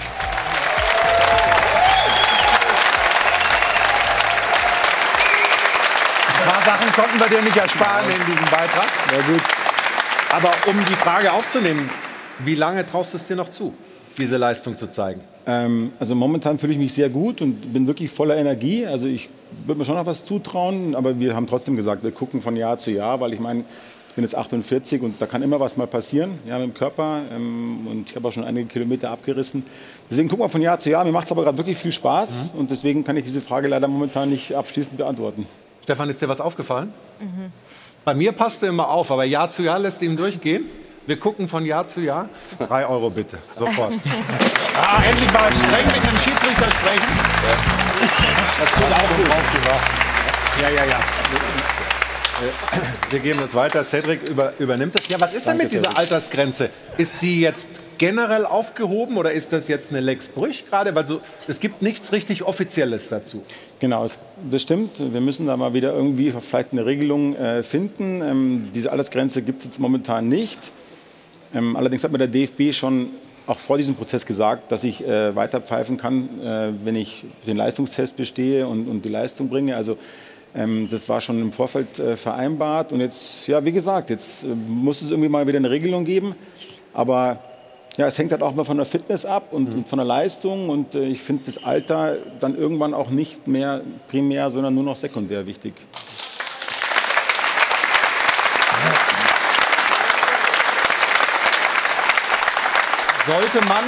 Paar 6.61 6.77
Sachen 6.77 6.91
konnten 6.93 7.19
wir 7.19 7.27
dir 7.27 7.43
nicht 7.43 7.57
ersparen 7.57 8.05
in 8.09 8.25
diesem 8.25 8.45
Beitrag. 8.45 8.89
Ja, 9.11 9.21
gut. 9.31 9.41
Aber 10.31 10.51
um 10.69 10.85
die 10.85 10.93
Frage 10.93 11.31
aufzunehmen, 11.31 11.89
wie 12.39 12.55
lange 12.55 12.85
traust 12.85 13.13
du 13.13 13.17
es 13.17 13.27
dir 13.27 13.35
noch 13.35 13.51
zu, 13.51 13.73
diese 14.17 14.37
Leistung 14.37 14.77
zu 14.77 14.89
zeigen? 14.89 15.21
Ähm, 15.45 15.91
also 15.99 16.15
momentan 16.15 16.59
fühle 16.59 16.73
ich 16.73 16.79
mich 16.79 16.93
sehr 16.93 17.09
gut 17.09 17.41
und 17.41 17.73
bin 17.73 17.87
wirklich 17.87 18.11
voller 18.11 18.37
Energie. 18.37 18.85
Also 18.85 19.07
ich 19.07 19.29
würde 19.65 19.79
mir 19.79 19.85
schon 19.85 19.95
noch 19.95 20.05
was 20.05 20.23
zutrauen, 20.23 20.95
aber 20.95 21.19
wir 21.19 21.35
haben 21.35 21.47
trotzdem 21.47 21.75
gesagt, 21.75 22.03
wir 22.03 22.11
gucken 22.11 22.41
von 22.41 22.55
Jahr 22.55 22.77
zu 22.77 22.91
Jahr, 22.91 23.19
weil 23.19 23.33
ich 23.33 23.39
meine, 23.39 23.63
ich 24.09 24.15
bin 24.15 24.23
jetzt 24.23 24.35
48 24.35 25.01
und 25.01 25.21
da 25.21 25.25
kann 25.25 25.41
immer 25.41 25.59
was 25.59 25.77
mal 25.77 25.87
passieren 25.87 26.37
ja, 26.45 26.59
mit 26.59 26.67
dem 26.67 26.73
Körper 26.73 27.21
ähm, 27.33 27.87
und 27.89 28.09
ich 28.09 28.15
habe 28.15 28.27
auch 28.27 28.31
schon 28.33 28.43
einige 28.43 28.67
Kilometer 28.67 29.09
abgerissen. 29.09 29.63
Deswegen 30.09 30.29
gucken 30.29 30.45
wir 30.45 30.49
von 30.49 30.61
Jahr 30.61 30.79
zu 30.79 30.89
Jahr. 30.89 31.03
Mir 31.05 31.11
macht 31.11 31.25
es 31.25 31.31
aber 31.31 31.43
gerade 31.43 31.57
wirklich 31.57 31.77
viel 31.77 31.91
Spaß 31.91 32.51
mhm. 32.53 32.59
und 32.59 32.71
deswegen 32.71 33.03
kann 33.03 33.17
ich 33.17 33.23
diese 33.23 33.41
Frage 33.41 33.67
leider 33.67 33.87
momentan 33.87 34.29
nicht 34.29 34.53
abschließend 34.53 34.97
beantworten. 34.97 35.45
Stefan, 35.91 36.09
ist 36.09 36.21
dir 36.21 36.29
was 36.29 36.39
aufgefallen? 36.39 36.93
Mhm. 37.19 37.51
Bei 38.05 38.13
mir 38.13 38.31
passt 38.31 38.63
er 38.63 38.69
immer 38.69 38.87
auf, 38.87 39.11
aber 39.11 39.25
Jahr 39.25 39.49
zu 39.49 39.61
Jahr 39.61 39.77
lässt 39.77 40.01
ihn 40.01 40.15
durchgehen. 40.15 40.63
Wir 41.05 41.19
gucken 41.19 41.49
von 41.49 41.65
Jahr 41.65 41.85
zu 41.85 41.99
Jahr. 41.99 42.29
Drei 42.57 42.85
Euro 42.85 43.09
bitte, 43.09 43.37
sofort. 43.59 43.91
ah, 44.81 45.01
endlich 45.03 45.33
mal 45.33 45.51
streng 45.51 45.85
mit 45.87 45.95
dem 45.97 46.17
Schiedsrichter 46.23 46.71
sprechen. 46.71 47.19
Das 48.57 48.71
tut 48.71 48.83
auch 48.89 49.17
gut. 49.17 49.27
Ja, 50.61 50.69
ja, 50.69 50.85
ja. 50.85 50.99
Wir 53.09 53.19
geben 53.19 53.39
es 53.43 53.53
weiter. 53.53 53.83
Cedric 53.83 54.29
über, 54.29 54.53
übernimmt 54.59 54.95
das. 54.95 55.09
Ja, 55.09 55.19
was 55.19 55.33
ist 55.33 55.45
denn 55.45 55.57
mit 55.57 55.73
dieser 55.73 55.97
Altersgrenze? 55.97 56.69
Ist 56.97 57.21
die 57.21 57.41
jetzt 57.41 57.81
generell 58.01 58.47
aufgehoben 58.47 59.15
oder 59.17 59.31
ist 59.31 59.53
das 59.53 59.67
jetzt 59.67 59.91
eine 59.91 59.99
Lex 59.99 60.29
Brüch 60.29 60.65
gerade? 60.67 60.95
Weil 60.95 61.05
so, 61.05 61.21
es 61.47 61.59
gibt 61.59 61.83
nichts 61.83 62.11
richtig 62.11 62.41
Offizielles 62.41 63.09
dazu. 63.09 63.43
Genau, 63.79 64.07
das 64.49 64.61
stimmt. 64.63 64.93
Wir 64.97 65.21
müssen 65.21 65.45
da 65.45 65.55
mal 65.55 65.75
wieder 65.75 65.93
irgendwie 65.93 66.31
vielleicht 66.31 66.71
eine 66.71 66.83
Regelung 66.83 67.35
äh, 67.35 67.61
finden. 67.61 68.23
Ähm, 68.23 68.69
diese 68.73 68.91
Altersgrenze 68.91 69.43
gibt 69.43 69.59
es 69.59 69.65
jetzt 69.65 69.79
momentan 69.79 70.27
nicht. 70.27 70.57
Ähm, 71.53 71.75
allerdings 71.75 72.03
hat 72.03 72.11
mir 72.11 72.17
der 72.17 72.27
DFB 72.27 72.73
schon 72.73 73.11
auch 73.45 73.59
vor 73.59 73.77
diesem 73.77 73.93
Prozess 73.93 74.25
gesagt, 74.25 74.71
dass 74.71 74.83
ich 74.83 75.05
äh, 75.07 75.35
weiter 75.35 75.61
pfeifen 75.61 75.97
kann, 75.97 76.41
äh, 76.41 76.69
wenn 76.83 76.95
ich 76.95 77.23
den 77.45 77.55
Leistungstest 77.55 78.17
bestehe 78.17 78.65
und, 78.65 79.03
die 79.03 79.09
Leistung 79.09 79.47
bringe. 79.47 79.75
Also 79.75 79.99
ähm, 80.55 80.87
das 80.89 81.07
war 81.07 81.21
schon 81.21 81.39
im 81.39 81.51
Vorfeld 81.51 82.01
vereinbart. 82.15 82.93
Und 82.93 82.99
jetzt, 82.99 83.45
ja, 83.45 83.63
wie 83.63 83.71
gesagt, 83.71 84.09
jetzt 84.09 84.43
muss 84.67 85.03
es 85.03 85.11
irgendwie 85.11 85.29
mal 85.29 85.45
wieder 85.45 85.59
eine 85.59 85.69
Regelung 85.69 86.03
geben. 86.03 86.33
Aber 86.93 87.39
ja, 87.97 88.07
es 88.07 88.17
hängt 88.17 88.31
halt 88.31 88.41
auch 88.41 88.55
mal 88.55 88.63
von 88.63 88.77
der 88.77 88.85
Fitness 88.85 89.25
ab 89.25 89.47
und, 89.51 89.75
mhm. 89.75 89.85
von 89.85 89.97
der 89.97 90.05
Leistung. 90.05 90.69
Und 90.69 90.95
äh, 90.95 91.03
ich 91.03 91.21
finde 91.21 91.43
das 91.45 91.63
Alter 91.63 92.17
dann 92.39 92.57
irgendwann 92.57 92.93
auch 92.93 93.09
nicht 93.09 93.47
mehr 93.47 93.81
primär, 94.07 94.49
sondern 94.49 94.73
nur 94.73 94.83
noch 94.83 94.95
sekundär 94.95 95.45
wichtig. 95.45 95.73
Sollte 103.27 103.65
man 103.67 103.83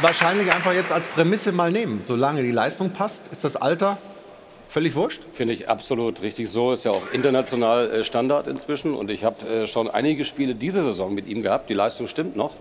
wahrscheinlich 0.00 0.52
einfach 0.52 0.72
jetzt 0.72 0.90
als 0.90 1.06
Prämisse 1.08 1.52
mal 1.52 1.70
nehmen. 1.70 2.02
Solange 2.06 2.42
die 2.42 2.50
Leistung 2.50 2.90
passt, 2.90 3.22
ist 3.30 3.44
das 3.44 3.56
Alter 3.56 3.98
Völlig 4.72 4.94
wurscht? 4.94 5.20
Finde 5.34 5.52
ich 5.52 5.68
absolut 5.68 6.22
richtig 6.22 6.48
so. 6.48 6.72
Ist 6.72 6.84
ja 6.84 6.92
auch 6.92 7.02
international 7.12 7.90
äh, 7.90 8.04
Standard 8.04 8.46
inzwischen. 8.46 8.94
Und 8.94 9.10
ich 9.10 9.22
habe 9.22 9.46
äh, 9.46 9.66
schon 9.66 9.90
einige 9.90 10.24
Spiele 10.24 10.54
diese 10.54 10.82
Saison 10.82 11.12
mit 11.12 11.26
ihm 11.26 11.42
gehabt. 11.42 11.68
Die 11.68 11.74
Leistung 11.74 12.06
stimmt 12.06 12.36
noch, 12.36 12.52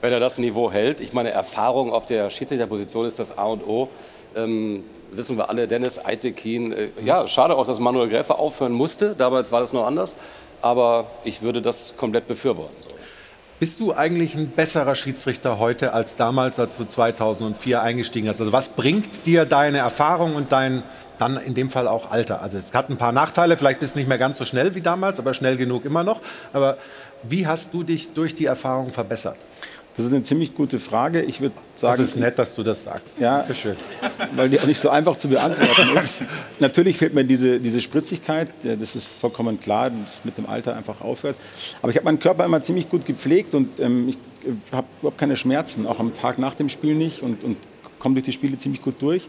wenn 0.00 0.12
er 0.12 0.18
das 0.18 0.38
Niveau 0.38 0.72
hält. 0.72 1.00
Ich 1.00 1.12
meine, 1.12 1.30
Erfahrung 1.30 1.92
auf 1.92 2.04
der 2.04 2.30
Schiedsrichterposition 2.30 3.06
ist 3.06 3.20
das 3.20 3.38
A 3.38 3.44
und 3.44 3.64
O. 3.64 3.88
Ähm, 4.34 4.82
wissen 5.12 5.36
wir 5.36 5.50
alle, 5.50 5.68
Dennis 5.68 6.04
Eitekin. 6.04 6.72
Äh, 6.72 6.88
ja, 7.04 7.28
schade 7.28 7.54
auch, 7.54 7.64
dass 7.64 7.78
Manuel 7.78 8.08
Gräfer 8.08 8.40
aufhören 8.40 8.72
musste. 8.72 9.14
Damals 9.14 9.52
war 9.52 9.60
das 9.60 9.72
noch 9.72 9.86
anders. 9.86 10.16
Aber 10.62 11.06
ich 11.22 11.42
würde 11.42 11.62
das 11.62 11.96
komplett 11.96 12.26
befürworten. 12.26 12.74
So. 12.80 12.90
Bist 13.60 13.78
du 13.78 13.92
eigentlich 13.92 14.34
ein 14.34 14.48
besserer 14.48 14.96
Schiedsrichter 14.96 15.60
heute 15.60 15.92
als 15.92 16.16
damals, 16.16 16.58
als 16.58 16.76
du 16.76 16.88
2004 16.88 17.80
eingestiegen 17.80 18.28
hast? 18.28 18.40
Also 18.40 18.52
was 18.52 18.70
bringt 18.70 19.26
dir 19.26 19.44
deine 19.44 19.78
Erfahrung 19.78 20.34
und 20.34 20.50
dein 20.50 20.82
dann 21.22 21.36
in 21.36 21.54
dem 21.54 21.70
Fall 21.70 21.86
auch 21.86 22.10
Alter. 22.10 22.42
Also 22.42 22.58
es 22.58 22.74
hat 22.74 22.90
ein 22.90 22.96
paar 22.96 23.12
Nachteile, 23.12 23.56
vielleicht 23.56 23.80
bist 23.80 23.94
du 23.94 23.98
nicht 23.98 24.08
mehr 24.08 24.18
ganz 24.18 24.38
so 24.38 24.44
schnell 24.44 24.74
wie 24.74 24.80
damals, 24.80 25.18
aber 25.20 25.34
schnell 25.34 25.56
genug 25.56 25.84
immer 25.84 26.02
noch. 26.02 26.20
Aber 26.52 26.76
wie 27.22 27.46
hast 27.46 27.72
du 27.72 27.84
dich 27.84 28.12
durch 28.12 28.34
die 28.34 28.46
Erfahrung 28.46 28.90
verbessert? 28.90 29.36
Das 29.96 30.06
ist 30.06 30.12
eine 30.12 30.22
ziemlich 30.22 30.54
gute 30.54 30.78
Frage. 30.78 31.22
Ich 31.22 31.42
würde 31.42 31.54
sagen. 31.76 32.00
Das 32.00 32.10
ist 32.10 32.16
nett, 32.16 32.38
dass 32.38 32.54
du 32.54 32.62
das 32.62 32.84
sagst. 32.84 33.20
Ja, 33.20 33.44
schön. 33.54 33.76
weil 34.34 34.48
die 34.48 34.58
auch 34.58 34.64
nicht 34.64 34.80
so 34.80 34.88
einfach 34.88 35.18
zu 35.18 35.28
beantworten 35.28 35.96
ist. 35.98 36.22
Natürlich 36.60 36.96
fehlt 36.96 37.14
mir 37.14 37.24
diese, 37.24 37.60
diese 37.60 37.80
Spritzigkeit. 37.80 38.48
Das 38.62 38.96
ist 38.96 39.12
vollkommen 39.12 39.60
klar, 39.60 39.90
dass 39.90 40.14
es 40.14 40.24
mit 40.24 40.38
dem 40.38 40.48
Alter 40.48 40.74
einfach 40.74 41.02
aufhört. 41.02 41.36
Aber 41.82 41.90
ich 41.90 41.96
habe 41.96 42.06
meinen 42.06 42.20
Körper 42.20 42.44
immer 42.44 42.62
ziemlich 42.62 42.88
gut 42.88 43.04
gepflegt 43.04 43.54
und 43.54 43.78
ähm, 43.80 44.08
ich 44.08 44.16
äh, 44.16 44.54
habe 44.72 44.86
überhaupt 45.00 45.18
keine 45.18 45.36
Schmerzen, 45.36 45.86
auch 45.86 46.00
am 46.00 46.14
Tag 46.14 46.38
nach 46.38 46.54
dem 46.54 46.70
Spiel 46.70 46.94
nicht 46.94 47.22
und, 47.22 47.44
und 47.44 47.58
komme 48.02 48.16
durch 48.16 48.24
die 48.24 48.32
Spiele 48.32 48.58
ziemlich 48.58 48.82
gut 48.82 48.96
durch. 49.00 49.22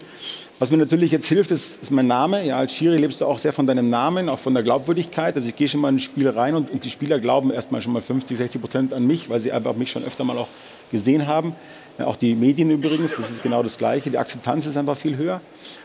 Was 0.57 0.71
mir 0.71 0.77
natürlich 0.77 1.11
jetzt 1.11 1.27
hilft, 1.27 1.51
ist, 1.51 1.83
ist 1.83 1.91
mein 1.91 2.07
Name. 2.07 2.43
Ja, 2.43 2.57
als 2.57 2.73
Schiri 2.73 2.97
lebst 2.97 3.21
du 3.21 3.25
auch 3.25 3.37
sehr 3.37 3.53
von 3.53 3.67
deinem 3.67 3.89
Namen, 3.89 4.29
auch 4.29 4.39
von 4.39 4.53
der 4.55 4.63
Glaubwürdigkeit. 4.63 5.35
Also 5.35 5.47
ich 5.47 5.55
gehe 5.55 5.67
schon 5.67 5.79
mal 5.79 5.89
in 5.89 5.97
ein 5.97 5.99
Spiel 5.99 6.27
rein 6.27 6.55
und, 6.55 6.71
und 6.71 6.83
die 6.83 6.89
Spieler 6.89 7.19
glauben 7.19 7.51
erstmal 7.51 7.81
schon 7.83 7.93
mal 7.93 8.01
50, 8.01 8.35
60 8.35 8.59
Prozent 8.59 8.93
an 8.93 9.05
mich, 9.05 9.29
weil 9.29 9.39
sie 9.39 9.51
einfach 9.51 9.75
mich 9.75 9.91
schon 9.91 10.03
öfter 10.03 10.23
mal 10.23 10.37
auch 10.39 10.47
gesehen 10.91 11.27
haben. 11.27 11.53
Auch 11.99 12.15
die 12.15 12.33
Medien 12.33 12.71
übrigens, 12.71 13.15
das 13.15 13.29
ist 13.29 13.43
genau 13.43 13.61
das 13.61 13.77
Gleiche. 13.77 14.09
Die 14.09 14.17
Akzeptanz 14.17 14.65
ist 14.65 14.77
einfach 14.77 14.97
viel 14.97 15.15
höher. 15.15 15.41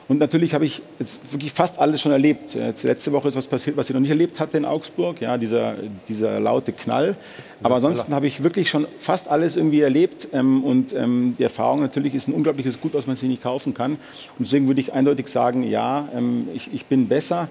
Und 0.08 0.18
natürlich 0.18 0.54
habe 0.54 0.64
ich 0.64 0.80
jetzt 0.98 1.20
wirklich 1.32 1.52
fast 1.52 1.78
alles 1.78 2.00
schon 2.00 2.12
erlebt. 2.12 2.54
Jetzt 2.54 2.82
letzte 2.82 3.12
Woche 3.12 3.28
ist 3.28 3.36
was 3.36 3.46
passiert, 3.46 3.76
was 3.76 3.90
ich 3.90 3.94
noch 3.94 4.00
nicht 4.00 4.10
erlebt 4.10 4.40
hatte 4.40 4.56
in 4.56 4.64
Augsburg. 4.64 5.20
Ja, 5.20 5.36
dieser, 5.36 5.74
dieser 6.08 6.40
laute 6.40 6.72
Knall. 6.72 7.14
Aber 7.62 7.74
ansonsten 7.74 8.14
habe 8.14 8.26
ich 8.26 8.42
wirklich 8.42 8.70
schon 8.70 8.86
fast 8.98 9.28
alles 9.28 9.56
irgendwie 9.56 9.82
erlebt. 9.82 10.28
Ähm, 10.32 10.64
und 10.64 10.94
ähm, 10.94 11.34
die 11.38 11.42
Erfahrung 11.42 11.80
natürlich 11.80 12.14
ist 12.14 12.26
ein 12.28 12.32
unglaubliches 12.32 12.80
Gut, 12.80 12.94
was 12.94 13.06
man 13.06 13.16
sich 13.16 13.28
nicht 13.28 13.42
kaufen 13.42 13.74
kann. 13.74 13.92
Und 13.92 14.46
deswegen 14.46 14.66
würde 14.66 14.80
ich 14.80 14.94
eindeutig 14.94 15.28
sagen, 15.28 15.62
ja, 15.62 16.08
ähm, 16.14 16.48
ich, 16.54 16.72
ich 16.72 16.86
bin 16.86 17.08
besser. 17.08 17.48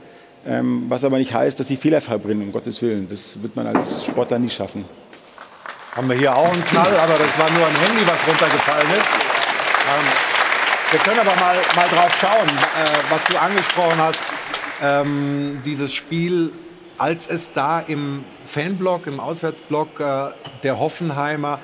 Was 0.49 1.03
aber 1.03 1.17
nicht 1.17 1.33
heißt, 1.33 1.59
dass 1.59 1.69
ich 1.69 1.77
fehlerfrei 1.77 2.19
bin, 2.19 2.41
um 2.41 2.53
Gottes 2.53 2.81
Willen. 2.81 3.07
Das 3.09 3.41
wird 3.43 3.57
man 3.57 3.67
als 3.67 4.05
Sportler 4.05 4.39
nie 4.39 4.49
schaffen. 4.49 4.85
Haben 5.97 6.09
wir 6.09 6.15
hier 6.15 6.35
auch 6.35 6.53
einen 6.53 6.63
Knall, 6.63 6.95
aber 6.95 7.15
das 7.17 7.39
war 7.39 7.49
nur 7.49 7.65
ein 7.65 7.75
Handy, 7.75 8.07
was 8.07 8.27
runtergefallen 8.27 8.87
ist. 8.91 9.09
Ähm, 9.89 10.05
wir 10.91 10.99
können 10.99 11.19
aber 11.21 11.35
mal, 11.39 11.55
mal 11.75 11.89
drauf 11.89 12.15
schauen, 12.21 12.47
äh, 12.47 13.09
was 13.09 13.23
du 13.23 13.35
angesprochen 13.35 13.97
hast. 13.97 14.19
Ähm, 14.79 15.63
dieses 15.65 15.91
Spiel, 15.95 16.51
als 16.99 17.27
es 17.27 17.51
da 17.51 17.79
im 17.79 18.23
Fanblock, 18.45 19.07
im 19.07 19.19
Auswärtsblock 19.19 19.99
äh, 19.99 20.33
der 20.61 20.77
Hoffenheimer 20.77 21.57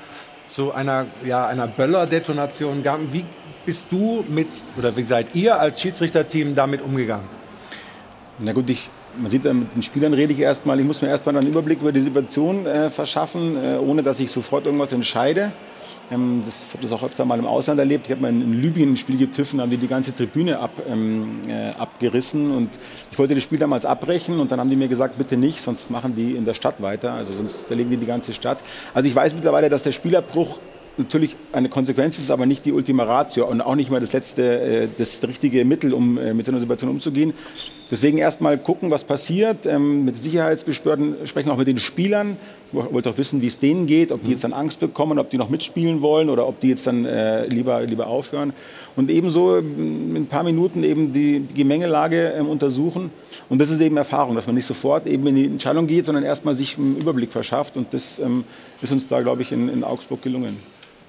zu 0.48 0.72
einer, 0.72 1.06
ja, 1.24 1.46
einer 1.46 1.68
Böller-Detonation 1.68 2.82
gab. 2.82 2.98
Wie 3.12 3.24
bist 3.64 3.86
du 3.90 4.24
mit, 4.26 4.48
oder 4.76 4.96
wie 4.96 5.04
seid 5.04 5.36
ihr 5.36 5.60
als 5.60 5.80
Schiedsrichterteam 5.80 6.56
damit 6.56 6.82
umgegangen? 6.82 7.28
Na 8.40 8.52
gut, 8.52 8.68
ich 8.68 8.90
man 9.18 9.30
sieht, 9.30 9.44
mit 9.44 9.74
den 9.74 9.82
Spielern 9.82 10.14
rede 10.14 10.32
ich 10.32 10.40
erstmal, 10.40 10.78
ich 10.80 10.86
muss 10.86 11.02
mir 11.02 11.08
erstmal 11.08 11.36
einen 11.36 11.46
Überblick 11.46 11.80
über 11.80 11.92
die 11.92 12.00
Situation 12.00 12.66
äh, 12.66 12.90
verschaffen, 12.90 13.56
äh, 13.56 13.76
ohne 13.78 14.02
dass 14.02 14.20
ich 14.20 14.30
sofort 14.30 14.66
irgendwas 14.66 14.92
entscheide. 14.92 15.52
Ähm, 16.10 16.42
das 16.44 16.74
habe 16.74 16.84
ich 16.84 16.92
auch 16.92 17.02
öfter 17.02 17.24
mal 17.24 17.38
im 17.38 17.46
Ausland 17.46 17.78
erlebt. 17.78 18.06
Ich 18.06 18.12
habe 18.12 18.22
mal 18.22 18.30
in, 18.30 18.60
Libyen 18.60 18.92
ein 18.92 18.96
Spiel 18.96 19.16
gepfiffen, 19.16 19.60
haben 19.60 19.70
die 19.70 19.76
die 19.76 19.88
ganze 19.88 20.14
Tribüne 20.14 20.58
ab, 20.58 20.70
ähm, 20.88 21.40
äh, 21.48 21.70
abgerissen 21.70 22.50
und 22.50 22.70
ich 23.10 23.18
wollte 23.18 23.34
das 23.34 23.42
Spiel 23.42 23.58
damals 23.58 23.84
abbrechen 23.84 24.38
und 24.38 24.52
dann 24.52 24.60
haben 24.60 24.70
die 24.70 24.76
mir 24.76 24.88
gesagt, 24.88 25.16
bitte 25.16 25.36
nicht, 25.36 25.60
sonst 25.60 25.90
machen 25.90 26.14
die 26.14 26.36
in 26.36 26.44
der 26.44 26.54
Stadt 26.54 26.80
weiter, 26.82 27.12
also 27.12 27.32
sonst 27.32 27.68
zerlegen 27.68 27.90
die 27.90 27.96
die 27.96 28.06
ganze 28.06 28.32
Stadt. 28.32 28.58
Also 28.92 29.08
ich 29.08 29.14
weiß 29.14 29.34
mittlerweile, 29.34 29.70
dass 29.70 29.82
der 29.82 29.92
Spielabbruch 29.92 30.58
natürlich 30.96 31.36
eine 31.52 31.68
Konsequenz 31.68 32.18
ist, 32.18 32.30
aber 32.30 32.46
nicht 32.46 32.64
die 32.64 32.72
Ultima 32.72 33.04
Ratio 33.04 33.46
und 33.46 33.60
auch 33.60 33.74
nicht 33.74 33.90
mal 33.90 34.00
das 34.00 34.12
letzte, 34.12 34.60
äh, 34.60 34.88
das 34.96 35.22
richtige 35.26 35.64
Mittel, 35.64 35.92
um 35.92 36.18
äh, 36.18 36.34
mit 36.34 36.46
so 36.46 36.52
einer 36.52 36.60
Situation 36.60 36.90
umzugehen. 36.90 37.34
Deswegen 37.90 38.18
erstmal 38.18 38.58
gucken, 38.58 38.90
was 38.90 39.04
passiert, 39.04 39.66
ähm, 39.66 40.04
mit 40.04 40.20
Sicherheitsbehörden 40.22 41.26
sprechen, 41.26 41.50
auch 41.50 41.56
mit 41.56 41.68
den 41.68 41.78
Spielern. 41.78 42.36
Ich 42.72 42.92
wollte 42.92 43.10
auch 43.10 43.18
wissen, 43.18 43.40
wie 43.42 43.46
es 43.46 43.58
denen 43.60 43.86
geht, 43.86 44.10
ob 44.10 44.24
die 44.24 44.32
jetzt 44.32 44.42
dann 44.42 44.52
Angst 44.52 44.80
bekommen, 44.80 45.18
ob 45.18 45.30
die 45.30 45.36
noch 45.36 45.48
mitspielen 45.48 46.02
wollen 46.02 46.28
oder 46.28 46.48
ob 46.48 46.58
die 46.60 46.70
jetzt 46.70 46.86
dann 46.86 47.04
äh, 47.04 47.46
lieber, 47.46 47.82
lieber 47.82 48.08
aufhören. 48.08 48.52
Und 48.96 49.10
ebenso 49.10 49.58
in 49.58 50.16
ein 50.16 50.26
paar 50.26 50.42
Minuten 50.42 50.82
eben 50.82 51.12
die, 51.12 51.40
die 51.40 51.54
Gemengelage 51.54 52.32
ähm, 52.36 52.48
untersuchen. 52.48 53.10
Und 53.48 53.60
das 53.60 53.70
ist 53.70 53.80
eben 53.80 53.96
Erfahrung, 53.96 54.34
dass 54.34 54.46
man 54.46 54.56
nicht 54.56 54.66
sofort 54.66 55.06
eben 55.06 55.26
in 55.26 55.34
die 55.34 55.46
Entscheidung 55.46 55.86
geht, 55.86 56.04
sondern 56.06 56.24
erstmal 56.24 56.54
sich 56.54 56.78
einen 56.78 56.96
Überblick 56.96 57.30
verschafft. 57.32 57.76
Und 57.76 57.92
das 57.92 58.18
ähm, 58.18 58.44
ist 58.82 58.92
uns 58.92 59.08
da, 59.08 59.20
glaube 59.20 59.42
ich, 59.42 59.52
in, 59.52 59.68
in 59.68 59.84
Augsburg 59.84 60.22
gelungen. 60.22 60.56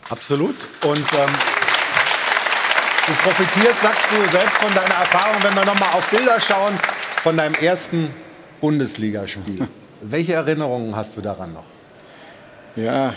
Absolut. 0.09 0.55
Und 0.83 0.97
ähm, 0.97 1.33
du 3.07 3.13
profitierst, 3.23 3.81
sagst 3.81 4.07
du, 4.11 4.31
selbst 4.31 4.57
von 4.57 4.73
deiner 4.73 4.95
Erfahrung, 4.95 5.41
wenn 5.41 5.55
wir 5.55 5.65
nochmal 5.65 5.89
auf 5.93 6.05
Bilder 6.09 6.39
schauen, 6.39 6.79
von 7.23 7.37
deinem 7.37 7.55
ersten 7.55 8.13
Bundesligaspiel. 8.61 9.67
Welche 10.01 10.33
Erinnerungen 10.33 10.95
hast 10.95 11.17
du 11.17 11.21
daran 11.21 11.53
noch? 11.53 11.63
Ja, 12.75 13.13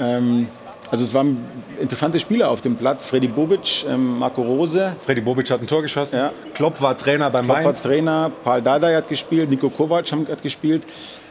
ähm, 0.00 0.48
also 0.90 1.04
es 1.04 1.14
waren 1.14 1.38
interessante 1.80 2.20
Spieler 2.20 2.50
auf 2.50 2.60
dem 2.60 2.76
Platz. 2.76 3.08
Freddy 3.08 3.28
Bobic, 3.28 3.84
ähm, 3.88 4.18
Marco 4.18 4.42
Rose. 4.42 4.94
Freddy 5.04 5.20
Bobic 5.20 5.50
hat 5.50 5.60
ein 5.60 5.66
Tor 5.66 5.82
geschossen. 5.82 6.16
Ja. 6.16 6.32
Klopp 6.54 6.80
war 6.80 6.96
Trainer 6.96 7.30
bei 7.30 7.40
Klopp 7.40 7.56
Mainz. 7.56 7.66
war 7.66 7.74
Trainer, 7.74 8.30
Paul 8.44 8.62
Dardai 8.62 8.94
hat 8.94 9.08
gespielt, 9.08 9.50
Nico 9.50 9.68
Kovac 9.68 10.10
hat 10.12 10.42
gespielt. 10.42 10.82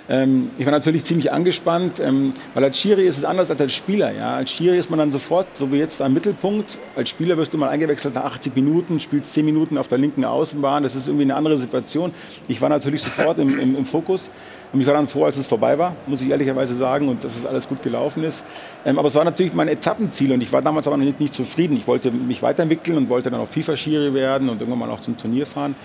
Ähm, 0.07 0.51
ich 0.57 0.65
war 0.65 0.71
natürlich 0.71 1.03
ziemlich 1.03 1.31
angespannt, 1.31 1.99
ähm, 1.99 2.31
weil 2.53 2.63
als 2.63 2.77
Schiri 2.77 3.07
ist 3.07 3.17
es 3.17 3.25
anders 3.25 3.49
als 3.49 3.59
als 3.59 3.73
Spieler. 3.73 4.11
Ja? 4.11 4.35
Als 4.35 4.51
Schiri 4.51 4.77
ist 4.77 4.89
man 4.89 4.99
dann 4.99 5.11
sofort, 5.11 5.47
so 5.55 5.71
wie 5.71 5.77
jetzt 5.77 6.01
am 6.01 6.13
Mittelpunkt. 6.13 6.77
Als 6.95 7.09
Spieler 7.09 7.37
wirst 7.37 7.53
du 7.53 7.57
mal 7.57 7.69
eingewechselt 7.69 8.15
nach 8.15 8.25
80 8.25 8.55
Minuten, 8.55 8.99
spielst 8.99 9.33
10 9.33 9.45
Minuten 9.45 9.77
auf 9.77 9.87
der 9.87 9.97
linken 9.97 10.23
Außenbahn. 10.23 10.83
Das 10.83 10.95
ist 10.95 11.07
irgendwie 11.07 11.23
eine 11.23 11.35
andere 11.35 11.57
Situation. 11.57 12.13
Ich 12.47 12.61
war 12.61 12.69
natürlich 12.69 13.01
sofort 13.01 13.39
im, 13.39 13.59
im, 13.59 13.75
im 13.75 13.85
Fokus. 13.85 14.29
Und 14.73 14.81
ich 14.81 14.87
war 14.87 14.95
dann 14.95 15.07
froh, 15.07 15.23
als 15.23 15.37
es 15.37 15.47
vorbei 15.47 15.77
war, 15.77 15.95
muss 16.05 16.21
ich 16.21 16.29
ehrlicherweise 16.29 16.75
sagen, 16.75 17.07
und 17.07 17.23
dass 17.23 17.37
es 17.37 17.45
alles 17.45 17.67
gut 17.67 17.81
gelaufen 17.81 18.23
ist. 18.23 18.43
Ähm, 18.85 18.99
aber 18.99 19.07
es 19.07 19.15
war 19.15 19.23
natürlich 19.23 19.53
mein 19.53 19.69
Etappenziel 19.69 20.33
und 20.33 20.41
ich 20.41 20.51
war 20.51 20.61
damals 20.61 20.85
aber 20.85 20.97
noch 20.97 21.05
nicht, 21.05 21.19
nicht 21.19 21.33
zufrieden. 21.33 21.77
Ich 21.77 21.87
wollte 21.87 22.11
mich 22.11 22.43
weiterentwickeln 22.43 22.97
und 22.97 23.07
wollte 23.07 23.31
dann 23.31 23.39
auch 23.39 23.47
FIFA-Schiri 23.47 24.13
werden 24.13 24.49
und 24.49 24.59
irgendwann 24.59 24.79
mal 24.79 24.89
auch 24.89 24.99
zum 24.99 25.17
Turnier 25.17 25.45
fahren. 25.45 25.75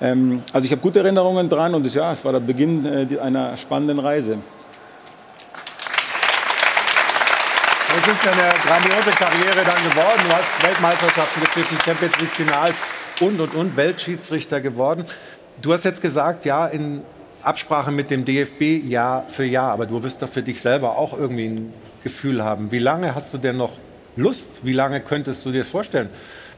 Ähm, 0.00 0.42
also 0.52 0.66
ich 0.66 0.72
habe 0.72 0.82
gute 0.82 0.98
Erinnerungen 0.98 1.48
dran 1.48 1.74
und 1.74 1.92
ja, 1.94 2.12
es 2.12 2.24
war 2.24 2.32
der 2.32 2.40
Beginn 2.40 2.84
äh, 2.84 3.18
einer 3.18 3.56
spannenden 3.56 3.98
Reise. 3.98 4.38
Es 7.98 8.12
ist 8.12 8.26
eine 8.26 8.52
grandiose 8.66 9.10
Karriere 9.16 9.64
dann 9.64 9.90
geworden. 9.90 10.20
Du 10.28 10.34
hast 10.34 10.62
Weltmeisterschaften 10.62 11.40
gepfiffen, 11.40 11.78
Champions 11.82 12.18
League 12.20 12.30
Finals 12.30 12.76
und 13.20 13.40
und 13.40 13.54
und 13.54 13.76
Weltschiedsrichter 13.76 14.60
geworden. 14.60 15.04
Du 15.62 15.72
hast 15.72 15.84
jetzt 15.84 16.02
gesagt, 16.02 16.44
ja, 16.44 16.66
in 16.66 17.00
Absprache 17.42 17.90
mit 17.90 18.10
dem 18.10 18.26
DFB 18.26 18.84
Jahr 18.86 19.24
für 19.28 19.44
Jahr, 19.44 19.72
aber 19.72 19.86
du 19.86 20.02
wirst 20.02 20.20
doch 20.20 20.28
für 20.28 20.42
dich 20.42 20.60
selber 20.60 20.98
auch 20.98 21.18
irgendwie 21.18 21.46
ein 21.46 21.72
Gefühl 22.04 22.44
haben. 22.44 22.70
Wie 22.70 22.78
lange 22.80 23.14
hast 23.14 23.32
du 23.32 23.38
denn 23.38 23.56
noch 23.56 23.72
Lust? 24.16 24.48
Wie 24.62 24.72
lange 24.72 25.00
könntest 25.00 25.46
du 25.46 25.50
dir 25.50 25.60
das 25.60 25.68
vorstellen? 25.68 26.10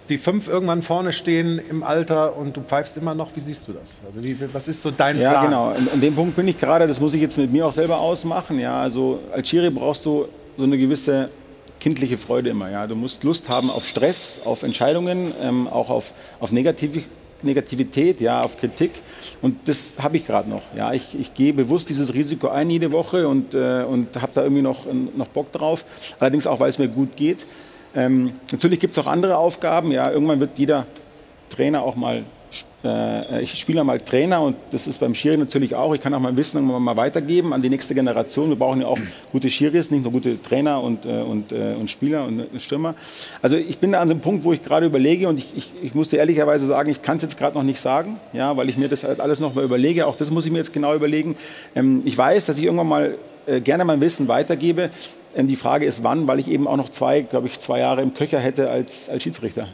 Die 0.08 0.16
fünf 0.18 0.48
irgendwann 0.48 0.80
vorne 0.80 1.12
stehen 1.12 1.60
im 1.70 1.82
Alter 1.82 2.36
und 2.36 2.56
du 2.56 2.62
pfeifst 2.62 2.96
immer 2.96 3.14
noch. 3.14 3.34
Wie 3.36 3.40
siehst 3.40 3.68
du 3.68 3.72
das? 3.72 3.90
Also 4.06 4.24
wie, 4.24 4.36
was 4.54 4.66
ist 4.66 4.82
so 4.82 4.90
dein 4.90 5.20
Ja, 5.20 5.32
Plan? 5.32 5.44
genau. 5.46 5.68
An, 5.68 5.88
an 5.92 6.00
dem 6.00 6.14
Punkt 6.14 6.34
bin 6.34 6.48
ich 6.48 6.58
gerade. 6.58 6.86
Das 6.86 6.98
muss 6.98 7.12
ich 7.14 7.20
jetzt 7.20 7.36
mit 7.36 7.52
mir 7.52 7.66
auch 7.66 7.72
selber 7.72 8.00
ausmachen. 8.00 8.58
Ja, 8.58 8.80
also 8.80 9.18
als 9.32 9.48
Schiri 9.48 9.70
brauchst 9.70 10.06
du 10.06 10.26
so 10.56 10.64
eine 10.64 10.78
gewisse 10.78 11.28
kindliche 11.78 12.16
Freude 12.16 12.50
immer. 12.50 12.70
Ja, 12.70 12.86
du 12.86 12.94
musst 12.96 13.22
Lust 13.22 13.48
haben 13.48 13.70
auf 13.70 13.86
Stress, 13.86 14.40
auf 14.44 14.62
Entscheidungen, 14.62 15.32
ähm, 15.42 15.68
auch 15.68 15.90
auf, 15.90 16.14
auf 16.40 16.52
Negativ 16.52 17.04
Negativität, 17.42 18.20
ja, 18.20 18.42
auf 18.42 18.58
Kritik. 18.58 18.90
Und 19.42 19.68
das 19.68 19.94
habe 20.00 20.16
ich 20.16 20.26
gerade 20.26 20.50
noch. 20.50 20.62
Ja, 20.76 20.92
ich, 20.92 21.16
ich 21.18 21.34
gehe 21.34 21.52
bewusst 21.52 21.88
dieses 21.88 22.12
Risiko 22.12 22.48
ein 22.48 22.68
jede 22.68 22.90
Woche 22.90 23.28
und, 23.28 23.54
äh, 23.54 23.84
und 23.84 24.08
habe 24.20 24.32
da 24.34 24.42
irgendwie 24.42 24.62
noch, 24.62 24.86
noch 25.16 25.28
Bock 25.28 25.52
drauf. 25.52 25.84
Allerdings 26.18 26.48
auch, 26.48 26.58
weil 26.58 26.68
es 26.70 26.78
mir 26.78 26.88
gut 26.88 27.16
geht. 27.16 27.38
Ähm, 27.94 28.32
natürlich 28.52 28.80
gibt 28.80 28.96
es 28.96 29.04
auch 29.04 29.06
andere 29.08 29.36
Aufgaben. 29.36 29.92
Ja, 29.92 30.10
irgendwann 30.10 30.40
wird 30.40 30.58
jeder 30.58 30.86
Trainer 31.50 31.82
auch 31.82 31.96
mal 31.96 32.24
äh, 32.84 33.42
ich 33.42 33.58
spiele 33.58 33.82
mal 33.82 33.98
Trainer 33.98 34.40
und 34.40 34.56
das 34.70 34.86
ist 34.86 34.98
beim 34.98 35.14
Schiri 35.14 35.36
natürlich 35.36 35.74
auch. 35.74 35.94
Ich 35.94 36.00
kann 36.00 36.14
auch 36.14 36.20
mein 36.20 36.36
Wissen 36.36 36.64
mal 36.64 36.96
weitergeben 36.96 37.52
an 37.52 37.60
die 37.60 37.70
nächste 37.70 37.94
Generation. 37.94 38.48
Wir 38.50 38.56
brauchen 38.56 38.80
ja 38.80 38.86
auch 38.86 38.98
gute 39.32 39.50
Schiris, 39.50 39.90
nicht 39.90 40.02
nur 40.02 40.12
gute 40.12 40.40
Trainer 40.40 40.80
und, 40.82 41.04
äh, 41.04 41.20
und, 41.22 41.52
äh, 41.52 41.74
und 41.78 41.90
Spieler 41.90 42.24
und 42.24 42.46
Stürmer. 42.58 42.94
Also 43.42 43.56
ich 43.56 43.78
bin 43.78 43.92
da 43.92 44.00
an 44.00 44.08
so 44.08 44.14
einem 44.14 44.20
Punkt, 44.20 44.44
wo 44.44 44.52
ich 44.52 44.62
gerade 44.62 44.86
überlege 44.86 45.28
und 45.28 45.38
ich, 45.38 45.56
ich, 45.56 45.72
ich 45.82 45.94
muss 45.94 46.08
dir 46.08 46.18
ehrlicherweise 46.18 46.66
sagen, 46.66 46.90
ich 46.90 47.02
kann 47.02 47.16
es 47.16 47.24
jetzt 47.24 47.36
gerade 47.36 47.56
noch 47.56 47.64
nicht 47.64 47.80
sagen, 47.80 48.18
ja, 48.32 48.56
weil 48.56 48.68
ich 48.68 48.76
mir 48.76 48.88
das 48.88 49.04
halt 49.04 49.20
alles 49.20 49.40
noch 49.40 49.54
mal 49.54 49.64
überlege. 49.64 50.06
Auch 50.06 50.16
das 50.16 50.30
muss 50.30 50.46
ich 50.46 50.52
mir 50.52 50.58
jetzt 50.58 50.72
genau 50.72 50.94
überlegen. 50.94 51.36
Ähm, 51.74 52.02
ich 52.04 52.16
weiß, 52.16 52.46
dass 52.46 52.58
ich 52.58 52.64
irgendwann 52.64 52.88
mal 52.88 53.04
äh, 53.06 53.16
gerne 53.60 53.84
mein 53.84 54.00
Wissen 54.00 54.28
weitergebe. 54.28 54.90
Ähm, 55.34 55.46
die 55.46 55.56
Frage 55.56 55.86
ist, 55.86 56.02
wann, 56.02 56.26
weil 56.26 56.38
ich 56.38 56.48
eben 56.48 56.66
auch 56.66 56.76
noch 56.76 56.90
zwei, 56.90 57.20
glaube 57.22 57.46
ich, 57.46 57.58
zwei 57.60 57.80
Jahre 57.80 58.02
im 58.02 58.14
Köcher 58.14 58.38
hätte 58.38 58.70
als, 58.70 59.08
als 59.08 59.22
Schiedsrichter. 59.22 59.68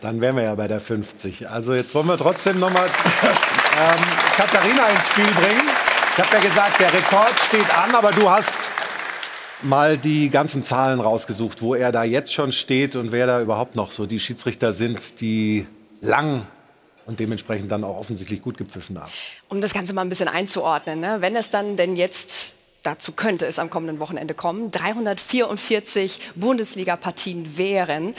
Dann 0.00 0.20
wären 0.20 0.36
wir 0.36 0.42
ja 0.42 0.54
bei 0.54 0.68
der 0.68 0.80
50. 0.80 1.48
Also 1.48 1.74
jetzt 1.74 1.94
wollen 1.94 2.08
wir 2.08 2.18
trotzdem 2.18 2.58
noch 2.58 2.72
mal 2.72 2.86
ähm, 2.86 4.04
Katharina 4.36 4.88
ins 4.88 5.08
Spiel 5.08 5.24
bringen. 5.24 5.68
Ich 6.12 6.18
habe 6.18 6.36
ja 6.36 6.42
gesagt, 6.42 6.80
der 6.80 6.92
Rekord 6.92 7.38
steht 7.46 7.78
an, 7.78 7.94
aber 7.94 8.10
du 8.10 8.28
hast 8.28 8.68
mal 9.62 9.96
die 9.96 10.28
ganzen 10.28 10.64
Zahlen 10.64 11.00
rausgesucht, 11.00 11.62
wo 11.62 11.74
er 11.74 11.92
da 11.92 12.02
jetzt 12.02 12.34
schon 12.34 12.52
steht 12.52 12.96
und 12.96 13.12
wer 13.12 13.26
da 13.26 13.40
überhaupt 13.40 13.76
noch 13.76 13.92
so 13.92 14.06
die 14.06 14.18
Schiedsrichter 14.18 14.72
sind, 14.72 15.20
die 15.20 15.66
lang 16.00 16.42
und 17.06 17.20
dementsprechend 17.20 17.70
dann 17.70 17.84
auch 17.84 17.96
offensichtlich 17.96 18.42
gut 18.42 18.58
gepfiffen 18.58 19.00
haben. 19.00 19.10
Um 19.48 19.60
das 19.60 19.72
Ganze 19.72 19.92
mal 19.92 20.02
ein 20.02 20.08
bisschen 20.08 20.28
einzuordnen, 20.28 21.00
ne? 21.00 21.16
wenn 21.20 21.36
es 21.36 21.50
dann 21.50 21.76
denn 21.76 21.96
jetzt 21.96 22.56
dazu 22.82 23.12
könnte 23.12 23.46
es 23.46 23.58
am 23.58 23.70
kommenden 23.70 23.98
Wochenende 23.98 24.34
kommen, 24.34 24.70
344 24.70 26.20
Bundesliga-Partien 26.34 27.56
wären. 27.56 28.14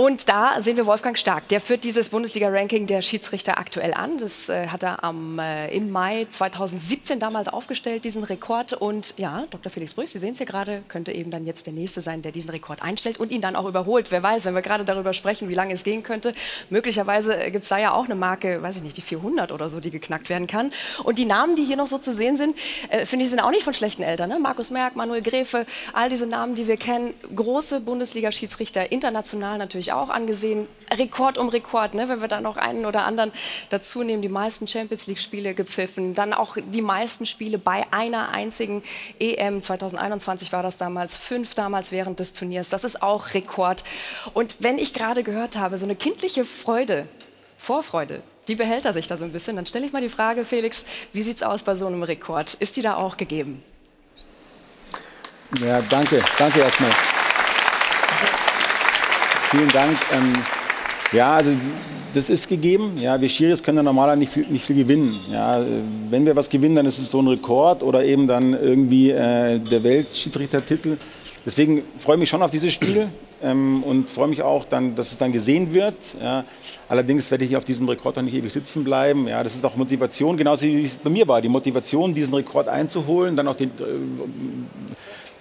Und 0.00 0.30
da 0.30 0.62
sehen 0.62 0.78
wir 0.78 0.86
Wolfgang 0.86 1.18
Stark. 1.18 1.48
Der 1.48 1.60
führt 1.60 1.84
dieses 1.84 2.08
Bundesliga-Ranking 2.08 2.86
der 2.86 3.02
Schiedsrichter 3.02 3.58
aktuell 3.58 3.92
an. 3.92 4.16
Das 4.16 4.48
äh, 4.48 4.68
hat 4.68 4.82
er 4.82 5.04
am, 5.04 5.38
äh, 5.38 5.68
im 5.76 5.90
Mai 5.90 6.26
2017 6.30 7.20
damals 7.20 7.48
aufgestellt, 7.48 8.04
diesen 8.04 8.24
Rekord. 8.24 8.72
Und 8.72 9.12
ja, 9.18 9.44
Dr. 9.50 9.70
Felix 9.70 9.92
Brüch, 9.92 10.08
Sie 10.08 10.18
sehen 10.18 10.32
es 10.32 10.38
hier 10.38 10.46
gerade, 10.46 10.82
könnte 10.88 11.12
eben 11.12 11.30
dann 11.30 11.44
jetzt 11.44 11.66
der 11.66 11.74
Nächste 11.74 12.00
sein, 12.00 12.22
der 12.22 12.32
diesen 12.32 12.48
Rekord 12.48 12.80
einstellt 12.80 13.20
und 13.20 13.30
ihn 13.30 13.42
dann 13.42 13.56
auch 13.56 13.66
überholt. 13.66 14.10
Wer 14.10 14.22
weiß, 14.22 14.46
wenn 14.46 14.54
wir 14.54 14.62
gerade 14.62 14.86
darüber 14.86 15.12
sprechen, 15.12 15.50
wie 15.50 15.54
lange 15.54 15.74
es 15.74 15.84
gehen 15.84 16.02
könnte. 16.02 16.32
Möglicherweise 16.70 17.36
gibt 17.50 17.64
es 17.64 17.68
da 17.68 17.76
ja 17.76 17.92
auch 17.92 18.06
eine 18.06 18.14
Marke, 18.14 18.62
weiß 18.62 18.76
ich 18.76 18.82
nicht, 18.82 18.96
die 18.96 19.02
400 19.02 19.52
oder 19.52 19.68
so, 19.68 19.80
die 19.80 19.90
geknackt 19.90 20.30
werden 20.30 20.46
kann. 20.46 20.72
Und 21.04 21.18
die 21.18 21.26
Namen, 21.26 21.56
die 21.56 21.64
hier 21.64 21.76
noch 21.76 21.88
so 21.88 21.98
zu 21.98 22.14
sehen 22.14 22.38
sind, 22.38 22.56
äh, 22.88 23.04
finde 23.04 23.26
ich, 23.26 23.30
sind 23.30 23.40
auch 23.40 23.50
nicht 23.50 23.64
von 23.64 23.74
schlechten 23.74 24.02
Eltern. 24.02 24.30
Ne? 24.30 24.38
Markus 24.38 24.70
Merck, 24.70 24.96
Manuel 24.96 25.20
Gräfe, 25.20 25.66
all 25.92 26.08
diese 26.08 26.26
Namen, 26.26 26.54
die 26.54 26.66
wir 26.68 26.78
kennen. 26.78 27.12
Große 27.36 27.80
Bundesliga-Schiedsrichter, 27.80 28.92
international 28.92 29.58
natürlich 29.58 29.89
auch 29.92 30.08
angesehen. 30.08 30.66
Rekord 30.92 31.38
um 31.38 31.48
Rekord, 31.48 31.94
ne? 31.94 32.08
wenn 32.08 32.20
wir 32.20 32.28
da 32.28 32.40
noch 32.40 32.56
einen 32.56 32.84
oder 32.84 33.04
anderen 33.04 33.32
dazu 33.70 34.02
nehmen, 34.02 34.22
die 34.22 34.28
meisten 34.28 34.66
Champions 34.66 35.06
League-Spiele 35.06 35.54
gepfiffen, 35.54 36.14
dann 36.14 36.32
auch 36.32 36.56
die 36.60 36.82
meisten 36.82 37.26
Spiele 37.26 37.58
bei 37.58 37.84
einer 37.92 38.30
einzigen 38.30 38.82
EM. 39.18 39.62
2021 39.62 40.52
war 40.52 40.62
das 40.62 40.76
damals, 40.76 41.18
fünf 41.18 41.54
damals 41.54 41.92
während 41.92 42.18
des 42.18 42.32
Turniers. 42.32 42.68
Das 42.68 42.84
ist 42.84 43.02
auch 43.02 43.34
Rekord. 43.34 43.84
Und 44.34 44.56
wenn 44.60 44.78
ich 44.78 44.94
gerade 44.94 45.22
gehört 45.22 45.56
habe, 45.56 45.78
so 45.78 45.86
eine 45.86 45.96
kindliche 45.96 46.44
Freude, 46.44 47.08
Vorfreude, 47.58 48.22
die 48.48 48.56
behält 48.56 48.84
er 48.84 48.92
sich 48.92 49.06
da 49.06 49.16
so 49.16 49.24
ein 49.24 49.32
bisschen. 49.32 49.56
Dann 49.56 49.66
stelle 49.66 49.86
ich 49.86 49.92
mal 49.92 50.02
die 50.02 50.08
Frage, 50.08 50.44
Felix, 50.44 50.84
wie 51.12 51.22
sieht 51.22 51.36
es 51.36 51.42
aus 51.42 51.62
bei 51.62 51.74
so 51.74 51.86
einem 51.86 52.02
Rekord? 52.02 52.54
Ist 52.54 52.76
die 52.76 52.82
da 52.82 52.96
auch 52.96 53.16
gegeben? 53.16 53.62
Ja, 55.58 55.82
danke. 55.82 56.22
Danke 56.38 56.60
erstmal. 56.60 56.90
Vielen 59.50 59.68
Dank. 59.70 59.98
Ähm, 60.12 60.32
ja, 61.10 61.34
also 61.34 61.50
das 62.14 62.30
ist 62.30 62.48
gegeben. 62.48 62.96
Ja, 63.00 63.20
wir 63.20 63.28
Schiris 63.28 63.60
können 63.60 63.78
ja 63.78 63.82
normalerweise 63.82 64.20
nicht 64.20 64.32
viel, 64.32 64.46
nicht 64.46 64.64
viel 64.64 64.76
gewinnen. 64.76 65.12
Ja, 65.32 65.60
wenn 66.08 66.24
wir 66.24 66.36
was 66.36 66.48
gewinnen, 66.48 66.76
dann 66.76 66.86
ist 66.86 67.00
es 67.00 67.10
so 67.10 67.20
ein 67.20 67.26
Rekord 67.26 67.82
oder 67.82 68.04
eben 68.04 68.28
dann 68.28 68.52
irgendwie 68.52 69.10
äh, 69.10 69.58
der 69.58 69.82
Weltschiedsrichtertitel. 69.82 70.98
Deswegen 71.44 71.82
freue 71.98 72.14
ich 72.14 72.20
mich 72.20 72.28
schon 72.28 72.42
auf 72.42 72.52
dieses 72.52 72.72
Spiel 72.72 73.08
ähm, 73.42 73.82
und 73.82 74.08
freue 74.08 74.28
mich 74.28 74.40
auch, 74.42 74.66
dann, 74.66 74.94
dass 74.94 75.10
es 75.10 75.18
dann 75.18 75.32
gesehen 75.32 75.74
wird. 75.74 75.96
Ja. 76.22 76.44
Allerdings 76.88 77.28
werde 77.32 77.44
ich 77.44 77.56
auf 77.56 77.64
diesem 77.64 77.88
Rekord 77.88 78.18
auch 78.18 78.22
nicht 78.22 78.34
ewig 78.34 78.52
sitzen 78.52 78.84
bleiben. 78.84 79.26
Ja, 79.26 79.42
das 79.42 79.56
ist 79.56 79.64
auch 79.64 79.74
Motivation, 79.74 80.36
genauso 80.36 80.66
wie 80.66 80.84
es 80.84 80.94
bei 80.94 81.10
mir 81.10 81.26
war. 81.26 81.40
Die 81.40 81.48
Motivation, 81.48 82.14
diesen 82.14 82.34
Rekord 82.34 82.68
einzuholen, 82.68 83.34
dann 83.34 83.48
auch 83.48 83.56
die 83.56 83.64
äh, 83.64 83.68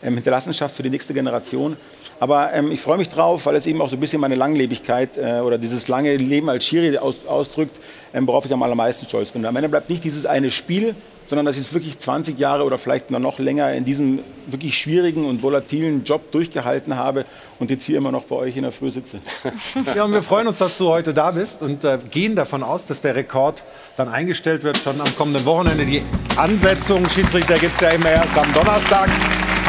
Hinterlassenschaft 0.02 0.76
für 0.76 0.84
die 0.84 0.90
nächste 0.90 1.14
Generation. 1.14 1.76
Aber 2.20 2.54
ähm, 2.54 2.72
ich 2.72 2.82
freue 2.82 2.98
mich 2.98 3.10
drauf, 3.10 3.46
weil 3.46 3.56
es 3.56 3.66
eben 3.68 3.82
auch 3.82 3.90
so 3.90 3.96
ein 3.96 4.00
bisschen 4.00 4.20
meine 4.20 4.36
Langlebigkeit 4.36 5.18
äh, 5.18 5.40
oder 5.40 5.58
dieses 5.58 5.88
lange 5.88 6.16
Leben 6.18 6.50
als 6.50 6.66
Schiri 6.66 6.98
aus, 6.98 7.26
ausdrückt, 7.26 7.78
ähm, 8.14 8.28
worauf 8.28 8.46
ich 8.46 8.54
am 8.54 8.62
allermeisten 8.62 9.08
stolz 9.08 9.32
bin. 9.32 9.46
Am 9.46 9.56
Ende 9.56 9.70
bleibt 9.70 9.90
nicht 9.90 10.04
dieses 10.04 10.26
eine 10.26 10.52
Spiel, 10.52 10.96
sondern 11.30 11.46
dass 11.46 11.58
ich 11.58 11.62
es 11.62 11.74
wirklich 11.74 12.00
20 12.00 12.40
Jahre 12.40 12.64
oder 12.64 12.80
vielleicht 12.80 13.12
noch 13.12 13.38
länger 13.38 13.72
in 13.74 13.86
diesem 13.86 14.20
wirklich 14.48 14.76
schwierigen 14.78 15.26
und 15.26 15.44
volatilen 15.44 16.04
Job 16.04 16.32
durchgehalten 16.32 16.96
habe 16.96 17.24
und 17.60 17.70
jetzt 17.70 17.84
hier 17.84 18.00
immer 18.00 18.12
noch 18.12 18.24
bei 18.24 18.36
euch 18.36 18.58
in 18.58 18.64
der 18.64 18.72
Früh 18.72 18.90
sitze. 18.90 19.20
Ja, 19.96 20.06
und 20.06 20.12
wir 20.12 20.24
freuen 20.24 20.48
uns, 20.48 20.58
dass 20.58 20.78
du 20.78 20.88
heute 20.90 21.14
da 21.14 21.32
bist 21.32 21.62
und 21.62 21.84
äh, 21.84 22.00
gehen 22.10 22.36
davon 22.36 22.64
aus, 22.64 22.86
dass 22.86 23.02
der 23.02 23.16
Rekord 23.16 23.64
dann 23.98 24.08
eingestellt 24.08 24.64
wird 24.64 24.78
schon 24.78 25.00
am 25.00 25.16
kommenden 25.18 25.46
Wochenende. 25.46 25.86
Die 25.86 26.02
Ansetzung, 26.36 27.08
Schiedsrichter 27.10 27.58
gibt 27.60 27.76
es 27.76 27.82
ja 27.82 27.90
immer 27.90 28.10
erst 28.10 28.38
am 28.38 28.52
Donnerstag. 28.54 29.10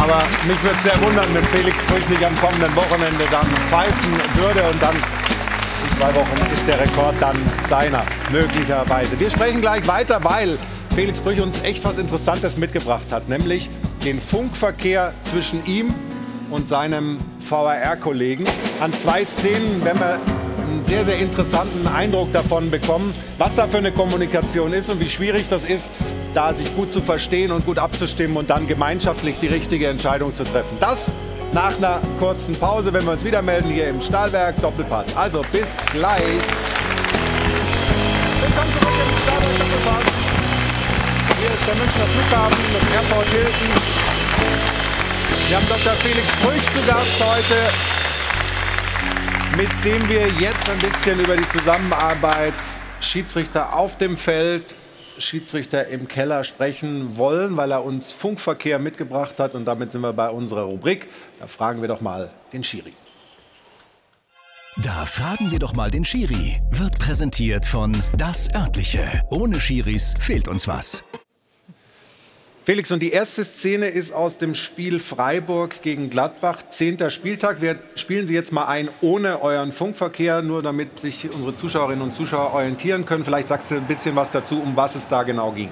Aber 0.01 0.23
mich 0.49 0.63
würde 0.63 0.77
es 0.77 0.83
sehr 0.83 1.01
wundern, 1.03 1.27
wenn 1.35 1.45
Felix 1.45 1.79
Brüch 1.83 2.09
nicht 2.09 2.25
am 2.25 2.35
kommenden 2.37 2.75
Wochenende 2.75 3.25
dann 3.31 3.47
pfeifen 3.69 4.13
würde 4.35 4.63
und 4.71 4.83
dann 4.83 4.97
in 4.97 5.97
zwei 5.99 6.15
Wochen 6.15 6.53
ist 6.53 6.67
der 6.67 6.81
Rekord 6.81 7.15
dann 7.21 7.37
seiner, 7.69 8.05
möglicherweise. 8.33 9.21
Wir 9.21 9.31
sprechen 9.31 9.61
gleich 9.61 9.87
weiter, 9.87 10.25
weil 10.25 10.59
Felix 10.95 11.21
Brüch 11.21 11.41
uns 11.41 11.63
echt 11.63 11.85
was 11.85 11.99
Interessantes 11.99 12.57
mitgebracht 12.57 13.13
hat, 13.13 13.29
nämlich 13.29 13.69
den 14.05 14.19
Funkverkehr 14.19 15.13
zwischen 15.25 15.65
ihm 15.67 15.95
und 16.51 16.69
seinem 16.71 17.19
VAR-Kollegen. 17.41 18.45
An 18.81 18.93
zwei 18.95 19.25
Szenen 19.25 19.85
werden 19.85 20.01
wir 20.01 20.19
einen 20.71 20.85
sehr, 20.85 21.05
sehr 21.05 21.19
interessanten 21.19 21.87
Eindruck 21.89 22.33
davon 22.33 22.71
bekommen, 22.71 23.13
was 23.39 23.55
da 23.57 23.67
für 23.67 23.79
eine 23.79 23.93
Kommunikation 23.93 24.73
ist 24.73 24.89
und 24.89 25.01
wie 25.01 25.09
schwierig 25.09 25.49
das 25.49 25.65
ist, 25.65 25.91
da 26.35 26.55
sich 26.55 26.75
gut 26.77 26.93
zu 26.93 27.01
verstehen 27.01 27.51
und 27.51 27.67
gut 27.67 27.79
abzustimmen 27.79 28.37
und 28.37 28.51
dann 28.51 28.67
gemeinschaftlich 28.67 29.39
die 29.39 29.49
richtige 29.49 29.89
Entscheidung 29.89 30.35
zu 30.35 30.45
treffen. 30.45 30.77
Das 30.79 31.13
nach 31.53 31.77
einer 31.77 31.99
kurzen 32.21 32.55
Pause, 32.55 32.93
wenn 32.93 33.05
wir 33.05 33.13
uns 33.13 33.25
wieder 33.25 33.43
melden 33.43 33.71
hier 33.71 33.89
im 33.89 34.01
Stahlwerk 34.01 34.61
Doppelpass. 34.63 35.17
Also 35.17 35.43
bis 35.51 35.69
gleich. 35.93 36.23
Willkommen 38.41 38.73
zurück 38.73 38.95
im 38.95 39.19
Stahlwerk 39.23 39.59
Doppelpass. 39.59 40.05
Hier 41.41 41.51
ist 41.51 41.67
der 41.67 41.75
Münchner 41.75 42.07
Flughafen, 42.07 42.65
das 42.73 42.95
Airport 42.95 43.27
Hilton. 43.29 43.71
Wir 45.49 45.57
haben 45.57 45.67
Dr. 45.69 45.93
Felix 45.95 46.27
Brüch 46.45 46.63
zu 46.63 46.87
Gast 46.87 47.25
heute, 47.25 48.00
mit 49.61 49.85
dem 49.85 50.09
wir 50.09 50.27
jetzt 50.41 50.71
ein 50.71 50.79
bisschen 50.79 51.21
über 51.21 51.37
die 51.37 51.47
Zusammenarbeit 51.51 52.55
Schiedsrichter 53.03 53.77
auf 53.77 53.99
dem 53.99 54.17
Feld 54.17 54.75
Schiedsrichter 55.19 55.89
im 55.89 56.09
Keller 56.09 56.45
sprechen 56.45 57.19
wollen, 57.19 57.59
weil 57.59 57.71
er 57.71 57.85
uns 57.85 58.11
Funkverkehr 58.11 58.79
mitgebracht 58.79 59.39
hat. 59.39 59.55
Und 59.55 59.67
damit 59.67 59.93
sind 59.93 60.01
wir 60.01 60.15
bei 60.15 60.31
unserer 60.31 60.63
Rubrik. 60.63 61.09
Da 61.39 61.47
fragen 61.47 61.83
wir 61.83 61.89
doch 61.89 62.01
mal 62.01 62.33
den 62.55 62.65
Schiri. 62.65 62.95
Da 64.79 65.05
fragen 65.05 65.51
wir 65.51 65.59
doch 65.59 65.75
mal 65.75 65.91
den 65.91 66.07
Schiri. 66.07 66.59
Wird 66.71 66.99
präsentiert 66.99 67.67
von 67.67 67.95
Das 68.17 68.49
Örtliche. 68.55 69.25
Ohne 69.29 69.61
Schiris 69.61 70.15
fehlt 70.19 70.49
uns 70.49 70.69
was. 70.69 71.03
Felix, 72.71 72.93
und 72.93 73.03
die 73.03 73.11
erste 73.11 73.43
Szene 73.43 73.89
ist 73.89 74.13
aus 74.13 74.39
dem 74.39 74.55
Spiel 74.55 75.01
Freiburg 75.01 75.83
gegen 75.83 76.09
Gladbach. 76.09 76.59
Zehnter 76.71 77.11
Spieltag. 77.11 77.61
Wir 77.61 77.75
spielen 77.97 78.29
Sie 78.29 78.35
jetzt 78.35 78.53
mal 78.53 78.67
ein 78.67 78.89
ohne 79.01 79.43
euren 79.43 79.73
Funkverkehr, 79.73 80.41
nur 80.41 80.63
damit 80.63 81.01
sich 81.01 81.29
unsere 81.35 81.57
Zuschauerinnen 81.57 82.01
und 82.01 82.15
Zuschauer 82.15 82.55
orientieren 82.55 83.07
können. 83.07 83.25
Vielleicht 83.25 83.49
sagst 83.49 83.73
du 83.73 83.75
ein 83.75 83.89
bisschen 83.89 84.15
was 84.15 84.31
dazu, 84.31 84.63
um 84.63 84.77
was 84.77 84.95
es 84.95 85.09
da 85.09 85.25
genau 85.25 85.51
ging. 85.51 85.71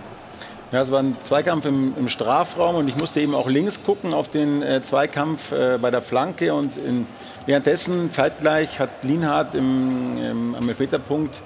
Ja, 0.72 0.80
es 0.80 0.90
war 0.90 0.98
ein 0.98 1.16
Zweikampf 1.22 1.66
im, 1.66 1.94
im 1.96 2.08
Strafraum 2.08 2.74
und 2.74 2.88
ich 2.88 2.96
musste 2.96 3.20
eben 3.20 3.36
auch 3.36 3.48
links 3.48 3.84
gucken 3.84 4.12
auf 4.12 4.28
den 4.28 4.64
äh, 4.64 4.82
Zweikampf 4.82 5.52
äh, 5.52 5.78
bei 5.80 5.92
der 5.92 6.02
Flanke. 6.02 6.52
Und 6.52 6.76
in, 6.78 7.06
währenddessen, 7.46 8.10
zeitgleich, 8.10 8.80
hat 8.80 8.90
Lienhardt 9.04 9.54
im, 9.54 10.16
im, 10.16 10.54
am 10.56 10.68
Elfmeterpunkt 10.68 11.42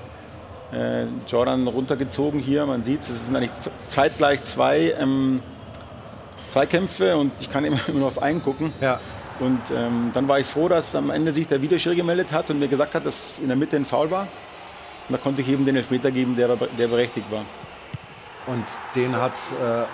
äh, 0.73 1.05
Jordan 1.29 1.67
runtergezogen 1.67 2.41
hier. 2.41 2.67
Man 2.67 2.83
sieht, 2.83 3.01
es 3.01 3.27
sind 3.27 3.37
eigentlich 3.37 3.53
zeitgleich 3.89 4.43
zwei, 4.43 4.95
ähm, 4.99 5.43
zwei 6.51 6.67
Kämpfe 6.67 7.17
und 7.17 7.33
ich 7.41 7.51
kann 7.51 7.65
immer, 7.67 7.79
nur 7.93 8.09
auf 8.09 8.23
einen 8.23 8.43
gucken. 8.43 8.73
Ja. 8.81 9.01
Und 9.41 9.61
ähm, 9.75 10.11
dann 10.15 10.29
war 10.29 10.39
ich 10.39 10.47
froh, 10.47 10.69
dass 10.69 10.95
am 10.95 11.11
Ende 11.11 11.33
sich 11.33 11.47
der 11.47 11.61
Videoschiri 11.63 11.97
gemeldet 11.97 12.33
hat 12.33 12.51
und 12.51 12.59
mir 12.59 12.69
gesagt 12.69 12.95
hat, 12.95 13.05
dass 13.05 13.39
in 13.39 13.49
der 13.49 13.57
Mitte 13.57 13.77
ein 13.77 13.85
Foul 13.85 14.11
war. 14.11 14.23
Und 15.09 15.13
da 15.13 15.19
konnte 15.19 15.43
ich 15.43 15.49
eben 15.49 15.67
den 15.67 15.77
Elfmeter 15.77 16.11
geben, 16.11 16.37
der, 16.37 16.49
der 16.57 16.87
berechtigt 16.87 17.27
war. 17.31 17.45
Und 18.47 18.65
den 18.95 19.17
hat 19.17 19.33
äh, 19.33 19.85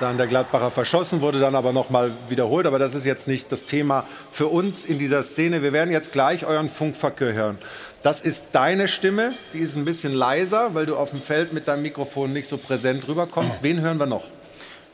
dann 0.00 0.16
der 0.16 0.26
Gladbacher 0.26 0.70
verschossen, 0.70 1.20
wurde 1.20 1.40
dann 1.40 1.54
aber 1.54 1.72
nochmal 1.72 2.12
wiederholt. 2.28 2.66
Aber 2.66 2.78
das 2.78 2.94
ist 2.94 3.04
jetzt 3.04 3.26
nicht 3.26 3.50
das 3.52 3.64
Thema 3.64 4.04
für 4.30 4.46
uns 4.46 4.84
in 4.84 4.98
dieser 4.98 5.22
Szene. 5.22 5.62
Wir 5.62 5.72
werden 5.72 5.92
jetzt 5.92 6.12
gleich 6.12 6.44
euren 6.46 6.68
Funkverkehr 6.68 7.32
hören. 7.32 7.58
Das 8.02 8.22
ist 8.22 8.46
deine 8.52 8.88
Stimme, 8.88 9.30
die 9.52 9.58
ist 9.58 9.76
ein 9.76 9.84
bisschen 9.84 10.14
leiser, 10.14 10.74
weil 10.74 10.86
du 10.86 10.96
auf 10.96 11.10
dem 11.10 11.20
Feld 11.20 11.52
mit 11.52 11.68
deinem 11.68 11.82
Mikrofon 11.82 12.32
nicht 12.32 12.48
so 12.48 12.56
präsent 12.56 13.06
rüberkommst. 13.06 13.62
Wen 13.62 13.82
hören 13.82 13.98
wir 13.98 14.06
noch? 14.06 14.24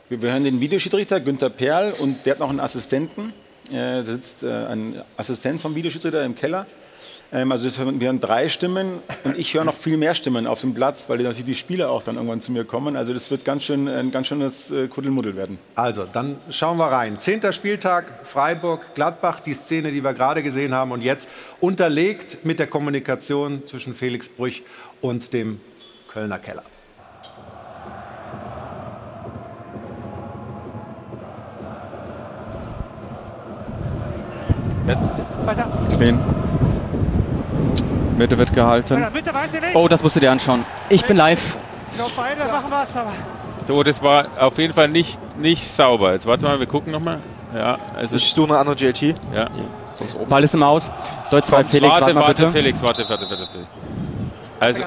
Wir 0.09 0.19
hören 0.19 0.43
den 0.43 0.59
Videoschiedsrichter 0.59 1.21
Günther 1.21 1.49
Perl 1.49 1.93
und 1.99 2.25
der 2.25 2.33
hat 2.33 2.39
noch 2.39 2.49
einen 2.49 2.59
Assistenten. 2.59 3.31
Äh, 3.69 4.03
da 4.03 4.05
sitzt 4.05 4.43
äh, 4.43 4.47
ein 4.47 5.01
Assistent 5.15 5.61
vom 5.61 5.73
Videoschiedsrichter 5.73 6.25
im 6.25 6.35
Keller. 6.35 6.65
Ähm, 7.31 7.51
also 7.51 7.69
wir 7.99 8.07
hören 8.07 8.19
drei 8.19 8.47
Stimmen 8.49 8.99
und 9.23 9.37
ich 9.37 9.53
höre 9.53 9.65
noch 9.65 9.75
viel 9.75 9.97
mehr 9.97 10.15
Stimmen 10.15 10.47
auf 10.47 10.61
dem 10.61 10.73
Platz, 10.73 11.09
weil 11.09 11.17
natürlich 11.17 11.45
die 11.45 11.55
Spieler 11.55 11.91
auch 11.91 12.03
dann 12.03 12.15
irgendwann 12.15 12.41
zu 12.41 12.51
mir 12.51 12.63
kommen. 12.63 12.95
Also 12.95 13.13
das 13.13 13.29
wird 13.31 13.43
ganz 13.43 13.63
schön, 13.63 13.87
ein 13.87 14.11
ganz 14.11 14.27
schönes 14.27 14.71
äh, 14.71 14.87
Kuddelmuddel 14.87 15.35
werden. 15.35 15.57
Also, 15.75 16.05
dann 16.11 16.37
schauen 16.49 16.77
wir 16.77 16.85
rein. 16.85 17.19
Zehnter 17.19 17.51
Spieltag, 17.51 18.05
Freiburg, 18.23 18.95
Gladbach, 18.95 19.39
die 19.41 19.53
Szene, 19.53 19.91
die 19.91 20.03
wir 20.03 20.13
gerade 20.13 20.41
gesehen 20.41 20.73
haben 20.73 20.91
und 20.91 21.01
jetzt 21.01 21.29
unterlegt 21.59 22.45
mit 22.45 22.59
der 22.59 22.67
Kommunikation 22.67 23.65
zwischen 23.65 23.93
Felix 23.93 24.29
Brüch 24.29 24.63
und 25.01 25.33
dem 25.33 25.59
Kölner 26.07 26.39
Keller. 26.39 26.63
Jetzt. 34.87 35.21
Clean. 35.97 36.17
Mitte 38.17 38.37
wird 38.37 38.53
gehalten. 38.53 39.05
Oh, 39.73 39.87
das 39.87 40.03
musst 40.03 40.15
du 40.15 40.19
dir 40.19 40.31
anschauen. 40.31 40.65
Ich 40.89 41.05
bin 41.05 41.17
live. 41.17 41.57
Ich 41.91 41.97
glaube, 41.97 42.11
beide 42.15 42.39
machen 42.51 42.71
was, 42.71 42.95
aber. 42.97 43.11
So, 43.67 43.83
das 43.83 44.01
war 44.01 44.27
auf 44.39 44.57
jeden 44.57 44.73
Fall 44.73 44.87
nicht, 44.87 45.19
nicht 45.37 45.71
sauber. 45.71 46.13
Jetzt 46.13 46.25
warte 46.25 46.43
mal, 46.43 46.59
wir 46.59 46.67
gucken 46.67 46.91
nochmal. 46.91 47.19
Ja, 47.53 47.77
es 47.99 48.13
ist. 48.13 48.37
du 48.37 48.43
eine 48.45 48.57
andere 48.57 48.75
GLT? 48.75 49.01
Ja. 49.01 49.13
ja. 49.33 49.47
Ball 50.27 50.43
ist 50.43 50.53
im 50.53 50.63
Aus. 50.63 50.91
Deutsch 51.31 51.45
2, 51.45 51.63
Felix, 51.65 51.91
warte, 51.91 52.01
warte, 52.01 52.13
mal 52.13 52.21
warte, 52.21 52.33
bitte. 52.43 52.51
Felix, 52.51 52.81
warte, 52.81 53.09
warte, 53.09 53.29
warte, 53.29 53.47
Felix. 53.51 53.69
Also. 54.59 54.83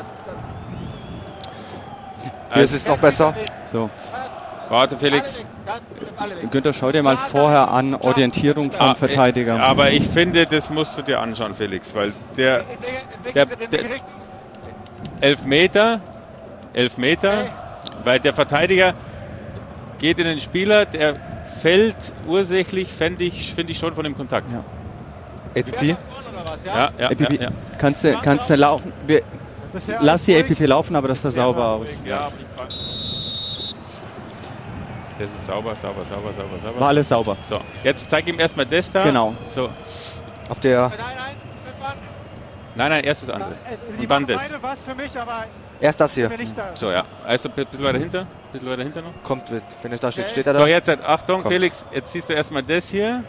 Hier 2.53 2.63
ist 2.63 2.73
es 2.73 2.87
noch 2.87 2.99
besser. 2.99 3.35
So. 3.71 3.89
Warte, 4.71 4.97
Felix. 4.97 5.45
Günther, 6.53 6.73
schau 6.73 6.93
dir 6.93 7.03
mal 7.03 7.17
vorher 7.17 7.71
an, 7.73 7.95
Orientierung 7.97 8.71
vom 8.71 8.87
Ah, 8.91 8.95
Verteidiger. 8.95 9.57
äh, 9.57 9.61
Aber 9.61 9.91
ich 9.91 10.07
finde, 10.07 10.47
das 10.47 10.71
musst 10.71 10.97
du 10.97 11.03
dir 11.03 11.21
anschauen, 11.21 11.57
Felix, 11.57 11.93
weil 11.95 12.13
der, 12.37 12.63
der, 13.35 13.47
der 13.47 13.81
elf 15.21 15.45
Meter, 15.45 16.01
elf 16.73 16.97
Meter, 16.99 17.33
weil 18.05 18.21
der 18.21 18.33
Verteidiger 18.33 18.95
geht 19.99 20.19
in 20.21 20.27
den 20.27 20.39
Spieler, 20.41 20.87
der 20.87 21.17
fällt 21.61 21.97
ursächlich, 22.29 22.89
finde 22.93 23.25
ich, 23.25 23.53
finde 23.55 23.73
ich 23.73 23.79
schon 23.79 23.95
von 23.95 24.05
dem 24.05 24.17
Kontakt. 24.17 24.53
Ja. 24.53 24.63
APP? 25.61 25.83
Ja, 26.65 26.91
ja, 26.97 27.11
ja, 27.11 27.33
ja. 27.33 27.49
Kannst 27.79 28.05
du, 28.05 28.13
kannst 28.23 28.49
du 28.49 28.55
laufen? 28.55 28.93
Wir, 29.07 29.23
lass 30.01 30.25
die 30.25 30.37
APP 30.39 30.61
laufen, 30.67 30.95
aber 30.95 31.09
das 31.09 31.23
sah 31.23 31.31
sauber 31.33 31.67
aus. 31.67 31.89
Ja. 32.07 32.29
Das 35.21 35.31
ist 35.31 35.45
sauber, 35.45 35.77
sauber, 35.77 36.03
sauber, 36.03 36.33
sauber, 36.33 36.59
sauber. 36.63 36.81
War 36.81 36.89
alles 36.89 37.09
sauber. 37.11 37.37
So, 37.43 37.61
jetzt 37.85 38.09
zeig 38.09 38.27
ihm 38.27 38.41
erstmal 38.41 38.65
das 38.65 38.91
da. 38.91 39.05
Genau. 39.05 39.35
So. 39.49 39.69
Auf 40.49 40.61
der. 40.61 40.91
Nein, 42.75 42.91
nein, 42.91 43.05
erst 43.05 43.25
das 43.25 43.31
andere. 43.31 43.53
Die 43.99 44.03
Und 44.05 44.11
dann 44.11 44.27
das. 44.27 44.41
beide 44.41 44.63
was 44.63 44.83
für 44.83 44.95
mich, 44.95 45.19
aber. 45.19 45.45
Erst 45.79 46.01
das 46.01 46.15
hier. 46.15 46.31
So, 46.75 46.91
ja. 46.91 47.03
Also 47.27 47.51
ein 47.51 47.55
bisschen 47.67 47.85
weiter 47.85 47.99
hinter. 47.99 48.21
Ein 48.21 48.27
bisschen 48.53 48.71
weiter 48.71 48.83
hinter 48.83 49.03
noch. 49.03 49.13
Kommt, 49.23 49.51
mit. 49.51 49.63
wenn 49.83 49.93
er 49.93 49.99
da 49.99 50.11
steht, 50.11 50.31
steht 50.31 50.47
er 50.47 50.55
da. 50.55 50.61
So, 50.61 50.67
jetzt 50.67 50.89
Achtung, 50.89 51.43
Kommt. 51.43 51.53
Felix, 51.53 51.85
jetzt 51.93 52.13
siehst 52.13 52.31
du 52.31 52.33
erstmal 52.33 52.63
das 52.63 52.89
hier. 52.89 53.23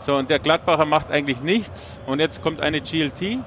So, 0.00 0.16
und 0.16 0.28
der 0.30 0.40
Gladbacher 0.40 0.84
macht 0.84 1.12
eigentlich 1.12 1.40
nichts. 1.42 2.00
Und 2.06 2.18
jetzt 2.18 2.42
kommt 2.42 2.60
eine 2.60 2.80
GLT. 2.80 3.38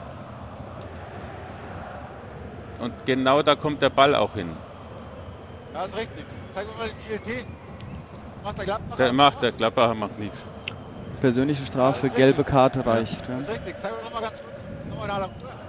Und 2.80 2.94
genau 3.06 3.42
da 3.42 3.56
kommt 3.56 3.82
der 3.82 3.90
Ball 3.90 4.16
auch 4.16 4.36
hin. 4.36 4.56
Ja, 5.74 5.84
ist 5.84 5.98
richtig. 5.98 6.26
Zeig 6.52 6.68
mir 6.68 6.74
mal 6.74 6.90
die 6.90 7.14
ILT. 7.14 7.46
Macht 8.44 8.58
der 8.58 8.66
Gladbacher? 8.66 9.04
Der 9.04 9.14
macht, 9.14 9.42
der 9.42 9.52
Gladbacher 9.52 9.94
macht 9.96 10.20
nichts. 10.20 10.46
Persönliche 11.20 11.66
Strafe, 11.66 12.10
gelbe 12.10 12.44
Karte 12.44 12.86
reicht. 12.86 13.28
Ja. 13.28 13.36
Das 13.36 13.44
ist 13.48 13.52
richtig. 13.52 13.76
Zeig 13.82 13.92
mir 13.96 14.04
nochmal 14.04 14.22
ganz 14.24 14.42
kurz. 14.42 14.66
Nochmal 14.90 15.08
nach 15.08 15.18
der 15.18 15.26
Ruhe. 15.26 15.62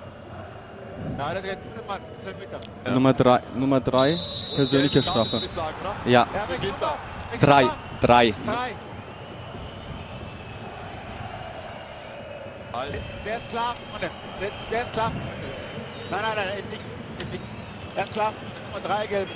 Ja, 1.18 1.34
geht 1.40 1.64
nur 1.64 1.74
den 1.74 1.86
Mann. 1.86 2.00
10 2.18 2.38
Meter. 2.38 2.58
Nummer 2.92 3.12
3, 3.12 3.40
Nummer 3.54 3.80
drei, 3.80 4.16
persönliche 4.56 5.02
Strafe. 5.02 5.38
sagen? 5.38 5.74
Ja. 6.06 6.26
Ja, 6.34 6.46
Drei. 7.40 7.68
Drei. 8.00 8.34
Drei. 8.46 8.72
Der 13.24 13.36
ist 13.36 13.50
klar, 13.50 13.74
Freunde. 13.90 14.10
Der, 14.40 14.50
der 14.70 14.80
ist 14.82 14.92
klar, 14.92 15.10
Freunde. 15.10 15.28
Nein, 16.10 16.20
nein, 16.22 16.32
nein, 16.34 16.58
eben 16.58 16.68
nicht. 16.70 16.82
Eben 17.20 17.30
nicht. 17.30 17.42
Er 17.94 18.04
ist 18.04 18.12
klar, 18.12 18.32
nochmal 18.72 18.82
drei 18.82 19.06
gelbe 19.06 19.30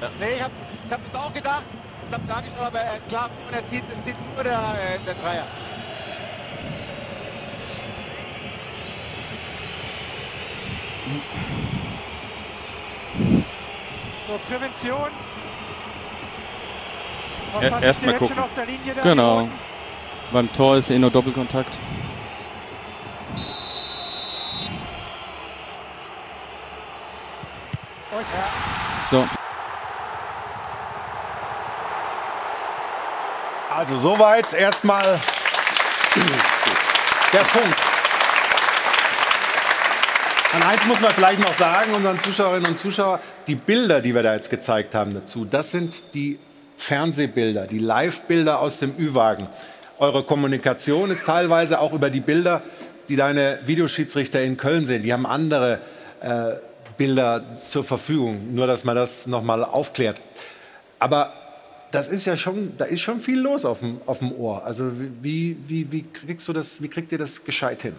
Karten. 0.00 0.14
Nee, 0.18 0.36
ich 0.36 0.42
hab's, 0.42 0.54
ich 0.86 0.92
hab 0.92 1.04
das 1.04 1.14
auch 1.14 1.32
gedacht. 1.32 1.64
Ich 2.08 2.14
hab's 2.14 2.30
angeschaut, 2.30 2.66
aber 2.66 2.80
er 2.80 2.96
ist 2.96 3.08
klar 3.08 3.28
vorne, 3.30 3.56
er 3.56 3.66
zieht, 3.66 3.82
es 3.90 4.04
zieht 4.04 4.16
nur 4.34 4.44
der, 4.44 4.52
äh, 4.52 4.98
der 5.06 5.14
Dreier. 5.14 5.46
So, 14.26 14.38
Prävention. 14.48 15.10
Er- 17.60 17.82
Erstmal 17.82 18.14
gucken. 18.14 18.34
schon 18.34 18.44
auf 18.44 18.52
der 18.54 18.66
Linie 18.66 18.94
da. 18.94 19.02
Genau. 19.02 19.48
Beim 20.32 20.52
Tor 20.52 20.76
ist 20.76 20.90
eh 20.90 20.98
nur 20.98 21.10
Doppelkontakt. 21.10 21.72
So. 29.10 29.24
Also 33.76 33.98
soweit 33.98 34.54
erstmal 34.54 35.20
der 37.30 37.44
Funk. 37.44 37.76
An 40.54 40.62
eins 40.62 40.86
muss 40.86 40.98
man 41.02 41.12
vielleicht 41.12 41.40
noch 41.40 41.52
sagen, 41.52 41.92
unseren 41.92 42.18
Zuschauerinnen 42.22 42.70
und 42.70 42.80
Zuschauern, 42.80 43.20
die 43.46 43.54
Bilder, 43.54 44.00
die 44.00 44.14
wir 44.14 44.22
da 44.22 44.34
jetzt 44.34 44.48
gezeigt 44.48 44.94
haben 44.94 45.12
dazu, 45.12 45.44
das 45.44 45.72
sind 45.72 46.14
die 46.14 46.38
Fernsehbilder, 46.78 47.66
die 47.66 47.78
Live-Bilder 47.78 48.60
aus 48.60 48.78
dem 48.78 48.94
Ü-Wagen. 48.98 49.46
Eure 49.98 50.22
Kommunikation 50.22 51.10
ist 51.10 51.26
teilweise 51.26 51.78
auch 51.78 51.92
über 51.92 52.08
die 52.08 52.20
Bilder, 52.20 52.62
die 53.10 53.16
deine 53.16 53.58
Videoschiedsrichter 53.66 54.40
in 54.40 54.56
Köln 54.56 54.86
sehen. 54.86 55.02
Die 55.02 55.12
haben 55.12 55.26
andere 55.26 55.80
äh, 56.22 56.52
Bilder 56.96 57.44
zur 57.68 57.84
Verfügung, 57.84 58.54
nur 58.54 58.66
dass 58.66 58.84
man 58.84 58.96
das 58.96 59.26
nochmal 59.26 59.62
aufklärt. 59.62 60.16
Aber 60.98 61.34
das 61.90 62.08
ist 62.08 62.24
ja 62.24 62.36
schon, 62.36 62.72
da 62.78 62.84
ist 62.84 63.00
schon 63.00 63.20
viel 63.20 63.38
los 63.38 63.64
auf 63.64 63.80
dem, 63.80 64.00
auf 64.06 64.18
dem 64.18 64.32
Ohr. 64.32 64.64
Also 64.64 64.90
wie, 65.20 65.56
wie, 65.66 65.90
wie 65.92 66.02
kriegst 66.02 66.46
du 66.48 66.52
das, 66.52 66.82
wie 66.82 66.88
kriegt 66.88 67.12
ihr 67.12 67.18
das 67.18 67.44
gescheit 67.44 67.82
hin? 67.82 67.94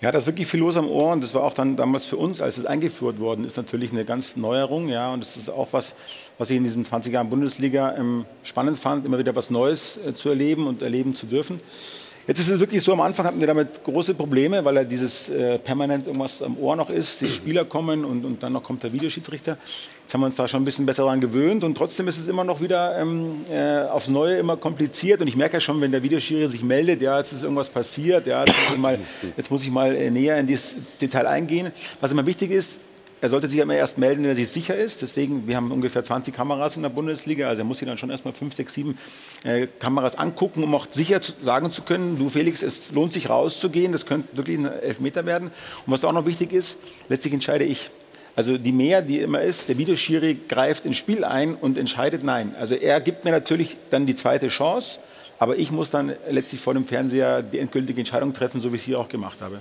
Ja, 0.00 0.10
da 0.10 0.18
ist 0.18 0.26
wirklich 0.26 0.48
viel 0.48 0.58
los 0.58 0.76
am 0.76 0.90
Ohr 0.90 1.12
und 1.12 1.22
das 1.22 1.32
war 1.32 1.44
auch 1.44 1.54
dann 1.54 1.76
damals 1.76 2.06
für 2.06 2.16
uns, 2.16 2.40
als 2.40 2.58
es 2.58 2.66
eingeführt 2.66 3.20
worden 3.20 3.44
ist, 3.44 3.56
natürlich 3.56 3.92
eine 3.92 4.04
ganz 4.04 4.36
Neuerung. 4.36 4.88
Ja, 4.88 5.12
und 5.12 5.20
das 5.20 5.36
ist 5.36 5.48
auch 5.48 5.68
was, 5.70 5.94
was 6.38 6.50
ich 6.50 6.56
in 6.56 6.64
diesen 6.64 6.84
20 6.84 7.12
Jahren 7.12 7.30
Bundesliga 7.30 7.94
ähm, 7.96 8.24
spannend 8.42 8.78
fand, 8.78 9.06
immer 9.06 9.18
wieder 9.18 9.36
was 9.36 9.50
Neues 9.50 9.98
äh, 10.04 10.12
zu 10.12 10.28
erleben 10.28 10.66
und 10.66 10.82
erleben 10.82 11.14
zu 11.14 11.26
dürfen. 11.26 11.60
Jetzt 12.26 12.38
ist 12.38 12.50
es 12.50 12.60
wirklich 12.60 12.82
so, 12.82 12.92
am 12.92 13.00
Anfang 13.00 13.26
hatten 13.26 13.40
wir 13.40 13.48
damit 13.48 13.82
große 13.82 14.14
Probleme, 14.14 14.64
weil 14.64 14.76
ja 14.76 14.84
dieses 14.84 15.28
äh, 15.28 15.58
permanent 15.58 16.06
irgendwas 16.06 16.40
am 16.40 16.56
Ohr 16.56 16.76
noch 16.76 16.88
ist. 16.88 17.20
Die 17.20 17.26
Spieler 17.26 17.64
kommen 17.64 18.04
und, 18.04 18.24
und 18.24 18.42
dann 18.42 18.52
noch 18.52 18.62
kommt 18.62 18.84
der 18.84 18.92
Videoschiedsrichter. 18.92 19.56
Jetzt 20.02 20.14
haben 20.14 20.20
wir 20.20 20.26
uns 20.26 20.36
da 20.36 20.46
schon 20.46 20.62
ein 20.62 20.64
bisschen 20.64 20.86
besser 20.86 21.02
daran 21.02 21.20
gewöhnt 21.20 21.64
und 21.64 21.76
trotzdem 21.76 22.06
ist 22.06 22.18
es 22.18 22.28
immer 22.28 22.44
noch 22.44 22.60
wieder 22.60 22.96
ähm, 23.00 23.44
äh, 23.50 23.80
aufs 23.88 24.06
Neue 24.06 24.36
immer 24.36 24.56
kompliziert. 24.56 25.20
Und 25.20 25.26
ich 25.26 25.34
merke 25.34 25.54
ja 25.54 25.60
schon, 25.60 25.80
wenn 25.80 25.90
der 25.90 26.04
Videoschiri 26.04 26.46
sich 26.46 26.62
meldet, 26.62 27.02
ja, 27.02 27.18
jetzt 27.18 27.32
ist 27.32 27.42
irgendwas 27.42 27.68
passiert, 27.68 28.26
ja, 28.28 28.44
jetzt 28.44 28.54
muss 28.54 28.72
ich 28.72 28.78
mal, 28.78 28.98
jetzt 29.36 29.50
muss 29.50 29.62
ich 29.64 29.70
mal 29.70 29.92
äh, 29.92 30.10
näher 30.10 30.38
in 30.38 30.46
dieses 30.46 30.76
Detail 31.00 31.26
eingehen. 31.26 31.72
Was 32.00 32.12
immer 32.12 32.24
wichtig 32.24 32.52
ist, 32.52 32.78
er 33.22 33.28
sollte 33.28 33.46
sich 33.46 33.60
immer 33.60 33.76
erst 33.76 33.98
melden, 33.98 34.24
wenn 34.24 34.30
er 34.30 34.34
sich 34.34 34.48
sicher 34.48 34.74
ist. 34.76 35.00
Deswegen, 35.00 35.46
wir 35.46 35.54
haben 35.54 35.70
ungefähr 35.70 36.02
20 36.02 36.34
Kameras 36.34 36.74
in 36.74 36.82
der 36.82 36.88
Bundesliga. 36.88 37.46
Also 37.46 37.62
er 37.62 37.64
muss 37.64 37.78
sich 37.78 37.86
dann 37.86 37.96
schon 37.96 38.10
erstmal 38.10 38.34
5, 38.34 38.52
6, 38.52 38.74
7 38.74 38.98
äh, 39.44 39.68
Kameras 39.78 40.18
angucken, 40.18 40.64
um 40.64 40.74
auch 40.74 40.88
sicher 40.90 41.22
zu, 41.22 41.32
sagen 41.40 41.70
zu 41.70 41.82
können, 41.82 42.18
du 42.18 42.28
Felix, 42.28 42.64
es 42.64 42.90
lohnt 42.90 43.12
sich 43.12 43.30
rauszugehen. 43.30 43.92
Das 43.92 44.06
könnte 44.06 44.36
wirklich 44.36 44.58
ein 44.58 44.66
Elfmeter 44.66 45.24
werden. 45.24 45.52
Und 45.86 45.92
was 45.92 46.00
da 46.00 46.08
auch 46.08 46.12
noch 46.12 46.26
wichtig 46.26 46.52
ist, 46.52 46.80
letztlich 47.08 47.32
entscheide 47.32 47.62
ich. 47.62 47.90
Also 48.34 48.58
die 48.58 48.72
Mehr, 48.72 49.02
die 49.02 49.20
immer 49.20 49.40
ist, 49.40 49.68
der 49.68 49.78
Videoschiri 49.78 50.38
greift 50.48 50.84
ins 50.84 50.96
Spiel 50.96 51.22
ein 51.22 51.54
und 51.54 51.78
entscheidet 51.78 52.24
nein. 52.24 52.56
Also 52.58 52.74
er 52.74 53.00
gibt 53.00 53.24
mir 53.24 53.30
natürlich 53.30 53.76
dann 53.90 54.04
die 54.04 54.16
zweite 54.16 54.48
Chance, 54.48 54.98
aber 55.38 55.56
ich 55.56 55.70
muss 55.70 55.92
dann 55.92 56.12
letztlich 56.28 56.60
vor 56.60 56.74
dem 56.74 56.84
Fernseher 56.84 57.40
die 57.40 57.60
endgültige 57.60 58.00
Entscheidung 58.00 58.32
treffen, 58.32 58.60
so 58.60 58.72
wie 58.72 58.76
ich 58.76 58.82
es 58.82 58.86
hier 58.86 58.98
auch 58.98 59.08
gemacht 59.08 59.36
habe. 59.40 59.60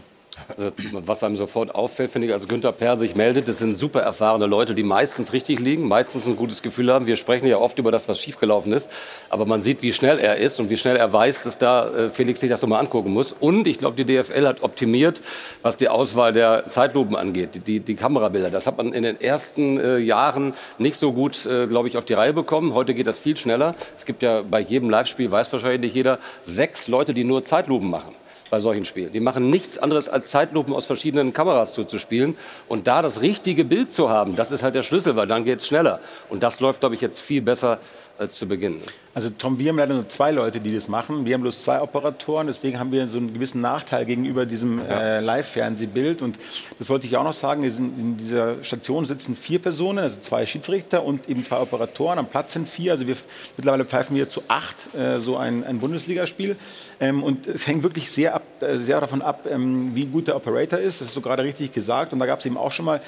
Also, 0.57 0.71
was 1.05 1.23
einem 1.23 1.35
sofort 1.35 1.73
auffällt, 1.73 2.11
finde 2.11 2.27
ich, 2.27 2.33
als 2.33 2.47
Günther 2.47 2.71
Perr 2.71 2.97
sich 2.97 3.15
meldet, 3.15 3.47
das 3.47 3.59
sind 3.59 3.73
super 3.73 4.01
erfahrene 4.01 4.45
Leute, 4.45 4.75
die 4.75 4.83
meistens 4.83 5.33
richtig 5.33 5.59
liegen, 5.59 5.87
meistens 5.87 6.27
ein 6.27 6.35
gutes 6.35 6.61
Gefühl 6.61 6.91
haben. 6.91 7.07
Wir 7.07 7.15
sprechen 7.15 7.47
ja 7.47 7.57
oft 7.57 7.79
über 7.79 7.91
das, 7.91 8.07
was 8.07 8.19
schiefgelaufen 8.19 8.73
ist, 8.73 8.89
aber 9.29 9.45
man 9.45 9.61
sieht, 9.61 9.81
wie 9.81 9.93
schnell 9.93 10.19
er 10.19 10.37
ist 10.37 10.59
und 10.59 10.69
wie 10.69 10.77
schnell 10.77 10.95
er 10.95 11.11
weiß, 11.11 11.43
dass 11.43 11.57
da 11.57 11.87
äh, 11.89 12.09
Felix 12.09 12.39
sich 12.39 12.49
das 12.49 12.61
nochmal 12.61 12.79
angucken 12.79 13.11
muss. 13.11 13.31
Und 13.31 13.67
ich 13.67 13.77
glaube, 13.77 14.03
die 14.03 14.05
DFL 14.05 14.47
hat 14.47 14.63
optimiert, 14.63 15.21
was 15.61 15.77
die 15.77 15.89
Auswahl 15.89 16.33
der 16.33 16.65
Zeitlupen 16.67 17.15
angeht, 17.15 17.55
die, 17.55 17.59
die, 17.59 17.79
die 17.79 17.95
Kamerabilder. 17.95 18.49
Das 18.49 18.67
hat 18.67 18.77
man 18.77 18.93
in 18.93 19.03
den 19.03 19.19
ersten 19.19 19.79
äh, 19.79 19.97
Jahren 19.97 20.53
nicht 20.77 20.97
so 20.97 21.13
gut, 21.13 21.45
äh, 21.45 21.67
glaube 21.67 21.87
ich, 21.87 21.97
auf 21.97 22.05
die 22.05 22.13
Reihe 22.13 22.33
bekommen. 22.33 22.73
Heute 22.73 22.93
geht 22.93 23.07
das 23.07 23.17
viel 23.17 23.37
schneller. 23.37 23.75
Es 23.97 24.05
gibt 24.05 24.23
ja 24.23 24.41
bei 24.41 24.59
jedem 24.59 24.89
Live-Spiel, 24.89 25.31
weiß 25.31 25.51
wahrscheinlich 25.53 25.81
nicht 25.81 25.95
jeder, 25.95 26.19
sechs 26.43 26.87
Leute, 26.87 27.13
die 27.13 27.23
nur 27.23 27.43
Zeitlupen 27.43 27.89
machen 27.89 28.15
bei 28.51 28.59
solchen 28.59 28.85
Spielen. 28.85 29.11
Die 29.11 29.21
machen 29.21 29.49
nichts 29.49 29.79
anderes 29.79 30.09
als 30.09 30.27
Zeitlupen 30.27 30.75
aus 30.75 30.85
verschiedenen 30.85 31.33
Kameras 31.33 31.73
zuzuspielen. 31.73 32.37
Und 32.67 32.85
da 32.85 33.01
das 33.01 33.21
richtige 33.21 33.65
Bild 33.65 33.91
zu 33.91 34.09
haben, 34.09 34.35
das 34.35 34.51
ist 34.51 34.61
halt 34.61 34.75
der 34.75 34.83
Schlüssel, 34.83 35.15
weil 35.15 35.25
dann 35.25 35.45
geht 35.45 35.61
es 35.61 35.67
schneller. 35.67 36.01
Und 36.29 36.43
das 36.43 36.59
läuft, 36.59 36.81
glaube 36.81 36.93
ich, 36.93 37.01
jetzt 37.01 37.21
viel 37.21 37.41
besser 37.41 37.79
als 38.21 38.37
zu 38.37 38.47
Beginn. 38.47 38.79
Also 39.15 39.31
Tom, 39.31 39.57
wir 39.57 39.69
haben 39.69 39.77
leider 39.77 39.95
nur 39.95 40.07
zwei 40.07 40.31
Leute, 40.31 40.59
die 40.59 40.73
das 40.73 40.87
machen. 40.87 41.25
Wir 41.25 41.33
haben 41.33 41.41
bloß 41.41 41.63
zwei 41.63 41.81
Operatoren, 41.81 42.47
deswegen 42.47 42.79
haben 42.79 42.91
wir 42.91 43.07
so 43.07 43.17
einen 43.17 43.33
gewissen 43.33 43.61
Nachteil 43.61 44.05
gegenüber 44.05 44.45
diesem 44.45 44.79
äh, 44.79 45.19
Live-Fernsehbild. 45.19 46.21
Und 46.21 46.37
das 46.77 46.89
wollte 46.89 47.07
ich 47.07 47.17
auch 47.17 47.23
noch 47.23 47.33
sagen, 47.33 47.63
in 47.63 48.17
dieser 48.17 48.63
Station 48.63 49.05
sitzen 49.05 49.35
vier 49.35 49.59
Personen, 49.59 49.99
also 49.99 50.19
zwei 50.19 50.45
Schiedsrichter 50.45 51.03
und 51.03 51.27
eben 51.27 51.43
zwei 51.43 51.59
Operatoren. 51.59 52.19
Am 52.19 52.27
Platz 52.27 52.53
sind 52.53 52.69
vier, 52.69 52.93
also 52.93 53.07
wir 53.07 53.17
mittlerweile 53.57 53.85
pfeifen 53.85 54.15
wir 54.15 54.29
zu 54.29 54.43
acht 54.47 54.93
äh, 54.95 55.19
so 55.19 55.35
ein, 55.35 55.63
ein 55.63 55.79
Bundesligaspiel. 55.79 56.55
Ähm, 56.99 57.23
und 57.23 57.47
es 57.47 57.65
hängt 57.65 57.81
wirklich 57.81 58.11
sehr, 58.11 58.35
ab, 58.35 58.43
äh, 58.61 58.77
sehr 58.77 59.01
davon 59.01 59.23
ab, 59.23 59.47
ähm, 59.49 59.95
wie 59.95 60.05
gut 60.05 60.27
der 60.27 60.35
Operator 60.35 60.79
ist. 60.79 61.01
Das 61.01 61.07
hast 61.07 61.17
du 61.17 61.21
gerade 61.21 61.43
richtig 61.43 61.73
gesagt. 61.73 62.13
Und 62.13 62.19
da 62.19 62.27
gab 62.27 62.39
es 62.39 62.45
eben 62.45 62.57
auch 62.57 62.71
schon 62.71 62.85
mal 62.85 63.01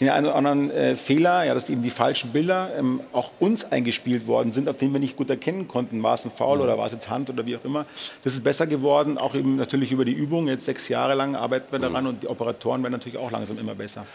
den 0.00 0.10
einen 0.10 0.26
oder 0.26 0.34
anderen 0.34 0.70
äh, 0.70 0.96
Fehler, 0.96 1.44
ja, 1.44 1.54
dass 1.54 1.70
eben 1.70 1.82
die 1.82 1.90
falschen 1.90 2.32
Bilder 2.32 2.70
ähm, 2.78 3.00
auch 3.12 3.30
uns 3.40 3.64
eingespielt 3.64 4.26
worden 4.26 4.52
sind, 4.52 4.68
auf 4.68 4.76
denen 4.76 4.92
wir 4.92 5.00
nicht 5.00 5.16
gut 5.16 5.30
erkennen 5.30 5.68
konnten, 5.68 6.02
war 6.02 6.14
es 6.14 6.24
ein 6.24 6.30
Foul 6.30 6.60
oder 6.60 6.76
war 6.76 6.86
es 6.86 6.92
jetzt 6.92 7.08
Hand 7.08 7.30
oder 7.30 7.46
wie 7.46 7.56
auch 7.56 7.64
immer. 7.64 7.86
Das 8.22 8.34
ist 8.34 8.44
besser 8.44 8.66
geworden, 8.66 9.18
auch 9.18 9.34
eben 9.34 9.56
natürlich 9.56 9.92
über 9.92 10.04
die 10.04 10.12
Übung. 10.12 10.48
Jetzt 10.48 10.66
sechs 10.66 10.88
Jahre 10.88 11.14
lang 11.14 11.34
arbeiten 11.34 11.66
wir 11.70 11.78
daran 11.78 12.06
und 12.06 12.22
die 12.22 12.28
Operatoren 12.28 12.82
werden 12.82 12.92
natürlich 12.92 13.18
auch 13.18 13.30
langsam 13.30 13.58
immer 13.58 13.74
besser. 13.74 14.06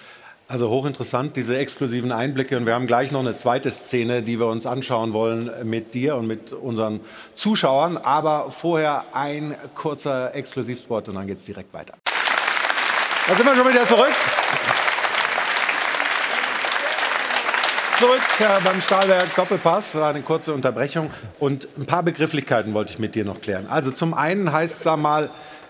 Also 0.48 0.70
hochinteressant, 0.70 1.38
diese 1.38 1.58
exklusiven 1.58 2.12
Einblicke. 2.12 2.58
Und 2.58 2.66
wir 2.66 2.76
haben 2.76 2.86
gleich 2.86 3.14
noch 3.14 3.22
eine 3.22 3.38
zweite 3.38 3.72
Szene, 3.72 4.22
die 4.22 4.38
wir 4.38 4.48
uns 4.48 4.66
anschauen 4.66 5.14
wollen 5.14 5.50
mit 5.64 5.94
dir 5.94 6.18
und 6.18 6.28
mit 6.28 6.52
unseren 6.52 7.00
Zuschauern. 7.36 7.96
Aber 7.96 8.52
vorher 8.52 9.06
ein 9.14 9.56
kurzer 9.76 10.36
Exklusivspot 10.36 11.08
und 11.08 11.16
dann 11.16 11.26
geht 11.26 11.38
es 11.38 11.46
direkt 11.46 11.74
weiter. 11.74 11.94
Da 13.28 13.36
sind 13.36 13.46
wir 13.46 13.56
schon 13.56 13.70
wieder 13.70 13.88
zurück. 13.88 14.12
Zurück 18.02 18.20
beim 18.64 18.82
Stahlwerk 18.82 19.36
Doppelpass, 19.36 19.96
eine 19.96 20.22
kurze 20.24 20.56
Unterbrechung 20.56 21.12
und 21.38 21.68
ein 21.78 21.86
paar 21.86 22.02
Begrifflichkeiten 22.02 22.74
wollte 22.74 22.94
ich 22.94 22.98
mit 22.98 23.14
dir 23.14 23.24
noch 23.24 23.40
klären. 23.40 23.68
Also 23.68 23.92
zum 23.92 24.16
einen 24.16 24.52
heißt 24.52 24.84
es 24.84 24.98
mal 24.98 25.30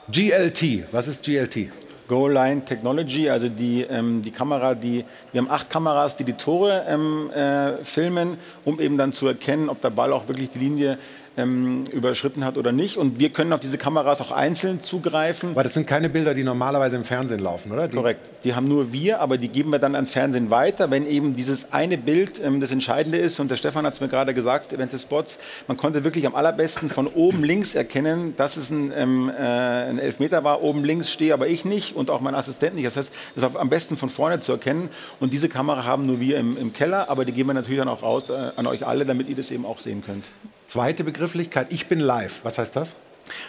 GLT. 0.10 0.94
Was 0.94 1.10
ist 1.10 1.26
GLT? 1.26 1.68
Goal 2.08 2.32
Line 2.32 2.64
Technology, 2.64 3.30
also 3.30 3.50
die, 3.50 3.82
ähm, 3.82 4.22
die 4.22 4.32
Kamera, 4.32 4.76
die, 4.76 5.04
wir 5.34 5.42
haben 5.42 5.52
acht 5.52 5.70
Kameras, 5.70 6.16
die 6.16 6.24
die 6.24 6.32
Tore 6.32 6.86
ähm, 6.88 7.30
äh, 7.32 7.84
filmen, 7.84 8.38
um 8.64 8.80
eben 8.80 8.98
dann 8.98 9.12
zu 9.12 9.28
erkennen, 9.28 9.68
ob 9.68 9.82
der 9.82 9.90
Ball 9.90 10.14
auch 10.14 10.30
wirklich 10.30 10.52
die 10.54 10.60
Linie 10.60 10.98
ähm, 11.38 11.86
überschritten 11.92 12.44
hat 12.44 12.58
oder 12.58 12.72
nicht. 12.72 12.98
Und 12.98 13.20
wir 13.20 13.30
können 13.30 13.54
auf 13.54 13.60
diese 13.60 13.78
Kameras 13.78 14.20
auch 14.22 14.32
einzeln 14.32 14.82
zugreifen. 14.82 15.52
Aber 15.52 15.64
das 15.64 15.74
sind 15.74 15.88
keine 15.88 16.10
Bilder, 16.10 16.34
die 16.34 16.44
normalerweise 16.44 16.98
im 16.98 17.04
Fernsehen 17.04 17.40
laufen, 17.40 17.72
oder? 17.72 17.88
Die 17.88 17.96
Korrekt. 17.96 18.30
Die 18.44 18.54
haben 18.54 18.68
nur 18.68 18.92
wir, 18.92 19.22
aber 19.22 19.38
die 19.38 19.48
geben 19.48 19.72
wir 19.72 19.80
dann 19.80 19.96
ans 19.96 20.12
Fernsehen 20.12 20.50
weiter, 20.50 20.92
wenn 20.92 21.08
eben 21.08 21.36
dieses 21.36 21.72
eine 21.72 21.98
Bild 21.98 22.42
ähm, 22.44 22.60
das 22.60 22.72
Entscheidende 22.72 23.18
ist. 23.18 23.40
Und 23.40 23.50
der 23.50 23.56
Stefan 23.56 23.86
hat 23.86 23.94
es 23.94 24.02
mir 24.02 24.10
gerade 24.10 24.34
gesagt 24.34 24.72
während 24.72 24.92
des 24.92 25.04
Spots, 25.04 25.40
man 25.68 25.78
konnte 25.78 26.04
wirklich 26.04 26.26
am 26.26 26.36
allerbesten 26.36 26.90
von 26.90 27.08
oben 27.08 27.44
links 27.44 27.76
erkennen, 27.76 28.36
dass 28.36 28.58
es 28.58 28.70
ein, 28.70 28.92
ähm, 28.96 29.30
äh, 29.30 29.42
ein 29.42 30.00
Elfmeter 30.00 30.44
war. 30.44 30.64
Oben 30.64 30.84
links 30.84 31.12
stehe 31.12 31.34
aber 31.34 31.48
ich 31.48 31.64
nicht 31.66 31.96
und 31.96 32.10
auch 32.10 32.20
mein 32.20 32.36
Assistent 32.36 32.76
nicht. 32.76 32.86
Das 32.86 32.98
heißt, 32.98 33.14
das 33.36 33.54
war 33.54 33.62
am 33.62 33.70
besten 33.70 33.96
von 33.96 34.10
vorne 34.10 34.42
zu 34.42 34.52
erkennen. 34.52 34.90
Und 35.20 35.32
diese 35.32 35.48
Kamera 35.48 35.86
haben 35.86 36.06
nur 36.06 36.20
wir 36.20 36.38
im, 36.38 36.58
im 36.58 36.74
Keller, 36.74 37.10
aber 37.10 37.24
die 37.24 37.32
geben 37.32 37.50
wir 37.50 37.54
natürlich 37.54 37.80
dann 37.80 37.90
auch 37.90 38.04
raus 38.04 38.30
äh, 38.30 38.52
an 38.56 38.68
euch 38.68 38.86
alle, 38.86 39.06
damit 39.06 39.30
ihr 39.30 39.36
das 39.36 39.52
eben 39.52 39.66
auch 39.66 39.80
sehen 39.80 40.04
könnt. 40.06 40.26
Zweite 40.72 41.04
Begrifflichkeit, 41.04 41.68
ich 41.74 41.88
bin 41.88 42.00
live. 42.00 42.46
Was 42.46 42.58
heißt 42.58 42.78
das? 42.78 42.94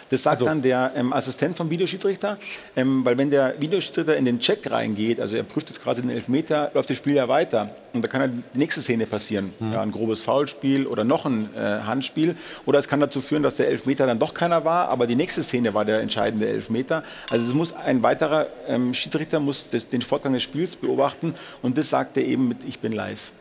Das 0.09 0.23
sagt 0.23 0.41
dann 0.41 0.61
der 0.61 0.91
ähm, 0.93 1.13
Assistent 1.13 1.55
vom 1.55 1.69
Videoschiedsrichter, 1.69 2.37
ähm, 2.75 3.05
weil 3.05 3.17
wenn 3.17 3.29
der 3.29 3.61
Videoschiedsrichter 3.61 4.17
in 4.17 4.25
den 4.25 4.41
Check 4.41 4.69
reingeht, 4.69 5.21
also 5.21 5.37
er 5.37 5.43
prüft 5.43 5.69
jetzt 5.69 5.81
quasi 5.81 6.01
den 6.01 6.11
Elfmeter, 6.11 6.71
läuft 6.73 6.89
das 6.89 6.97
Spiel 6.97 7.13
ja 7.13 7.29
weiter 7.29 7.73
und 7.93 8.03
da 8.03 8.09
kann 8.09 8.19
ja 8.19 8.27
die 8.27 8.59
nächste 8.59 8.81
Szene 8.81 9.05
passieren, 9.05 9.53
ja, 9.71 9.79
ein 9.79 9.93
grobes 9.93 10.19
Foulspiel 10.19 10.85
oder 10.85 11.05
noch 11.05 11.25
ein 11.25 11.47
äh, 11.55 11.59
Handspiel 11.59 12.35
oder 12.65 12.79
es 12.79 12.89
kann 12.89 12.99
dazu 12.99 13.21
führen, 13.21 13.41
dass 13.41 13.55
der 13.55 13.69
Elfmeter 13.69 14.05
dann 14.05 14.19
doch 14.19 14.33
keiner 14.33 14.65
war, 14.65 14.89
aber 14.89 15.07
die 15.07 15.15
nächste 15.15 15.43
Szene 15.43 15.73
war 15.73 15.85
der 15.85 16.01
entscheidende 16.01 16.49
Elfmeter. 16.49 17.05
Also 17.29 17.47
es 17.47 17.53
muss 17.53 17.73
ein 17.73 18.03
weiterer 18.03 18.47
ähm, 18.67 18.93
Schiedsrichter 18.93 19.39
muss 19.39 19.69
das, 19.69 19.87
den 19.87 20.01
Fortgang 20.01 20.33
des 20.33 20.43
Spiels 20.43 20.75
beobachten 20.75 21.35
und 21.61 21.77
das 21.77 21.89
sagt 21.89 22.17
er 22.17 22.25
eben 22.25 22.49
mit 22.49 22.57
Ich 22.67 22.79
bin 22.79 22.91
live. 22.91 23.31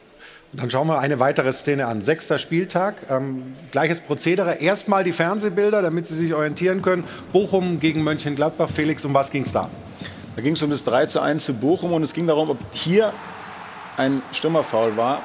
Dann 0.54 0.70
schauen 0.70 0.86
wir 0.86 0.98
eine 0.98 1.18
weitere 1.18 1.50
Szene 1.54 1.86
an. 1.86 2.04
Sechster 2.04 2.38
Spieltag, 2.38 2.96
ähm, 3.08 3.54
gleiches 3.70 4.00
Prozedere. 4.00 4.56
Erstmal 4.60 5.02
die 5.02 5.12
Fernsehbilder, 5.12 5.80
damit 5.80 6.06
Sie 6.06 6.14
sich 6.14 6.34
orientieren 6.34 6.82
können. 6.82 7.04
Bochum 7.32 7.80
gegen 7.80 8.04
Mönchengladbach. 8.04 8.68
Felix, 8.68 9.02
um 9.06 9.14
was 9.14 9.30
ging 9.30 9.44
es 9.44 9.52
da? 9.52 9.70
Da 10.36 10.42
ging 10.42 10.52
es 10.52 10.62
um 10.62 10.68
das 10.68 10.84
3 10.84 11.06
zu 11.06 11.20
1 11.20 11.42
zu 11.42 11.54
Bochum 11.54 11.92
und 11.94 12.02
es 12.02 12.12
ging 12.12 12.26
darum, 12.26 12.50
ob 12.50 12.58
hier 12.72 13.14
ein 13.96 14.20
Stürmerfoul 14.32 14.96
war 14.98 15.22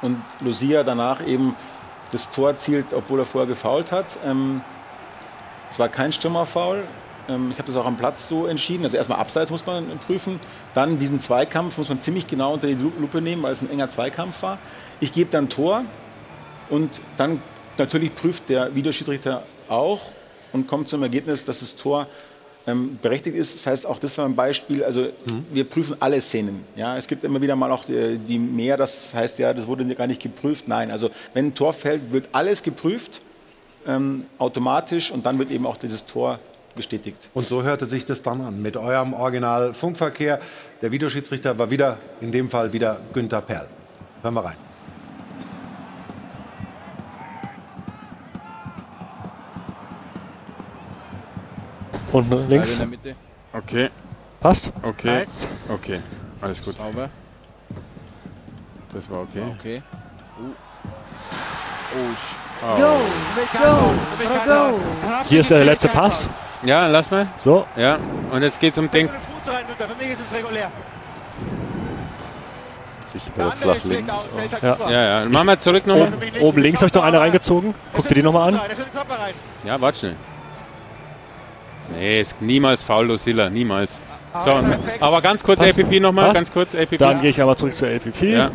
und 0.00 0.16
Lucia 0.40 0.84
danach 0.84 1.26
eben 1.26 1.56
das 2.12 2.30
Tor 2.30 2.56
zielt, 2.56 2.86
obwohl 2.92 3.18
er 3.18 3.24
vorher 3.24 3.48
gefault 3.48 3.90
hat. 3.90 4.06
Ähm, 4.24 4.60
es 5.72 5.78
war 5.80 5.88
kein 5.88 6.12
Stürmerfoul. 6.12 6.84
Ähm, 7.28 7.50
ich 7.50 7.58
habe 7.58 7.66
das 7.66 7.76
auch 7.76 7.86
am 7.86 7.96
Platz 7.96 8.28
so 8.28 8.46
entschieden. 8.46 8.84
Also 8.84 8.96
erstmal 8.96 9.18
abseits 9.18 9.50
muss 9.50 9.66
man 9.66 9.86
prüfen. 10.06 10.38
Dann 10.78 11.00
diesen 11.00 11.18
Zweikampf 11.18 11.76
muss 11.76 11.88
man 11.88 12.00
ziemlich 12.00 12.28
genau 12.28 12.54
unter 12.54 12.68
die 12.68 12.74
Lu- 12.74 12.92
Lupe 13.00 13.20
nehmen, 13.20 13.42
weil 13.42 13.52
es 13.52 13.62
ein 13.62 13.70
enger 13.70 13.90
Zweikampf 13.90 14.44
war. 14.44 14.58
Ich 15.00 15.12
gebe 15.12 15.28
dann 15.28 15.48
Tor 15.48 15.82
und 16.70 17.00
dann 17.16 17.42
natürlich 17.78 18.14
prüft 18.14 18.48
der 18.48 18.76
Videoschiedsrichter 18.76 19.42
auch 19.68 20.00
und 20.52 20.68
kommt 20.68 20.88
zum 20.88 21.02
Ergebnis, 21.02 21.44
dass 21.44 21.58
das 21.58 21.74
Tor 21.74 22.06
ähm, 22.68 22.96
berechtigt 23.02 23.34
ist. 23.34 23.56
Das 23.56 23.66
heißt, 23.66 23.86
auch 23.86 23.98
das 23.98 24.16
war 24.18 24.24
ein 24.24 24.36
Beispiel. 24.36 24.84
Also 24.84 25.08
wir 25.52 25.64
prüfen 25.64 25.96
alle 25.98 26.20
Szenen. 26.20 26.62
Ja, 26.76 26.96
es 26.96 27.08
gibt 27.08 27.24
immer 27.24 27.42
wieder 27.42 27.56
mal 27.56 27.72
auch 27.72 27.84
die, 27.84 28.16
die 28.16 28.38
mehr. 28.38 28.76
Das 28.76 29.12
heißt 29.12 29.40
ja, 29.40 29.52
das 29.52 29.66
wurde 29.66 29.84
gar 29.96 30.06
nicht 30.06 30.22
geprüft. 30.22 30.68
Nein, 30.68 30.92
also 30.92 31.10
wenn 31.34 31.48
ein 31.48 31.54
Tor 31.56 31.72
fällt, 31.72 32.12
wird 32.12 32.28
alles 32.30 32.62
geprüft 32.62 33.20
ähm, 33.84 34.26
automatisch 34.38 35.10
und 35.10 35.26
dann 35.26 35.40
wird 35.40 35.50
eben 35.50 35.66
auch 35.66 35.76
dieses 35.76 36.06
Tor 36.06 36.38
bestätigt. 36.78 37.28
Und 37.34 37.46
so 37.46 37.62
hörte 37.62 37.84
sich 37.84 38.06
das 38.06 38.22
dann 38.22 38.40
an 38.40 38.62
mit 38.62 38.78
eurem 38.78 39.12
Original 39.12 39.74
Funkverkehr. 39.74 40.40
Der 40.80 40.90
Videoschiedsrichter 40.90 41.58
war 41.58 41.70
wieder, 41.70 41.98
in 42.22 42.32
dem 42.32 42.48
Fall 42.48 42.72
wieder 42.72 42.98
Günther 43.12 43.42
Perl. 43.42 43.66
Hören 44.22 44.34
wir 44.34 44.44
rein. 44.44 44.56
Unten 52.10 52.48
links. 52.48 52.78
Beide 52.78 52.84
in 52.84 52.90
der 52.90 52.98
Mitte. 52.98 53.16
Okay. 53.52 53.90
Passt? 54.40 54.72
Okay. 54.82 55.18
Nice. 55.18 55.46
Okay. 55.68 56.00
Alles 56.40 56.64
gut. 56.64 56.78
Sauber. 56.78 57.10
Das 58.94 59.10
war 59.10 59.20
okay. 59.20 59.42
Okay. 59.58 59.82
Oh. 60.40 60.54
Go, 62.60 63.00
go, 63.36 64.44
go. 64.46 64.80
Hier 65.28 65.40
ist 65.42 65.50
der 65.50 65.64
letzte 65.64 65.88
Pass. 65.88 66.28
Ja, 66.64 66.86
lass 66.86 67.10
mal. 67.10 67.28
So. 67.36 67.66
Ja, 67.76 67.98
und 68.30 68.42
jetzt 68.42 68.60
geht's 68.60 68.78
um 68.78 68.90
den. 68.90 69.08
Fuß 69.08 69.52
rein, 69.52 69.64
Günther. 69.66 69.86
Für 69.86 70.02
mich 70.02 70.12
ist 70.12 70.20
es 70.20 70.34
regulär. 70.36 70.70
Siehst 73.12 73.28
du 73.28 73.32
bei 73.32 73.44
der 73.44 73.52
flach 73.52 73.84
links. 73.84 74.12
Ja, 74.62 75.20
ja. 75.20 75.24
Machen 75.26 75.46
wir 75.46 75.60
zurück 75.60 75.86
nochmal. 75.86 76.08
Oben, 76.08 76.40
oben 76.40 76.60
links 76.62 76.80
habe 76.80 76.88
ich 76.88 76.94
noch 76.94 77.04
eine 77.04 77.20
reingezogen. 77.20 77.74
Guck 77.94 78.08
dir 78.08 78.14
die 78.14 78.22
nochmal 78.22 78.54
an. 78.54 78.60
Ja, 79.64 79.80
warte 79.80 79.98
schnell. 79.98 80.16
Nee, 81.94 82.20
ist 82.20 82.42
niemals 82.42 82.82
faul, 82.82 83.06
Lucilla, 83.06 83.48
niemals. 83.48 84.00
So, 84.44 84.60
aber 85.00 85.22
ganz 85.22 85.42
kurz 85.42 85.58
Passt. 85.58 85.78
APP 85.78 86.00
nochmal, 86.00 86.34
ganz 86.34 86.52
kurz 86.52 86.74
APP. 86.74 86.98
Dann 86.98 87.22
gehe 87.22 87.30
ich 87.30 87.40
einmal 87.40 87.56
zurück 87.56 87.74
zur 87.74 87.88
LPP. 87.88 88.22
Ja. 88.24 88.50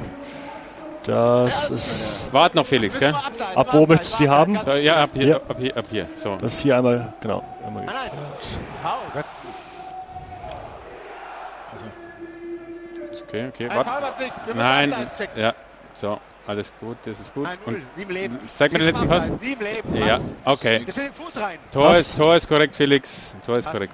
Das 1.05 1.69
ist. 1.69 2.31
Wart 2.31 2.55
noch, 2.55 2.65
Felix, 2.65 2.97
gell? 2.97 3.13
Ab 3.55 3.67
wo 3.71 3.85
möchtest 3.85 4.19
du 4.19 4.23
die 4.23 4.29
haben? 4.29 4.57
So, 4.63 4.71
ja, 4.71 5.03
ab 5.03 5.09
hier, 5.13 5.27
Ja. 5.27 5.35
ab 5.37 5.55
hier, 5.59 5.77
ab 5.77 5.85
hier. 5.89 6.07
So. 6.15 6.37
Das 6.37 6.53
ist 6.53 6.59
hier 6.61 6.77
einmal, 6.77 7.13
genau. 7.21 7.43
Einmal 7.65 7.85
Okay, 13.27 13.47
okay, 13.47 13.67
Ein 13.69 13.77
warte. 13.77 13.89
Nein, 14.53 14.93
ja, 15.35 15.53
so, 15.95 16.19
alles 16.45 16.67
gut, 16.79 16.97
das 17.05 17.19
ist 17.19 17.33
gut. 17.33 17.47
1-0, 17.47 18.29
Und 18.29 18.39
zeig 18.55 18.71
mir 18.71 18.77
den 18.77 18.87
letzten 18.87 19.07
Pass. 19.07 19.27
Ja, 19.95 20.19
okay. 20.45 20.83
Das 20.85 20.97
in 20.97 21.05
den 21.05 21.13
Fuß 21.13 21.41
rein. 21.41 21.57
Tor 21.71 21.95
ist, 21.95 22.15
Tor 22.15 22.35
ist 22.35 22.47
korrekt, 22.47 22.75
Felix. 22.75 23.33
Tor 23.43 23.57
ist 23.57 23.71
korrekt. 23.71 23.93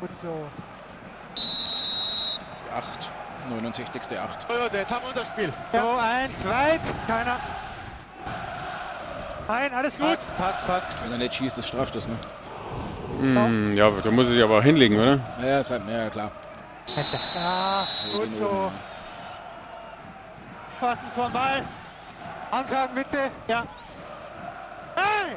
Gut 0.00 0.10
so. 0.20 0.28
8. 3.56 3.62
69. 3.62 4.18
8. 4.18 4.46
So, 4.48 4.58
Leute, 4.58 4.76
jetzt 4.76 4.92
haben 4.92 5.02
wir 5.02 5.08
unser 5.08 5.24
Spiel. 5.24 5.52
So, 5.72 5.78
eins, 5.78 6.44
weit. 6.44 6.80
Keiner. 7.06 7.36
Nein, 9.48 9.74
alles 9.74 9.98
gut. 9.98 10.06
Passt, 10.06 10.36
passt, 10.38 10.66
passt. 10.66 10.86
Wenn 11.04 11.12
er 11.12 11.18
nicht 11.18 11.34
schießt, 11.34 11.58
ist 11.58 11.68
Strafstoß, 11.68 12.08
ne? 12.08 12.16
Hm, 13.20 13.76
ja, 13.76 13.90
da 13.90 14.10
muss 14.10 14.26
er 14.26 14.32
sich 14.32 14.42
aber 14.42 14.58
auch 14.58 14.62
hinlegen, 14.62 14.96
oder? 14.96 15.18
Ja, 15.42 15.60
ist 15.60 15.70
halt, 15.70 15.82
ja, 15.88 16.08
klar. 16.08 16.30
Ja, 17.34 17.86
gut 18.16 18.34
so. 18.34 18.72
Pfosten 20.78 21.06
vom 21.14 21.32
Ball. 21.32 21.62
Ansagen 22.50 22.94
bitte. 22.94 23.30
Ja. 23.48 23.64
Hey! 24.96 25.36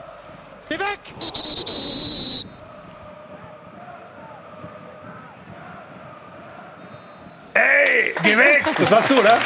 Geh 0.67 0.79
weg! 0.79 0.99
Ey, 7.55 8.13
geh 8.21 8.37
weg! 8.37 8.65
Das 8.77 8.91
warst 8.91 9.09
du, 9.09 9.17
oder? 9.17 9.39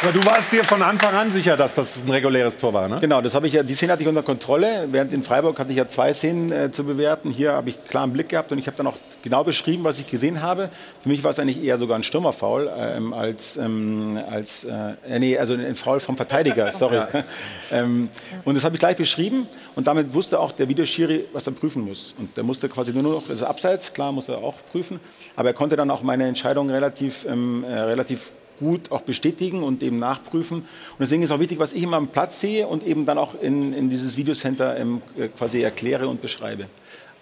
Aber 0.00 0.12
du 0.12 0.24
warst 0.24 0.52
dir 0.52 0.62
von 0.62 0.80
Anfang 0.80 1.12
an 1.12 1.32
sicher, 1.32 1.56
dass 1.56 1.74
das 1.74 2.04
ein 2.04 2.10
reguläres 2.10 2.56
Tor 2.56 2.72
war, 2.72 2.88
ne? 2.88 2.98
Genau, 3.00 3.20
das 3.20 3.34
habe 3.34 3.48
ich 3.48 3.54
ja, 3.54 3.64
die 3.64 3.74
Szene 3.74 3.92
hatte 3.92 4.02
ich 4.02 4.08
unter 4.08 4.22
Kontrolle. 4.22 4.86
Während 4.92 5.12
in 5.12 5.24
Freiburg 5.24 5.58
hatte 5.58 5.70
ich 5.70 5.76
ja 5.76 5.88
zwei 5.88 6.12
Szenen 6.12 6.52
äh, 6.52 6.70
zu 6.70 6.84
bewerten. 6.84 7.32
Hier 7.32 7.54
habe 7.54 7.70
ich 7.70 7.84
klaren 7.88 8.12
Blick 8.12 8.28
gehabt 8.28 8.52
und 8.52 8.58
ich 8.58 8.68
habe 8.68 8.76
dann 8.76 8.86
auch 8.86 8.96
genau 9.24 9.42
beschrieben, 9.42 9.82
was 9.82 9.98
ich 9.98 10.06
gesehen 10.06 10.40
habe. 10.40 10.70
Für 11.02 11.08
mich 11.08 11.24
war 11.24 11.32
es 11.32 11.40
eigentlich 11.40 11.64
eher 11.64 11.78
sogar 11.78 11.98
ein 11.98 12.04
Stürmerfoul 12.04 12.70
ähm, 12.78 13.12
als, 13.12 13.56
ähm, 13.56 14.20
als 14.30 14.62
äh, 14.62 15.18
nee, 15.18 15.36
also 15.36 15.54
ein 15.54 15.74
Foul 15.74 15.98
vom 15.98 16.16
Verteidiger, 16.16 16.70
sorry. 16.72 17.00
ähm, 17.72 18.08
und 18.44 18.54
das 18.54 18.62
habe 18.62 18.76
ich 18.76 18.80
gleich 18.80 18.96
beschrieben 18.96 19.48
und 19.74 19.88
damit 19.88 20.14
wusste 20.14 20.38
auch 20.38 20.52
der 20.52 20.68
Videoschiri, 20.68 21.24
was 21.32 21.44
er 21.48 21.54
prüfen 21.54 21.84
muss. 21.84 22.14
Und 22.18 22.36
der 22.36 22.44
musste 22.44 22.68
quasi 22.68 22.92
nur 22.92 23.02
noch, 23.02 23.28
also 23.28 23.46
abseits, 23.46 23.92
klar, 23.92 24.12
muss 24.12 24.28
er 24.28 24.38
auch 24.38 24.54
prüfen, 24.70 25.00
aber 25.34 25.48
er 25.48 25.54
konnte 25.54 25.74
dann 25.74 25.90
auch 25.90 26.02
meine 26.02 26.28
Entscheidung 26.28 26.70
relativ, 26.70 27.26
ähm, 27.28 27.64
äh, 27.64 27.80
relativ 27.80 28.30
gut 28.58 28.90
auch 28.92 29.02
bestätigen 29.02 29.62
und 29.62 29.82
eben 29.82 29.98
nachprüfen. 29.98 30.58
Und 30.58 30.66
deswegen 31.00 31.22
ist 31.22 31.30
auch 31.30 31.40
wichtig, 31.40 31.58
was 31.58 31.72
ich 31.72 31.82
immer 31.82 31.96
am 31.96 32.08
Platz 32.08 32.40
sehe 32.40 32.66
und 32.66 32.86
eben 32.86 33.06
dann 33.06 33.18
auch 33.18 33.40
in, 33.40 33.72
in 33.74 33.90
dieses 33.90 34.16
Videocenter 34.16 34.76
ähm, 34.78 35.02
äh, 35.18 35.28
quasi 35.28 35.62
erkläre 35.62 36.08
und 36.08 36.22
beschreibe. 36.22 36.66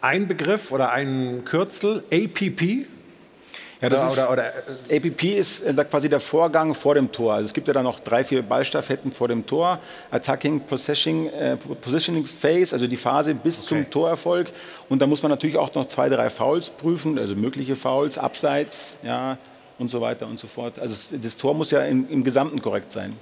Ein 0.01 0.29
Begriff 0.29 0.73
oder 0.73 0.93
ein 0.93 1.43
Kürzel, 1.45 2.05
APP. 2.13 2.87
Ja, 3.83 3.91
das 3.91 4.13
Oder- 4.13 4.23
ist, 4.23 4.31
oder- 4.31 4.53
APP 4.97 5.23
ist 5.37 5.61
äh, 5.61 5.75
quasi 5.85 6.09
der 6.09 6.21
Vorgang 6.21 6.75
vor 6.75 6.95
dem 6.95 7.13
Tor. 7.13 7.35
Also 7.35 7.47
es 7.47 7.53
gibt 7.53 7.69
ja 7.69 7.75
dann 7.75 7.85
noch 7.85 8.01
drei, 8.01 8.25
vier 8.25 8.41
Ballstaffetten 8.43 9.13
vor 9.13 9.29
dem 9.29 9.45
Tor. 9.45 9.79
Attacking, 10.11 10.61
Possessing, 10.61 11.29
äh, 11.29 11.57
Positioning 11.57 12.25
Phase, 12.25 12.75
also 12.75 12.87
die 12.87 12.97
Phase 12.97 13.35
bis 13.35 13.63
zum 13.63 13.89
Torerfolg. 13.91 14.47
Und 14.89 15.03
da 15.03 15.07
muss 15.07 15.23
man 15.23 15.31
natürlich 15.31 15.59
auch 15.59 15.75
noch 15.75 15.89
zwei, 15.89 16.09
drei 16.09 16.31
Fouls 16.31 16.71
prüfen, 16.71 17.19
also 17.19 17.35
mögliche 17.35 17.77
Fouls, 17.77 18.17
Abseits, 18.17 18.97
ja, 19.03 19.37
und 19.78 19.90
so 19.90 20.01
weiter 20.01 20.27
und 20.27 20.39
so 20.39 20.47
fort. 20.47 20.78
Also 20.78 21.16
das 21.16 21.36
Tor 21.36 21.55
muss 21.55 21.70
ja 21.70 21.85
im, 21.85 22.09
im 22.09 22.24
Gesamten 22.24 22.61
korrekt 22.62 22.93
sein. 22.93 23.15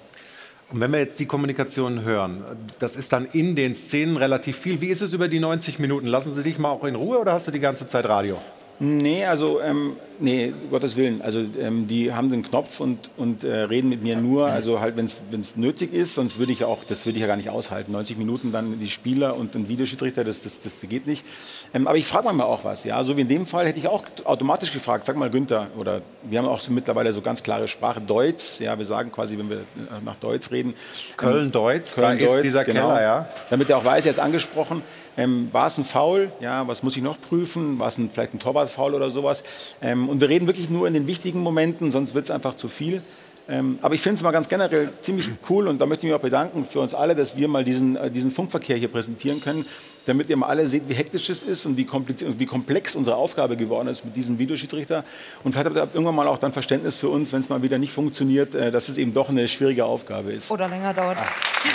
Und 0.71 0.81
wenn 0.81 0.91
wir 0.93 0.99
jetzt 0.99 1.21
die 1.21 1.27
Kommunikation 1.27 2.05
hören, 2.05 2.43
das 2.79 2.97
ist 2.97 3.13
dann 3.13 3.27
in 3.27 3.55
den 3.55 3.75
Szenen 3.75 4.17
relativ 4.17 4.59
viel. 4.59 4.81
Wie 4.81 4.89
ist 4.89 5.03
es 5.03 5.13
über 5.13 5.29
die 5.29 5.41
90 5.41 5.79
Minuten? 5.79 6.07
Lassen 6.07 6.35
Sie 6.35 6.43
dich 6.43 6.59
mal 6.59 6.71
auch 6.71 6.85
in 6.85 6.95
Ruhe 6.95 7.19
oder 7.19 7.33
hast 7.33 7.47
du 7.47 7.51
die 7.51 7.61
ganze 7.61 7.87
Zeit 7.87 8.07
Radio? 8.07 8.41
Nee, 8.81 9.25
also, 9.25 9.61
ähm, 9.61 9.97
nee, 10.19 10.53
Gottes 10.71 10.97
Willen. 10.97 11.23
Also, 11.23 11.45
ähm, 11.61 11.87
die 11.87 12.13
haben 12.13 12.31
den 12.31 12.43
Knopf 12.43 12.81
und, 12.81 13.11
und 13.17 13.45
äh, 13.45 13.55
reden 13.55 13.89
mit 13.89 14.03
mir 14.03 14.17
nur, 14.17 14.47
also 14.47 14.81
halt, 14.81 14.97
wenn 14.97 15.07
es 15.07 15.57
nötig 15.57 15.93
ist, 15.95 16.15
sonst 16.15 16.41
würde 16.41 16.53
ich 16.53 16.61
ja 16.61 16.67
auch, 16.67 16.83
das 16.85 17.07
würde 17.07 17.17
ich 17.17 17.21
ja 17.21 17.29
gar 17.29 17.37
nicht 17.37 17.51
aushalten. 17.51 17.93
90 17.93 18.19
Minuten 18.19 18.51
dann 18.51 18.81
die 18.81 18.91
Spieler 18.91 19.37
und 19.37 19.55
ein 19.55 19.69
Videoschiedsrichter, 19.69 20.25
das, 20.25 20.43
das, 20.43 20.61
das 20.61 20.81
geht 20.83 21.07
nicht. 21.07 21.25
Ähm, 21.73 21.87
aber 21.87 21.97
ich 21.99 22.07
frage 22.07 22.25
manchmal 22.25 22.47
auch 22.47 22.65
was, 22.65 22.83
ja. 22.85 23.03
So 23.05 23.17
wie 23.17 23.21
in 23.21 23.29
dem 23.29 23.47
Fall 23.47 23.67
hätte 23.67 23.79
ich 23.79 23.87
auch 23.87 24.03
automatisch 24.25 24.73
gefragt, 24.73 25.07
sag 25.07 25.17
mal 25.17 25.31
Günther, 25.31 25.69
oder 25.79 26.03
wir 26.25 26.41
haben 26.41 26.49
auch 26.49 26.61
so 26.61 26.73
mittlerweile 26.73 27.13
so 27.13 27.21
ganz 27.21 27.43
klare 27.43 27.69
Sprache, 27.69 28.01
Deutsch, 28.01 28.61
ja, 28.61 28.77
wir 28.77 28.87
sagen 28.87 29.13
quasi, 29.13 29.39
wenn 29.39 29.51
wir 29.51 29.59
äh, 29.59 30.05
nach 30.05 30.17
Deutsch 30.17 30.51
reden. 30.51 30.75
Köln-Deutz, 31.17 31.95
da 31.95 32.13
ist 32.13 32.43
dieser 32.43 32.65
Keller, 32.65 33.01
ja. 33.01 33.29
Damit 33.51 33.71
er 33.71 33.79
auch 33.79 33.85
weiß, 33.85 34.05
er 34.07 34.11
ist 34.11 34.21
angesprochen. 34.21 34.83
Ähm, 35.17 35.49
war 35.53 35.67
es 35.67 35.79
ein 35.79 35.85
Foul? 35.85 36.31
Ja, 36.41 36.67
was 36.67 36.83
muss 36.83 36.97
ich 36.97 37.03
noch 37.03 37.21
prüfen? 37.21 37.79
War 37.79 37.89
es 37.89 37.99
ein, 37.99 38.11
vielleicht 38.11 38.35
ein 38.35 38.39
Torwartfoul 38.39 38.95
oder 38.95 39.11
sowas? 39.11 39.45
Ähm, 39.81 40.09
und 40.09 40.21
wir 40.21 40.29
reden 40.29 40.47
wirklich 40.47 40.71
nur 40.71 40.89
in 40.89 40.95
den 40.95 41.07
wichtigen 41.07 41.41
Momenten, 41.41 41.93
sonst 41.93 42.15
wird 42.15 42.25
es 42.25 42.31
einfach 42.31 42.57
zu 42.57 42.69
viel. 42.69 43.03
Ähm, 43.47 43.79
aber 43.83 43.95
ich 43.95 44.01
finde 44.01 44.17
es 44.17 44.23
mal 44.23 44.31
ganz 44.31 44.49
generell 44.49 44.91
ziemlich 45.03 45.29
cool 45.51 45.69
und 45.69 45.79
da 45.79 45.85
möchte 45.85 46.07
ich 46.07 46.11
mich 46.11 46.19
auch 46.19 46.23
bedanken 46.23 46.65
für 46.65 46.81
uns 46.81 46.95
alle, 46.95 47.15
dass 47.15 47.37
wir 47.37 47.47
mal 47.47 47.63
diesen, 47.63 47.95
äh, 47.95 48.11
diesen 48.11 48.31
Funkverkehr 48.31 48.79
hier 48.79 48.89
präsentieren 48.89 49.43
können, 49.43 49.67
damit 50.07 50.31
ihr 50.31 50.37
mal 50.39 50.47
alle 50.47 50.67
seht, 50.67 50.89
wie 50.89 50.95
hektisch 50.95 51.29
es 51.29 51.43
ist 51.43 51.67
und 51.67 51.77
wie, 51.77 51.85
kompliziert, 51.85 52.31
und 52.31 52.41
wie 52.41 52.47
komplex 52.47 52.95
unsere 52.95 53.17
Aufgabe 53.17 53.57
geworden 53.57 53.89
ist 53.89 54.03
mit 54.03 54.17
diesem 54.17 54.39
Videoschiedsrichter. 54.39 55.05
Und 55.43 55.53
vielleicht 55.53 55.67
habt 55.67 55.77
ihr 55.77 55.95
irgendwann 55.95 56.15
mal 56.15 56.27
auch 56.27 56.39
dann 56.39 56.55
Verständnis 56.55 56.99
für 56.99 57.11
uns, 57.11 57.35
wenn 57.35 57.41
es 57.41 57.51
mal 57.51 57.61
wieder 57.63 57.77
nicht 57.77 57.93
funktioniert, 57.93 58.55
äh, 58.55 58.71
dass 58.71 58.89
es 58.89 58.97
eben 58.97 59.13
doch 59.13 59.29
eine 59.29 59.47
schwierige 59.47 59.85
Aufgabe 59.85 60.33
ist. 60.33 60.51
Oder 60.51 60.67
länger 60.67 60.95
dauert. 60.95 61.19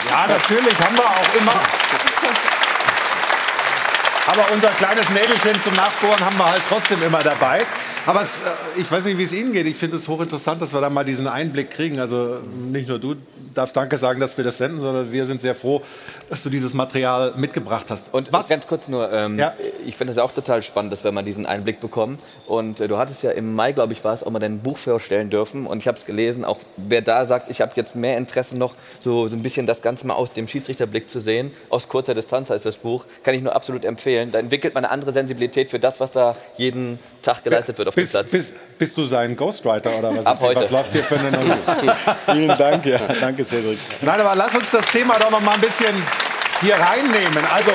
Ja, 0.10 0.26
natürlich, 0.28 0.74
haben 0.80 0.96
wir 0.96 1.06
auch 1.06 1.40
immer. 1.40 2.19
Aber 4.30 4.46
unser 4.54 4.70
kleines 4.70 5.10
Nägelchen 5.10 5.60
zum 5.64 5.74
Nachbohren 5.74 6.20
haben 6.24 6.38
wir 6.38 6.46
halt 6.46 6.62
trotzdem 6.70 7.02
immer 7.02 7.18
dabei. 7.18 7.66
Aber 8.06 8.22
es, 8.22 8.42
äh, 8.42 8.80
ich 8.80 8.92
weiß 8.92 9.06
nicht, 9.06 9.18
wie 9.18 9.24
es 9.24 9.34
Ihnen 9.34 9.54
geht. 9.54 9.66
Ich 9.66 9.76
finde 9.76 9.98
es 9.98 10.08
hochinteressant, 10.08 10.62
dass 10.62 10.72
wir 10.72 10.82
da 10.82 10.92
mal 10.92 11.04
diesen 11.04 11.28
Einblick 11.28 11.72
kriegen. 11.72 12.00
Also 12.00 12.40
nicht 12.72 12.88
nur 12.88 13.00
du 13.00 13.16
darfst 13.54 13.76
Danke 13.76 13.98
sagen, 13.98 14.20
dass 14.20 14.38
wir 14.38 14.44
das 14.44 14.58
senden, 14.58 14.82
sondern 14.82 15.12
wir 15.12 15.26
sind 15.26 15.42
sehr 15.42 15.56
froh, 15.56 15.82
dass 16.30 16.44
du 16.44 16.50
dieses 16.50 16.74
Material 16.74 17.34
mitgebracht 17.36 17.88
hast. 17.90 18.14
Und 18.14 18.32
was? 18.32 18.48
ganz 18.48 18.68
kurz 18.68 18.88
nur, 18.88 19.12
ähm, 19.12 19.38
ja. 19.38 19.54
ich 19.86 19.96
finde 19.96 20.14
das 20.14 20.24
auch 20.24 20.32
total 20.32 20.64
spannend, 20.64 20.92
dass 20.92 21.04
wir 21.04 21.12
mal 21.12 21.24
diesen 21.24 21.46
Einblick 21.46 21.80
bekommen. 21.80 22.20
Und 22.48 22.80
äh, 22.80 22.88
du 22.88 22.98
hattest 22.98 23.24
ja 23.24 23.32
im 23.32 23.56
Mai, 23.56 23.72
glaube 23.72 23.94
ich, 23.94 24.04
war 24.04 24.14
es, 24.14 24.24
auch 24.24 24.32
mal 24.32 24.40
dein 24.40 24.60
Buch 24.60 24.78
vorstellen 24.78 25.30
dürfen. 25.30 25.66
Und 25.66 25.80
ich 25.80 25.88
habe 25.88 25.98
es 25.98 26.06
gelesen, 26.06 26.46
auch 26.46 26.60
wer 26.78 27.02
da 27.02 27.26
sagt, 27.26 27.50
ich 27.50 27.62
habe 27.62 27.72
jetzt 27.76 27.96
mehr 27.96 28.18
Interesse 28.18 28.58
noch, 28.58 28.76
so, 29.00 29.28
so 29.28 29.36
ein 29.36 29.44
bisschen 29.44 29.66
das 29.66 29.82
Ganze 29.82 30.08
mal 30.08 30.16
aus 30.16 30.34
dem 30.34 30.48
Schiedsrichterblick 30.48 31.10
zu 31.10 31.20
sehen. 31.20 31.52
Aus 31.70 31.90
kurzer 31.90 32.16
Distanz 32.16 32.50
heißt 32.50 32.66
das 32.66 32.78
Buch, 32.78 33.06
kann 33.24 33.36
ich 33.36 33.42
nur 33.42 33.56
absolut 33.56 33.86
empfehlen. 33.86 34.32
Da 34.32 34.40
entwickelt 34.40 34.74
man 34.74 34.86
eine 34.86 34.92
andere 34.92 35.12
Sensibilität 35.12 35.70
für 35.70 35.80
das, 35.80 36.00
was 36.00 36.12
da 36.12 36.36
jeden 36.58 37.00
Tag 37.22 37.44
geleistet 37.44 37.78
wird 37.78 37.88
auf 37.88 37.96
bist, 37.96 38.14
dem 38.14 38.20
Platz. 38.22 38.32
Bist, 38.32 38.54
bist, 38.78 38.98
du 38.98 39.06
sein 39.06 39.36
Ghostwriter 39.36 39.98
oder 39.98 40.16
was? 40.16 40.26
Ab 40.26 40.40
heute. 40.42 40.62
Was 40.62 40.72
läuft 40.72 40.94
hier 40.94 41.04
für 41.04 41.20
eine 41.20 41.30
Vielen 42.32 42.58
Dank, 42.58 42.86
ja. 42.86 43.00
Danke, 43.20 43.39
Cedric. 43.44 43.80
Nein, 44.02 44.20
aber 44.20 44.36
lass 44.36 44.56
uns 44.56 44.72
das 44.72 44.86
Thema 44.88 45.18
doch 45.20 45.32
noch 45.32 45.42
mal 45.42 45.54
ein 45.54 45.62
bisschen 45.62 45.96
hier 46.62 46.76
reinnehmen. 46.76 47.46
Also, 47.52 47.72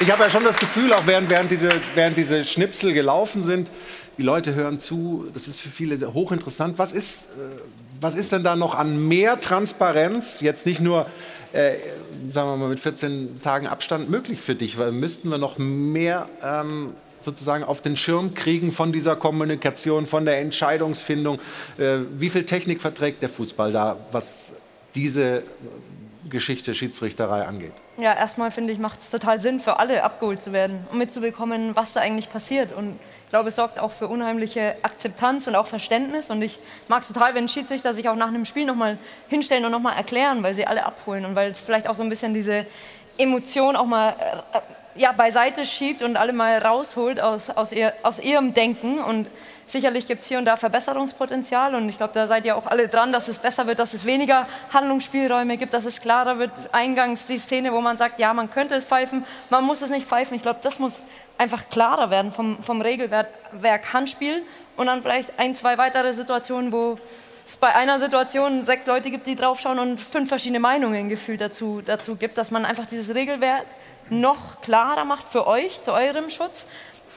ich 0.00 0.10
habe 0.10 0.24
ja 0.24 0.30
schon 0.30 0.44
das 0.44 0.58
Gefühl, 0.58 0.92
auch 0.92 1.06
während, 1.06 1.30
während, 1.30 1.50
diese, 1.50 1.70
während 1.94 2.16
diese 2.16 2.44
Schnipsel 2.44 2.92
gelaufen 2.92 3.44
sind, 3.44 3.70
die 4.16 4.22
Leute 4.22 4.54
hören 4.54 4.80
zu, 4.80 5.26
das 5.32 5.48
ist 5.48 5.60
für 5.60 5.68
viele 5.68 6.12
hochinteressant. 6.12 6.78
Was 6.78 6.92
ist, 6.92 7.24
äh, 7.24 7.60
was 8.00 8.14
ist 8.14 8.32
denn 8.32 8.42
da 8.42 8.56
noch 8.56 8.74
an 8.74 9.08
mehr 9.08 9.40
Transparenz, 9.40 10.40
jetzt 10.40 10.66
nicht 10.66 10.80
nur, 10.80 11.06
äh, 11.52 11.72
sagen 12.28 12.48
wir 12.48 12.56
mal, 12.56 12.68
mit 12.68 12.80
14 12.80 13.40
Tagen 13.42 13.66
Abstand 13.66 14.10
möglich 14.10 14.40
für 14.40 14.54
dich? 14.54 14.78
Weil 14.78 14.92
müssten 14.92 15.30
wir 15.30 15.38
noch 15.38 15.58
mehr 15.58 16.28
ähm, 16.42 16.94
sozusagen 17.28 17.62
auf 17.62 17.82
den 17.82 17.96
Schirm 17.96 18.34
kriegen 18.34 18.72
von 18.72 18.92
dieser 18.92 19.16
Kommunikation, 19.16 20.06
von 20.06 20.24
der 20.24 20.40
Entscheidungsfindung? 20.40 21.38
Äh, 21.76 21.98
wie 22.16 22.30
viel 22.30 22.44
Technik 22.44 22.80
verträgt 22.80 23.20
der 23.20 23.28
Fußball 23.28 23.70
da, 23.70 23.96
was 24.12 24.52
diese 24.94 25.42
Geschichte 26.30 26.74
Schiedsrichterei 26.74 27.46
angeht? 27.46 27.72
Ja, 27.98 28.14
erstmal 28.14 28.50
finde 28.50 28.72
ich, 28.72 28.78
macht 28.78 29.00
es 29.00 29.10
total 29.10 29.38
Sinn, 29.38 29.60
für 29.60 29.78
alle 29.78 30.02
abgeholt 30.04 30.40
zu 30.40 30.52
werden 30.52 30.86
und 30.90 30.98
mitzubekommen, 30.98 31.76
was 31.76 31.92
da 31.92 32.00
eigentlich 32.00 32.30
passiert. 32.30 32.72
Und 32.72 32.98
ich 33.24 33.30
glaube, 33.30 33.50
es 33.50 33.56
sorgt 33.56 33.78
auch 33.78 33.92
für 33.92 34.08
unheimliche 34.08 34.76
Akzeptanz 34.82 35.46
und 35.48 35.54
auch 35.54 35.66
Verständnis. 35.66 36.30
Und 36.30 36.40
ich 36.40 36.58
mag 36.88 37.02
es 37.02 37.08
total, 37.08 37.34
wenn 37.34 37.46
Schiedsrichter 37.48 37.92
sich 37.92 38.08
auch 38.08 38.16
nach 38.16 38.28
einem 38.28 38.46
Spiel 38.46 38.64
nochmal 38.64 38.96
hinstellen 39.28 39.66
und 39.66 39.72
nochmal 39.72 39.96
erklären, 39.96 40.42
weil 40.42 40.54
sie 40.54 40.66
alle 40.66 40.86
abholen 40.86 41.26
und 41.26 41.34
weil 41.34 41.50
es 41.50 41.60
vielleicht 41.60 41.88
auch 41.88 41.96
so 41.96 42.02
ein 42.02 42.08
bisschen 42.08 42.32
diese 42.32 42.64
Emotion 43.18 43.76
auch 43.76 43.84
mal 43.84 44.10
äh, 44.10 44.60
ja, 44.98 45.12
beiseite 45.12 45.64
schiebt 45.64 46.02
und 46.02 46.16
alle 46.16 46.32
mal 46.32 46.58
rausholt 46.58 47.20
aus, 47.20 47.50
aus, 47.50 47.72
ihr, 47.72 47.92
aus 48.02 48.18
ihrem 48.18 48.52
Denken. 48.52 48.98
Und 48.98 49.28
sicherlich 49.66 50.06
gibt 50.06 50.22
es 50.22 50.28
hier 50.28 50.38
und 50.38 50.44
da 50.44 50.56
Verbesserungspotenzial. 50.56 51.74
Und 51.74 51.88
ich 51.88 51.96
glaube, 51.96 52.12
da 52.12 52.26
seid 52.26 52.44
ihr 52.44 52.56
auch 52.56 52.66
alle 52.66 52.88
dran, 52.88 53.12
dass 53.12 53.28
es 53.28 53.38
besser 53.38 53.66
wird, 53.66 53.78
dass 53.78 53.94
es 53.94 54.04
weniger 54.04 54.46
Handlungsspielräume 54.72 55.56
gibt, 55.56 55.72
dass 55.72 55.84
es 55.84 56.00
klarer 56.00 56.38
wird. 56.38 56.50
Eingangs 56.72 57.26
die 57.26 57.38
Szene, 57.38 57.72
wo 57.72 57.80
man 57.80 57.96
sagt, 57.96 58.18
ja, 58.18 58.34
man 58.34 58.50
könnte 58.50 58.74
es 58.74 58.84
pfeifen, 58.84 59.24
man 59.50 59.64
muss 59.64 59.82
es 59.82 59.90
nicht 59.90 60.06
pfeifen. 60.06 60.36
Ich 60.36 60.42
glaube, 60.42 60.60
das 60.62 60.78
muss 60.78 61.02
einfach 61.38 61.68
klarer 61.70 62.10
werden 62.10 62.32
vom, 62.32 62.62
vom 62.62 62.80
Regelwerk 62.80 63.92
Handspiel 63.92 64.42
und 64.76 64.86
dann 64.86 65.02
vielleicht 65.02 65.38
ein, 65.38 65.54
zwei 65.54 65.78
weitere 65.78 66.12
Situationen, 66.12 66.72
wo 66.72 66.98
es 67.46 67.56
bei 67.56 67.74
einer 67.74 67.98
Situation 67.98 68.64
sechs 68.64 68.86
Leute 68.86 69.10
gibt, 69.10 69.26
die 69.26 69.36
draufschauen 69.36 69.78
und 69.78 70.00
fünf 70.00 70.28
verschiedene 70.28 70.60
Meinungen 70.60 71.08
gefühlt 71.08 71.40
dazu, 71.40 71.80
dazu 71.84 72.16
gibt, 72.16 72.36
dass 72.36 72.50
man 72.50 72.64
einfach 72.64 72.86
dieses 72.86 73.14
Regelwerk 73.14 73.64
noch 74.10 74.60
klarer 74.60 75.04
macht 75.04 75.24
für 75.24 75.46
euch, 75.46 75.82
zu 75.82 75.92
eurem 75.92 76.30
Schutz 76.30 76.66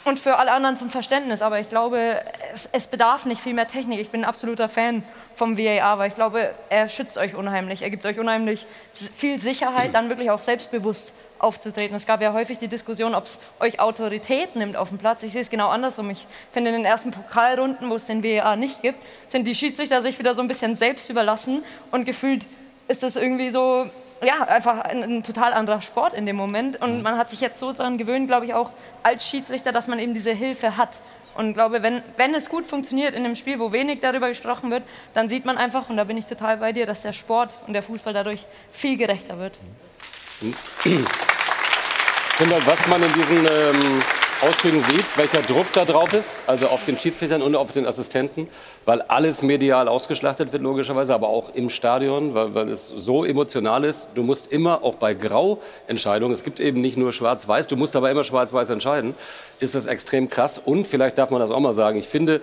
und 0.04 0.20
für 0.20 0.38
alle 0.38 0.52
anderen 0.52 0.78
zum 0.78 0.90
Verständnis. 0.90 1.42
Aber 1.42 1.60
ich 1.60 1.70
glaube, 1.70 2.22
es, 2.54 2.70
es, 2.72 2.88
bedarf 2.88 3.26
nicht 3.26 3.42
viel 3.42 3.54
mehr 3.54 3.68
Technik. 3.68 4.00
Ich 4.00 4.10
bin 4.10 4.22
ein 4.22 4.30
absoluter 4.30 4.68
Fan 4.68 5.04
vom 5.36 5.58
VAR, 5.58 6.00
weil 6.00 6.10
ich 6.10 6.16
glaube, 6.16 6.54
er 6.70 6.90
schützt 6.90 7.18
euch 7.18 7.36
unheimlich. 7.36 7.82
Er 7.84 7.90
gibt 7.90 8.06
euch 8.06 8.20
unheimlich 8.20 8.66
viel 8.94 9.40
Sicherheit, 9.40 9.94
dann 9.94 10.10
wirklich 10.10 10.32
auch 10.32 10.42
selbstbewusst 10.42 11.14
aufzutreten. 11.40 11.96
Es 11.96 12.06
gab 12.06 12.22
ja 12.22 12.34
häufig 12.34 12.58
die 12.58 12.68
Diskussion, 12.68 13.16
ob 13.16 13.26
es 13.26 13.40
euch 13.60 13.80
Autorität 13.80 14.56
nimmt 14.56 14.76
auf 14.76 14.90
dem 14.90 14.98
Platz. 14.98 15.24
Ich 15.24 15.32
sehe 15.32 15.42
es 15.42 15.50
genau 15.50 15.70
andersrum. 15.70 16.10
Ich 16.10 16.28
finde, 16.52 16.70
in 16.70 16.78
den 16.78 16.86
ersten 16.86 17.12
Pokalrunden, 17.12 17.90
wo 17.90 17.96
es 17.96 18.06
den 18.06 18.24
VAR 18.24 18.56
nicht 18.56 18.82
gibt, 18.82 19.00
sind 19.30 19.48
die 19.48 19.56
Schiedsrichter 19.56 20.02
sich 20.02 20.20
wieder 20.20 20.36
so 20.36 20.42
ein 20.42 20.48
bisschen 20.48 20.76
selbst 20.76 21.10
überlassen 21.10 21.64
und 21.92 22.06
gefühlt 22.06 22.46
ist 22.88 23.04
das 23.04 23.16
irgendwie 23.16 23.50
so, 23.50 23.90
ja, 24.24 24.44
einfach 24.44 24.80
ein, 24.82 25.04
ein, 25.04 25.24
total 25.24 25.54
anderer 25.54 25.82
Sport 25.82 26.14
in 26.14 26.26
dem 26.26 26.36
Moment. 26.36 26.82
Und 26.82 27.02
man 27.02 27.18
hat 27.18 27.30
sich 27.30 27.42
jetzt 27.42 27.60
so 27.60 27.74
daran 27.74 27.98
gewöhnt, 27.98 28.28
glaube 28.28 28.46
ich, 28.46 28.54
auch 28.54 28.72
als 29.04 29.28
Schiedsrichter, 29.28 29.72
dass 29.72 29.88
man 29.88 30.00
eben 30.00 30.14
diese 30.14 30.32
Hilfe 30.32 30.78
hat. 30.78 31.00
Und 31.36 31.54
glaube, 31.54 31.82
wenn, 31.82 32.04
wenn 32.18 32.36
es 32.36 32.50
gut 32.50 32.66
funktioniert 32.66 33.16
in 33.16 33.24
einem 33.24 33.36
Spiel, 33.36 33.60
wo 33.60 33.72
wenig 33.72 34.02
darüber 34.02 34.28
gesprochen 34.28 34.70
wird, 34.70 34.84
dann 35.14 35.30
sieht 35.30 35.46
man 35.46 35.58
einfach, 35.58 35.90
und 35.90 35.98
da 35.98 36.04
bin 36.04 36.18
ich 36.18 36.26
total 36.26 36.58
bei 36.58 36.74
dir, 36.74 36.86
dass 36.86 37.02
der 37.02 37.14
Sport 37.14 37.58
und 37.68 37.74
der 37.74 37.84
Fußball 37.84 38.14
dadurch 38.14 38.46
viel 38.72 38.98
gerechter 38.98 39.38
wird. 39.40 39.58
Ich 42.34 42.48
finde, 42.48 42.66
was 42.66 42.88
man 42.88 43.04
in 43.04 43.14
diesen 43.14 43.46
ähm, 43.46 44.02
Ausführungen 44.42 44.84
sieht, 44.84 45.18
welcher 45.18 45.44
Druck 45.44 45.72
da 45.74 45.86
drauf 45.86 46.14
ist, 46.14 46.30
also 46.48 46.68
auf 46.68 46.84
den 46.86 46.98
Schiedsrichtern 46.98 47.44
und 47.44 47.56
auf 47.56 47.74
den 47.74 47.86
Assistenten, 47.86 48.48
weil 48.86 49.02
alles 49.04 49.44
medial 49.44 49.88
ausgeschlachtet 49.88 50.52
wird, 50.52 50.64
logischerweise, 50.64 51.14
aber 51.14 51.30
auch 51.30 51.54
im 51.54 51.70
Stadion, 51.70 52.34
weil, 52.34 52.56
weil 52.56 52.70
es 52.70 52.88
so 52.88 53.24
emotional 53.24 53.86
ist. 53.86 54.10
Du 54.16 54.24
musst 54.24 54.52
immer, 54.52 54.84
auch 54.84 54.96
bei 54.96 55.14
Grau-Entscheidungen, 55.14 56.34
es 56.34 56.44
gibt 56.44 56.60
eben 56.60 56.82
nicht 56.82 56.98
nur 56.98 57.14
Schwarz-Weiß, 57.14 57.68
du 57.68 57.76
musst 57.76 57.96
aber 57.96 58.10
immer 58.10 58.24
Schwarz-Weiß 58.24 58.72
entscheiden, 58.72 59.14
ist 59.60 59.76
das 59.76 59.86
extrem 59.86 60.28
krass. 60.28 60.60
Und 60.64 60.88
vielleicht 60.88 61.20
darf 61.20 61.30
man 61.30 61.40
das 61.40 61.52
auch 61.52 61.60
mal 61.60 61.74
sagen, 61.74 62.00
ich 62.00 62.08
finde, 62.08 62.42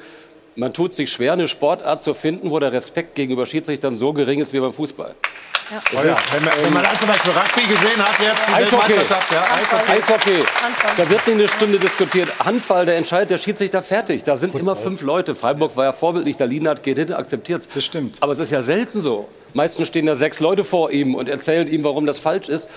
man 0.59 0.72
tut 0.72 0.93
sich 0.93 1.10
schwer, 1.10 1.35
eine 1.35 1.47
Sportart 1.47 2.02
zu 2.02 2.14
finden, 2.14 2.51
wo 2.51 2.59
der 2.59 2.72
Respekt 2.72 3.14
gegenüber 3.14 3.47
Schiedsrichtern 3.47 3.97
so 3.97 4.12
gering 4.12 4.40
ist 4.40 4.52
wie 4.52 4.60
beim 4.60 4.72
Fußball. 4.72 5.14
Ja. 5.70 5.82
Oh 5.93 6.06
ja. 6.06 6.16
wenn, 6.32 6.44
man, 6.44 6.52
wenn 6.62 6.72
man 6.72 6.82
dann 6.82 6.98
zum 6.98 7.09
Beispiel 7.09 7.30
Rugby 7.30 7.60
gesehen 7.60 8.02
hat, 8.02 8.18
jetzt 8.20 8.55
Eishockey. 8.55 8.94
Ja, 8.94 9.43
Eishockey. 9.43 9.93
Eishockey. 9.93 10.44
Da 10.97 11.10
wird 11.10 11.26
nicht 11.26 11.35
eine 11.35 11.48
Stunde 11.48 11.78
diskutiert. 11.78 12.30
Handball, 12.40 12.86
der 12.86 12.97
entscheidet 12.97 13.30
der 13.30 13.39
Schiedsrichter 13.39 13.82
fertig. 13.82 14.24
Da 14.24 14.36
sind 14.36 14.55
immer 14.55 14.74
fünf 14.74 15.02
Leute. 15.02 15.35
Freiburg 15.35 15.76
war 15.76 15.85
ja 15.85 15.93
vorbildlich, 15.93 16.36
der 16.36 16.47
Lienhardt 16.47 16.82
geht 16.82 16.98
hin, 16.98 17.12
akzeptiert 17.12 17.62
es. 17.62 17.68
Das 17.72 17.85
stimmt. 17.85 18.16
Aber 18.20 18.32
es 18.32 18.39
ist 18.39 18.51
ja 18.51 18.62
selten 18.62 19.01
so. 19.01 19.28
Meistens 19.55 19.89
stehen 19.89 20.06
da 20.06 20.14
sechs 20.14 20.40
Leute 20.40 20.64
vor 20.64 20.90
ihm 20.90 21.14
und 21.14 21.28
erzählen 21.28 21.68
ihm, 21.68 21.85
warum 21.85 22.06
das 22.06 22.18
falsch 22.18 22.48
ist. 22.48 22.68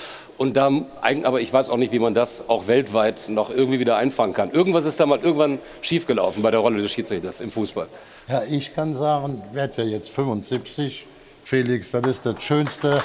Und 0.42 0.58
da, 0.58 0.72
aber 1.02 1.40
ich 1.40 1.54
weiß 1.54 1.70
auch 1.70 1.78
nicht, 1.78 1.92
wie 1.92 2.00
man 2.00 2.16
das 2.16 2.46
auch 2.48 2.66
weltweit 2.66 3.30
noch 3.30 3.52
irgendwie 3.52 3.78
wieder 3.78 3.98
einfangen 3.98 4.34
kann. 4.34 4.50
Irgendwas 4.50 4.86
ist 4.86 5.00
da 5.00 5.06
mal 5.06 5.20
irgendwann 5.20 5.60
schiefgelaufen 5.82 6.42
bei 6.42 6.50
der 6.50 6.62
Rolle 6.62 6.82
des 6.82 6.92
Schiedsrichters 6.92 7.42
im 7.42 7.52
Fußball. 7.52 7.88
Ja, 8.28 8.42
ich 8.50 8.74
kann 8.74 8.92
sagen, 8.96 9.44
werd 9.54 9.78
ja 9.78 9.84
jetzt 9.84 10.10
75 10.10 11.06
Felix, 11.44 11.92
das 11.92 12.08
ist 12.08 12.26
das 12.26 12.42
schönste 12.42 13.04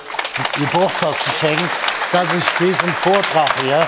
Geburtstagsgeschenk, 0.59 1.59
dass 2.11 2.25
ich 2.35 2.45
diesen 2.59 2.89
Vortrag 3.03 3.53
hier 3.61 3.87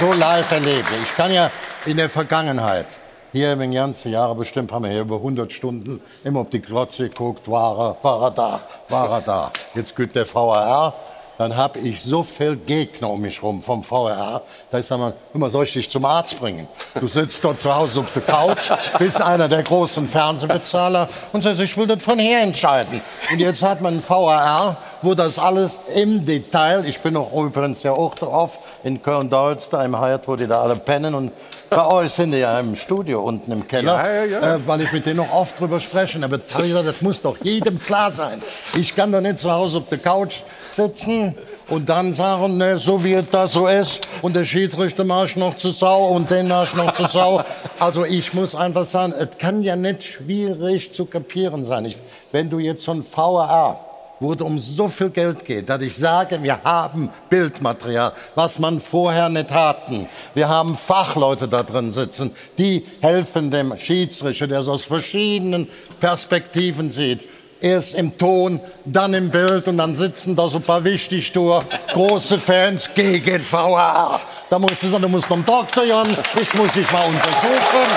so 0.00 0.12
live 0.14 0.50
erlebe. 0.50 0.88
Ich 1.00 1.14
kann 1.14 1.32
ja 1.32 1.52
in 1.86 1.98
der 1.98 2.08
Vergangenheit, 2.08 2.86
hier 3.30 3.52
in 3.52 3.60
den 3.60 3.74
ganzen 3.74 4.10
Jahren 4.10 4.36
bestimmt 4.36 4.72
haben 4.72 4.82
wir 4.82 4.90
hier 4.90 5.02
über 5.02 5.18
100 5.18 5.52
Stunden 5.52 6.00
immer 6.24 6.40
auf 6.40 6.50
die 6.50 6.58
Klotze 6.58 7.08
geguckt, 7.08 7.48
war 7.48 7.78
er, 7.78 7.96
war 8.02 8.22
er 8.22 8.30
da, 8.32 8.60
war 8.88 9.08
er 9.12 9.20
da. 9.20 9.52
Jetzt 9.76 9.94
geht 9.94 10.16
der 10.16 10.26
VRR, 10.26 10.92
dann 11.38 11.56
habe 11.56 11.78
ich 11.78 12.02
so 12.02 12.24
viel 12.24 12.56
Gegner 12.56 13.10
um 13.10 13.20
mich 13.20 13.42
rum 13.42 13.62
vom 13.62 13.84
VRH, 13.84 14.42
da 14.70 14.78
ist 14.78 14.90
dann 14.90 15.12
immer, 15.32 15.48
soll 15.48 15.64
ich 15.64 15.72
dich 15.72 15.88
zum 15.88 16.04
Arzt 16.04 16.38
bringen? 16.40 16.66
Du 16.98 17.06
sitzt 17.06 17.42
dort 17.44 17.60
zu 17.60 17.74
Hause 17.74 18.00
auf 18.00 18.12
der 18.12 18.22
Couch, 18.22 18.70
bist 18.98 19.22
einer 19.22 19.48
der 19.48 19.62
großen 19.62 20.08
Fernsehbezahler 20.08 21.08
und 21.32 21.42
sagst, 21.42 21.60
ich 21.60 21.76
will 21.76 21.86
das 21.86 22.02
von 22.02 22.18
hier 22.18 22.40
entscheiden. 22.40 23.00
Und 23.30 23.38
jetzt 23.38 23.62
hat 23.62 23.80
man 23.80 23.94
ein 23.94 24.02
VRH, 24.02 24.76
wo 25.02 25.14
das 25.14 25.38
alles 25.38 25.78
im 25.94 26.26
Detail, 26.26 26.84
ich 26.84 26.98
bin 26.98 27.16
auch 27.16 27.32
übrigens 27.32 27.84
ja 27.84 27.92
auch 27.92 28.16
drauf, 28.16 28.58
in 28.82 29.00
Köln-Deutz, 29.00 29.70
da 29.70 29.84
im 29.84 29.98
Hyatt, 29.98 30.26
wo 30.26 30.34
die 30.34 30.48
da 30.48 30.60
alle 30.60 30.74
pennen 30.74 31.14
und 31.14 31.30
bei 31.70 31.84
euch 31.86 32.12
sind 32.12 32.32
die 32.32 32.38
ja 32.38 32.58
im 32.60 32.74
Studio 32.76 33.22
unten 33.22 33.52
im 33.52 33.68
Keller, 33.68 33.92
ja, 33.92 34.24
ja, 34.24 34.40
ja. 34.40 34.54
Äh, 34.54 34.66
weil 34.66 34.80
ich 34.80 34.92
mit 34.92 35.04
denen 35.04 35.18
noch 35.18 35.32
oft 35.32 35.60
drüber 35.60 35.78
spreche. 35.78 36.18
Aber 36.24 36.38
das 36.38 37.02
muss 37.02 37.20
doch 37.20 37.36
jedem 37.42 37.78
klar 37.78 38.10
sein. 38.10 38.42
Ich 38.74 38.96
kann 38.96 39.12
doch 39.12 39.20
nicht 39.20 39.38
zu 39.38 39.50
Hause 39.50 39.78
auf 39.78 39.88
der 39.90 39.98
Couch 39.98 40.36
sitzen 40.78 41.34
und 41.68 41.88
dann 41.88 42.12
sagen, 42.12 42.56
ne, 42.56 42.78
so 42.78 43.02
wie 43.04 43.20
das 43.30 43.52
so 43.52 43.66
ist 43.66 44.06
und 44.22 44.34
der 44.34 44.44
Schiedsrichter 44.44 45.04
macht 45.04 45.36
noch 45.36 45.56
zu 45.56 45.70
Sau 45.70 46.08
und 46.08 46.30
den 46.30 46.48
macht 46.48 46.76
noch 46.76 46.92
zu 46.92 47.06
Sau. 47.06 47.42
Also 47.78 48.04
ich 48.04 48.32
muss 48.32 48.54
einfach 48.54 48.84
sagen, 48.84 49.12
es 49.18 49.36
kann 49.38 49.62
ja 49.62 49.76
nicht 49.76 50.02
schwierig 50.02 50.92
zu 50.92 51.04
kapieren 51.04 51.64
sein. 51.64 51.84
Ich, 51.86 51.96
wenn 52.32 52.48
du 52.48 52.58
jetzt 52.58 52.84
von 52.84 53.04
VAA 53.04 53.88
wo 54.20 54.32
es 54.32 54.40
um 54.40 54.58
so 54.58 54.88
viel 54.88 55.10
Geld 55.10 55.44
geht, 55.44 55.68
dass 55.68 55.80
ich 55.82 55.94
sage, 55.94 56.42
wir 56.42 56.62
haben 56.64 57.10
Bildmaterial, 57.30 58.12
was 58.34 58.58
man 58.58 58.80
vorher 58.80 59.28
nicht 59.28 59.50
hatten. 59.52 60.08
Wir 60.34 60.48
haben 60.48 60.76
Fachleute 60.76 61.46
da 61.46 61.62
drin 61.62 61.90
sitzen, 61.90 62.34
die 62.58 62.84
helfen 63.00 63.50
dem 63.50 63.76
Schiedsrichter, 63.78 64.46
der 64.46 64.60
es 64.60 64.68
aus 64.68 64.84
verschiedenen 64.84 65.68
Perspektiven 66.00 66.90
sieht. 66.90 67.20
Erst 67.60 67.94
im 67.94 68.16
Ton, 68.16 68.60
dann 68.84 69.14
im 69.14 69.30
Bild 69.30 69.66
und 69.66 69.78
dann 69.78 69.94
sitzen 69.96 70.36
da 70.36 70.48
so 70.48 70.58
ein 70.58 70.62
paar 70.62 70.84
wichtig 70.84 71.32
große 71.32 72.38
Fans 72.38 72.90
gegen 72.94 73.44
VAR. 73.50 74.20
Da 74.48 74.58
musst 74.58 74.82
du 74.82 74.88
sagen, 74.88 75.02
du 75.02 75.08
musst 75.08 75.28
zum 75.28 75.44
Doktor, 75.44 75.84
Jan. 75.84 76.16
Ich 76.40 76.54
muss 76.54 76.72
dich 76.72 76.90
mal 76.92 77.04
untersuchen. 77.04 77.88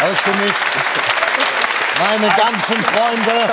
Weißt 0.00 0.26
du 0.26 0.44
nicht? 0.44 0.56
Meine 1.98 2.28
ganzen 2.36 2.76
Freunde, 2.84 3.48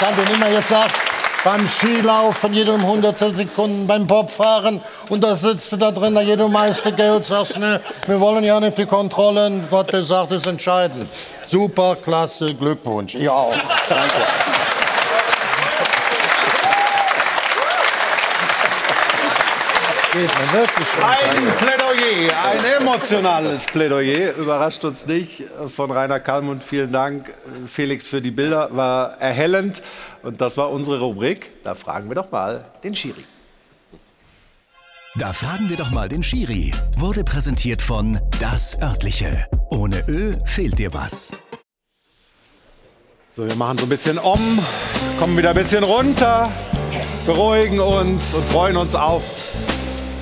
habe 0.00 0.16
denen 0.16 0.34
immer 0.34 0.50
gesagt, 0.50 1.07
beim 1.44 1.68
Skilaufen 1.68 2.52
jedem 2.52 2.86
Hundertstel 2.86 3.34
Sekunden, 3.34 3.86
beim 3.86 4.06
Bobfahren 4.06 4.80
und 5.08 5.22
da 5.22 5.36
sitzt 5.36 5.72
du 5.72 5.76
da 5.76 5.90
drin, 5.90 6.14
da 6.14 6.20
jeder 6.20 6.48
Meister 6.48 6.92
und 7.14 7.24
sagst, 7.24 7.58
ne, 7.58 7.80
wir 8.06 8.20
wollen 8.20 8.44
ja 8.44 8.58
nicht 8.60 8.78
die 8.78 8.86
Kontrollen, 8.86 9.66
Gott, 9.70 9.92
der 9.92 10.02
sagt, 10.02 10.32
ist 10.32 10.46
entscheidend. 10.46 11.08
Super, 11.44 11.96
klasse, 11.96 12.46
Glückwunsch, 12.46 13.14
ihr 13.14 13.32
auch. 13.32 13.54
Danke. 13.88 14.77
Geht 20.18 20.26
mir 20.26 20.52
wirklich. 20.52 20.88
Ein 21.00 21.56
Plädoyer, 21.56 22.32
ein 22.44 22.82
emotionales 22.82 23.66
Plädoyer, 23.66 24.34
überrascht 24.34 24.84
uns 24.84 25.06
nicht, 25.06 25.44
von 25.68 25.92
Rainer 25.92 26.18
Kalmund. 26.18 26.64
Vielen 26.64 26.90
Dank, 26.90 27.32
Felix, 27.68 28.04
für 28.04 28.20
die 28.20 28.32
Bilder, 28.32 28.68
war 28.74 29.20
erhellend. 29.20 29.80
Und 30.24 30.40
das 30.40 30.56
war 30.56 30.72
unsere 30.72 30.98
Rubrik. 30.98 31.62
Da 31.62 31.76
fragen 31.76 32.08
wir 32.08 32.16
doch 32.16 32.32
mal 32.32 32.64
den 32.82 32.96
Schiri. 32.96 33.24
Da 35.14 35.32
fragen 35.32 35.68
wir 35.68 35.76
doch 35.76 35.90
mal 35.90 36.08
den 36.08 36.24
Schiri. 36.24 36.72
Wurde 36.96 37.22
präsentiert 37.22 37.80
von 37.80 38.18
Das 38.40 38.76
Örtliche. 38.82 39.46
Ohne 39.70 40.04
Ö 40.08 40.32
fehlt 40.44 40.80
dir 40.80 40.92
was. 40.92 41.30
So, 43.36 43.46
wir 43.46 43.54
machen 43.54 43.78
so 43.78 43.86
ein 43.86 43.88
bisschen 43.88 44.18
um, 44.18 44.58
kommen 45.20 45.36
wieder 45.36 45.50
ein 45.50 45.54
bisschen 45.54 45.84
runter, 45.84 46.50
beruhigen 47.24 47.78
uns 47.78 48.34
und 48.34 48.44
freuen 48.46 48.76
uns 48.76 48.96
auf 48.96 49.47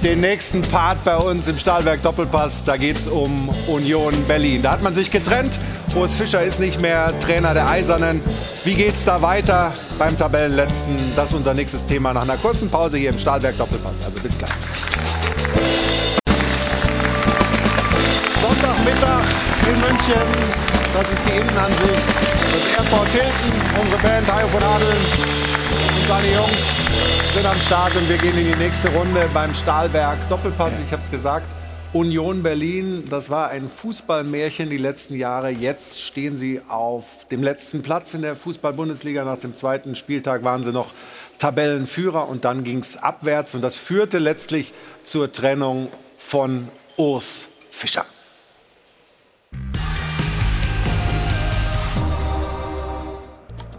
den 0.07 0.21
nächsten 0.21 0.63
Part 0.63 1.03
bei 1.03 1.17
uns 1.17 1.49
im 1.49 1.59
Stahlwerk 1.59 2.01
Doppelpass. 2.05 2.63
Da 2.65 2.77
geht 2.77 2.97
es 2.97 3.09
um 3.09 3.49
Union 3.67 4.15
Berlin. 4.29 4.63
Da 4.63 4.71
hat 4.71 4.81
man 4.81 4.95
sich 4.95 5.11
getrennt. 5.11 5.59
Urs 5.97 6.15
Fischer 6.15 6.45
ist 6.45 6.61
nicht 6.61 6.81
mehr 6.81 7.13
Trainer 7.19 7.55
der 7.55 7.69
Eisernen. 7.69 8.21
Wie 8.63 8.75
geht 8.75 8.95
es 8.95 9.05
da 9.05 9.21
weiter 9.21 9.75
beim 9.99 10.17
Tabellenletzten? 10.17 10.97
Das 11.17 11.31
ist 11.31 11.35
unser 11.35 11.55
nächstes 11.55 11.85
Thema 11.87 12.13
nach 12.15 12.23
einer 12.23 12.37
kurzen 12.37 12.71
Pause 12.71 12.99
hier 12.99 13.11
im 13.11 13.19
Stahlwerk 13.19 13.59
Doppelpass. 13.59 13.97
Also 14.05 14.21
bis 14.21 14.39
gleich. 14.39 14.51
Sonntagmittag 18.43 19.25
in 19.67 19.81
München. 19.81 20.23
Das 20.95 21.11
ist 21.11 21.23
die 21.27 21.41
Innenansicht. 21.41 22.07
Das 22.53 22.85
Airport 22.85 23.09
Hilton, 23.09 23.81
unsere 23.83 24.03
Band 24.03 24.33
Hajo 24.33 24.47
von 24.47 24.63
Adeln 24.63 24.97
und 25.97 26.09
seine 26.09 26.33
Jungs 26.33 26.86
sind 27.37 27.47
am 27.47 27.59
Start 27.59 27.95
und 27.95 28.09
wir 28.09 28.17
gehen 28.17 28.39
in 28.39 28.51
die 28.51 28.59
nächste 28.59 28.89
Runde 28.89 29.29
beim 29.35 29.53
Stahlwerk 29.53 30.17
Doppelpass. 30.31 30.73
Ich 30.83 30.91
habe 30.91 31.03
es 31.03 31.11
gesagt. 31.11 31.47
Union 31.93 32.43
Berlin, 32.43 33.05
das 33.11 33.29
war 33.29 33.51
ein 33.51 33.69
Fußballmärchen 33.69 34.71
die 34.71 34.79
letzten 34.79 35.17
Jahre. 35.17 35.51
Jetzt 35.51 36.01
stehen 36.01 36.39
sie 36.39 36.63
auf 36.67 37.27
dem 37.31 37.43
letzten 37.43 37.83
Platz 37.83 38.15
in 38.15 38.23
der 38.23 38.37
Fußball-Bundesliga. 38.37 39.23
Nach 39.25 39.39
dem 39.39 39.55
zweiten 39.55 39.97
Spieltag 39.97 40.45
waren 40.45 40.65
sie 40.65 40.73
noch 40.73 40.95
Tabellenführer 41.39 42.27
und 42.27 42.47
dann 42.47 42.65
ging 42.65 42.79
es 42.79 42.97
abwärts. 42.97 43.55
Und 43.55 43.61
das 43.61 43.77
führte 43.77 44.17
letztlich 44.17 44.73
zur 45.05 45.31
Trennung 45.31 45.89
von 46.17 46.69
Urs 46.97 47.49
Fischer. 47.71 48.07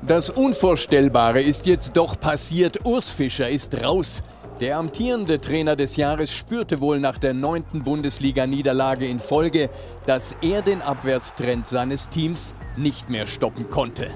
Das 0.07 0.29
Unvorstellbare 0.29 1.41
ist 1.41 1.65
jetzt 1.65 1.97
doch 1.97 2.17
passiert. 2.17 2.85
Urs 2.85 3.11
Fischer 3.11 3.49
ist 3.49 3.83
raus. 3.83 4.23
Der 4.61 4.77
amtierende 4.77 5.37
Trainer 5.37 5.75
des 5.75 5.97
Jahres 5.97 6.31
spürte 6.31 6.79
wohl 6.79 7.01
nach 7.01 7.17
der 7.17 7.33
neunten 7.33 7.83
Bundesliga-Niederlage 7.83 9.05
in 9.05 9.19
Folge, 9.19 9.69
dass 10.05 10.33
er 10.41 10.61
den 10.61 10.81
Abwärtstrend 10.81 11.67
seines 11.67 12.07
Teams 12.07 12.53
nicht 12.77 13.09
mehr 13.09 13.25
stoppen 13.25 13.69
konnte. 13.69 14.07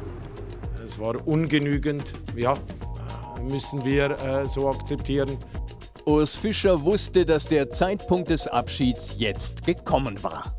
Es 0.81 0.97
war 0.97 1.27
ungenügend, 1.27 2.13
ja, 2.38 2.57
müssen 3.41 3.84
wir 3.84 4.11
äh, 4.11 4.45
so 4.45 4.69
akzeptieren. 4.69 5.38
Urs 6.05 6.38
Fischer 6.38 6.85
wusste, 6.85 7.26
dass 7.26 7.49
der 7.49 7.69
Zeitpunkt 7.69 8.30
des 8.30 8.47
Abschieds 8.47 9.15
jetzt 9.18 9.65
gekommen 9.65 10.23
war. 10.23 10.55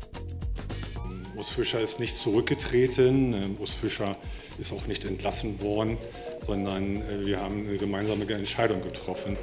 Urs 1.35 1.49
Fischer 1.49 1.81
ist 1.81 1.99
nicht 1.99 2.19
zurückgetreten. 2.19 3.33
Ähm, 3.33 3.57
Urs 3.59 3.73
Fischer 3.73 4.15
ist 4.59 4.73
auch 4.73 4.85
nicht 4.87 5.05
entlassen 5.05 5.61
worden, 5.61 5.97
sondern 6.45 6.97
äh, 6.97 7.25
wir 7.25 7.39
haben 7.39 7.65
eine 7.65 7.77
gemeinsame 7.77 8.31
Entscheidung 8.31 8.81
getroffen. 8.81 9.37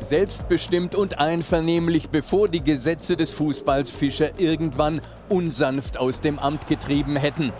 Selbstbestimmt 0.00 0.94
und 0.94 1.18
einvernehmlich, 1.18 2.08
bevor 2.10 2.48
die 2.48 2.62
Gesetze 2.62 3.16
des 3.16 3.32
Fußballs 3.34 3.90
Fischer 3.90 4.38
irgendwann 4.38 5.00
unsanft 5.28 5.98
aus 5.98 6.20
dem 6.20 6.38
Amt 6.38 6.68
getrieben 6.68 7.16
hätten. 7.16 7.52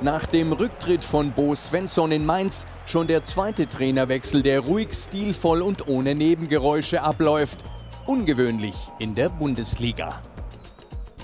Nach 0.00 0.26
dem 0.26 0.52
Rücktritt 0.52 1.04
von 1.04 1.32
Bo 1.32 1.54
Svensson 1.54 2.12
in 2.12 2.26
Mainz 2.26 2.66
schon 2.84 3.06
der 3.06 3.24
zweite 3.24 3.68
Trainerwechsel, 3.68 4.42
der 4.42 4.60
ruhig, 4.60 4.92
stilvoll 4.92 5.62
und 5.62 5.88
ohne 5.88 6.14
Nebengeräusche 6.14 7.02
abläuft. 7.02 7.64
Ungewöhnlich 8.06 8.74
in 8.98 9.14
der 9.14 9.30
Bundesliga. 9.30 10.20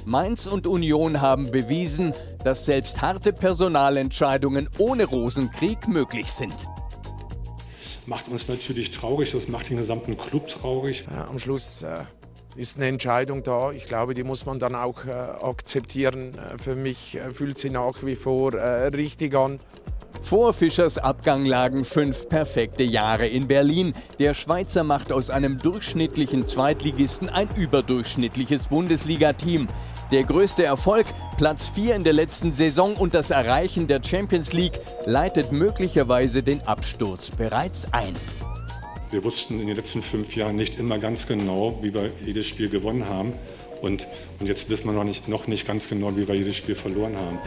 Mainz 0.07 0.47
und 0.47 0.67
Union 0.67 1.21
haben 1.21 1.51
bewiesen, 1.51 2.15
dass 2.43 2.65
selbst 2.65 3.03
harte 3.03 3.33
Personalentscheidungen 3.33 4.69
ohne 4.79 5.05
Rosenkrieg 5.05 5.89
möglich 5.89 6.33
sind. 6.33 6.69
Macht 8.07 8.29
uns 8.29 8.49
natürlich 8.49 8.91
traurig, 8.91 9.33
das 9.33 9.49
macht 9.49 9.69
den 9.69 9.77
gesamten 9.77 10.17
Club 10.17 10.49
traurig. 10.49 11.07
Ja, 11.11 11.29
am 11.29 11.39
Schluss 11.39 11.83
äh, 11.83 11.99
ist 12.57 12.77
eine 12.77 12.87
Entscheidung 12.87 13.43
da. 13.43 13.73
Ich 13.73 13.85
glaube, 13.85 14.15
die 14.15 14.25
muss 14.25 14.47
man 14.47 14.59
dann 14.59 14.75
auch 14.75 15.05
äh, 15.05 15.11
akzeptieren. 15.11 16.33
Äh, 16.35 16.59
für 16.59 16.75
mich 16.75 17.17
äh, 17.17 17.31
fühlt 17.33 17.59
sie 17.59 17.71
nach 17.71 18.03
wie 18.03 18.17
vor 18.17 18.55
äh, 18.55 18.87
richtig 18.87 19.35
an. 19.35 19.61
Vor 20.21 20.53
Fischers 20.53 20.99
Abgang 20.99 21.45
lagen 21.45 21.85
fünf 21.85 22.29
perfekte 22.29 22.83
Jahre 22.83 23.27
in 23.27 23.49
Berlin. 23.49 23.95
Der 24.19 24.35
Schweizer 24.35 24.85
macht 24.85 25.13
aus 25.13 25.31
einem 25.31 25.59
durchschnittlichen 25.59 26.47
Zweitligisten 26.47 27.29
ein 27.29 27.49
überdurchschnittliches 27.57 28.69
Bundesliga-Team. 28.69 29.67
Der 30.13 30.23
größte 30.25 30.63
Erfolg, 30.63 31.07
Platz 31.37 31.69
4 31.69 31.97
in 31.97 32.05
der 32.05 32.13
letzten 32.13 32.53
Saison 32.53 32.95
und 32.97 33.15
das 33.15 33.31
Erreichen 33.31 33.87
der 33.87 34.03
Champions 34.05 34.53
League, 34.53 34.79
leitet 35.07 35.53
möglicherweise 35.53 36.43
den 36.43 36.61
Absturz 36.63 37.31
bereits 37.31 37.93
ein. 37.93 38.15
Wir 39.11 39.25
wussten 39.25 39.59
in 39.59 39.67
den 39.67 39.77
letzten 39.77 40.03
fünf 40.03 40.37
Jahren 40.37 40.55
nicht 40.55 40.79
immer 40.79 40.99
ganz 40.99 41.27
genau, 41.27 41.79
wie 41.83 41.93
wir 41.93 42.13
jedes 42.25 42.47
Spiel 42.47 42.69
gewonnen 42.69 43.09
haben. 43.09 43.35
Und, 43.81 44.07
und 44.39 44.47
jetzt 44.47 44.69
wissen 44.69 44.87
wir 44.87 44.93
noch 44.93 45.05
nicht, 45.05 45.29
noch 45.29 45.47
nicht 45.47 45.67
ganz 45.67 45.89
genau, 45.89 46.15
wie 46.17 46.29
wir 46.29 46.35
jedes 46.35 46.57
Spiel 46.57 46.77
verloren 46.77 47.17
haben. 47.17 47.39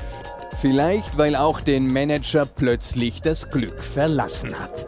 Vielleicht, 0.55 1.17
weil 1.17 1.35
auch 1.35 1.61
den 1.61 1.91
Manager 1.91 2.45
plötzlich 2.45 3.21
das 3.21 3.49
Glück 3.49 3.83
verlassen 3.83 4.57
hat. 4.57 4.85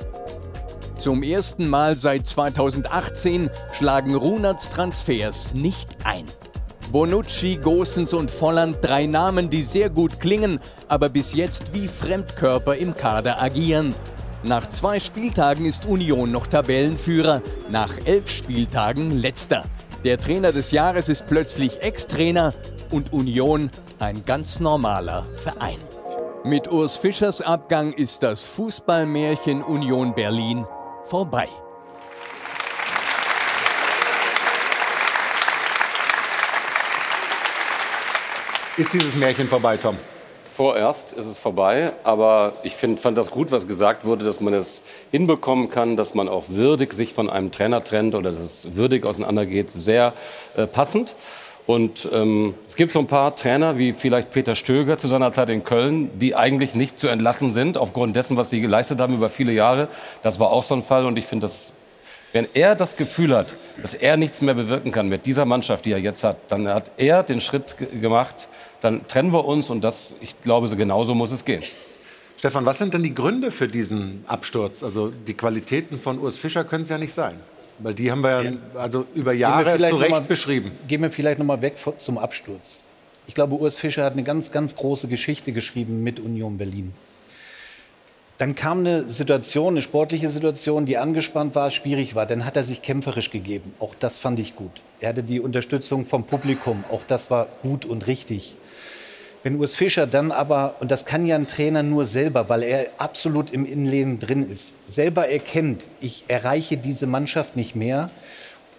Zum 0.96 1.24
ersten 1.24 1.68
Mal 1.68 1.98
seit 1.98 2.26
2018 2.26 3.50
schlagen 3.74 4.16
Runerts 4.16 4.70
Transfers 4.70 5.54
nicht 5.54 5.90
ein. 6.06 6.26
Bonucci, 6.92 7.58
Gosens 7.58 8.14
und 8.14 8.32
Volland 8.32 8.78
drei 8.82 9.06
Namen, 9.06 9.50
die 9.50 9.64
sehr 9.64 9.90
gut 9.90 10.20
klingen, 10.20 10.60
aber 10.88 11.10
bis 11.10 11.34
jetzt 11.34 11.74
wie 11.74 11.88
Fremdkörper 11.88 12.78
im 12.78 12.96
Kader 12.96 13.42
agieren. 13.42 13.94
Nach 14.44 14.68
zwei 14.68 15.00
Spieltagen 15.00 15.66
ist 15.66 15.86
Union 15.86 16.32
noch 16.32 16.48
Tabellenführer, 16.48 17.42
nach 17.70 17.92
elf 18.06 18.30
Spieltagen 18.30 19.10
letzter. 19.20 19.64
Der 20.06 20.20
Trainer 20.20 20.52
des 20.52 20.72
Jahres 20.72 21.10
ist 21.10 21.26
plötzlich 21.26 21.82
Ex-Trainer 21.82 22.54
und 22.92 23.12
Union 23.12 23.72
ein 24.00 24.24
ganz 24.26 24.60
normaler 24.60 25.26
Verein. 25.36 25.78
Mit 26.44 26.72
Urs 26.72 26.98
Fischers 26.98 27.42
Abgang 27.42 27.94
ist 27.94 28.24
das 28.24 28.46
Fußballmärchen 28.46 29.64
Union 29.64 30.14
Berlin 30.14 30.66
vorbei. 31.04 31.48
Ist 38.78 38.94
dieses 38.94 39.16
Märchen 39.16 39.48
vorbei, 39.48 39.78
Tom? 39.78 39.98
Vorerst 40.50 41.14
ist 41.14 41.26
es 41.26 41.38
vorbei, 41.38 41.94
aber 42.04 42.54
ich 42.64 42.76
find, 42.76 43.00
fand 43.00 43.18
das 43.18 43.32
gut, 43.32 43.52
was 43.52 43.68
gesagt 43.68 44.06
wurde, 44.06 44.24
dass 44.24 44.40
man 44.40 44.54
es 44.54 44.82
hinbekommen 45.12 45.70
kann, 45.70 45.98
dass 45.98 46.14
man 46.14 46.30
auch 46.30 46.46
würdig 46.48 46.94
sich 46.94 47.14
von 47.14 47.30
einem 47.30 47.52
Trainer 47.52 47.84
trennt 47.84 48.16
oder 48.16 48.32
dass 48.32 48.40
es 48.40 48.76
würdig 48.76 49.06
auseinandergeht, 49.06 49.72
sehr 49.72 50.14
äh, 50.56 50.68
passend. 50.68 51.16
Und 51.68 52.08
ähm, 52.12 52.54
es 52.68 52.76
gibt 52.76 52.92
so 52.92 53.00
ein 53.00 53.08
paar 53.08 53.36
Trainer, 53.36 53.78
wie 53.78 53.94
vielleicht 53.94 54.32
Peter 54.32 54.56
Stöger 54.56 55.00
zu 55.00 55.08
seiner 55.08 55.32
Zeit 55.32 55.50
in 55.50 55.64
Köln, 55.64 56.12
die 56.20 56.36
eigentlich 56.36 56.76
nicht 56.76 57.00
zu 57.00 57.08
entlassen 57.08 57.54
sind, 57.54 57.78
aufgrund 57.78 58.16
dessen, 58.16 58.38
was 58.38 58.52
sie 58.52 58.62
geleistet 58.62 59.00
haben 59.00 59.16
über 59.16 59.30
viele 59.30 59.52
Jahre. 59.52 59.88
Das 60.22 60.40
war 60.40 60.52
auch 60.52 60.62
so 60.62 60.76
ein 60.76 60.84
Fall 60.84 61.06
und 61.06 61.18
ich 61.18 61.26
finde 61.26 61.50
wenn 62.34 62.48
er 62.54 62.76
das 62.76 62.98
Gefühl 62.98 63.34
hat, 63.34 63.56
dass 63.82 63.94
er 63.94 64.18
nichts 64.18 64.42
mehr 64.42 64.56
bewirken 64.56 64.92
kann 64.92 65.08
mit 65.08 65.26
dieser 65.26 65.46
Mannschaft, 65.46 65.86
die 65.86 65.94
er 65.94 66.00
jetzt 66.00 66.26
hat, 66.26 66.36
dann 66.50 66.68
hat 66.68 66.92
er 66.98 67.24
den 67.24 67.40
Schritt 67.40 67.78
gemacht, 68.02 68.50
dann 68.82 69.08
trennen 69.08 69.32
wir 69.32 69.46
uns 69.46 69.70
und 69.70 69.86
das, 69.86 70.16
ich 70.20 70.42
glaube, 70.42 70.68
so 70.68 70.76
genauso 70.76 71.16
muss 71.16 71.32
es 71.32 71.46
gehen. 71.46 71.64
Stefan, 72.38 72.66
was 72.66 72.78
sind 72.78 72.94
denn 72.94 73.04
die 73.04 73.16
Gründe 73.16 73.52
für 73.52 73.70
diesen 73.70 74.26
Absturz? 74.28 74.84
Also 74.84 75.14
die 75.26 75.34
Qualitäten 75.34 75.98
von 75.98 76.20
Urs 76.20 76.38
Fischer 76.38 76.66
können 76.66 76.84
es 76.84 76.90
ja 76.90 76.98
nicht 76.98 77.14
sein. 77.14 77.40
Weil 77.80 77.94
die 77.94 78.10
haben 78.10 78.22
wir 78.22 78.44
ja 78.44 78.52
also 78.76 79.06
über 79.16 79.34
Jahre 79.34 79.76
zu 79.78 79.96
Recht 79.98 80.10
mal- 80.12 80.22
beschrieben. 80.22 80.72
Gehen 80.88 81.02
wir 81.02 81.12
vielleicht 81.12 81.40
noch 81.40 81.46
mal 81.46 81.62
weg 81.62 81.76
zum 81.98 82.18
Absturz. 82.18 82.84
Ich 83.28 83.34
glaube, 83.34 83.56
Urs 83.56 83.78
Fischer 83.78 84.04
hat 84.04 84.14
eine 84.14 84.24
ganz, 84.24 84.52
ganz 84.52 84.76
große 84.76 85.08
Geschichte 85.08 85.52
geschrieben 85.52 86.04
mit 86.04 86.20
Union 86.20 86.58
Berlin. 86.58 86.94
Dann 88.38 88.54
kam 88.54 88.80
eine 88.80 89.04
Situation, 89.06 89.74
eine 89.74 89.82
sportliche 89.82 90.30
Situation, 90.30 90.86
die 90.86 90.98
angespannt 90.98 91.56
war, 91.56 91.72
schwierig 91.72 92.16
war. 92.16 92.26
Dann 92.26 92.44
hat 92.44 92.58
er 92.58 92.64
sich 92.64 92.82
kämpferisch 92.82 93.32
gegeben. 93.32 93.74
Auch 93.80 93.96
das 93.98 94.18
fand 94.18 94.40
ich 94.40 94.56
gut. 94.58 94.82
Er 95.00 95.10
hatte 95.10 95.24
die 95.24 95.40
Unterstützung 95.40 96.06
vom 96.06 96.26
Publikum. 96.26 96.84
Auch 96.92 97.04
das 97.08 97.32
war 97.32 97.48
gut 97.62 97.86
und 97.86 98.08
richtig. 98.08 98.56
Wenn 99.46 99.60
Urs 99.60 99.76
Fischer 99.76 100.08
dann 100.08 100.32
aber, 100.32 100.78
und 100.80 100.90
das 100.90 101.06
kann 101.06 101.24
ja 101.28 101.36
ein 101.36 101.46
Trainer 101.46 101.84
nur 101.84 102.06
selber, 102.06 102.50
weil 102.50 102.64
er 102.64 102.88
absolut 102.98 103.54
im 103.54 103.64
Innenleben 103.64 104.20
drin 104.20 104.50
ist, 104.50 104.76
selber 104.88 105.30
erkennt, 105.30 105.84
ich 106.02 106.24
erreiche 106.28 106.78
diese 106.78 107.06
Mannschaft 107.06 107.56
nicht 107.56 107.76
mehr 107.76 108.10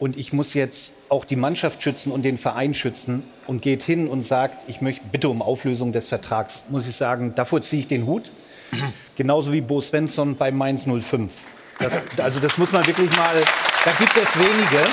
und 0.01 0.17
ich 0.17 0.33
muss 0.33 0.55
jetzt 0.55 0.93
auch 1.09 1.25
die 1.25 1.37
Mannschaft 1.37 1.85
schützen 1.85 2.11
und 2.11 2.25
den 2.25 2.37
Verein 2.37 2.75
schützen 2.75 3.23
und 3.47 3.63
geht 3.63 3.85
hin 3.85 4.09
und 4.09 4.23
sagt, 4.23 4.69
ich 4.69 4.81
möchte 4.81 5.05
bitte 5.13 5.29
um 5.29 5.41
Auflösung 5.41 5.93
des 5.93 6.09
Vertrags, 6.09 6.65
muss 6.69 6.89
ich 6.89 6.97
sagen, 6.97 7.35
davor 7.37 7.63
ziehe 7.63 7.83
ich 7.83 7.87
den 7.87 8.05
Hut. 8.05 8.33
Genauso 9.15 9.53
wie 9.53 9.61
Bo 9.61 9.81
Svensson 9.81 10.35
bei 10.35 10.51
Mainz 10.51 10.85
05. 10.89 11.33
Das, 11.79 11.93
also 12.17 12.41
das 12.41 12.59
muss 12.59 12.73
man 12.73 12.85
wirklich 12.85 13.17
mal, 13.17 13.37
da 13.85 13.93
gibt 14.01 14.17
es 14.17 14.37
wenige, 14.37 14.89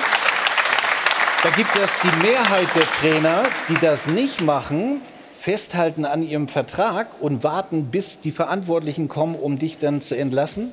da 1.41 1.49
gibt 1.49 1.75
es 1.83 1.97
die 2.03 2.27
Mehrheit 2.27 2.67
der 2.75 2.85
Trainer, 2.99 3.41
die 3.69 3.77
das 3.81 4.05
nicht 4.05 4.41
machen, 4.41 5.01
festhalten 5.43 6.05
an 6.05 6.23
ihrem 6.23 6.47
Vertrag 6.47 7.21
und 7.21 7.43
warten, 7.43 7.87
bis 7.87 8.21
die 8.21 8.31
Verantwortlichen 8.31 9.09
kommen, 9.09 9.35
um 9.35 9.59
dich 9.59 9.77
dann 9.77 9.99
zu 9.99 10.15
entlassen. 10.15 10.71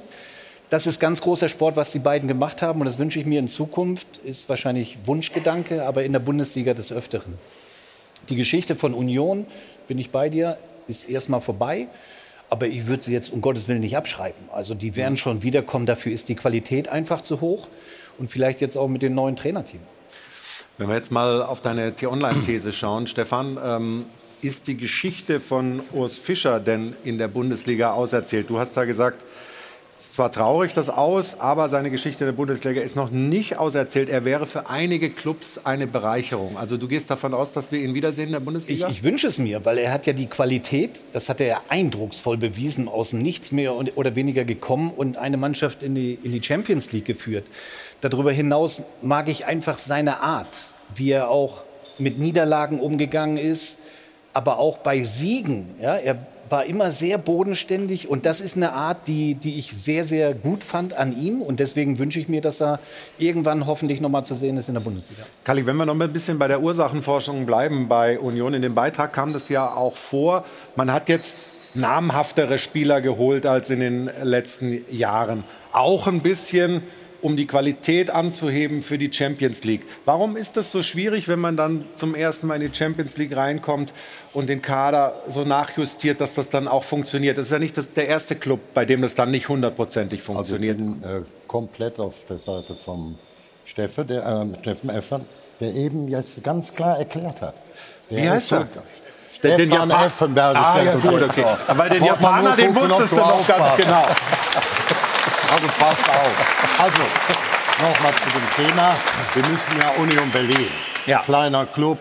Das 0.68 0.86
ist 0.86 1.00
ganz 1.00 1.22
großer 1.22 1.48
Sport, 1.48 1.74
was 1.74 1.90
die 1.90 1.98
beiden 1.98 2.28
gemacht 2.28 2.62
haben. 2.62 2.78
Und 2.78 2.86
das 2.86 3.00
wünsche 3.00 3.18
ich 3.18 3.26
mir 3.26 3.40
in 3.40 3.48
Zukunft. 3.48 4.06
Ist 4.18 4.48
wahrscheinlich 4.48 4.98
Wunschgedanke, 5.06 5.84
aber 5.84 6.04
in 6.04 6.12
der 6.12 6.20
Bundesliga 6.20 6.72
des 6.72 6.92
Öfteren. 6.92 7.36
Die 8.28 8.36
Geschichte 8.36 8.76
von 8.76 8.94
Union, 8.94 9.44
bin 9.88 9.98
ich 9.98 10.12
bei 10.12 10.28
dir, 10.28 10.56
ist 10.86 11.10
erstmal 11.10 11.40
vorbei. 11.40 11.88
Aber 12.48 12.68
ich 12.68 12.86
würde 12.86 13.02
sie 13.02 13.12
jetzt 13.12 13.32
um 13.32 13.40
Gottes 13.40 13.66
Willen 13.66 13.80
nicht 13.80 13.96
abschreiben. 13.96 14.50
Also 14.52 14.76
die 14.76 14.94
werden 14.94 15.16
schon 15.16 15.42
wiederkommen. 15.42 15.86
Dafür 15.86 16.12
ist 16.12 16.28
die 16.28 16.36
Qualität 16.36 16.88
einfach 16.88 17.22
zu 17.22 17.40
hoch. 17.40 17.66
Und 18.18 18.30
vielleicht 18.30 18.60
jetzt 18.60 18.76
auch 18.76 18.86
mit 18.86 19.02
dem 19.02 19.16
neuen 19.16 19.34
Trainerteam. 19.34 19.80
Wenn 20.78 20.88
wir 20.88 20.94
jetzt 20.94 21.10
mal 21.10 21.42
auf 21.42 21.60
deine 21.60 21.92
T-Online-These 21.92 22.72
schauen, 22.72 23.08
Stefan, 23.08 23.58
ähm, 23.60 24.04
ist 24.42 24.66
die 24.68 24.76
Geschichte 24.76 25.40
von 25.40 25.80
Urs 25.92 26.18
Fischer 26.18 26.60
denn 26.60 26.94
in 27.04 27.18
der 27.18 27.28
Bundesliga 27.28 27.92
auserzählt? 27.92 28.48
Du 28.48 28.58
hast 28.58 28.76
da 28.76 28.84
gesagt, 28.84 29.20
es 29.98 30.06
ist 30.06 30.14
zwar 30.14 30.32
traurig 30.32 30.72
das 30.72 30.88
aus, 30.88 31.38
aber 31.40 31.68
seine 31.68 31.90
Geschichte 31.90 32.24
in 32.24 32.28
der 32.28 32.32
Bundesliga 32.32 32.80
ist 32.80 32.96
noch 32.96 33.10
nicht 33.10 33.58
auserzählt. 33.58 34.08
Er 34.08 34.24
wäre 34.24 34.46
für 34.46 34.70
einige 34.70 35.10
Clubs 35.10 35.60
eine 35.64 35.86
Bereicherung. 35.86 36.56
Also 36.56 36.78
du 36.78 36.88
gehst 36.88 37.10
davon 37.10 37.34
aus, 37.34 37.52
dass 37.52 37.70
wir 37.70 37.80
ihn 37.80 37.92
wiedersehen 37.92 38.26
in 38.28 38.32
der 38.32 38.40
Ich, 38.40 38.44
Bundesliga? 38.46 38.88
ich 38.88 39.02
wünsche 39.02 39.26
es 39.26 39.36
mir, 39.36 39.62
weil 39.66 39.76
er 39.76 39.92
hat 39.92 40.06
ja 40.06 40.14
die 40.14 40.26
Qualität, 40.26 41.00
das 41.12 41.28
hat 41.28 41.38
er 41.42 41.46
ja 41.46 41.60
eindrucksvoll 41.68 42.38
bewiesen, 42.38 42.88
aus 42.88 43.10
dem 43.10 43.18
Nichts 43.20 43.52
mehr 43.52 43.74
und- 43.74 43.94
oder 43.96 44.14
weniger 44.16 44.44
gekommen 44.44 44.90
und 44.96 45.18
eine 45.18 45.36
Mannschaft 45.36 45.82
in 45.82 45.94
die, 45.94 46.18
in 46.22 46.32
die 46.32 46.42
Champions 46.42 46.92
League 46.92 47.04
geführt. 47.04 47.44
Darüber 48.00 48.32
hinaus 48.32 48.80
mag 49.02 49.28
ich 49.28 49.44
einfach 49.44 49.76
seine 49.76 50.20
Art, 50.22 50.48
wie 50.94 51.10
er 51.10 51.28
auch 51.28 51.64
mit 51.98 52.18
Niederlagen 52.18 52.80
umgegangen 52.80 53.36
ist, 53.36 53.79
aber 54.32 54.58
auch 54.58 54.78
bei 54.78 55.02
Siegen. 55.02 55.74
Ja, 55.80 55.96
er 55.96 56.18
war 56.50 56.64
immer 56.64 56.90
sehr 56.90 57.16
bodenständig 57.18 58.08
und 58.08 58.26
das 58.26 58.40
ist 58.40 58.56
eine 58.56 58.72
Art, 58.72 59.06
die, 59.06 59.34
die 59.34 59.58
ich 59.58 59.72
sehr, 59.72 60.04
sehr 60.04 60.34
gut 60.34 60.64
fand 60.64 60.94
an 60.94 61.16
ihm 61.20 61.42
und 61.42 61.60
deswegen 61.60 61.98
wünsche 61.98 62.18
ich 62.18 62.28
mir, 62.28 62.40
dass 62.40 62.60
er 62.60 62.80
irgendwann 63.18 63.66
hoffentlich 63.66 64.00
noch 64.00 64.08
mal 64.08 64.24
zu 64.24 64.34
sehen 64.34 64.56
ist 64.56 64.68
in 64.68 64.74
der 64.74 64.80
Bundesliga. 64.80 65.22
Kalli, 65.44 65.64
wenn 65.66 65.76
wir 65.76 65.86
noch 65.86 65.98
ein 65.98 66.12
bisschen 66.12 66.38
bei 66.38 66.48
der 66.48 66.60
Ursachenforschung 66.60 67.46
bleiben 67.46 67.88
bei 67.88 68.18
Union, 68.18 68.54
in 68.54 68.62
dem 68.62 68.74
Beitrag 68.74 69.12
kam 69.12 69.32
das 69.32 69.48
ja 69.48 69.72
auch 69.72 69.96
vor. 69.96 70.44
Man 70.76 70.92
hat 70.92 71.08
jetzt 71.08 71.38
namhaftere 71.74 72.58
Spieler 72.58 73.00
geholt 73.00 73.46
als 73.46 73.70
in 73.70 73.80
den 73.80 74.10
letzten 74.22 74.82
Jahren. 74.90 75.44
Auch 75.72 76.08
ein 76.08 76.20
bisschen, 76.20 76.82
um 77.22 77.36
die 77.36 77.46
Qualität 77.46 78.10
anzuheben 78.10 78.80
für 78.82 78.96
die 78.98 79.12
Champions 79.12 79.64
League. 79.64 79.82
Warum 80.04 80.36
ist 80.36 80.56
das 80.56 80.72
so 80.72 80.82
schwierig, 80.82 81.28
wenn 81.28 81.38
man 81.38 81.56
dann 81.56 81.84
zum 81.94 82.14
ersten 82.14 82.46
Mal 82.46 82.60
in 82.62 82.70
die 82.72 82.76
Champions 82.76 83.16
League 83.18 83.36
reinkommt 83.36 83.92
und 84.32 84.48
den 84.48 84.62
Kader 84.62 85.14
so 85.28 85.44
nachjustiert, 85.44 86.20
dass 86.20 86.34
das 86.34 86.48
dann 86.48 86.66
auch 86.68 86.84
funktioniert? 86.84 87.36
Das 87.38 87.46
ist 87.46 87.52
ja 87.52 87.58
nicht 87.58 87.76
das, 87.76 87.92
der 87.92 88.08
erste 88.08 88.36
Club, 88.36 88.60
bei 88.74 88.84
dem 88.84 89.02
das 89.02 89.14
dann 89.14 89.30
nicht 89.30 89.48
hundertprozentig 89.48 90.22
funktioniert. 90.22 90.78
Also 90.78 90.92
ich 90.94 91.00
bin 91.02 91.10
äh, 91.22 91.22
komplett 91.46 91.98
auf 91.98 92.14
der 92.28 92.38
Seite 92.38 92.74
vom 92.74 93.16
Steffen, 93.64 94.06
der, 94.06 94.24
äh, 94.26 94.58
Steffen 94.62 94.90
Effern, 94.90 95.24
der 95.60 95.74
eben 95.74 96.08
jetzt 96.08 96.42
ganz 96.42 96.74
klar 96.74 96.98
erklärt 96.98 97.42
hat. 97.42 97.54
Der 98.10 98.16
Wie 98.18 98.28
heißt 98.30 98.52
er? 98.52 98.66
Den- 99.42 99.56
den 99.56 99.70
Japan- 99.72 100.06
Effenberg. 100.06 100.54
Ah, 100.56 100.82
ja, 100.82 100.94
gut, 100.96 101.22
okay. 101.22 101.44
Aber 101.66 101.88
den 101.88 102.04
Japaner, 102.04 102.56
den 102.56 102.74
wusstest 102.76 103.12
du 103.12 103.16
noch 103.16 103.46
ganz 103.46 103.74
genau. 103.76 104.02
Also 105.52 105.66
passt 105.78 106.08
auf. 106.08 106.80
Also, 106.80 107.02
nochmal 107.82 108.12
zu 108.12 108.30
dem 108.30 108.66
Thema. 108.66 108.94
Wir 109.34 109.46
müssen 109.48 109.80
ja 109.80 109.90
Union 110.00 110.30
Berlin. 110.30 110.68
Kleiner 111.22 111.66
Club, 111.66 111.98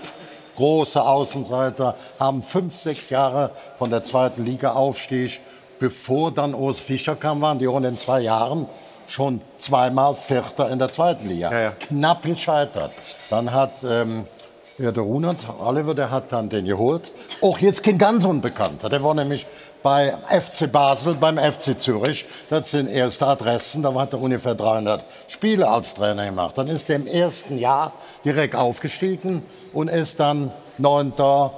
große 0.56 1.02
Außenseiter, 1.02 1.96
haben 2.20 2.44
fünf, 2.44 2.76
sechs 2.76 3.10
Jahre 3.10 3.52
von 3.78 3.90
der 3.90 4.04
zweiten 4.04 4.46
Liga 4.46 4.74
Aufstieg. 4.74 5.40
Bevor 5.80 6.32
dann 6.32 6.54
Urs 6.54 6.80
Fischer 6.80 7.16
kam, 7.16 7.42
waren 7.42 7.58
die 7.58 7.68
auch 7.68 7.82
in 7.82 7.98
zwei 7.98 8.20
Jahren 8.20 8.68
schon 9.08 9.42
zweimal 9.58 10.14
Vierter 10.16 10.70
in 10.70 10.78
der 10.78 10.92
zweiten 10.92 11.28
Liga. 11.28 11.50
Knapp 11.72 12.22
gescheitert. 12.24 12.92
Dann 13.30 13.52
hat 13.52 13.72
ähm, 13.84 14.28
ja, 14.78 14.92
der 14.92 15.04
Runert, 15.04 15.38
Oliver, 15.60 15.96
der 15.96 16.12
hat 16.12 16.32
dann 16.32 16.50
den 16.50 16.66
geholt. 16.66 17.12
Auch 17.42 17.58
jetzt 17.60 17.84
kein 17.84 17.98
ganz 17.98 18.26
Unbekannter. 18.26 18.90
Der 18.90 19.04
war 19.04 19.14
nämlich 19.14 19.46
bei 19.82 20.14
FC 20.30 20.72
Basel, 20.72 21.16
beim 21.16 21.38
FC 21.38 21.80
Zürich. 21.80 22.26
Das 22.50 22.72
sind 22.72 22.88
erste 22.88 23.28
Adressen. 23.28 23.84
Da 23.84 23.94
hat 23.94 24.14
er 24.14 24.22
ungefähr 24.22 24.56
300 24.56 25.06
Spiele 25.28 25.68
als 25.68 25.94
Trainer 25.94 26.26
gemacht. 26.26 26.58
Dann 26.58 26.68
ist 26.68 26.90
er 26.90 26.98
im 26.98 27.08
ersten 27.08 27.58
Jahr 27.58 27.94
direkt 28.26 28.56
aufgestiegen 28.56 29.44
und 29.74 29.90
ist 29.90 30.20
dann 30.20 30.52
Neunter, 30.78 31.54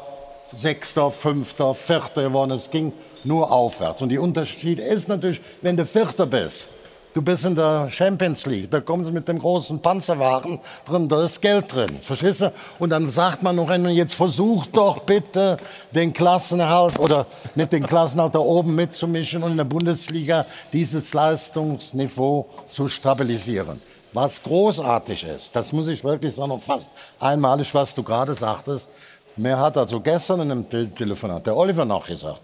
Sechster, 0.52 1.12
Fünfter, 1.12 1.74
Vierter 1.74 2.24
geworden. 2.24 2.52
Es 2.52 2.70
ging 2.70 2.94
nur 3.24 3.52
aufwärts. 3.52 4.02
Und 4.02 4.10
die 4.10 4.18
Unterschied 4.18 4.80
ist 4.80 5.08
natürlich, 5.08 5.42
wenn 5.62 5.78
du 5.78 5.86
Vierter 5.86 6.26
bist, 6.26 6.68
Du 7.14 7.22
bist 7.22 7.44
in 7.44 7.56
der 7.56 7.90
Champions 7.90 8.46
League, 8.46 8.72
da 8.72 8.80
kommen 8.80 9.04
sie 9.04 9.12
mit 9.12 9.28
dem 9.28 9.38
großen 9.38 9.82
Panzerwagen 9.82 10.62
drin, 10.86 11.10
da 11.10 11.26
ist 11.26 11.42
Geld 11.42 11.74
drin, 11.74 12.00
verstehst 12.00 12.40
du? 12.40 12.54
Und 12.80 12.92
dann 12.92 13.10
sagt 13.10 13.44
man 13.44 13.58
noch 13.58 13.70
einmal, 13.70 13.92
jetzt 13.92 14.16
versucht 14.16 14.78
doch 14.78 15.00
bitte 15.00 15.58
den 15.94 16.14
Klassenerhalt 16.14 16.98
oder 17.00 17.26
nicht 17.54 17.74
den 17.74 17.86
Klassenerhalt 17.86 18.34
da 18.34 18.40
oben 18.40 18.76
mitzumischen 18.76 19.44
und 19.44 19.52
in 19.52 19.58
der 19.58 19.66
Bundesliga 19.66 20.46
dieses 20.72 21.14
Leistungsniveau 21.14 22.48
zu 22.70 22.88
stabilisieren. 22.88 23.82
Was 24.14 24.42
großartig 24.42 25.26
ist, 25.26 25.54
das 25.54 25.74
muss 25.74 25.90
ich 25.90 26.02
wirklich 26.06 26.34
sagen, 26.34 26.52
und 26.52 26.64
fast 26.64 26.92
einmalig, 27.20 27.74
was 27.74 27.94
du 27.94 28.04
gerade 28.04 28.34
sagtest. 28.36 28.90
Mir 29.36 29.60
hat 29.60 29.76
also 29.76 30.00
gestern 30.00 30.42
in 30.42 30.52
einem 30.52 30.70
Te- 30.70 30.90
Telefonat 30.90 31.46
der 31.46 31.58
Oliver 31.58 31.84
noch 31.84 32.08
gesagt, 32.08 32.42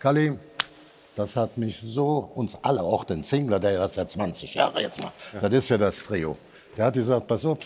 Kalli, 0.00 0.36
das 1.20 1.36
hat 1.36 1.58
mich 1.58 1.78
so, 1.78 2.30
uns 2.34 2.58
alle, 2.62 2.82
auch 2.82 3.04
den 3.04 3.22
Singler, 3.22 3.60
der 3.60 3.78
das 3.78 3.94
seit 3.94 4.10
20 4.10 4.54
Jahre 4.54 4.80
jetzt 4.80 5.00
macht, 5.02 5.12
das 5.40 5.52
ist 5.52 5.68
ja 5.68 5.76
das 5.76 5.98
Trio. 6.04 6.36
Der 6.76 6.86
hat 6.86 6.94
gesagt, 6.94 7.26
pass 7.26 7.44
auf, 7.44 7.58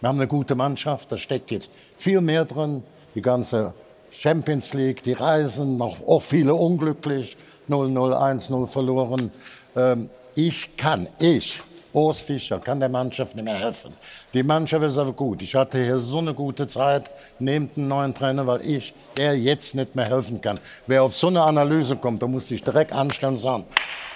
wir 0.00 0.08
haben 0.08 0.18
eine 0.18 0.26
gute 0.26 0.54
Mannschaft, 0.54 1.12
da 1.12 1.16
steckt 1.16 1.50
jetzt 1.50 1.70
viel 1.98 2.20
mehr 2.20 2.44
drin, 2.44 2.82
die 3.14 3.20
ganze 3.20 3.74
Champions 4.10 4.72
League, 4.72 5.02
die 5.02 5.12
Reisen, 5.12 5.76
noch 5.76 5.96
auch 6.06 6.22
viele 6.22 6.54
unglücklich, 6.54 7.36
0-0, 7.68 8.50
1-0 8.50 8.66
verloren. 8.66 9.30
Ähm, 9.76 10.10
ich 10.34 10.76
kann, 10.76 11.06
ich, 11.18 11.60
Urs 11.92 12.20
Fischer, 12.20 12.58
kann 12.58 12.80
der 12.80 12.88
Mannschaft 12.88 13.36
nicht 13.36 13.44
mehr 13.44 13.58
helfen. 13.58 13.94
Die 14.32 14.42
Mannschaft 14.42 14.84
ist 14.84 14.96
aber 14.96 15.12
gut. 15.12 15.42
Ich 15.42 15.54
hatte 15.54 15.82
hier 15.82 15.98
so 15.98 16.18
eine 16.18 16.32
gute 16.32 16.66
Zeit, 16.66 17.10
nehmt 17.38 17.76
einen 17.76 17.88
neuen 17.88 18.14
Trainer, 18.14 18.46
weil 18.46 18.62
ich 18.62 18.94
der 19.18 19.38
jetzt 19.38 19.74
nicht 19.74 19.94
mehr 19.94 20.06
helfen 20.06 20.40
kann. 20.40 20.58
Wer 20.86 21.02
auf 21.02 21.14
so 21.14 21.26
eine 21.26 21.42
Analyse 21.42 21.96
kommt, 21.96 22.22
da 22.22 22.26
muss 22.26 22.48
sich 22.48 22.64
direkt 22.64 22.92
anstellen 22.92 23.34
und 23.34 23.38
sagen, 23.38 23.64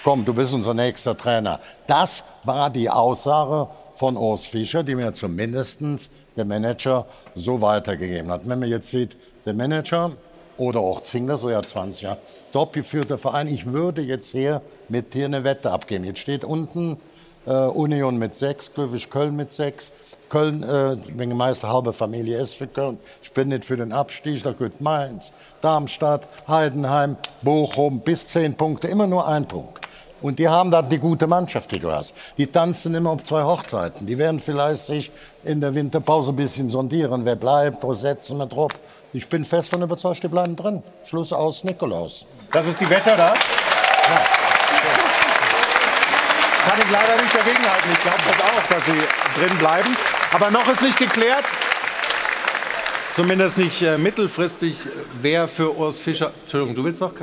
komm, 0.03 0.25
du 0.25 0.33
bist 0.33 0.53
unser 0.53 0.73
nächster 0.73 1.15
Trainer. 1.15 1.59
Das 1.85 2.23
war 2.43 2.69
die 2.69 2.89
Aussage 2.89 3.69
von 3.93 4.17
Urs 4.17 4.45
Fischer, 4.45 4.83
die 4.83 4.95
mir 4.95 5.13
zumindest 5.13 5.81
der 6.35 6.45
Manager 6.45 7.05
so 7.35 7.61
weitergegeben 7.61 8.31
hat. 8.31 8.41
Wenn 8.45 8.59
man 8.59 8.69
jetzt 8.69 8.89
sieht, 8.89 9.15
der 9.45 9.53
Manager 9.53 10.11
oder 10.57 10.79
auch 10.79 11.03
Zingler, 11.03 11.37
so 11.37 11.49
ja 11.49 11.61
20 11.61 12.01
Jahre, 12.01 12.17
top 12.51 12.73
geführter 12.73 13.17
Verein, 13.17 13.47
ich 13.47 13.67
würde 13.67 14.01
jetzt 14.01 14.31
hier 14.31 14.61
mit 14.89 15.13
dir 15.13 15.25
eine 15.25 15.43
Wette 15.43 15.71
abgeben. 15.71 16.03
Jetzt 16.05 16.19
steht 16.19 16.43
unten 16.43 16.97
äh, 17.47 17.51
Union 17.51 18.17
mit 18.17 18.35
sechs, 18.35 18.73
Glückwig 18.73 19.09
Köln 19.09 19.35
mit 19.35 19.51
sechs. 19.51 19.91
Köln, 20.29 20.61
äh, 20.61 20.97
wegen 21.15 21.35
Meister 21.37 21.71
halbe 21.71 21.93
Familie 21.93 22.37
ist 22.37 22.53
für 22.53 22.67
Köln, 22.67 22.99
spendet 23.21 23.63
für 23.63 23.77
den 23.77 23.93
Abstieg, 23.93 24.43
da 24.43 24.51
gehört 24.51 24.81
Mainz, 24.81 25.31
Darmstadt, 25.61 26.27
Heidenheim, 26.47 27.15
Bochum, 27.41 28.01
bis 28.01 28.27
zehn 28.27 28.53
Punkte, 28.53 28.89
immer 28.89 29.07
nur 29.07 29.25
ein 29.25 29.47
Punkt. 29.47 29.87
Und 30.21 30.39
die 30.39 30.49
haben 30.49 30.71
dann 30.71 30.89
die 30.89 30.97
gute 30.97 31.27
Mannschaft, 31.27 31.71
die 31.71 31.79
du 31.79 31.91
hast. 31.91 32.13
Die 32.37 32.47
tanzen 32.47 32.95
immer 32.95 33.11
auf 33.11 33.23
zwei 33.23 33.43
Hochzeiten. 33.43 34.07
Die 34.07 34.17
werden 34.17 34.39
vielleicht 34.39 34.81
sich 34.81 35.11
in 35.43 35.61
der 35.61 35.75
Winterpause 35.75 36.31
ein 36.31 36.35
bisschen 36.35 36.69
sondieren. 36.71 37.23
Wer 37.23 37.35
bleibt, 37.35 37.83
wo 37.83 37.93
setzen 37.93 38.37
wir 38.37 38.47
drauf. 38.47 38.71
Ich 39.13 39.29
bin 39.29 39.45
fest 39.45 39.69
von 39.69 39.81
überzeugt, 39.81 40.23
die 40.23 40.27
bleiben 40.27 40.55
drin. 40.55 40.81
Schluss 41.03 41.31
aus, 41.31 41.63
Nikolaus. 41.63 42.25
Das 42.51 42.67
ist 42.67 42.81
die 42.81 42.89
Wette, 42.89 43.13
da? 43.15 43.33
Kann 46.67 46.79
ich 46.79 46.91
leider 46.91 47.21
nicht 47.21 47.33
dagegenhalten. 47.33 47.91
Ich 47.91 48.01
glaube 48.01 48.17
das 48.25 48.41
auch, 48.41 48.67
dass 48.67 48.85
sie 48.85 49.39
drin 49.39 49.57
bleiben. 49.57 49.95
Aber 50.33 50.51
noch 50.51 50.67
ist 50.67 50.81
nicht 50.81 50.99
geklärt, 50.99 51.45
zumindest 53.15 53.57
nicht 53.57 53.81
äh, 53.81 53.97
mittelfristig, 53.97 54.79
wer 55.21 55.47
für 55.47 55.77
Urs 55.77 55.97
Fischer. 55.97 56.33
Entschuldigung, 56.43 56.75
du 56.75 56.83
willst 56.83 56.99
noch? 56.99 57.13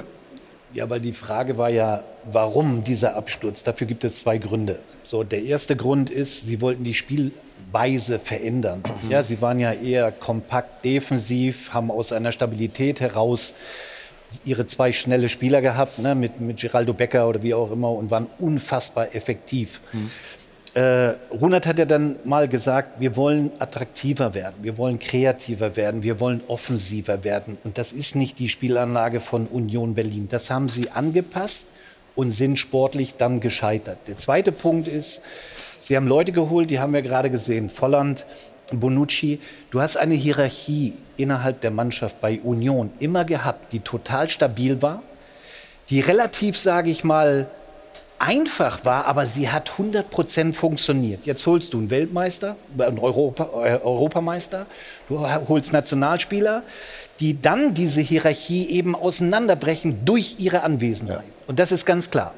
Ja, 0.72 0.88
weil 0.88 1.00
die 1.00 1.12
Frage 1.12 1.58
war 1.58 1.68
ja, 1.68 2.02
warum 2.24 2.82
dieser 2.84 3.16
Absturz? 3.16 3.62
Dafür 3.62 3.86
gibt 3.86 4.02
es 4.04 4.20
zwei 4.20 4.38
Gründe. 4.38 4.78
So, 5.02 5.22
der 5.22 5.42
erste 5.42 5.76
Grund 5.76 6.08
ist, 6.08 6.46
sie 6.46 6.62
wollten 6.62 6.82
die 6.82 6.94
Spielweise 6.94 8.18
verändern. 8.18 8.82
Ja, 9.10 9.22
sie 9.22 9.42
waren 9.42 9.60
ja 9.60 9.72
eher 9.72 10.10
kompakt 10.10 10.84
defensiv, 10.86 11.74
haben 11.74 11.90
aus 11.90 12.12
einer 12.12 12.32
Stabilität 12.32 13.00
heraus 13.00 13.52
ihre 14.44 14.66
zwei 14.66 14.92
schnelle 14.92 15.28
Spieler 15.28 15.60
gehabt, 15.60 15.98
ne, 15.98 16.14
mit, 16.14 16.40
mit 16.40 16.58
Geraldo 16.58 16.92
Becker 16.92 17.28
oder 17.28 17.42
wie 17.42 17.54
auch 17.54 17.70
immer, 17.70 17.90
und 17.90 18.10
waren 18.10 18.26
unfassbar 18.38 19.14
effektiv. 19.14 19.80
Äh, 20.74 21.14
Runert 21.30 21.66
hat 21.66 21.78
ja 21.78 21.84
dann 21.84 22.16
mal 22.24 22.48
gesagt, 22.48 22.98
wir 23.00 23.14
wollen 23.14 23.52
attraktiver 23.60 24.34
werden, 24.34 24.56
wir 24.62 24.76
wollen 24.76 24.98
kreativer 24.98 25.76
werden, 25.76 26.02
wir 26.02 26.18
wollen 26.18 26.40
offensiver 26.48 27.22
werden. 27.22 27.58
Und 27.62 27.78
das 27.78 27.92
ist 27.92 28.16
nicht 28.16 28.40
die 28.40 28.48
Spielanlage 28.48 29.20
von 29.20 29.46
Union 29.46 29.94
Berlin. 29.94 30.26
Das 30.28 30.50
haben 30.50 30.68
sie 30.68 30.90
angepasst 30.90 31.66
und 32.16 32.32
sind 32.32 32.58
sportlich 32.58 33.14
dann 33.16 33.38
gescheitert. 33.38 33.98
Der 34.08 34.16
zweite 34.16 34.50
Punkt 34.50 34.88
ist, 34.88 35.22
sie 35.78 35.96
haben 35.96 36.08
Leute 36.08 36.32
geholt, 36.32 36.70
die 36.70 36.80
haben 36.80 36.92
wir 36.92 37.02
gerade 37.02 37.30
gesehen, 37.30 37.70
Volland, 37.70 38.26
Bonucci. 38.72 39.40
Du 39.70 39.80
hast 39.80 39.96
eine 39.96 40.14
Hierarchie 40.14 40.94
innerhalb 41.16 41.60
der 41.60 41.70
Mannschaft 41.70 42.20
bei 42.20 42.40
Union 42.40 42.90
immer 42.98 43.24
gehabt, 43.24 43.72
die 43.72 43.80
total 43.80 44.28
stabil 44.28 44.82
war, 44.82 45.02
die 45.90 46.00
relativ, 46.00 46.58
sage 46.58 46.90
ich 46.90 47.04
mal, 47.04 47.46
einfach 48.18 48.84
war, 48.84 49.06
aber 49.06 49.26
sie 49.26 49.50
hat 49.50 49.72
100% 49.78 50.52
funktioniert. 50.52 51.26
Jetzt 51.26 51.46
holst 51.46 51.74
du 51.74 51.78
einen 51.78 51.90
Weltmeister, 51.90 52.56
äh, 52.78 52.84
einen 52.84 52.98
Europa, 52.98 53.48
äh, 53.64 53.80
Europameister, 53.82 54.66
du 55.08 55.20
holst 55.48 55.72
Nationalspieler, 55.72 56.62
die 57.20 57.40
dann 57.40 57.74
diese 57.74 58.00
Hierarchie 58.00 58.68
eben 58.70 58.94
auseinanderbrechen 58.94 60.04
durch 60.04 60.36
ihre 60.38 60.62
Anwesenheit. 60.62 61.24
Und 61.46 61.58
das 61.58 61.72
ist 61.72 61.84
ganz 61.84 62.10
klar. 62.10 62.34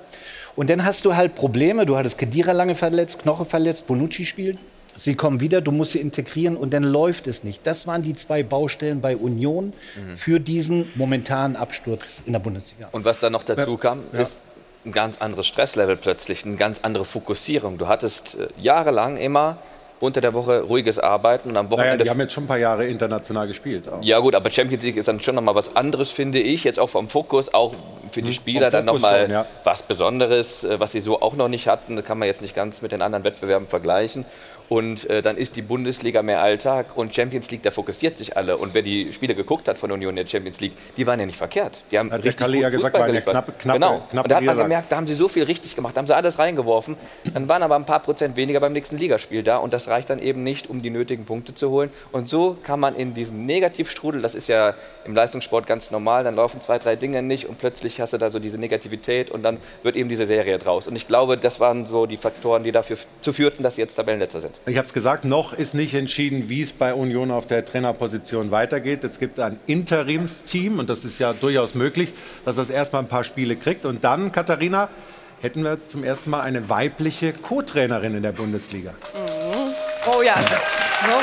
Und 0.56 0.70
dann 0.70 0.84
hast 0.84 1.04
du 1.04 1.14
halt 1.14 1.34
Probleme. 1.34 1.86
Du 1.86 1.96
hattest 1.96 2.18
Kedira 2.18 2.52
lange 2.52 2.74
verletzt, 2.74 3.20
Knoche 3.20 3.44
verletzt, 3.44 3.86
Bonucci 3.86 4.24
spielt. 4.24 4.58
Sie 4.97 5.14
kommen 5.14 5.40
wieder, 5.40 5.60
du 5.60 5.73
musst 5.73 5.93
sie 5.93 6.01
integrieren 6.01 6.56
und 6.56 6.73
dann 6.73 6.82
läuft 6.82 7.27
es 7.27 7.44
nicht. 7.44 7.66
Das 7.66 7.86
waren 7.86 8.02
die 8.02 8.14
zwei 8.14 8.43
Baustellen 8.43 9.01
bei 9.01 9.16
Union 9.16 9.73
Mhm. 9.97 10.16
für 10.16 10.40
diesen 10.40 10.90
momentanen 10.94 11.56
Absturz 11.56 12.23
in 12.27 12.32
der 12.32 12.40
Bundesliga. 12.40 12.89
Und 12.93 13.05
was 13.05 13.20
dann 13.20 13.32
noch 13.32 13.43
dazu 13.43 13.77
kam, 13.77 14.01
ist 14.12 14.39
ein 14.85 14.93
ganz 14.93 15.20
anderes 15.20 15.47
Stresslevel 15.47 15.97
plötzlich, 15.97 16.44
eine 16.44 16.56
ganz 16.56 16.81
andere 16.82 17.05
Fokussierung. 17.05 17.77
Du 17.78 17.89
hattest 17.89 18.36
äh, 18.39 18.48
jahrelang 18.60 19.16
immer 19.16 19.59
unter 19.98 20.20
der 20.20 20.35
Woche 20.35 20.60
ruhiges 20.60 20.98
Arbeiten 20.98 21.48
und 21.51 21.56
am 21.56 21.66
Naja, 21.66 21.77
Wochenende. 21.78 22.05
die 22.05 22.10
haben 22.10 22.20
jetzt 22.20 22.35
schon 22.35 22.44
ein 22.44 22.48
paar 22.48 22.59
Jahre 22.59 22.86
international 22.86 23.47
gespielt. 23.48 23.89
Auch. 23.89 24.02
ja 24.02 24.18
gut, 24.18 24.35
aber 24.35 24.51
Champions 24.51 24.82
League 24.85 24.97
ist 24.98 25.09
dann 25.09 25.23
schon 25.23 25.35
nochmal 25.35 25.55
was 25.55 25.74
anderes, 25.74 26.10
finde 26.10 26.39
ich. 26.39 26.64
Jetzt 26.64 26.78
auch 26.78 26.90
vom 26.90 27.09
Fokus, 27.09 27.52
auch 27.55 27.74
für 28.12 28.20
die 28.23 28.35
Spieler 28.35 28.70
dann 28.70 28.81
Hm, 28.86 28.94
nochmal 28.94 29.31
ja. 29.31 29.47
was 29.64 29.82
Besonderes, 29.82 30.64
äh, 30.64 30.78
was 30.78 30.93
sie 30.93 31.01
so 31.01 31.20
auch 31.23 31.35
noch 31.35 31.48
nicht 31.48 31.66
hatten. 31.66 31.97
Das 31.97 32.05
kann 32.05 32.18
man 32.18 32.28
jetzt 32.28 32.43
nicht 32.43 32.55
ganz 32.55 32.82
mit 32.82 32.93
den 32.93 33.01
anderen 33.02 33.24
Wettbewerben 33.24 33.66
vergleichen. 33.68 34.24
Und 34.68 35.09
äh, 35.09 35.22
dann 35.22 35.36
ist 35.36 35.55
die 35.56 35.62
Bundesliga 35.62 36.22
mehr 36.22 36.40
Alltag 36.40 36.86
und 36.97 37.14
Champions 37.14 37.51
League, 37.51 37.62
da 37.62 37.70
fokussiert 37.70 38.18
sich 38.18 38.36
alle. 38.36 38.56
Und 38.56 38.74
wer 38.74 38.82
die 38.82 39.12
Spiele 39.12 39.34
geguckt 39.36 39.68
hat 39.68 39.78
von 39.78 39.93
Union 39.93 40.10
in 40.16 40.24
der 40.24 40.26
Champions 40.26 40.60
League, 40.60 40.72
die 40.97 41.06
waren 41.06 41.20
ja 41.20 41.26
nicht 41.26 41.38
verkehrt. 41.38 41.74
Die 41.90 41.98
haben 41.98 42.10
Hat 42.10 42.18
der 42.18 42.24
richtig 42.24 42.36
Kalli 42.38 42.56
gut 42.56 42.62
ja 42.64 42.68
gesagt, 42.70 42.84
Fußball 42.97 43.01
war 43.01 43.09
eine 43.09 43.20
geliefert. 43.20 43.34
knappe- 43.48 43.52
knappe- 43.62 43.72
genau. 43.74 44.02
knappe 44.10 44.24
und 44.24 44.30
da 44.30 44.36
hat 44.36 44.44
man 44.44 44.56
gemerkt, 44.59 44.90
da 44.90 44.97
haben 44.97 45.06
sie 45.06 45.14
so 45.14 45.28
viel 45.28 45.44
richtig 45.44 45.76
gemacht, 45.76 45.97
da 45.97 46.01
haben 46.01 46.06
sie 46.09 46.16
alles 46.16 46.38
reingeworfen. 46.40 46.97
Dann 47.32 47.47
waren 47.48 47.62
aber 47.62 47.76
ein 47.76 47.84
paar 47.86 48.01
Prozent 48.01 48.34
weniger 48.36 48.59
beim 48.59 48.72
nächsten 48.72 48.98
Ligaspiel 48.98 49.43
da 49.44 49.59
und 49.59 49.72
das 49.72 49.86
reicht 49.88 50.10
dann 50.10 50.18
eben 50.18 50.43
nicht, 50.43 50.68
um 50.68 50.82
die 50.82 50.90
nötigen 50.90 51.24
Punkte 51.26 51.55
zu 51.55 51.70
holen. 51.70 51.90
Und 52.10 52.28
so 52.28 52.56
kann 52.62 52.80
man 52.80 52.97
in 52.97 53.14
diesen 53.14 53.47
Negativstrudel, 53.47 54.20
das 54.20 54.34
ist 54.34 54.48
ja 54.48 54.74
im 55.05 55.14
Leistungssport 55.14 55.66
ganz 55.66 55.90
normal, 55.93 56.24
dann 56.24 56.34
laufen 56.34 56.60
zwei, 56.60 56.78
drei 56.78 56.97
Dinge 56.97 57.22
nicht 57.22 57.48
und 57.48 57.59
plötzlich 57.59 58.01
hast 58.01 58.14
du 58.14 58.18
da 58.18 58.30
so 58.30 58.40
diese 58.40 58.59
Negativität 58.59 59.30
und 59.30 59.43
dann 59.44 59.59
wird 59.84 59.94
eben 59.94 60.09
diese 60.09 60.26
Serie 60.26 60.59
draus. 60.59 60.88
Und 60.88 60.97
ich 60.97 61.06
glaube, 61.06 61.36
das 61.36 61.60
waren 61.60 61.86
so 61.86 62.06
die 62.06 62.16
Faktoren, 62.16 62.64
die 62.64 62.72
dafür 62.72 62.97
zu 63.20 63.32
führten, 63.32 63.62
dass 63.62 63.76
sie 63.76 63.82
jetzt 63.82 63.94
Tabellenletzter 63.94 64.40
sind. 64.40 64.55
Ich 64.64 64.76
habe 64.78 64.86
es 64.86 64.92
gesagt, 64.92 65.24
noch 65.24 65.52
ist 65.52 65.74
nicht 65.74 65.94
entschieden, 65.94 66.48
wie 66.48 66.62
es 66.62 66.72
bei 66.72 66.94
Union 66.94 67.30
auf 67.30 67.46
der 67.46 67.64
Trainerposition 67.64 68.50
weitergeht. 68.50 69.04
Es 69.04 69.18
gibt 69.18 69.38
ein 69.38 69.60
Interimsteam 69.66 70.78
und 70.78 70.90
das 70.90 71.04
ist 71.04 71.18
ja 71.18 71.32
durchaus 71.32 71.74
möglich, 71.74 72.12
dass 72.44 72.56
das 72.56 72.70
erstmal 72.70 73.02
ein 73.02 73.08
paar 73.08 73.24
Spiele 73.24 73.56
kriegt. 73.56 73.84
Und 73.84 74.02
dann, 74.02 74.32
Katharina, 74.32 74.88
hätten 75.40 75.62
wir 75.62 75.78
zum 75.86 76.02
ersten 76.02 76.30
Mal 76.30 76.40
eine 76.40 76.68
weibliche 76.68 77.32
Co-Trainerin 77.32 78.16
in 78.16 78.22
der 78.22 78.32
Bundesliga. 78.32 78.94
Oh 80.06 80.22
ja. 80.22 80.34
Oh. 80.36 81.20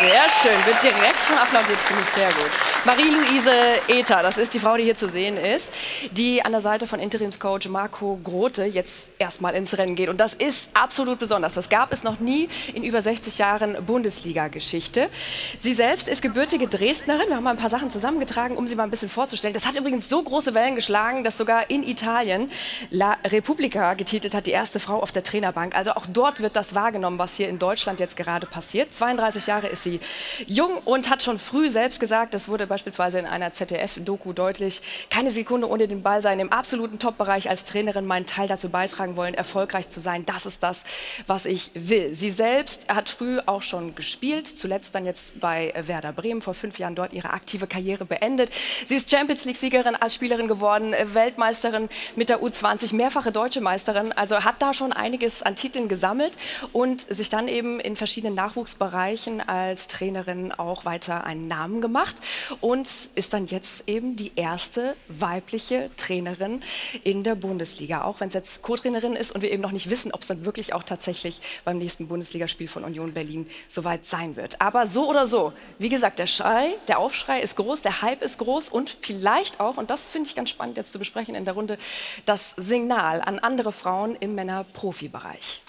Sehr 0.00 0.30
schön. 0.30 0.66
Wird 0.66 0.82
direkt 0.82 1.24
schon 1.26 1.36
applaudiert, 1.36 1.78
finde 1.80 2.02
ich 2.02 2.08
sehr 2.08 2.28
gut. 2.28 2.69
Marie-Louise 2.86 3.52
Ether, 3.88 4.22
das 4.22 4.38
ist 4.38 4.54
die 4.54 4.58
Frau, 4.58 4.74
die 4.78 4.84
hier 4.84 4.94
zu 4.94 5.06
sehen 5.06 5.36
ist, 5.36 5.70
die 6.12 6.42
an 6.42 6.52
der 6.52 6.62
Seite 6.62 6.86
von 6.86 6.98
Interimscoach 6.98 7.68
Marco 7.68 8.18
Grote 8.24 8.64
jetzt 8.64 9.12
erstmal 9.18 9.54
ins 9.54 9.76
Rennen 9.76 9.96
geht. 9.96 10.08
Und 10.08 10.18
das 10.18 10.32
ist 10.32 10.70
absolut 10.72 11.18
besonders. 11.18 11.52
Das 11.52 11.68
gab 11.68 11.92
es 11.92 12.04
noch 12.04 12.20
nie 12.20 12.48
in 12.72 12.82
über 12.82 13.02
60 13.02 13.36
Jahren 13.36 13.76
Bundesliga-Geschichte. 13.84 15.10
Sie 15.58 15.74
selbst 15.74 16.08
ist 16.08 16.22
gebürtige 16.22 16.68
Dresdnerin. 16.68 17.28
Wir 17.28 17.36
haben 17.36 17.44
mal 17.44 17.50
ein 17.50 17.58
paar 17.58 17.68
Sachen 17.68 17.90
zusammengetragen, 17.90 18.56
um 18.56 18.66
sie 18.66 18.76
mal 18.76 18.84
ein 18.84 18.90
bisschen 18.90 19.10
vorzustellen. 19.10 19.52
Das 19.52 19.66
hat 19.66 19.76
übrigens 19.76 20.08
so 20.08 20.22
große 20.22 20.54
Wellen 20.54 20.74
geschlagen, 20.74 21.22
dass 21.22 21.36
sogar 21.36 21.68
in 21.68 21.82
Italien 21.82 22.50
La 22.88 23.18
Repubblica 23.26 23.92
getitelt 23.92 24.32
hat, 24.32 24.46
die 24.46 24.52
erste 24.52 24.80
Frau 24.80 25.02
auf 25.02 25.12
der 25.12 25.22
Trainerbank. 25.22 25.76
Also 25.76 25.92
auch 25.92 26.06
dort 26.10 26.40
wird 26.40 26.56
das 26.56 26.74
wahrgenommen, 26.74 27.18
was 27.18 27.36
hier 27.36 27.50
in 27.50 27.58
Deutschland 27.58 28.00
jetzt 28.00 28.16
gerade 28.16 28.46
passiert. 28.46 28.94
32 28.94 29.46
Jahre 29.46 29.66
ist 29.66 29.82
sie 29.82 30.00
jung 30.46 30.78
und 30.86 31.10
hat 31.10 31.22
schon 31.22 31.38
früh 31.38 31.68
selbst 31.68 32.00
gesagt, 32.00 32.32
das 32.32 32.48
wurde 32.48 32.69
beispielsweise 32.70 33.18
in 33.18 33.26
einer 33.26 33.52
ZDF-Doku 33.52 34.32
deutlich, 34.32 34.80
keine 35.10 35.30
Sekunde 35.30 35.68
ohne 35.68 35.88
den 35.88 36.02
Ball 36.02 36.22
sein, 36.22 36.40
im 36.40 36.50
absoluten 36.50 36.98
Top-Bereich 36.98 37.50
als 37.50 37.64
Trainerin 37.64 38.06
meinen 38.06 38.24
Teil 38.24 38.48
dazu 38.48 38.70
beitragen 38.70 39.16
wollen, 39.16 39.34
erfolgreich 39.34 39.90
zu 39.90 40.00
sein. 40.00 40.24
Das 40.24 40.46
ist 40.46 40.62
das, 40.62 40.84
was 41.26 41.44
ich 41.44 41.72
will. 41.74 42.14
Sie 42.14 42.30
selbst 42.30 42.88
hat 42.88 43.10
früh 43.10 43.40
auch 43.44 43.62
schon 43.62 43.94
gespielt, 43.94 44.46
zuletzt 44.46 44.94
dann 44.94 45.04
jetzt 45.04 45.40
bei 45.40 45.74
Werder 45.76 46.12
Bremen, 46.12 46.40
vor 46.40 46.54
fünf 46.54 46.78
Jahren 46.78 46.94
dort 46.94 47.12
ihre 47.12 47.30
aktive 47.30 47.66
Karriere 47.66 48.06
beendet. 48.06 48.50
Sie 48.86 48.94
ist 48.94 49.10
Champions 49.10 49.44
League-Siegerin 49.44 49.96
als 49.96 50.14
Spielerin 50.14 50.48
geworden, 50.48 50.94
äh, 50.94 51.14
Weltmeisterin 51.14 51.88
mit 52.14 52.28
der 52.28 52.40
U20, 52.40 52.94
mehrfache 52.94 53.32
deutsche 53.32 53.60
Meisterin, 53.60 54.12
also 54.12 54.44
hat 54.44 54.62
da 54.62 54.72
schon 54.72 54.92
einiges 54.92 55.42
an 55.42 55.56
Titeln 55.56 55.88
gesammelt 55.88 56.38
und 56.72 57.00
sich 57.00 57.28
dann 57.28 57.48
eben 57.48 57.80
in 57.80 57.96
verschiedenen 57.96 58.34
Nachwuchsbereichen 58.36 59.40
als 59.40 59.88
Trainerin 59.88 60.52
auch 60.52 60.84
weiter 60.84 61.24
einen 61.24 61.48
Namen 61.48 61.80
gemacht 61.80 62.16
und 62.60 62.88
ist 63.14 63.32
dann 63.32 63.46
jetzt 63.46 63.88
eben 63.88 64.16
die 64.16 64.32
erste 64.36 64.96
weibliche 65.08 65.90
Trainerin 65.96 66.62
in 67.04 67.22
der 67.22 67.34
Bundesliga, 67.34 68.04
auch 68.04 68.20
wenn 68.20 68.28
es 68.28 68.34
jetzt 68.34 68.62
Co-Trainerin 68.62 69.16
ist 69.16 69.32
und 69.32 69.42
wir 69.42 69.50
eben 69.50 69.62
noch 69.62 69.72
nicht 69.72 69.90
wissen, 69.90 70.12
ob 70.12 70.22
es 70.22 70.28
dann 70.28 70.44
wirklich 70.44 70.72
auch 70.72 70.82
tatsächlich 70.82 71.40
beim 71.64 71.78
nächsten 71.78 72.08
Bundesligaspiel 72.08 72.68
von 72.68 72.84
Union 72.84 73.12
Berlin 73.12 73.48
soweit 73.68 74.04
sein 74.04 74.36
wird. 74.36 74.60
Aber 74.60 74.86
so 74.86 75.08
oder 75.08 75.26
so, 75.26 75.52
wie 75.78 75.88
gesagt, 75.88 76.18
der 76.18 76.26
Schrei, 76.26 76.74
der 76.88 76.98
Aufschrei 76.98 77.40
ist 77.40 77.56
groß, 77.56 77.82
der 77.82 78.02
Hype 78.02 78.22
ist 78.22 78.38
groß 78.38 78.68
und 78.68 78.96
vielleicht 79.00 79.60
auch, 79.60 79.76
und 79.76 79.90
das 79.90 80.06
finde 80.06 80.28
ich 80.28 80.36
ganz 80.36 80.50
spannend 80.50 80.76
jetzt 80.76 80.92
zu 80.92 80.98
besprechen 80.98 81.34
in 81.34 81.44
der 81.44 81.54
Runde, 81.54 81.78
das 82.26 82.54
Signal 82.56 83.20
an 83.22 83.38
andere 83.38 83.72
Frauen 83.72 84.16
im 84.16 84.34
Männer-Profibereich. 84.34 85.62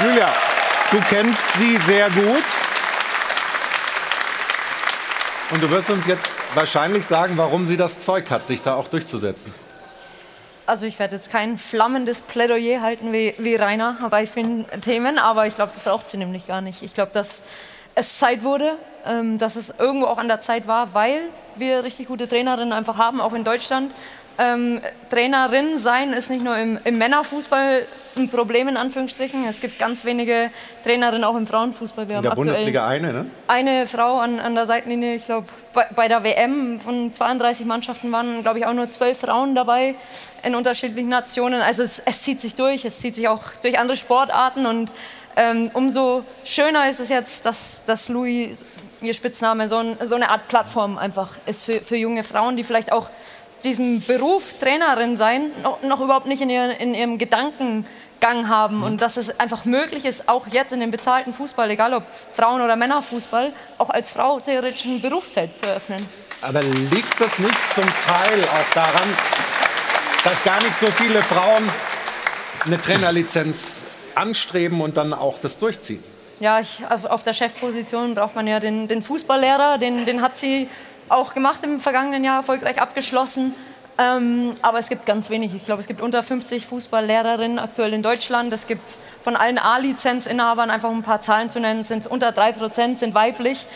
Julia, 0.00 0.34
du 0.90 1.00
kennst 1.08 1.42
sie 1.58 1.76
sehr 1.78 2.10
gut. 2.10 2.44
Und 5.50 5.62
du 5.62 5.70
wirst 5.70 5.90
uns 5.90 6.06
jetzt 6.06 6.30
wahrscheinlich 6.54 7.04
sagen, 7.04 7.36
warum 7.36 7.66
sie 7.66 7.76
das 7.76 8.00
Zeug 8.00 8.30
hat, 8.30 8.46
sich 8.46 8.62
da 8.62 8.74
auch 8.74 8.88
durchzusetzen. 8.88 9.52
Also 10.66 10.86
ich 10.86 10.98
werde 10.98 11.16
jetzt 11.16 11.30
kein 11.30 11.58
flammendes 11.58 12.22
Plädoyer 12.22 12.80
halten 12.80 13.12
wie, 13.12 13.34
wie 13.36 13.54
Rainer 13.54 13.96
bei 14.08 14.26
vielen 14.26 14.64
Themen, 14.80 15.18
aber 15.18 15.46
ich 15.46 15.54
glaube, 15.54 15.72
das 15.74 15.84
braucht 15.84 16.10
sie 16.10 16.16
nämlich 16.16 16.46
gar 16.46 16.62
nicht. 16.62 16.82
Ich 16.82 16.94
glaube, 16.94 17.12
dass 17.12 17.42
es 17.94 18.18
Zeit 18.18 18.42
wurde, 18.42 18.78
ähm, 19.04 19.36
dass 19.36 19.56
es 19.56 19.74
irgendwo 19.78 20.06
auch 20.06 20.16
an 20.16 20.28
der 20.28 20.40
Zeit 20.40 20.66
war, 20.66 20.94
weil 20.94 21.20
wir 21.56 21.84
richtig 21.84 22.08
gute 22.08 22.26
Trainerinnen 22.26 22.72
einfach 22.72 22.96
haben, 22.96 23.20
auch 23.20 23.34
in 23.34 23.44
Deutschland. 23.44 23.94
Ähm, 24.36 24.80
Trainerin 25.10 25.78
sein 25.78 26.12
ist 26.12 26.28
nicht 26.28 26.42
nur 26.42 26.56
im, 26.56 26.78
im, 26.82 26.98
Männerfußball 26.98 27.86
ein 28.16 28.28
Problem 28.28 28.66
in 28.66 28.76
Anführungsstrichen. 28.76 29.46
Es 29.48 29.60
gibt 29.60 29.78
ganz 29.78 30.04
wenige 30.04 30.50
Trainerinnen 30.82 31.22
auch 31.22 31.36
im 31.36 31.46
Frauenfußball. 31.46 32.08
Wir 32.08 32.16
in 32.16 32.22
der 32.22 32.30
Bundesliga 32.30 32.86
eine, 32.86 33.12
ne? 33.12 33.26
Eine 33.46 33.86
Frau 33.86 34.18
an, 34.18 34.40
an 34.40 34.56
der 34.56 34.66
Seitenlinie. 34.66 35.14
Ich 35.14 35.26
glaube, 35.26 35.46
bei, 35.72 35.86
bei, 35.94 36.08
der 36.08 36.24
WM 36.24 36.80
von 36.80 37.12
32 37.12 37.64
Mannschaften 37.64 38.10
waren, 38.10 38.42
glaube 38.42 38.58
ich, 38.58 38.66
auch 38.66 38.72
nur 38.72 38.90
zwölf 38.90 39.18
Frauen 39.18 39.54
dabei 39.54 39.94
in 40.42 40.56
unterschiedlichen 40.56 41.10
Nationen. 41.10 41.62
Also 41.62 41.84
es, 41.84 42.02
es, 42.04 42.22
zieht 42.22 42.40
sich 42.40 42.56
durch. 42.56 42.84
Es 42.84 42.98
zieht 42.98 43.14
sich 43.14 43.28
auch 43.28 43.42
durch 43.62 43.78
andere 43.78 43.96
Sportarten 43.96 44.66
und 44.66 44.90
ähm, 45.36 45.70
umso 45.74 46.24
schöner 46.44 46.88
ist 46.88 46.98
es 46.98 47.08
jetzt, 47.08 47.46
dass, 47.46 47.82
dass 47.86 48.08
Louis, 48.08 48.56
ihr 49.00 49.14
Spitzname, 49.14 49.68
so, 49.68 49.76
ein, 49.76 49.96
so 50.02 50.16
eine 50.16 50.30
Art 50.30 50.48
Plattform 50.48 50.98
einfach 50.98 51.30
ist 51.46 51.64
für, 51.64 51.80
für 51.80 51.96
junge 51.96 52.24
Frauen, 52.24 52.56
die 52.56 52.64
vielleicht 52.64 52.90
auch 52.90 53.08
diesen 53.64 54.00
Beruf 54.02 54.58
Trainerin 54.60 55.16
sein 55.16 55.50
noch, 55.62 55.82
noch 55.82 56.00
überhaupt 56.00 56.26
nicht 56.26 56.42
in, 56.42 56.50
ihr, 56.50 56.78
in 56.78 56.94
ihrem 56.94 57.18
Gedankengang 57.18 58.48
haben 58.48 58.82
und 58.82 59.00
dass 59.00 59.16
es 59.16 59.38
einfach 59.40 59.64
möglich 59.64 60.04
ist, 60.04 60.28
auch 60.28 60.46
jetzt 60.48 60.72
in 60.72 60.80
dem 60.80 60.90
bezahlten 60.90 61.32
Fußball, 61.32 61.70
egal 61.70 61.94
ob 61.94 62.04
Frauen- 62.32 62.60
oder 62.60 62.76
Männerfußball, 62.76 63.52
auch 63.78 63.90
als 63.90 64.10
Frau 64.10 64.40
theoretisch 64.40 64.84
ein 64.84 65.00
Berufsfeld 65.00 65.58
zu 65.58 65.66
öffnen. 65.66 66.06
Aber 66.42 66.62
liegt 66.62 67.18
das 67.18 67.38
nicht 67.38 67.74
zum 67.74 67.84
Teil 67.84 68.42
auch 68.44 68.74
daran, 68.74 69.08
dass 70.24 70.42
gar 70.44 70.62
nicht 70.62 70.74
so 70.74 70.90
viele 70.90 71.22
Frauen 71.22 71.68
eine 72.66 72.80
Trainerlizenz 72.80 73.82
anstreben 74.14 74.80
und 74.80 74.96
dann 74.96 75.12
auch 75.12 75.38
das 75.38 75.58
durchziehen? 75.58 76.02
Ja, 76.40 76.60
ich, 76.60 76.82
auf 76.88 77.24
der 77.24 77.32
Chefposition 77.32 78.14
braucht 78.14 78.34
man 78.34 78.46
ja 78.46 78.60
den, 78.60 78.88
den 78.88 79.02
Fußballlehrer, 79.02 79.78
den, 79.78 80.04
den 80.04 80.20
hat 80.20 80.36
sie 80.36 80.68
auch 81.08 81.34
gemacht 81.34 81.62
im 81.62 81.80
vergangenen 81.80 82.24
Jahr, 82.24 82.36
erfolgreich 82.36 82.80
abgeschlossen. 82.80 83.54
Ähm, 83.96 84.56
aber 84.62 84.78
es 84.78 84.88
gibt 84.88 85.06
ganz 85.06 85.30
wenig. 85.30 85.54
Ich 85.54 85.66
glaube, 85.66 85.80
es 85.80 85.86
gibt 85.86 86.00
unter 86.00 86.22
50 86.22 86.66
Fußballlehrerinnen 86.66 87.58
aktuell 87.58 87.92
in 87.92 88.02
Deutschland. 88.02 88.52
Es 88.52 88.66
gibt 88.66 88.96
von 89.22 89.36
allen 89.36 89.58
A-Lizenzinhabern, 89.58 90.70
einfach 90.70 90.90
um 90.90 90.98
ein 90.98 91.02
paar 91.02 91.20
Zahlen 91.20 91.48
zu 91.48 91.60
nennen, 91.60 91.84
sind 91.84 92.06
unter 92.06 92.32
3 92.32 92.52
Prozent 92.52 92.98
sind 92.98 93.14
weiblich. 93.14 93.66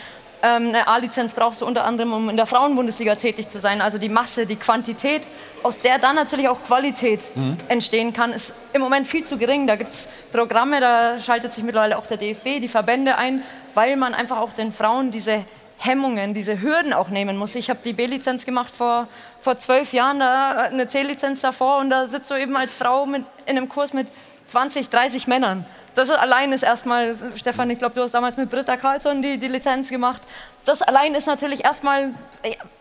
Ähm, 0.41 0.69
eine 0.69 0.87
A-Lizenz 0.87 1.33
brauchst 1.33 1.61
du 1.61 1.65
unter 1.65 1.83
anderem, 1.83 2.13
um 2.13 2.29
in 2.29 2.37
der 2.37 2.45
Frauenbundesliga 2.45 3.15
tätig 3.15 3.49
zu 3.49 3.59
sein. 3.59 3.81
Also 3.81 3.97
die 3.97 4.09
Masse, 4.09 4.45
die 4.45 4.55
Quantität, 4.55 5.23
aus 5.63 5.81
der 5.81 5.99
dann 5.99 6.15
natürlich 6.15 6.47
auch 6.47 6.63
Qualität 6.63 7.35
mhm. 7.35 7.57
entstehen 7.67 8.13
kann, 8.13 8.31
ist 8.31 8.53
im 8.71 8.81
Moment 8.81 9.07
viel 9.07 9.25
zu 9.25 9.37
gering. 9.37 9.67
Da 9.67 9.75
gibt 9.75 9.93
es 9.93 10.07
Programme, 10.31 10.79
da 10.79 11.19
schaltet 11.19 11.51
sich 11.51 11.63
mittlerweile 11.63 11.97
auch 11.97 12.05
der 12.05 12.17
DFB, 12.17 12.61
die 12.61 12.69
Verbände 12.69 13.17
ein, 13.17 13.43
weil 13.73 13.97
man 13.97 14.13
einfach 14.13 14.37
auch 14.37 14.53
den 14.53 14.71
Frauen 14.71 15.11
diese 15.11 15.43
Hemmungen, 15.79 16.33
diese 16.33 16.61
Hürden 16.61 16.91
auch 16.93 17.07
nehmen 17.07 17.37
muss. 17.37 17.55
Ich 17.55 17.69
habe 17.69 17.79
die 17.83 17.93
B-Lizenz 17.93 18.45
gemacht 18.45 18.75
vor, 18.75 19.07
vor 19.39 19.57
zwölf 19.57 19.93
Jahren, 19.93 20.19
da 20.19 20.51
eine 20.57 20.87
C-Lizenz 20.87 21.39
davor 21.39 21.79
und 21.79 21.89
da 21.89 22.05
sitzt 22.05 22.29
du 22.29 22.35
eben 22.35 22.55
als 22.57 22.75
Frau 22.75 23.05
mit, 23.05 23.23
in 23.45 23.57
einem 23.57 23.69
Kurs 23.69 23.93
mit 23.93 24.09
20, 24.47 24.89
30 24.89 25.27
Männern. 25.27 25.65
Das 25.95 26.09
allein 26.09 26.51
ist 26.51 26.63
erstmal, 26.63 27.15
Stefan, 27.35 27.69
ich 27.69 27.79
glaube, 27.79 27.95
du 27.95 28.01
hast 28.01 28.13
damals 28.13 28.35
mit 28.35 28.49
Britta 28.49 28.77
Karlsson 28.77 29.21
die, 29.21 29.37
die 29.37 29.47
Lizenz 29.47 29.89
gemacht. 29.89 30.21
Das 30.65 30.81
allein 30.81 31.15
ist 31.15 31.27
natürlich 31.27 31.63
erstmal, 31.63 32.13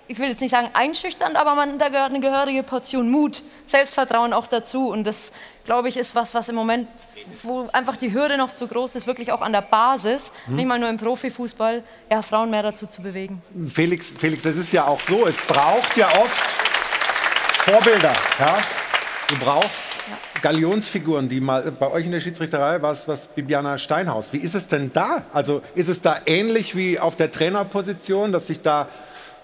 ich 0.08 0.18
will 0.18 0.28
jetzt 0.28 0.40
nicht 0.40 0.50
sagen 0.50 0.70
einschüchternd, 0.72 1.36
aber 1.36 1.54
man, 1.54 1.78
da 1.78 1.90
gehört 1.90 2.10
eine 2.10 2.20
gehörige 2.20 2.62
Portion 2.62 3.10
Mut, 3.10 3.42
Selbstvertrauen 3.66 4.32
auch 4.32 4.46
dazu. 4.46 4.88
Und 4.88 5.04
das, 5.04 5.32
glaube 5.66 5.90
ich, 5.90 5.98
ist 5.98 6.14
was, 6.14 6.34
was 6.34 6.48
im 6.48 6.54
Moment, 6.54 6.88
wo 7.42 7.68
einfach 7.72 7.96
die 7.96 8.12
Hürde 8.12 8.38
noch 8.38 8.52
zu 8.52 8.66
groß 8.66 8.94
ist, 8.94 9.06
wirklich 9.06 9.32
auch 9.32 9.42
an 9.42 9.52
der 9.52 9.60
Basis, 9.60 10.32
hm. 10.46 10.56
nicht 10.56 10.66
mal 10.66 10.78
nur 10.78 10.88
im 10.88 10.96
Profifußball, 10.96 11.84
ja, 12.10 12.22
Frauen 12.22 12.50
mehr 12.50 12.62
dazu 12.62 12.86
zu 12.86 13.02
bewegen. 13.02 13.42
Felix, 13.72 14.10
Felix, 14.16 14.42
das 14.42 14.56
ist 14.56 14.72
ja 14.72 14.86
auch 14.86 15.00
so, 15.00 15.26
es 15.26 15.36
braucht 15.46 15.96
ja 15.96 16.08
oft 16.08 16.42
Vorbilder. 17.58 18.14
Ja? 18.38 18.56
Du 19.28 19.36
brauchst 19.36 19.82
Galionsfiguren, 20.40 21.28
die 21.28 21.40
mal 21.42 21.70
bei 21.72 21.90
euch 21.90 22.06
in 22.06 22.12
der 22.12 22.20
Schiedsrichterei 22.20 22.80
war 22.80 22.92
es 22.92 23.06
was 23.08 23.26
Bibiana 23.26 23.76
Steinhaus. 23.76 24.32
Wie 24.32 24.38
ist 24.38 24.54
es 24.54 24.68
denn 24.68 24.90
da? 24.94 25.26
Also 25.34 25.60
ist 25.74 25.88
es 25.88 26.00
da 26.00 26.16
ähnlich 26.24 26.76
wie 26.76 26.98
auf 26.98 27.16
der 27.16 27.30
Trainerposition, 27.30 28.32
dass 28.32 28.46
sich 28.46 28.62
da 28.62 28.88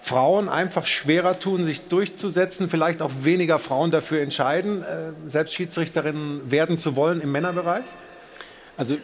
Frauen 0.05 0.49
einfach 0.49 0.85
schwerer 0.85 1.39
tun, 1.39 1.63
sich 1.63 1.87
durchzusetzen, 1.87 2.69
vielleicht 2.69 3.01
auch 3.01 3.09
weniger 3.23 3.57
Frauen 3.57 3.89
dafür 3.89 4.21
entscheiden, 4.21 4.83
äh, 4.83 5.13
selbst 5.25 5.55
Schiedsrichterinnen 5.55 6.51
werden 6.51 6.77
zu 6.77 6.95
wollen 6.95 7.21
im 7.21 7.31
Männerbereich? 7.31 7.83
Also 8.77 8.97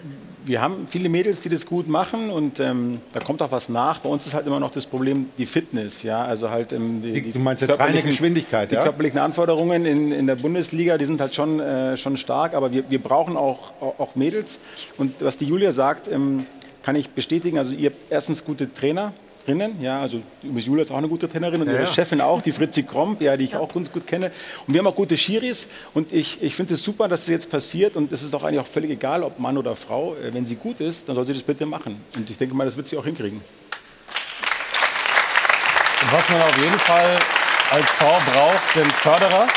wir 0.45 0.61
haben 0.61 0.85
viele 0.87 1.09
Mädels, 1.09 1.39
die 1.39 1.49
das 1.49 1.65
gut 1.65 1.87
machen 1.87 2.29
und 2.29 2.59
ähm, 2.59 3.01
da 3.13 3.19
kommt 3.19 3.41
auch 3.41 3.51
was 3.51 3.67
nach. 3.67 3.97
Bei 3.97 4.09
uns 4.09 4.27
ist 4.27 4.35
halt 4.35 4.45
immer 4.45 4.59
noch 4.59 4.69
das 4.69 4.85
Problem 4.85 5.29
die 5.39 5.47
Fitness, 5.47 6.03
ja, 6.03 6.23
also 6.23 6.51
halt 6.51 6.71
ähm, 6.71 7.01
die, 7.01 7.19
die, 7.19 7.31
du 7.31 7.39
meinst 7.39 7.63
jetzt 7.63 7.79
reine 7.79 8.03
Geschwindigkeit, 8.03 8.69
die 8.69 8.75
ja? 8.75 8.83
körperlichen 8.83 9.17
Anforderungen 9.17 9.87
in, 9.87 10.11
in 10.11 10.27
der 10.27 10.35
Bundesliga, 10.35 10.99
die 10.99 11.05
sind 11.05 11.19
halt 11.19 11.33
schon, 11.33 11.59
äh, 11.59 11.97
schon 11.97 12.15
stark, 12.15 12.53
aber 12.53 12.71
wir, 12.71 12.87
wir 12.91 13.01
brauchen 13.01 13.37
auch, 13.37 13.73
auch, 13.81 13.99
auch 13.99 14.15
Mädels 14.15 14.59
und 14.99 15.15
was 15.21 15.39
die 15.39 15.45
Julia 15.45 15.71
sagt, 15.71 16.11
ähm, 16.11 16.45
kann 16.83 16.95
ich 16.95 17.09
bestätigen. 17.09 17.57
Also 17.57 17.73
ihr 17.73 17.89
habt 17.89 18.11
erstens 18.11 18.45
gute 18.45 18.71
Trainer, 18.71 19.13
Trainerinnen, 19.45 19.81
ja, 19.81 20.01
also 20.01 20.21
übrigens 20.43 20.65
Julia 20.65 20.83
ist 20.83 20.91
auch 20.91 20.97
eine 20.97 21.07
gute 21.07 21.27
Trainerin 21.27 21.61
und 21.61 21.67
ja, 21.67 21.73
ihre 21.73 21.83
ja. 21.83 21.93
Chefin 21.93 22.21
auch, 22.21 22.41
die 22.41 22.51
Fritzi 22.51 22.83
Kromp, 22.83 23.21
ja, 23.21 23.35
die 23.37 23.45
ich 23.45 23.55
auch 23.55 23.73
ganz 23.73 23.91
gut 23.91 24.07
kenne. 24.07 24.31
Und 24.67 24.73
wir 24.73 24.79
haben 24.79 24.87
auch 24.87 24.95
gute 24.95 25.17
Schiris 25.17 25.67
und 25.93 26.11
ich, 26.11 26.41
ich 26.41 26.55
finde 26.55 26.73
es 26.75 26.83
super, 26.83 27.07
dass 27.07 27.21
das 27.21 27.29
jetzt 27.29 27.49
passiert 27.49 27.95
und 27.95 28.11
es 28.11 28.23
ist 28.23 28.33
auch 28.33 28.43
eigentlich 28.43 28.59
auch 28.59 28.67
völlig 28.67 28.91
egal, 28.91 29.23
ob 29.23 29.39
Mann 29.39 29.57
oder 29.57 29.75
Frau. 29.75 30.15
Äh, 30.15 30.33
wenn 30.33 30.45
sie 30.45 30.55
gut 30.55 30.79
ist, 30.79 31.07
dann 31.07 31.15
soll 31.15 31.25
sie 31.25 31.33
das 31.33 31.43
bitte 31.43 31.65
machen. 31.65 32.01
Und 32.15 32.29
ich 32.29 32.37
denke 32.37 32.55
mal, 32.55 32.65
das 32.65 32.77
wird 32.77 32.87
sie 32.87 32.97
auch 32.97 33.05
hinkriegen. 33.05 33.41
Und 36.01 36.13
was 36.13 36.29
man 36.29 36.41
auf 36.41 36.57
jeden 36.57 36.79
Fall 36.79 37.19
als 37.71 37.85
Frau 37.91 38.17
braucht, 38.31 38.73
sind 38.73 38.91
Förderer, 38.91 39.47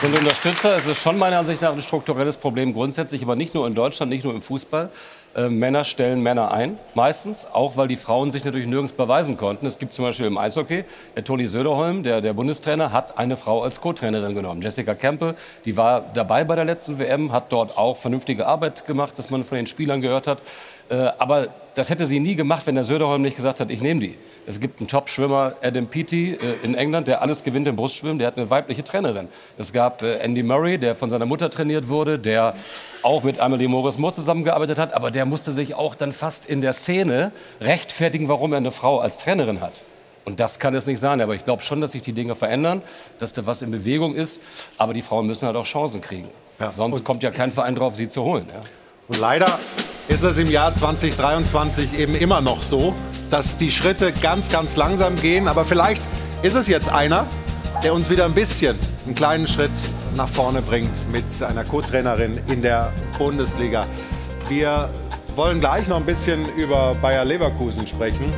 sind 0.00 0.18
Unterstützer. 0.18 0.76
Es 0.76 0.86
ist 0.86 1.02
schon 1.02 1.18
meiner 1.18 1.38
Ansicht 1.38 1.62
nach 1.62 1.72
ein 1.72 1.80
strukturelles 1.80 2.36
Problem 2.36 2.72
grundsätzlich, 2.72 3.22
aber 3.22 3.36
nicht 3.36 3.54
nur 3.54 3.66
in 3.66 3.74
Deutschland, 3.74 4.10
nicht 4.10 4.24
nur 4.24 4.34
im 4.34 4.42
Fußball. 4.42 4.90
Äh, 5.34 5.48
Männer 5.48 5.82
stellen 5.82 6.22
Männer 6.22 6.52
ein, 6.52 6.78
meistens, 6.94 7.46
auch 7.52 7.76
weil 7.76 7.88
die 7.88 7.96
Frauen 7.96 8.30
sich 8.30 8.44
natürlich 8.44 8.68
nirgends 8.68 8.92
beweisen 8.92 9.36
konnten. 9.36 9.66
Es 9.66 9.78
gibt 9.78 9.92
zum 9.92 10.04
Beispiel 10.04 10.26
im 10.26 10.38
Eishockey, 10.38 10.84
der 11.16 11.24
Toni 11.24 11.48
Söderholm, 11.48 12.04
der, 12.04 12.20
der 12.20 12.34
Bundestrainer, 12.34 12.92
hat 12.92 13.18
eine 13.18 13.36
Frau 13.36 13.62
als 13.62 13.80
Co-Trainerin 13.80 14.34
genommen. 14.34 14.62
Jessica 14.62 14.94
Kempe, 14.94 15.34
die 15.64 15.76
war 15.76 16.04
dabei 16.14 16.44
bei 16.44 16.54
der 16.54 16.64
letzten 16.64 17.00
WM, 17.00 17.32
hat 17.32 17.50
dort 17.52 17.76
auch 17.76 17.96
vernünftige 17.96 18.46
Arbeit 18.46 18.86
gemacht, 18.86 19.14
das 19.16 19.30
man 19.30 19.42
von 19.42 19.56
den 19.56 19.66
Spielern 19.66 20.00
gehört 20.00 20.28
hat. 20.28 20.40
Äh, 20.88 21.10
aber 21.18 21.48
das 21.74 21.90
hätte 21.90 22.06
sie 22.06 22.20
nie 22.20 22.36
gemacht, 22.36 22.64
wenn 22.66 22.76
der 22.76 22.84
Söderholm 22.84 23.22
nicht 23.22 23.36
gesagt 23.36 23.58
hat, 23.58 23.70
ich 23.72 23.82
nehme 23.82 24.00
die. 24.00 24.16
Es 24.46 24.60
gibt 24.60 24.78
einen 24.78 24.86
Top-Schwimmer, 24.86 25.54
Adam 25.62 25.88
Peaty, 25.88 26.34
äh, 26.34 26.38
in 26.62 26.76
England, 26.76 27.08
der 27.08 27.22
alles 27.22 27.42
gewinnt 27.42 27.66
im 27.66 27.74
Brustschwimmen, 27.74 28.20
der 28.20 28.28
hat 28.28 28.36
eine 28.36 28.50
weibliche 28.50 28.84
Trainerin. 28.84 29.26
Es 29.58 29.72
gab 29.72 30.02
Andy 30.02 30.44
Murray, 30.44 30.78
der 30.78 30.94
von 30.94 31.10
seiner 31.10 31.26
Mutter 31.26 31.50
trainiert 31.50 31.88
wurde, 31.88 32.20
der 32.20 32.54
auch 33.04 33.22
mit 33.22 33.38
Amelie 33.38 33.68
Morris 33.68 33.98
Moore 33.98 34.14
zusammengearbeitet 34.14 34.78
hat, 34.78 34.94
aber 34.94 35.10
der 35.10 35.26
musste 35.26 35.52
sich 35.52 35.74
auch 35.74 35.94
dann 35.94 36.12
fast 36.12 36.46
in 36.46 36.60
der 36.60 36.72
Szene 36.72 37.32
rechtfertigen, 37.60 38.28
warum 38.28 38.52
er 38.52 38.58
eine 38.58 38.70
Frau 38.70 38.98
als 38.98 39.18
Trainerin 39.18 39.60
hat. 39.60 39.72
Und 40.24 40.40
das 40.40 40.58
kann 40.58 40.74
es 40.74 40.86
nicht 40.86 41.00
sein. 41.00 41.20
Aber 41.20 41.34
ich 41.34 41.44
glaube 41.44 41.62
schon, 41.62 41.80
dass 41.80 41.92
sich 41.92 42.02
die 42.02 42.12
Dinge 42.12 42.34
verändern, 42.34 42.82
dass 43.18 43.32
da 43.32 43.44
was 43.46 43.62
in 43.62 43.70
Bewegung 43.70 44.14
ist. 44.14 44.40
Aber 44.78 44.94
die 44.94 45.02
Frauen 45.02 45.26
müssen 45.26 45.46
halt 45.46 45.56
auch 45.56 45.66
Chancen 45.66 46.00
kriegen. 46.00 46.28
Ja. 46.58 46.72
Sonst 46.72 47.04
kommt 47.04 47.22
ja 47.22 47.30
kein 47.30 47.52
Verein 47.52 47.74
drauf, 47.74 47.94
sie 47.94 48.08
zu 48.08 48.24
holen. 48.24 48.46
Ja. 48.48 48.60
Und 49.08 49.18
leider 49.18 49.58
ist 50.08 50.22
es 50.22 50.38
im 50.38 50.50
Jahr 50.50 50.74
2023 50.74 51.98
eben 51.98 52.14
immer 52.14 52.40
noch 52.40 52.62
so, 52.62 52.94
dass 53.30 53.56
die 53.56 53.70
Schritte 53.70 54.12
ganz, 54.12 54.50
ganz 54.50 54.76
langsam 54.76 55.16
gehen. 55.16 55.46
Aber 55.48 55.64
vielleicht 55.64 56.02
ist 56.42 56.54
es 56.54 56.68
jetzt 56.68 56.88
einer, 56.88 57.26
der 57.84 57.92
uns 57.92 58.08
wieder 58.08 58.24
ein 58.24 58.32
bisschen 58.32 58.78
einen 59.04 59.14
kleinen 59.14 59.46
Schritt 59.46 59.70
nach 60.16 60.28
vorne 60.28 60.62
bringt 60.62 60.90
mit 61.12 61.24
einer 61.46 61.64
Co-Trainerin 61.64 62.40
in 62.48 62.62
der 62.62 62.90
Bundesliga. 63.18 63.86
Wir 64.48 64.88
wollen 65.36 65.60
gleich 65.60 65.86
noch 65.86 65.98
ein 65.98 66.06
bisschen 66.06 66.48
über 66.56 66.94
Bayer 67.02 67.26
Leverkusen 67.26 67.86
sprechen. 67.86 68.32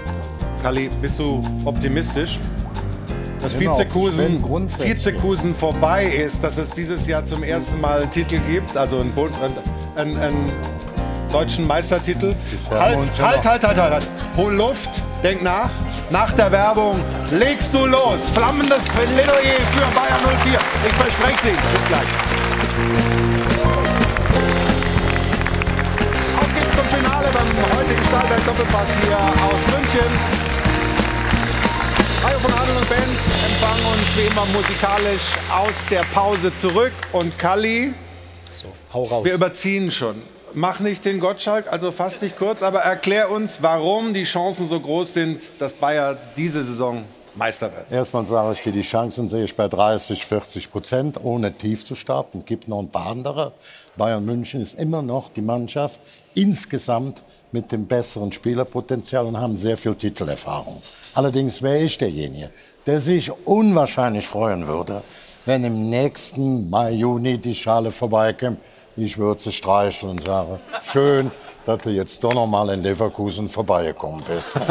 Kali, 0.63 0.91
bist 1.01 1.21
du 1.21 1.41
optimistisch? 1.65 2.41
Dass 3.41 3.57
genau, 3.57 3.79
Vizekusen, 3.79 4.43
Vizekusen 4.81 5.55
vorbei 5.55 6.07
ist, 6.07 6.43
dass 6.43 6.59
es 6.59 6.71
dieses 6.71 7.07
Jahr 7.07 7.25
zum 7.25 7.45
ersten 7.45 7.81
Mal 7.81 8.03
einen 8.03 8.11
Titel 8.11 8.41
gibt, 8.51 8.77
also 8.77 8.99
einen, 8.99 9.13
einen, 9.95 10.17
einen 10.19 10.53
deutschen 11.33 11.67
Meistertitel. 11.67 12.35
Halt, 12.71 12.99
halt, 12.99 13.45
halt, 13.45 13.65
halt, 13.65 13.79
halt, 13.79 13.93
halt. 13.93 14.07
Hol 14.37 14.55
Luft, 14.55 14.91
denk 15.23 15.43
nach. 15.43 15.71
Nach 16.11 16.33
der 16.33 16.53
Werbung 16.53 17.03
legst 17.33 17.75
du 17.75 17.87
los. 17.87 18.31
Flammendes 18.33 18.85
Plädoyer 18.85 19.59
für 19.73 19.87
Bayern 19.95 20.21
04. 20.43 20.59
Ich 20.87 20.95
verspreche 20.95 21.39
Sie. 21.43 21.57
Bis 21.73 21.89
gleich. 21.89 22.09
Auf 26.39 26.55
geht's 26.55 26.77
zum 26.77 26.99
Finale 26.99 27.27
beim 27.33 27.79
heutigen 27.79 28.05
Stahlberg 28.07 28.47
Doppelpass 28.47 28.89
hier 29.05 29.17
aus 29.19 29.61
München. 29.73 30.11
Hajo 32.25 32.39
von 32.39 32.53
Adel 32.53 32.77
und 32.77 32.89
Band 32.89 33.19
empfangen 33.47 33.87
uns 33.87 34.17
wie 34.17 34.27
immer 34.27 34.47
musikalisch 34.47 35.35
aus 35.51 35.75
der 35.91 36.05
Pause 36.15 36.55
zurück. 36.55 36.93
Und 37.13 37.39
Kalli, 37.39 37.95
so, 38.57 38.73
hau 38.93 39.05
raus. 39.05 39.25
wir 39.25 39.35
überziehen 39.35 39.91
schon 39.91 40.23
mach 40.57 40.81
nicht 40.81 41.05
den 41.05 41.21
Gottschalk, 41.21 41.71
also 41.71 41.93
fass 41.93 42.19
dich 42.19 42.37
kurz, 42.37 42.63
aber 42.63 42.81
erklär 42.81 43.31
uns, 43.31 43.59
warum 43.61 44.15
die 44.15 44.25
Chancen 44.25 44.69
so 44.69 44.81
groß 44.81 45.15
sind, 45.15 45.41
dass 45.59 45.75
Bayer 45.75 46.17
diese 46.37 46.65
Saison 46.65 47.05
Meister 47.35 47.71
wird. 47.71 47.93
Erstmal 47.93 48.25
sage 48.25 48.55
ich 48.55 48.63
dir, 48.63 48.73
die 48.73 48.83
Chancen 48.83 49.29
sehe 49.29 49.45
ich 49.45 49.55
bei 49.55 49.69
30, 49.69 50.25
40 50.25 50.73
Prozent, 50.73 51.21
ohne 51.23 51.53
tief 51.53 51.85
zu 51.85 51.95
starten. 51.95 52.45
Gibt 52.47 52.67
noch 52.67 52.81
ein 52.81 52.89
paar 52.89 53.09
andere. 53.09 53.53
Bayern 53.97 54.25
München 54.25 54.63
ist 54.63 54.79
immer 54.79 55.03
noch 55.03 55.29
die 55.29 55.43
Mannschaft 55.43 56.01
insgesamt 56.35 57.23
mit 57.53 57.71
dem 57.73 57.87
besseren 57.87 58.33
Spielerpotenzial 58.33 59.27
und 59.27 59.39
haben 59.39 59.57
sehr 59.57 59.77
viel 59.77 59.95
Titelerfahrung. 59.95 60.81
Allerdings 61.15 61.61
wäre 61.61 61.79
ich 61.79 61.99
derjenige, 61.99 62.51
der 62.87 63.03
sich 63.03 63.31
unwahrscheinlich 63.47 64.27
freuen 64.27 64.67
würde, 64.67 65.03
wenn 65.45 65.63
im 65.65 65.91
nächsten 65.91 66.71
Mai, 66.71 66.93
Juni 66.93 67.37
die 67.39 67.55
Schale 67.55 67.93
vorbeikommt. 67.93 68.59
Ich 68.97 69.19
würde 69.19 69.41
sie 69.41 69.53
streicheln 69.53 70.13
und 70.13 70.25
sagen, 70.25 70.59
schön, 70.91 71.31
dass 71.67 71.79
du 71.83 71.91
jetzt 71.91 72.25
doch 72.25 72.33
noch 72.33 72.47
mal 72.47 72.71
in 72.71 72.83
Leverkusen 72.83 73.49
vorbeigekommen 73.49 74.23
bist. 74.25 74.57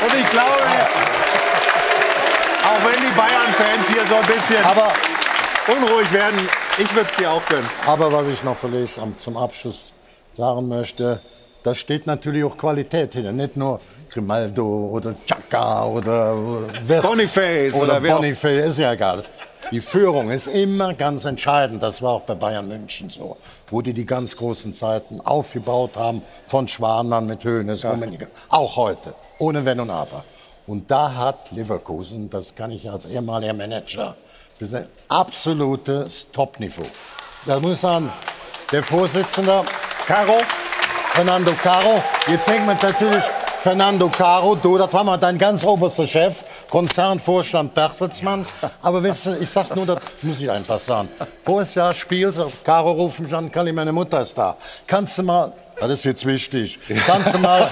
Und 0.00 0.14
ich 0.14 0.30
glaube, 0.30 0.62
auch 2.64 2.84
wenn 2.84 3.00
die 3.00 3.10
Bayern-Fans 3.16 3.88
hier 3.88 4.06
so 4.06 4.14
ein 4.16 4.26
bisschen 4.26 4.64
Aber- 4.64 4.92
unruhig 5.66 6.12
werden, 6.12 6.48
ich 6.78 6.94
würde 6.94 7.08
es 7.10 7.16
dir 7.16 7.30
auch 7.30 7.44
gönnen. 7.46 7.68
Aber 7.86 8.12
was 8.12 8.26
ich 8.28 8.42
noch 8.44 8.56
vielleicht 8.56 9.00
zum 9.16 9.36
Abschluss 9.36 9.92
sagen 10.30 10.68
möchte, 10.68 11.20
da 11.62 11.74
steht 11.74 12.06
natürlich 12.06 12.44
auch 12.44 12.56
Qualität 12.56 13.14
hinter. 13.14 13.32
Nicht 13.32 13.56
nur 13.56 13.80
Grimaldo 14.10 14.90
oder 14.92 15.14
Chaka 15.26 15.84
oder 15.86 16.34
Wirtz 16.84 17.02
Boniface 17.06 17.74
oder, 17.74 17.98
oder 17.98 18.00
Boniface, 18.00 18.66
ist 18.66 18.78
ja 18.78 18.92
egal. 18.92 19.24
Die 19.70 19.80
Führung 19.80 20.30
ist 20.30 20.46
immer 20.46 20.94
ganz 20.94 21.24
entscheidend. 21.24 21.82
Das 21.82 22.00
war 22.00 22.12
auch 22.12 22.22
bei 22.22 22.34
Bayern 22.34 22.68
München 22.68 23.10
so, 23.10 23.36
wo 23.70 23.82
die 23.82 23.92
die 23.92 24.06
ganz 24.06 24.36
großen 24.36 24.72
Zeiten 24.72 25.20
aufgebaut 25.20 25.96
haben, 25.96 26.22
von 26.46 26.68
Schwanmann 26.68 27.26
mit 27.26 27.44
Höhnes, 27.44 27.84
Rummenigge. 27.84 28.28
Auch 28.48 28.76
heute, 28.76 29.14
ohne 29.38 29.64
Wenn 29.64 29.80
und 29.80 29.90
Aber. 29.90 30.24
Und 30.66 30.90
da 30.90 31.14
hat 31.14 31.50
Leverkusen, 31.52 32.28
das 32.30 32.54
kann 32.54 32.70
ich 32.70 32.90
als 32.90 33.06
ehemaliger 33.06 33.54
Manager, 33.54 34.16
das 34.58 34.68
ist 34.68 34.74
ein 34.74 34.88
absolutes 35.08 36.30
Top-Niveau. 36.32 36.82
Da 37.46 37.60
muss 37.60 37.80
sagen, 37.80 38.10
der 38.72 38.82
Vorsitzende, 38.82 39.64
Caro, 40.06 40.40
Fernando 41.12 41.52
Caro, 41.62 42.02
jetzt 42.26 42.48
hängt 42.48 42.66
man 42.66 42.76
natürlich 42.82 43.24
Fernando 43.62 44.08
Caro, 44.08 44.54
du, 44.56 44.76
das 44.78 44.92
war 44.92 45.04
mal 45.04 45.16
dein 45.16 45.38
ganz 45.38 45.64
oberster 45.64 46.06
Chef, 46.06 46.44
Konzernvorstand 46.70 47.74
Bertelsmann. 47.74 48.44
Aber 48.82 49.02
wisst 49.02 49.26
ihr, 49.26 49.40
ich 49.40 49.48
sag 49.48 49.74
nur, 49.74 49.86
das 49.86 50.00
muss 50.22 50.40
ich 50.40 50.50
einfach 50.50 50.78
sagen. 50.78 51.08
Voriges 51.42 51.74
Jahr 51.74 51.94
Spiel, 51.94 52.32
sagt 52.32 52.64
Caro 52.64 52.92
ruft 52.92 53.20
mich 53.20 53.34
an, 53.34 53.50
Kalli, 53.50 53.72
meine 53.72 53.92
Mutter 53.92 54.20
ist 54.20 54.36
da. 54.36 54.56
Kannst 54.86 55.18
du 55.18 55.22
mal, 55.22 55.52
das 55.80 55.90
ist 55.90 56.04
jetzt 56.04 56.26
wichtig, 56.26 56.78
kannst 57.06 57.34
du 57.34 57.38
mal, 57.38 57.70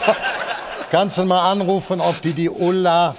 kannst 0.90 1.18
du 1.18 1.24
mal 1.24 1.50
anrufen, 1.50 2.00
ob 2.00 2.20
die 2.22 2.32
die 2.32 2.50
Ulla 2.50 3.14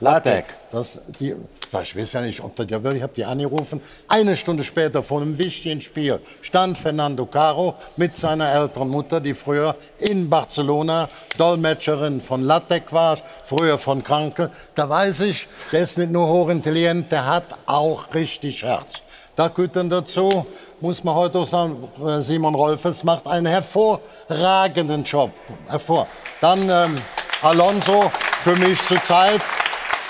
Latek, 0.00 0.44
das, 0.70 0.96
die, 1.18 1.34
sag 1.68 1.82
ich, 1.82 1.96
weiß 1.96 2.12
ja 2.12 2.20
nicht, 2.20 2.40
ob 2.40 2.54
das 2.54 2.66
ja 2.70 2.80
wirklich, 2.80 2.98
ich 2.98 3.02
habe 3.02 3.14
die 3.14 3.24
angerufen. 3.24 3.80
Eine 4.06 4.36
Stunde 4.36 4.62
später 4.62 5.02
vor 5.02 5.20
einem 5.20 5.36
wichtigen 5.38 5.80
Spiel 5.80 6.20
stand 6.40 6.78
Fernando 6.78 7.26
Caro 7.26 7.74
mit 7.96 8.14
seiner 8.14 8.52
älteren 8.52 8.88
Mutter, 8.88 9.20
die 9.20 9.34
früher 9.34 9.74
in 9.98 10.30
Barcelona 10.30 11.08
Dolmetscherin 11.36 12.20
von 12.20 12.44
Latek 12.44 12.92
war, 12.92 13.18
früher 13.42 13.76
von 13.76 14.04
Kranke. 14.04 14.52
Da 14.76 14.88
weiß 14.88 15.20
ich, 15.20 15.48
der 15.72 15.80
ist 15.80 15.98
nicht 15.98 16.12
nur 16.12 16.28
hochintelligent, 16.28 17.10
der 17.10 17.26
hat 17.26 17.44
auch 17.66 18.14
richtig 18.14 18.62
Herz. 18.62 19.02
Da 19.34 19.48
gehört 19.48 19.74
dann 19.74 19.90
dazu, 19.90 20.46
muss 20.80 21.02
man 21.02 21.16
heute 21.16 21.40
auch 21.40 21.46
sagen, 21.46 21.88
äh, 22.06 22.20
Simon 22.20 22.54
Rolfes 22.54 23.02
macht 23.02 23.26
einen 23.26 23.46
hervorragenden 23.46 25.02
Job. 25.02 25.32
Hervor. 25.66 26.06
Dann 26.40 26.70
ähm, 26.70 26.94
Alonso, 27.42 28.12
für 28.44 28.54
mich 28.56 28.80
zurzeit 28.82 29.42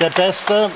der 0.01 0.11
beste 0.11 0.71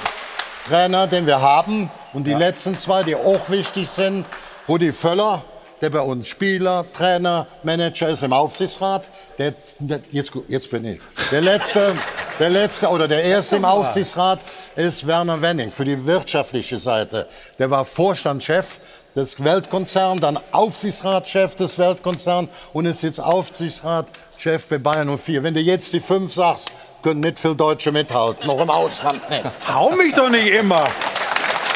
Trainer, 0.69 1.07
den 1.07 1.27
wir 1.27 1.41
haben. 1.41 1.91
Und 2.13 2.27
die 2.27 2.35
letzten 2.35 2.77
zwei, 2.77 3.03
die 3.03 3.15
auch 3.15 3.49
wichtig 3.49 3.89
sind, 3.89 4.27
Rudi 4.69 4.93
Völler, 4.93 5.43
der 5.81 5.91
bei 5.91 6.01
uns 6.01 6.29
Spieler, 6.29 6.85
Trainer, 6.93 7.47
Manager 7.63 8.09
ist 8.09 8.23
im 8.23 8.33
Aufsichtsrat. 8.33 9.09
Der, 9.39 9.55
der, 9.79 10.01
jetzt, 10.11 10.33
jetzt 10.49 10.71
bin 10.71 10.85
ich. 10.85 11.01
Der 11.31 11.41
letzte, 11.41 11.97
der 12.39 12.51
letzte 12.51 12.89
oder 12.89 13.09
der 13.09 13.25
erste 13.25 13.57
im 13.57 13.65
Aufsichtsrat 13.65 14.41
ist 14.77 15.07
Werner 15.07 15.41
Wenning 15.41 15.73
für 15.73 15.85
die 15.85 16.05
wirtschaftliche 16.05 16.77
Seite. 16.77 17.29
Der 17.59 17.71
war 17.71 17.85
Vorstandschef 17.85 18.79
des 19.15 19.43
Weltkonzerns, 19.43 20.21
dann 20.21 20.39
Aufsichtsratschef 20.53 21.55
des 21.57 21.79
Weltkonzerns 21.79 22.49
und 22.73 22.87
ist 22.87 23.03
jetzt 23.03 23.21
Aufsichtsratchef 23.21 24.67
bei 24.69 24.79
Bayern 24.79 25.19
04. 25.19 25.43
Wenn 25.43 25.55
du 25.55 25.61
jetzt 25.61 25.93
die 25.93 26.01
fünf 26.01 26.33
sagst, 26.33 26.73
können 27.03 27.21
nicht 27.21 27.39
viele 27.41 27.57
Deutsche 27.57 27.93
mithalten, 27.93 28.47
noch 28.47 28.61
im 28.61 28.71
Ausland 28.71 29.29
nicht. 29.29 29.45
Hau 29.69 29.91
mich 29.91 30.15
doch 30.15 30.29
nicht 30.29 30.49
immer. 30.49 30.87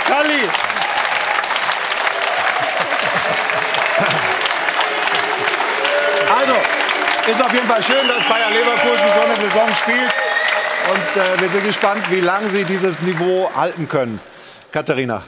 Kalli. 0.07 0.49
Also, 6.39 6.55
ist 7.31 7.43
auf 7.43 7.53
jeden 7.53 7.67
Fall 7.67 7.83
schön, 7.83 8.07
dass 8.09 8.29
Bayer 8.29 8.51
Leverkusen 8.51 9.05
so 9.15 9.21
eine 9.25 9.37
Saison 9.37 9.69
spielt. 9.77 10.13
Und 10.89 11.23
äh, 11.23 11.41
wir 11.41 11.49
sind 11.49 11.65
gespannt, 11.65 12.05
wie 12.11 12.21
lange 12.21 12.49
sie 12.49 12.65
dieses 12.65 13.01
Niveau 13.01 13.51
halten 13.57 13.89
können. 13.89 14.21
Katharina. 14.71 15.23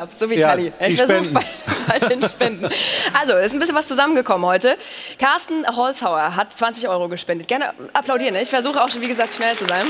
Ab, 0.00 0.08
so 0.12 0.30
wie 0.30 0.36
Ja, 0.36 0.48
Tali. 0.48 0.72
Ich 0.80 0.96
versuch's 0.96 1.28
Spenden. 1.28 1.34
bei, 1.34 1.98
bei 1.98 2.08
den 2.08 2.22
Spenden. 2.22 2.70
Also, 3.18 3.36
ist 3.36 3.52
ein 3.52 3.58
bisschen 3.58 3.74
was 3.74 3.86
zusammengekommen 3.86 4.46
heute. 4.46 4.78
Carsten 5.18 5.66
Holzhauer 5.76 6.36
hat 6.36 6.52
20 6.52 6.88
Euro 6.88 7.08
gespendet. 7.08 7.48
Gerne 7.48 7.74
applaudieren. 7.92 8.32
ne? 8.34 8.40
Ich 8.42 8.48
versuche 8.48 8.82
auch 8.82 8.88
schon, 8.88 9.02
wie 9.02 9.08
gesagt, 9.08 9.34
schnell 9.34 9.56
zu 9.56 9.66
sein. 9.66 9.86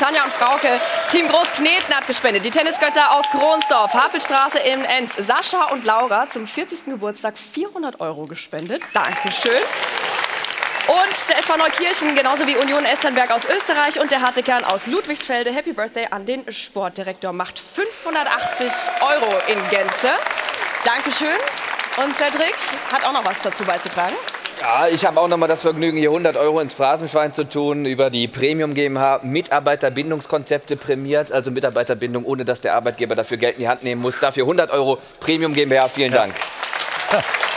Tanja 0.00 0.24
und 0.24 0.32
Frauke, 0.32 0.80
Team 1.10 1.28
Großkneten 1.28 1.94
hat 1.94 2.06
gespendet. 2.06 2.44
Die 2.44 2.50
Tennisgötter 2.50 3.12
aus 3.14 3.26
Kronsdorf, 3.30 3.94
Hapelstraße 3.94 4.58
in 4.58 4.84
Enz. 4.84 5.14
Sascha 5.18 5.66
und 5.66 5.84
Laura 5.84 6.26
zum 6.26 6.46
40. 6.46 6.86
Geburtstag 6.86 7.38
400 7.38 8.00
Euro 8.00 8.24
gespendet. 8.24 8.82
Dankeschön. 8.92 9.52
Und 10.86 11.30
der 11.30 11.38
SV 11.38 11.56
Neukirchen, 11.56 12.14
genauso 12.14 12.46
wie 12.46 12.56
Union 12.56 12.84
Esternberg 12.84 13.30
aus 13.30 13.46
Österreich 13.46 13.98
und 13.98 14.10
der 14.10 14.20
harte 14.20 14.42
Kern 14.42 14.64
aus 14.64 14.86
Ludwigsfelde. 14.86 15.50
Happy 15.50 15.72
Birthday 15.72 16.08
an 16.10 16.26
den 16.26 16.44
Sportdirektor. 16.52 17.32
Macht 17.32 17.58
580 17.58 18.70
Euro 19.00 19.32
in 19.48 19.56
Gänze. 19.70 20.10
Dankeschön. 20.84 21.38
Und 21.96 22.14
Cedric 22.14 22.54
hat 22.92 23.06
auch 23.06 23.14
noch 23.14 23.24
was 23.24 23.40
dazu 23.40 23.64
beizutragen. 23.64 24.14
Ja, 24.60 24.86
ich 24.86 25.06
habe 25.06 25.18
auch 25.18 25.28
noch 25.28 25.38
mal 25.38 25.46
das 25.46 25.62
Vergnügen, 25.62 25.96
hier 25.96 26.10
100 26.10 26.36
Euro 26.36 26.60
ins 26.60 26.74
Phrasenschwein 26.74 27.32
zu 27.32 27.48
tun, 27.48 27.86
über 27.86 28.10
die 28.10 28.28
Premium 28.28 28.74
GmbH 28.74 29.20
Mitarbeiterbindungskonzepte 29.22 30.76
prämiert, 30.76 31.32
also 31.32 31.50
Mitarbeiterbindung, 31.50 32.26
ohne 32.26 32.44
dass 32.44 32.60
der 32.60 32.74
Arbeitgeber 32.74 33.14
dafür 33.14 33.38
Geld 33.38 33.54
in 33.54 33.62
die 33.62 33.68
Hand 33.68 33.84
nehmen 33.84 34.02
muss. 34.02 34.20
Dafür 34.20 34.44
100 34.44 34.70
Euro 34.72 34.98
Premium 35.18 35.54
GmbH, 35.54 35.88
vielen 35.88 36.12
Dank. 36.12 36.34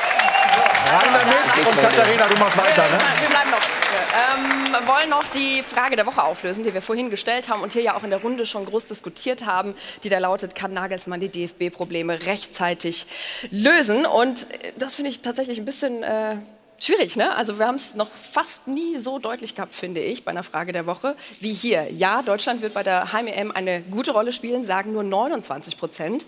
Rein 0.88 1.08
damit. 1.12 1.68
Und 1.68 1.82
Katharina, 1.82 2.28
du 2.28 2.38
machst 2.38 2.58
weiter, 2.58 2.84
ne? 2.84 2.98
Wir 3.20 3.30
bleiben 3.30 3.52
noch. 3.52 3.58
Ähm, 3.60 4.88
wollen 4.88 5.10
noch 5.10 5.28
die 5.28 5.62
Frage 5.62 5.96
der 5.96 6.06
Woche 6.06 6.24
auflösen, 6.24 6.64
die 6.64 6.74
wir 6.74 6.82
vorhin 6.82 7.10
gestellt 7.10 7.50
haben 7.50 7.62
und 7.62 7.74
hier 7.74 7.82
ja 7.82 7.96
auch 7.96 8.04
in 8.04 8.10
der 8.10 8.22
Runde 8.22 8.46
schon 8.46 8.66
groß 8.66 8.88
diskutiert 8.88 9.46
haben, 9.46 9.76
die 10.04 10.10
da 10.10 10.18
lautet, 10.20 10.56
kann 10.56 10.74
Nagelsmann 10.74 11.20
die 11.20 11.30
DFB-Probleme 11.30 12.26
rechtzeitig 12.26 13.06
lösen? 13.52 14.06
Und 14.06 14.52
äh, 14.52 14.72
das 14.78 14.96
finde 14.96 15.12
ich 15.12 15.22
tatsächlich 15.22 15.58
ein 15.58 15.66
bisschen 15.66 16.04
äh, 16.04 16.38
schwierig. 16.80 17.18
Ne? 17.18 17.36
Also 17.36 17.60
wir 17.60 17.68
haben 17.68 17.76
es 17.76 17.96
noch 17.96 18.10
fast 18.10 18.68
nie 18.68 18.98
so 18.98 19.20
deutlich 19.20 19.56
gehabt, 19.56 19.76
finde 19.76 20.00
ich, 20.00 20.24
bei 20.24 20.32
einer 20.32 20.44
Frage 20.44 20.72
der 20.72 20.86
Woche 20.86 21.16
wie 21.42 21.54
hier. 21.54 21.92
Ja, 21.92 22.22
Deutschland 22.22 22.62
wird 22.62 22.74
bei 22.74 22.84
der 22.84 23.12
Heim-EM 23.12 23.52
eine 23.52 23.82
gute 23.82 24.12
Rolle 24.12 24.32
spielen, 24.32 24.64
sagen 24.64 24.94
nur 24.94 25.04
29 25.04 25.78
Prozent. 25.78 26.26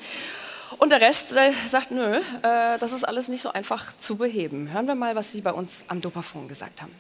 Und 0.78 0.92
der 0.92 1.02
Rest 1.02 1.36
äh, 1.36 1.52
sagt, 1.68 1.92
nö, 1.92 2.18
äh, 2.18 2.78
das 2.80 2.92
ist 2.92 3.04
alles 3.04 3.28
nicht 3.28 3.42
so 3.42 3.52
einfach 3.52 3.98
zu 3.98 4.16
beheben. 4.16 4.72
Hören 4.72 4.88
wir 4.88 4.96
mal, 4.96 5.16
was 5.16 5.32
Sie 5.32 5.42
bei 5.42 5.52
uns 5.52 5.84
am 5.88 6.00
Dopafon 6.02 6.48
gesagt 6.48 6.82
haben. 6.82 6.94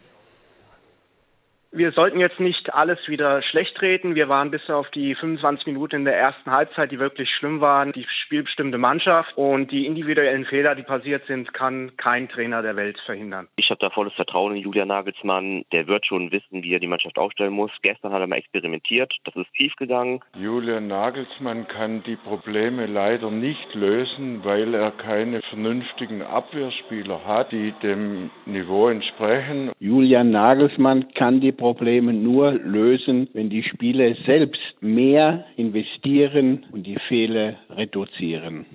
Wir 1.72 1.91
sollten 1.91 2.20
jetzt 2.20 2.40
nicht 2.40 2.74
alles 2.74 2.98
wieder 3.08 3.44
schlecht 3.44 3.80
reden. 3.84 4.16
Wir 4.16 4.28
waren 4.28 4.50
bis 4.50 4.68
auf 4.72 4.90
die 4.90 5.14
25 5.14 5.68
Minuten 5.68 5.98
in 5.98 6.06
der 6.06 6.18
ersten 6.18 6.50
Halbzeit, 6.50 6.91
die 6.91 6.98
wirklich 6.98 7.30
schlimm 7.30 7.62
waren, 7.62 7.91
die 7.91 8.08
spielbestimmte 8.26 8.80
Mannschaft. 8.80 9.38
Und 9.38 9.72
die 9.72 9.86
individuellen 9.86 10.46
Fehler, 10.46 10.74
die 10.74 10.82
passiert 10.82 11.28
sind, 11.28 11.54
kann 11.54 11.96
kein 11.96 12.28
Trainer 12.28 12.64
der 12.64 12.76
Welt 12.76 12.98
verhindern. 13.06 13.48
Ich 13.56 13.70
habe 13.70 13.80
da 13.80 13.91
volles 13.91 14.14
Vertrauen 14.14 14.56
in 14.56 14.64
Julian 14.64 14.88
Nagelsmann. 14.88 15.64
Der 15.72 15.86
wird 15.86 16.08
schon 16.08 16.32
wissen, 16.32 16.64
wie 16.64 16.74
er 16.74 16.80
die 16.80 16.88
Mannschaft 16.88 17.20
aufstellen 17.20 17.54
muss. 17.54 17.72
Gestern 17.84 18.14
hat 18.14 18.22
er 18.22 18.28
mal 18.28 18.38
experimentiert. 18.38 19.14
Das 19.26 19.36
ist 19.36 19.56
schief 19.56 19.76
gegangen. 19.76 20.22
Julian 20.36 20.88
Nagelsmann 20.88 21.68
kann 21.68 22.02
die 22.02 22.16
Probleme 22.16 22.88
leider 22.88 23.30
nicht 23.30 23.76
lösen, 23.76 24.44
weil 24.44 24.74
er 24.74 24.90
keine 24.90 25.44
vernünftigen 25.44 26.24
Abwehrspieler 26.24 27.24
hat, 27.28 27.52
die 27.52 27.74
dem 27.84 28.32
Niveau 28.48 28.90
entsprechen. 28.90 29.72
Julian 29.80 30.32
Nagelsmann 30.32 31.14
kann 31.14 31.41
die 31.41 31.59
Probleme 31.60 32.14
nur 32.14 32.53
lösen, 32.53 33.27
wenn 33.34 33.49
die 33.49 33.64
Spieler 33.64 34.15
selbst 34.26 34.61
mehr 34.80 35.45
investieren 35.57 36.65
und 36.72 36.84
die 36.88 36.98
Fehler 37.07 37.57
reduzieren. 37.69 38.65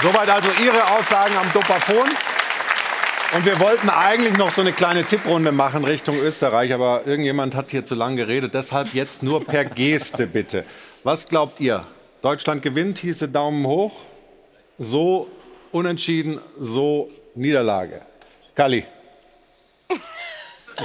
Soweit 0.00 0.30
also 0.30 0.48
Ihre 0.64 0.96
Aussagen 0.96 1.34
am 1.36 1.52
Dopafon. 1.52 2.08
Und 3.34 3.44
wir 3.44 3.60
wollten 3.60 3.90
eigentlich 3.90 4.38
noch 4.38 4.50
so 4.50 4.62
eine 4.62 4.72
kleine 4.72 5.04
Tipprunde 5.04 5.52
machen 5.52 5.84
Richtung 5.84 6.18
Österreich, 6.18 6.72
aber 6.72 7.02
irgendjemand 7.04 7.54
hat 7.54 7.72
hier 7.72 7.84
zu 7.84 7.94
lange 7.94 8.16
geredet. 8.16 8.54
Deshalb 8.54 8.94
jetzt 8.94 9.22
nur 9.22 9.44
per 9.44 9.64
Geste 9.82 10.26
bitte. 10.26 10.64
Was 11.02 11.28
glaubt 11.28 11.60
ihr? 11.60 11.84
Deutschland 12.22 12.62
gewinnt, 12.62 12.98
hieße 12.98 13.28
Daumen 13.28 13.66
hoch. 13.66 13.92
So 14.78 15.28
unentschieden, 15.72 16.38
so 16.58 17.08
Niederlage. 17.34 18.00
Kali. 18.54 18.84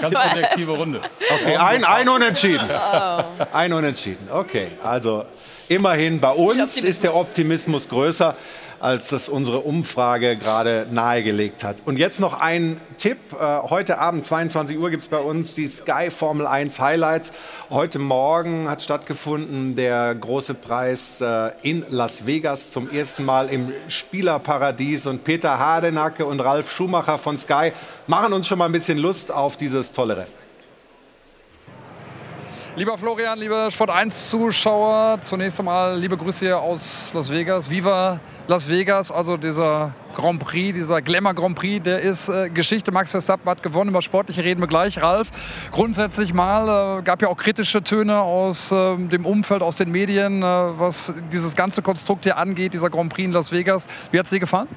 Ganz 0.01 0.15
objektive 0.15 0.71
Runde. 0.71 1.01
Okay, 1.29 1.55
ein, 1.55 1.83
ein 1.83 2.09
Unentschieden. 2.09 2.69
Ein 3.51 3.73
Unentschieden. 3.73 4.27
Okay, 4.31 4.67
also 4.83 5.25
immerhin 5.69 6.19
bei 6.19 6.31
uns 6.31 6.77
ist 6.77 7.03
der 7.03 7.15
Optimismus 7.15 7.89
größer 7.89 8.35
als 8.83 9.07
das 9.07 9.29
unsere 9.29 9.59
Umfrage 9.61 10.35
gerade 10.35 10.87
nahegelegt 10.91 11.63
hat. 11.63 11.77
Und 11.85 11.97
jetzt 11.97 12.19
noch 12.19 12.41
ein 12.41 12.81
Tipp. 12.97 13.17
Äh, 13.31 13.69
heute 13.69 13.97
Abend, 13.97 14.25
22 14.25 14.77
Uhr, 14.77 14.89
gibt 14.89 15.03
es 15.03 15.09
bei 15.09 15.19
uns 15.19 15.53
die 15.53 15.67
Sky 15.67 16.11
Formel 16.11 16.45
1 16.45 16.81
Highlights. 16.81 17.31
Heute 17.69 17.97
Morgen 17.97 18.69
hat 18.69 18.83
stattgefunden 18.83 19.77
der 19.77 20.13
große 20.13 20.53
Preis 20.53 21.21
äh, 21.21 21.51
in 21.61 21.85
Las 21.89 22.25
Vegas 22.25 22.71
zum 22.71 22.91
ersten 22.91 23.23
Mal 23.23 23.47
im 23.47 23.71
Spielerparadies. 23.87 25.05
Und 25.05 25.23
Peter 25.23 25.57
Hardenacke 25.59 26.25
und 26.25 26.41
Ralf 26.41 26.69
Schumacher 26.69 27.17
von 27.17 27.37
Sky 27.37 27.71
machen 28.07 28.33
uns 28.33 28.47
schon 28.47 28.57
mal 28.57 28.65
ein 28.65 28.73
bisschen 28.73 28.97
Lust 28.97 29.31
auf 29.31 29.55
dieses 29.55 29.93
tolle 29.93 30.17
Rennen. 30.17 30.42
Lieber 32.75 32.97
Florian, 32.97 33.37
liebe 33.37 33.67
Sport 33.69 33.91
1 33.91 34.31
Zuschauer, 34.31 35.19
zunächst 35.21 35.59
einmal 35.59 35.95
liebe 35.95 36.17
Grüße 36.17 36.43
hier 36.43 36.59
aus 36.59 37.11
Las 37.13 37.29
Vegas. 37.29 37.69
Viva 37.69 38.19
Las 38.47 38.67
Vegas, 38.67 39.11
also 39.11 39.37
dieser 39.37 39.93
Grand 40.15 40.39
Prix, 40.39 40.73
dieser 40.73 41.03
Glamour 41.03 41.35
Grand 41.35 41.55
Prix, 41.55 41.83
der 41.83 42.01
ist 42.01 42.29
äh, 42.29 42.49
Geschichte. 42.49 42.91
Max 42.91 43.11
Verstappen 43.11 43.47
hat 43.47 43.61
gewonnen. 43.61 43.91
Über 43.91 44.01
Sportliche 44.01 44.43
reden 44.43 44.59
wir 44.59 44.67
gleich, 44.67 44.99
Ralf. 45.03 45.29
Grundsätzlich 45.71 46.33
mal 46.33 46.97
äh, 46.97 47.03
gab 47.03 47.21
ja 47.21 47.27
auch 47.27 47.37
kritische 47.37 47.83
Töne 47.83 48.19
aus 48.21 48.71
äh, 48.71 48.97
dem 48.97 49.27
Umfeld, 49.27 49.61
aus 49.61 49.75
den 49.75 49.91
Medien, 49.91 50.41
äh, 50.41 50.45
was 50.45 51.13
dieses 51.31 51.55
ganze 51.55 51.83
Konstrukt 51.83 52.23
hier 52.23 52.37
angeht, 52.37 52.73
dieser 52.73 52.89
Grand 52.89 53.13
Prix 53.13 53.27
in 53.27 53.33
Las 53.33 53.51
Vegas. 53.51 53.87
Wie 54.09 54.17
hat 54.17 54.25
es 54.25 54.31
dir 54.31 54.39
gefallen? 54.39 54.67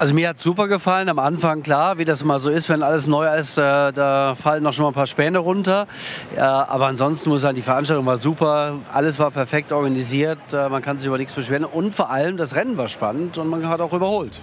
Also 0.00 0.14
mir 0.14 0.28
hat 0.28 0.38
super 0.38 0.68
gefallen. 0.68 1.08
Am 1.08 1.18
Anfang, 1.18 1.64
klar, 1.64 1.98
wie 1.98 2.04
das 2.04 2.22
immer 2.22 2.38
so 2.38 2.50
ist, 2.50 2.68
wenn 2.68 2.84
alles 2.84 3.08
neu 3.08 3.26
ist, 3.34 3.58
äh, 3.58 3.92
da 3.92 4.36
fallen 4.40 4.62
noch 4.62 4.72
schon 4.72 4.84
mal 4.84 4.90
ein 4.90 4.94
paar 4.94 5.08
Späne 5.08 5.38
runter. 5.38 5.88
Äh, 6.36 6.40
aber 6.40 6.86
ansonsten 6.86 7.30
muss 7.30 7.40
ich 7.40 7.42
sagen, 7.42 7.56
die 7.56 7.62
Veranstaltung 7.62 8.06
war 8.06 8.16
super. 8.16 8.76
Alles 8.92 9.18
war 9.18 9.32
perfekt 9.32 9.72
organisiert. 9.72 10.38
Äh, 10.52 10.68
man 10.68 10.82
kann 10.82 10.98
sich 10.98 11.08
über 11.08 11.18
nichts 11.18 11.34
beschweren. 11.34 11.64
Und 11.64 11.96
vor 11.96 12.10
allem, 12.10 12.36
das 12.36 12.54
Rennen 12.54 12.78
war 12.78 12.86
spannend 12.86 13.38
und 13.38 13.48
man 13.48 13.68
hat 13.68 13.80
auch 13.80 13.92
überholt. 13.92 14.40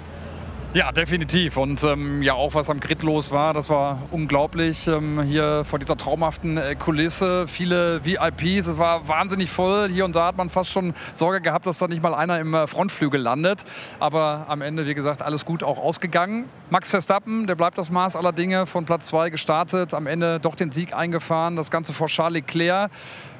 Ja, 0.75 0.91
definitiv. 0.91 1.55
Und 1.55 1.81
ähm, 1.85 2.21
ja, 2.21 2.33
auch 2.33 2.53
was 2.53 2.69
am 2.69 2.81
Grid 2.81 3.01
los 3.01 3.31
war, 3.31 3.53
das 3.53 3.69
war 3.69 4.01
unglaublich. 4.11 4.87
Ähm, 4.87 5.21
hier 5.21 5.63
vor 5.63 5.79
dieser 5.79 5.95
traumhaften 5.95 6.57
äh, 6.57 6.75
Kulisse, 6.75 7.47
viele 7.47 8.03
VIPs, 8.03 8.67
es 8.67 8.77
war 8.77 9.07
wahnsinnig 9.07 9.49
voll. 9.49 9.87
Hier 9.87 10.03
und 10.03 10.17
da 10.17 10.25
hat 10.25 10.35
man 10.35 10.49
fast 10.49 10.71
schon 10.71 10.93
Sorge 11.13 11.39
gehabt, 11.39 11.65
dass 11.65 11.77
da 11.77 11.87
nicht 11.87 12.03
mal 12.03 12.13
einer 12.13 12.41
im 12.41 12.53
äh, 12.53 12.67
Frontflügel 12.67 13.21
landet. 13.21 13.63
Aber 14.01 14.47
am 14.49 14.61
Ende, 14.61 14.85
wie 14.85 14.95
gesagt, 14.95 15.21
alles 15.21 15.45
gut 15.45 15.63
auch 15.63 15.79
ausgegangen. 15.79 16.49
Max 16.69 16.89
Verstappen, 16.89 17.47
der 17.47 17.55
bleibt 17.55 17.77
das 17.77 17.89
Maß 17.89 18.17
aller 18.17 18.33
Dinge, 18.33 18.65
von 18.65 18.83
Platz 18.83 19.05
2 19.05 19.29
gestartet, 19.29 19.93
am 19.93 20.07
Ende 20.07 20.41
doch 20.41 20.55
den 20.55 20.73
Sieg 20.73 20.93
eingefahren. 20.93 21.55
Das 21.55 21.71
Ganze 21.71 21.93
vor 21.93 22.07
Charles 22.07 22.33
Leclerc. 22.33 22.91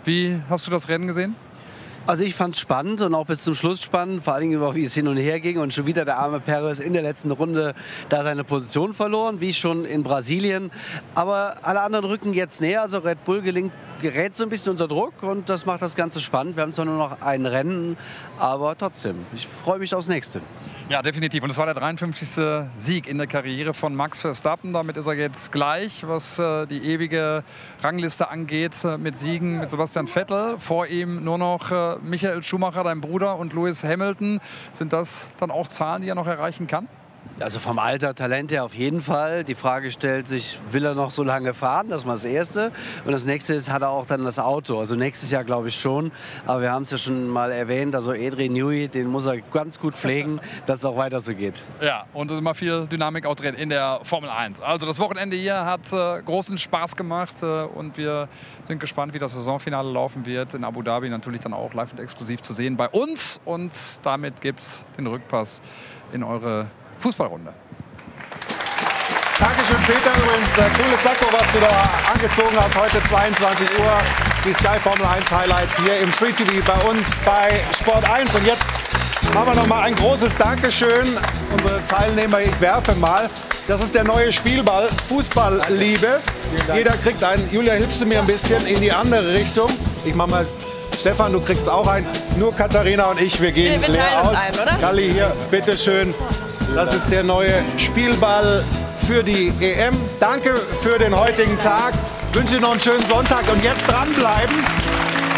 Wie 0.06 0.40
hast 0.49 0.68
du 0.68 0.72
das 0.72 0.88
Rennen 0.88 1.06
gesehen? 1.06 1.36
Also 2.07 2.23
ich 2.23 2.36
fand 2.36 2.53
es 2.53 2.61
spannend 2.61 3.02
und 3.02 3.15
auch 3.15 3.26
bis 3.26 3.44
zum 3.44 3.56
Schluss 3.56 3.82
spannend, 3.82 4.23
vor 4.23 4.36
allen 4.36 4.61
auch, 4.61 4.76
wie 4.76 4.84
es 4.84 4.94
hin 4.94 5.07
und 5.07 5.18
her 5.18 5.40
ging 5.40 5.57
und 5.57 5.73
schon 5.73 5.88
wieder 5.88 6.06
der 6.06 6.19
arme 6.19 6.40
Perez 6.40 6.77
in 6.77 6.94
der 6.94 7.02
letzten 7.02 7.32
Runde 7.32 7.73
da 8.10 8.23
seine 8.23 8.44
Position 8.44 8.94
verloren, 8.94 9.41
wie 9.41 9.53
schon 9.53 9.86
in 9.86 10.03
Brasilien. 10.03 10.69
Aber 11.15 11.56
alle 11.64 11.82
anderen 11.82 12.06
rücken 12.06 12.34
jetzt 12.34 12.61
näher, 12.61 12.84
also 12.84 12.99
Red 12.99 13.26
Bull 13.26 13.41
gelingt, 13.41 13.72
gerät 14.02 14.36
so 14.36 14.44
ein 14.44 14.49
bisschen 14.49 14.72
unter 14.72 14.88
Druck 14.88 15.23
und 15.23 15.49
das 15.49 15.65
macht 15.65 15.82
das 15.82 15.95
Ganze 15.95 16.19
spannend. 16.19 16.56
Wir 16.56 16.61
haben 16.61 16.73
zwar 16.73 16.86
nur 16.86 16.98
noch 16.98 17.22
ein 17.22 17.48
Rennen, 17.48 17.98
aber 18.38 18.77
trotzdem, 18.77 19.26
ich 19.34 19.48
freue 19.48 19.80
mich 19.80 19.95
aufs 19.95 20.07
nächste. 20.07 20.41
Ja, 20.90 21.02
definitiv. 21.02 21.44
Und 21.44 21.49
es 21.49 21.57
war 21.57 21.65
der 21.65 21.73
53. 21.73 22.68
Sieg 22.76 23.07
in 23.07 23.18
der 23.18 23.26
Karriere 23.26 23.73
von 23.73 23.95
Max 23.95 24.22
Verstappen. 24.22 24.73
Damit 24.73 24.98
ist 24.98 25.07
er 25.07 25.15
jetzt 25.15 25.52
gleich, 25.52 26.07
was 26.07 26.38
äh, 26.38 26.68
die 26.68 26.77
ewige 26.77 27.44
Rangliste 27.82 28.30
angeht, 28.30 28.84
äh, 28.84 28.98
mit 28.99 29.18
Siegen 29.18 29.60
mit 29.60 29.72
Sebastian 29.72 30.06
Vettel. 30.06 30.60
Vor 30.60 30.86
ihm 30.86 31.23
nur 31.23 31.40
noch 31.40 31.72
äh, 31.72 31.95
Michael 32.02 32.44
Schumacher, 32.44 32.84
dein 32.84 33.02
Bruder, 33.02 33.38
und 33.38 33.54
Lewis 33.54 33.84
Hamilton. 33.84 34.42
Sind 34.74 34.94
das 34.94 35.32
dann 35.40 35.52
auch 35.52 35.68
Zahlen, 35.68 36.02
die 36.02 36.10
er 36.10 36.16
noch 36.16 36.28
erreichen 36.28 36.68
kann? 36.68 36.88
Also 37.38 37.60
vom 37.60 37.80
Alter, 37.80 38.16
Talent 38.16 38.49
her 38.53 38.64
auf 38.64 38.74
jeden 38.74 39.02
Fall. 39.02 39.44
Die 39.44 39.56
Frage 39.56 39.91
stellt 39.91 40.26
sich, 40.26 40.57
will 40.72 40.86
er 40.86 40.95
noch 40.95 41.12
so 41.12 41.22
lange 41.22 41.53
fahren? 41.53 41.90
Das 41.90 42.02
ist 42.02 42.06
mal 42.06 42.14
das 42.14 42.24
Erste. 42.24 42.72
Und 43.03 43.12
das 43.12 43.26
Nächste 43.26 43.53
ist, 43.53 43.70
hat 43.70 43.82
er 43.82 43.90
auch 43.90 44.06
dann 44.06 44.24
das 44.24 44.40
Auto? 44.40 44.80
Also 44.80 44.95
nächstes 44.95 45.32
Jahr 45.32 45.44
glaube 45.44 45.68
ich 45.68 45.76
schon. 45.76 46.14
Aber 46.45 46.62
wir 46.62 46.72
haben 46.72 46.84
es 46.84 46.91
ja 46.91 46.98
schon 46.98 47.28
mal 47.28 47.52
erwähnt, 47.52 47.94
also 47.94 48.12
Adrian 48.12 48.53
Newey, 48.53 48.88
den 48.88 49.07
muss 49.07 49.26
er 49.26 49.41
ganz 49.41 49.78
gut 49.80 49.95
pflegen, 49.95 50.40
dass 50.66 50.80
es 50.80 50.86
auch 50.86 50.95
weiter 50.95 51.20
so 51.20 51.36
geht. 51.36 51.62
Ja, 51.82 52.06
und 52.14 52.32
immer 52.32 52.56
viel 52.56 52.88
Dynamik 52.88 53.26
auch 53.26 53.36
drin 53.36 53.56
in 53.56 53.68
der 53.68 53.99
Formel 54.03 54.30
1. 54.30 54.62
Also 54.62 54.86
das 54.86 54.99
Wochenende 54.99 55.36
hier 55.36 55.66
hat 55.66 55.91
äh, 55.91 56.22
großen 56.22 56.57
Spaß 56.57 56.95
gemacht 56.95 57.44
äh, 57.44 57.64
und 57.64 57.98
wir 57.98 58.30
sind 58.64 58.80
gespannt, 58.80 59.14
wie 59.14 59.20
das 59.20 59.34
Saisonfinale 59.34 59.91
laufen 59.91 60.26
wird. 60.26 60.53
In 60.53 60.64
Abu 60.64 60.82
Dhabi 60.82 61.10
natürlich 61.10 61.41
dann 61.41 61.53
auch 61.53 61.74
live 61.74 61.91
und 61.91 61.99
exklusiv 61.99 62.41
zu 62.41 62.53
sehen 62.53 62.78
bei 62.78 62.88
uns. 62.88 63.41
Und 63.44 63.74
damit 64.03 64.40
gibt 64.40 64.60
es 64.60 64.86
den 64.98 65.07
Rückpass 65.07 65.62
in 66.14 66.24
eure 66.24 66.68
Fußballrunde. 67.00 67.54
Dankeschön, 69.40 69.78
Peter. 69.86 70.12
Übrigens, 70.18 70.58
äh, 70.58 70.70
cooles 70.82 71.04
Sakko, 71.04 71.26
was 71.34 71.52
du 71.52 71.60
da 71.60 72.12
angezogen 72.14 72.56
hast. 72.58 72.76
Heute 72.80 73.04
22 73.10 73.80
Uhr. 73.80 73.92
Die 74.46 74.54
Sky 74.54 74.80
Formel 74.82 75.06
1 75.06 75.30
Highlights 75.32 75.78
hier 75.84 75.98
im 76.00 76.12
Free 76.12 76.32
TV 76.32 76.52
bei 76.66 76.90
uns 76.90 77.02
bei 77.26 77.60
Sport 77.80 78.10
1. 78.10 78.34
Und 78.34 78.46
jetzt 78.46 78.64
machen 79.34 79.48
wir 79.48 79.56
noch 79.56 79.68
mal 79.68 79.82
ein 79.84 79.96
großes 79.96 80.32
Dankeschön. 80.38 81.06
Unsere 81.52 81.86
Teilnehmer, 81.88 82.42
ich 82.42 82.62
werfe 82.62 82.94
mal. 82.96 83.30
Das 83.68 83.82
ist 83.82 83.94
der 83.96 84.04
neue 84.04 84.32
Spielball, 84.32 84.88
Fußballliebe. 85.10 86.22
Jeder 86.74 86.94
kriegt 86.98 87.24
einen. 87.24 87.50
Julia, 87.52 87.74
hilfst 87.74 88.02
du 88.02 88.06
mir 88.06 88.20
ein 88.20 88.28
bisschen 88.28 88.66
in 88.68 88.80
die 88.80 88.92
andere 88.92 89.34
Richtung? 89.34 89.70
Ich 90.06 90.14
mach 90.14 90.28
mal. 90.28 90.46
Stefan, 91.00 91.34
du 91.34 91.42
kriegst 91.42 91.68
auch 91.68 91.88
einen. 91.88 92.06
Nur 92.38 92.56
Katharina 92.56 93.06
und 93.06 93.20
ich, 93.22 93.40
wir 93.42 93.52
gehen 93.52 93.82
Wir- 93.82 93.88
wir 93.90 93.96
leer 93.96 94.22
aus. 94.24 94.38
oder? 94.62 94.76
Kalli, 94.80 95.12
hier, 95.12 95.34
bitteschön. 95.52 96.14
Das 96.76 96.94
ist 96.94 97.10
der 97.10 97.24
neue 97.24 97.64
Spielball 97.78 98.62
für 99.08 99.24
die 99.24 99.48
EM. 99.62 99.94
Danke 100.20 100.56
für 100.82 101.00
den 101.00 101.18
heutigen 101.18 101.58
Tag. 101.62 101.94
Wünsche 102.34 102.58
noch 102.58 102.72
einen 102.72 102.82
schönen 102.82 103.08
Sonntag 103.08 103.50
und 103.50 103.64
jetzt 103.64 103.88
dranbleiben. 103.88 104.58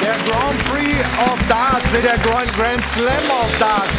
Der 0.01 0.15
Grand 0.25 0.57
Prix 0.71 0.97
of 1.19 1.37
Darts, 1.47 1.91
der 1.91 2.17
Grand, 2.17 2.51
Grand 2.57 2.81
Slam 2.95 3.29
of 3.39 3.59
Darts. 3.59 3.93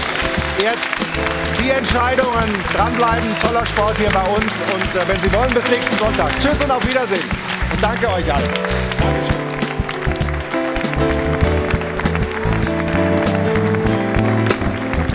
Jetzt 0.60 1.62
die 1.62 1.70
Entscheidungen. 1.70 2.52
Dranbleiben, 2.77 3.28
toller 3.40 3.65
Sport 3.66 3.98
hier 3.98 4.10
bei 4.10 4.28
uns. 4.31 4.52
Und 4.74 5.01
äh, 5.01 5.06
wenn 5.06 5.23
Sie 5.23 5.32
wollen, 5.32 5.55
bis 5.55 5.69
nächsten 5.69 5.97
Sonntag. 5.97 6.36
Tschüss 6.40 6.59
und 6.60 6.73
auf 6.73 6.85
Wiedersehen. 6.89 7.31
Und 7.73 7.81
danke 7.81 8.12
euch 8.15 8.35
allen. 8.35 9.17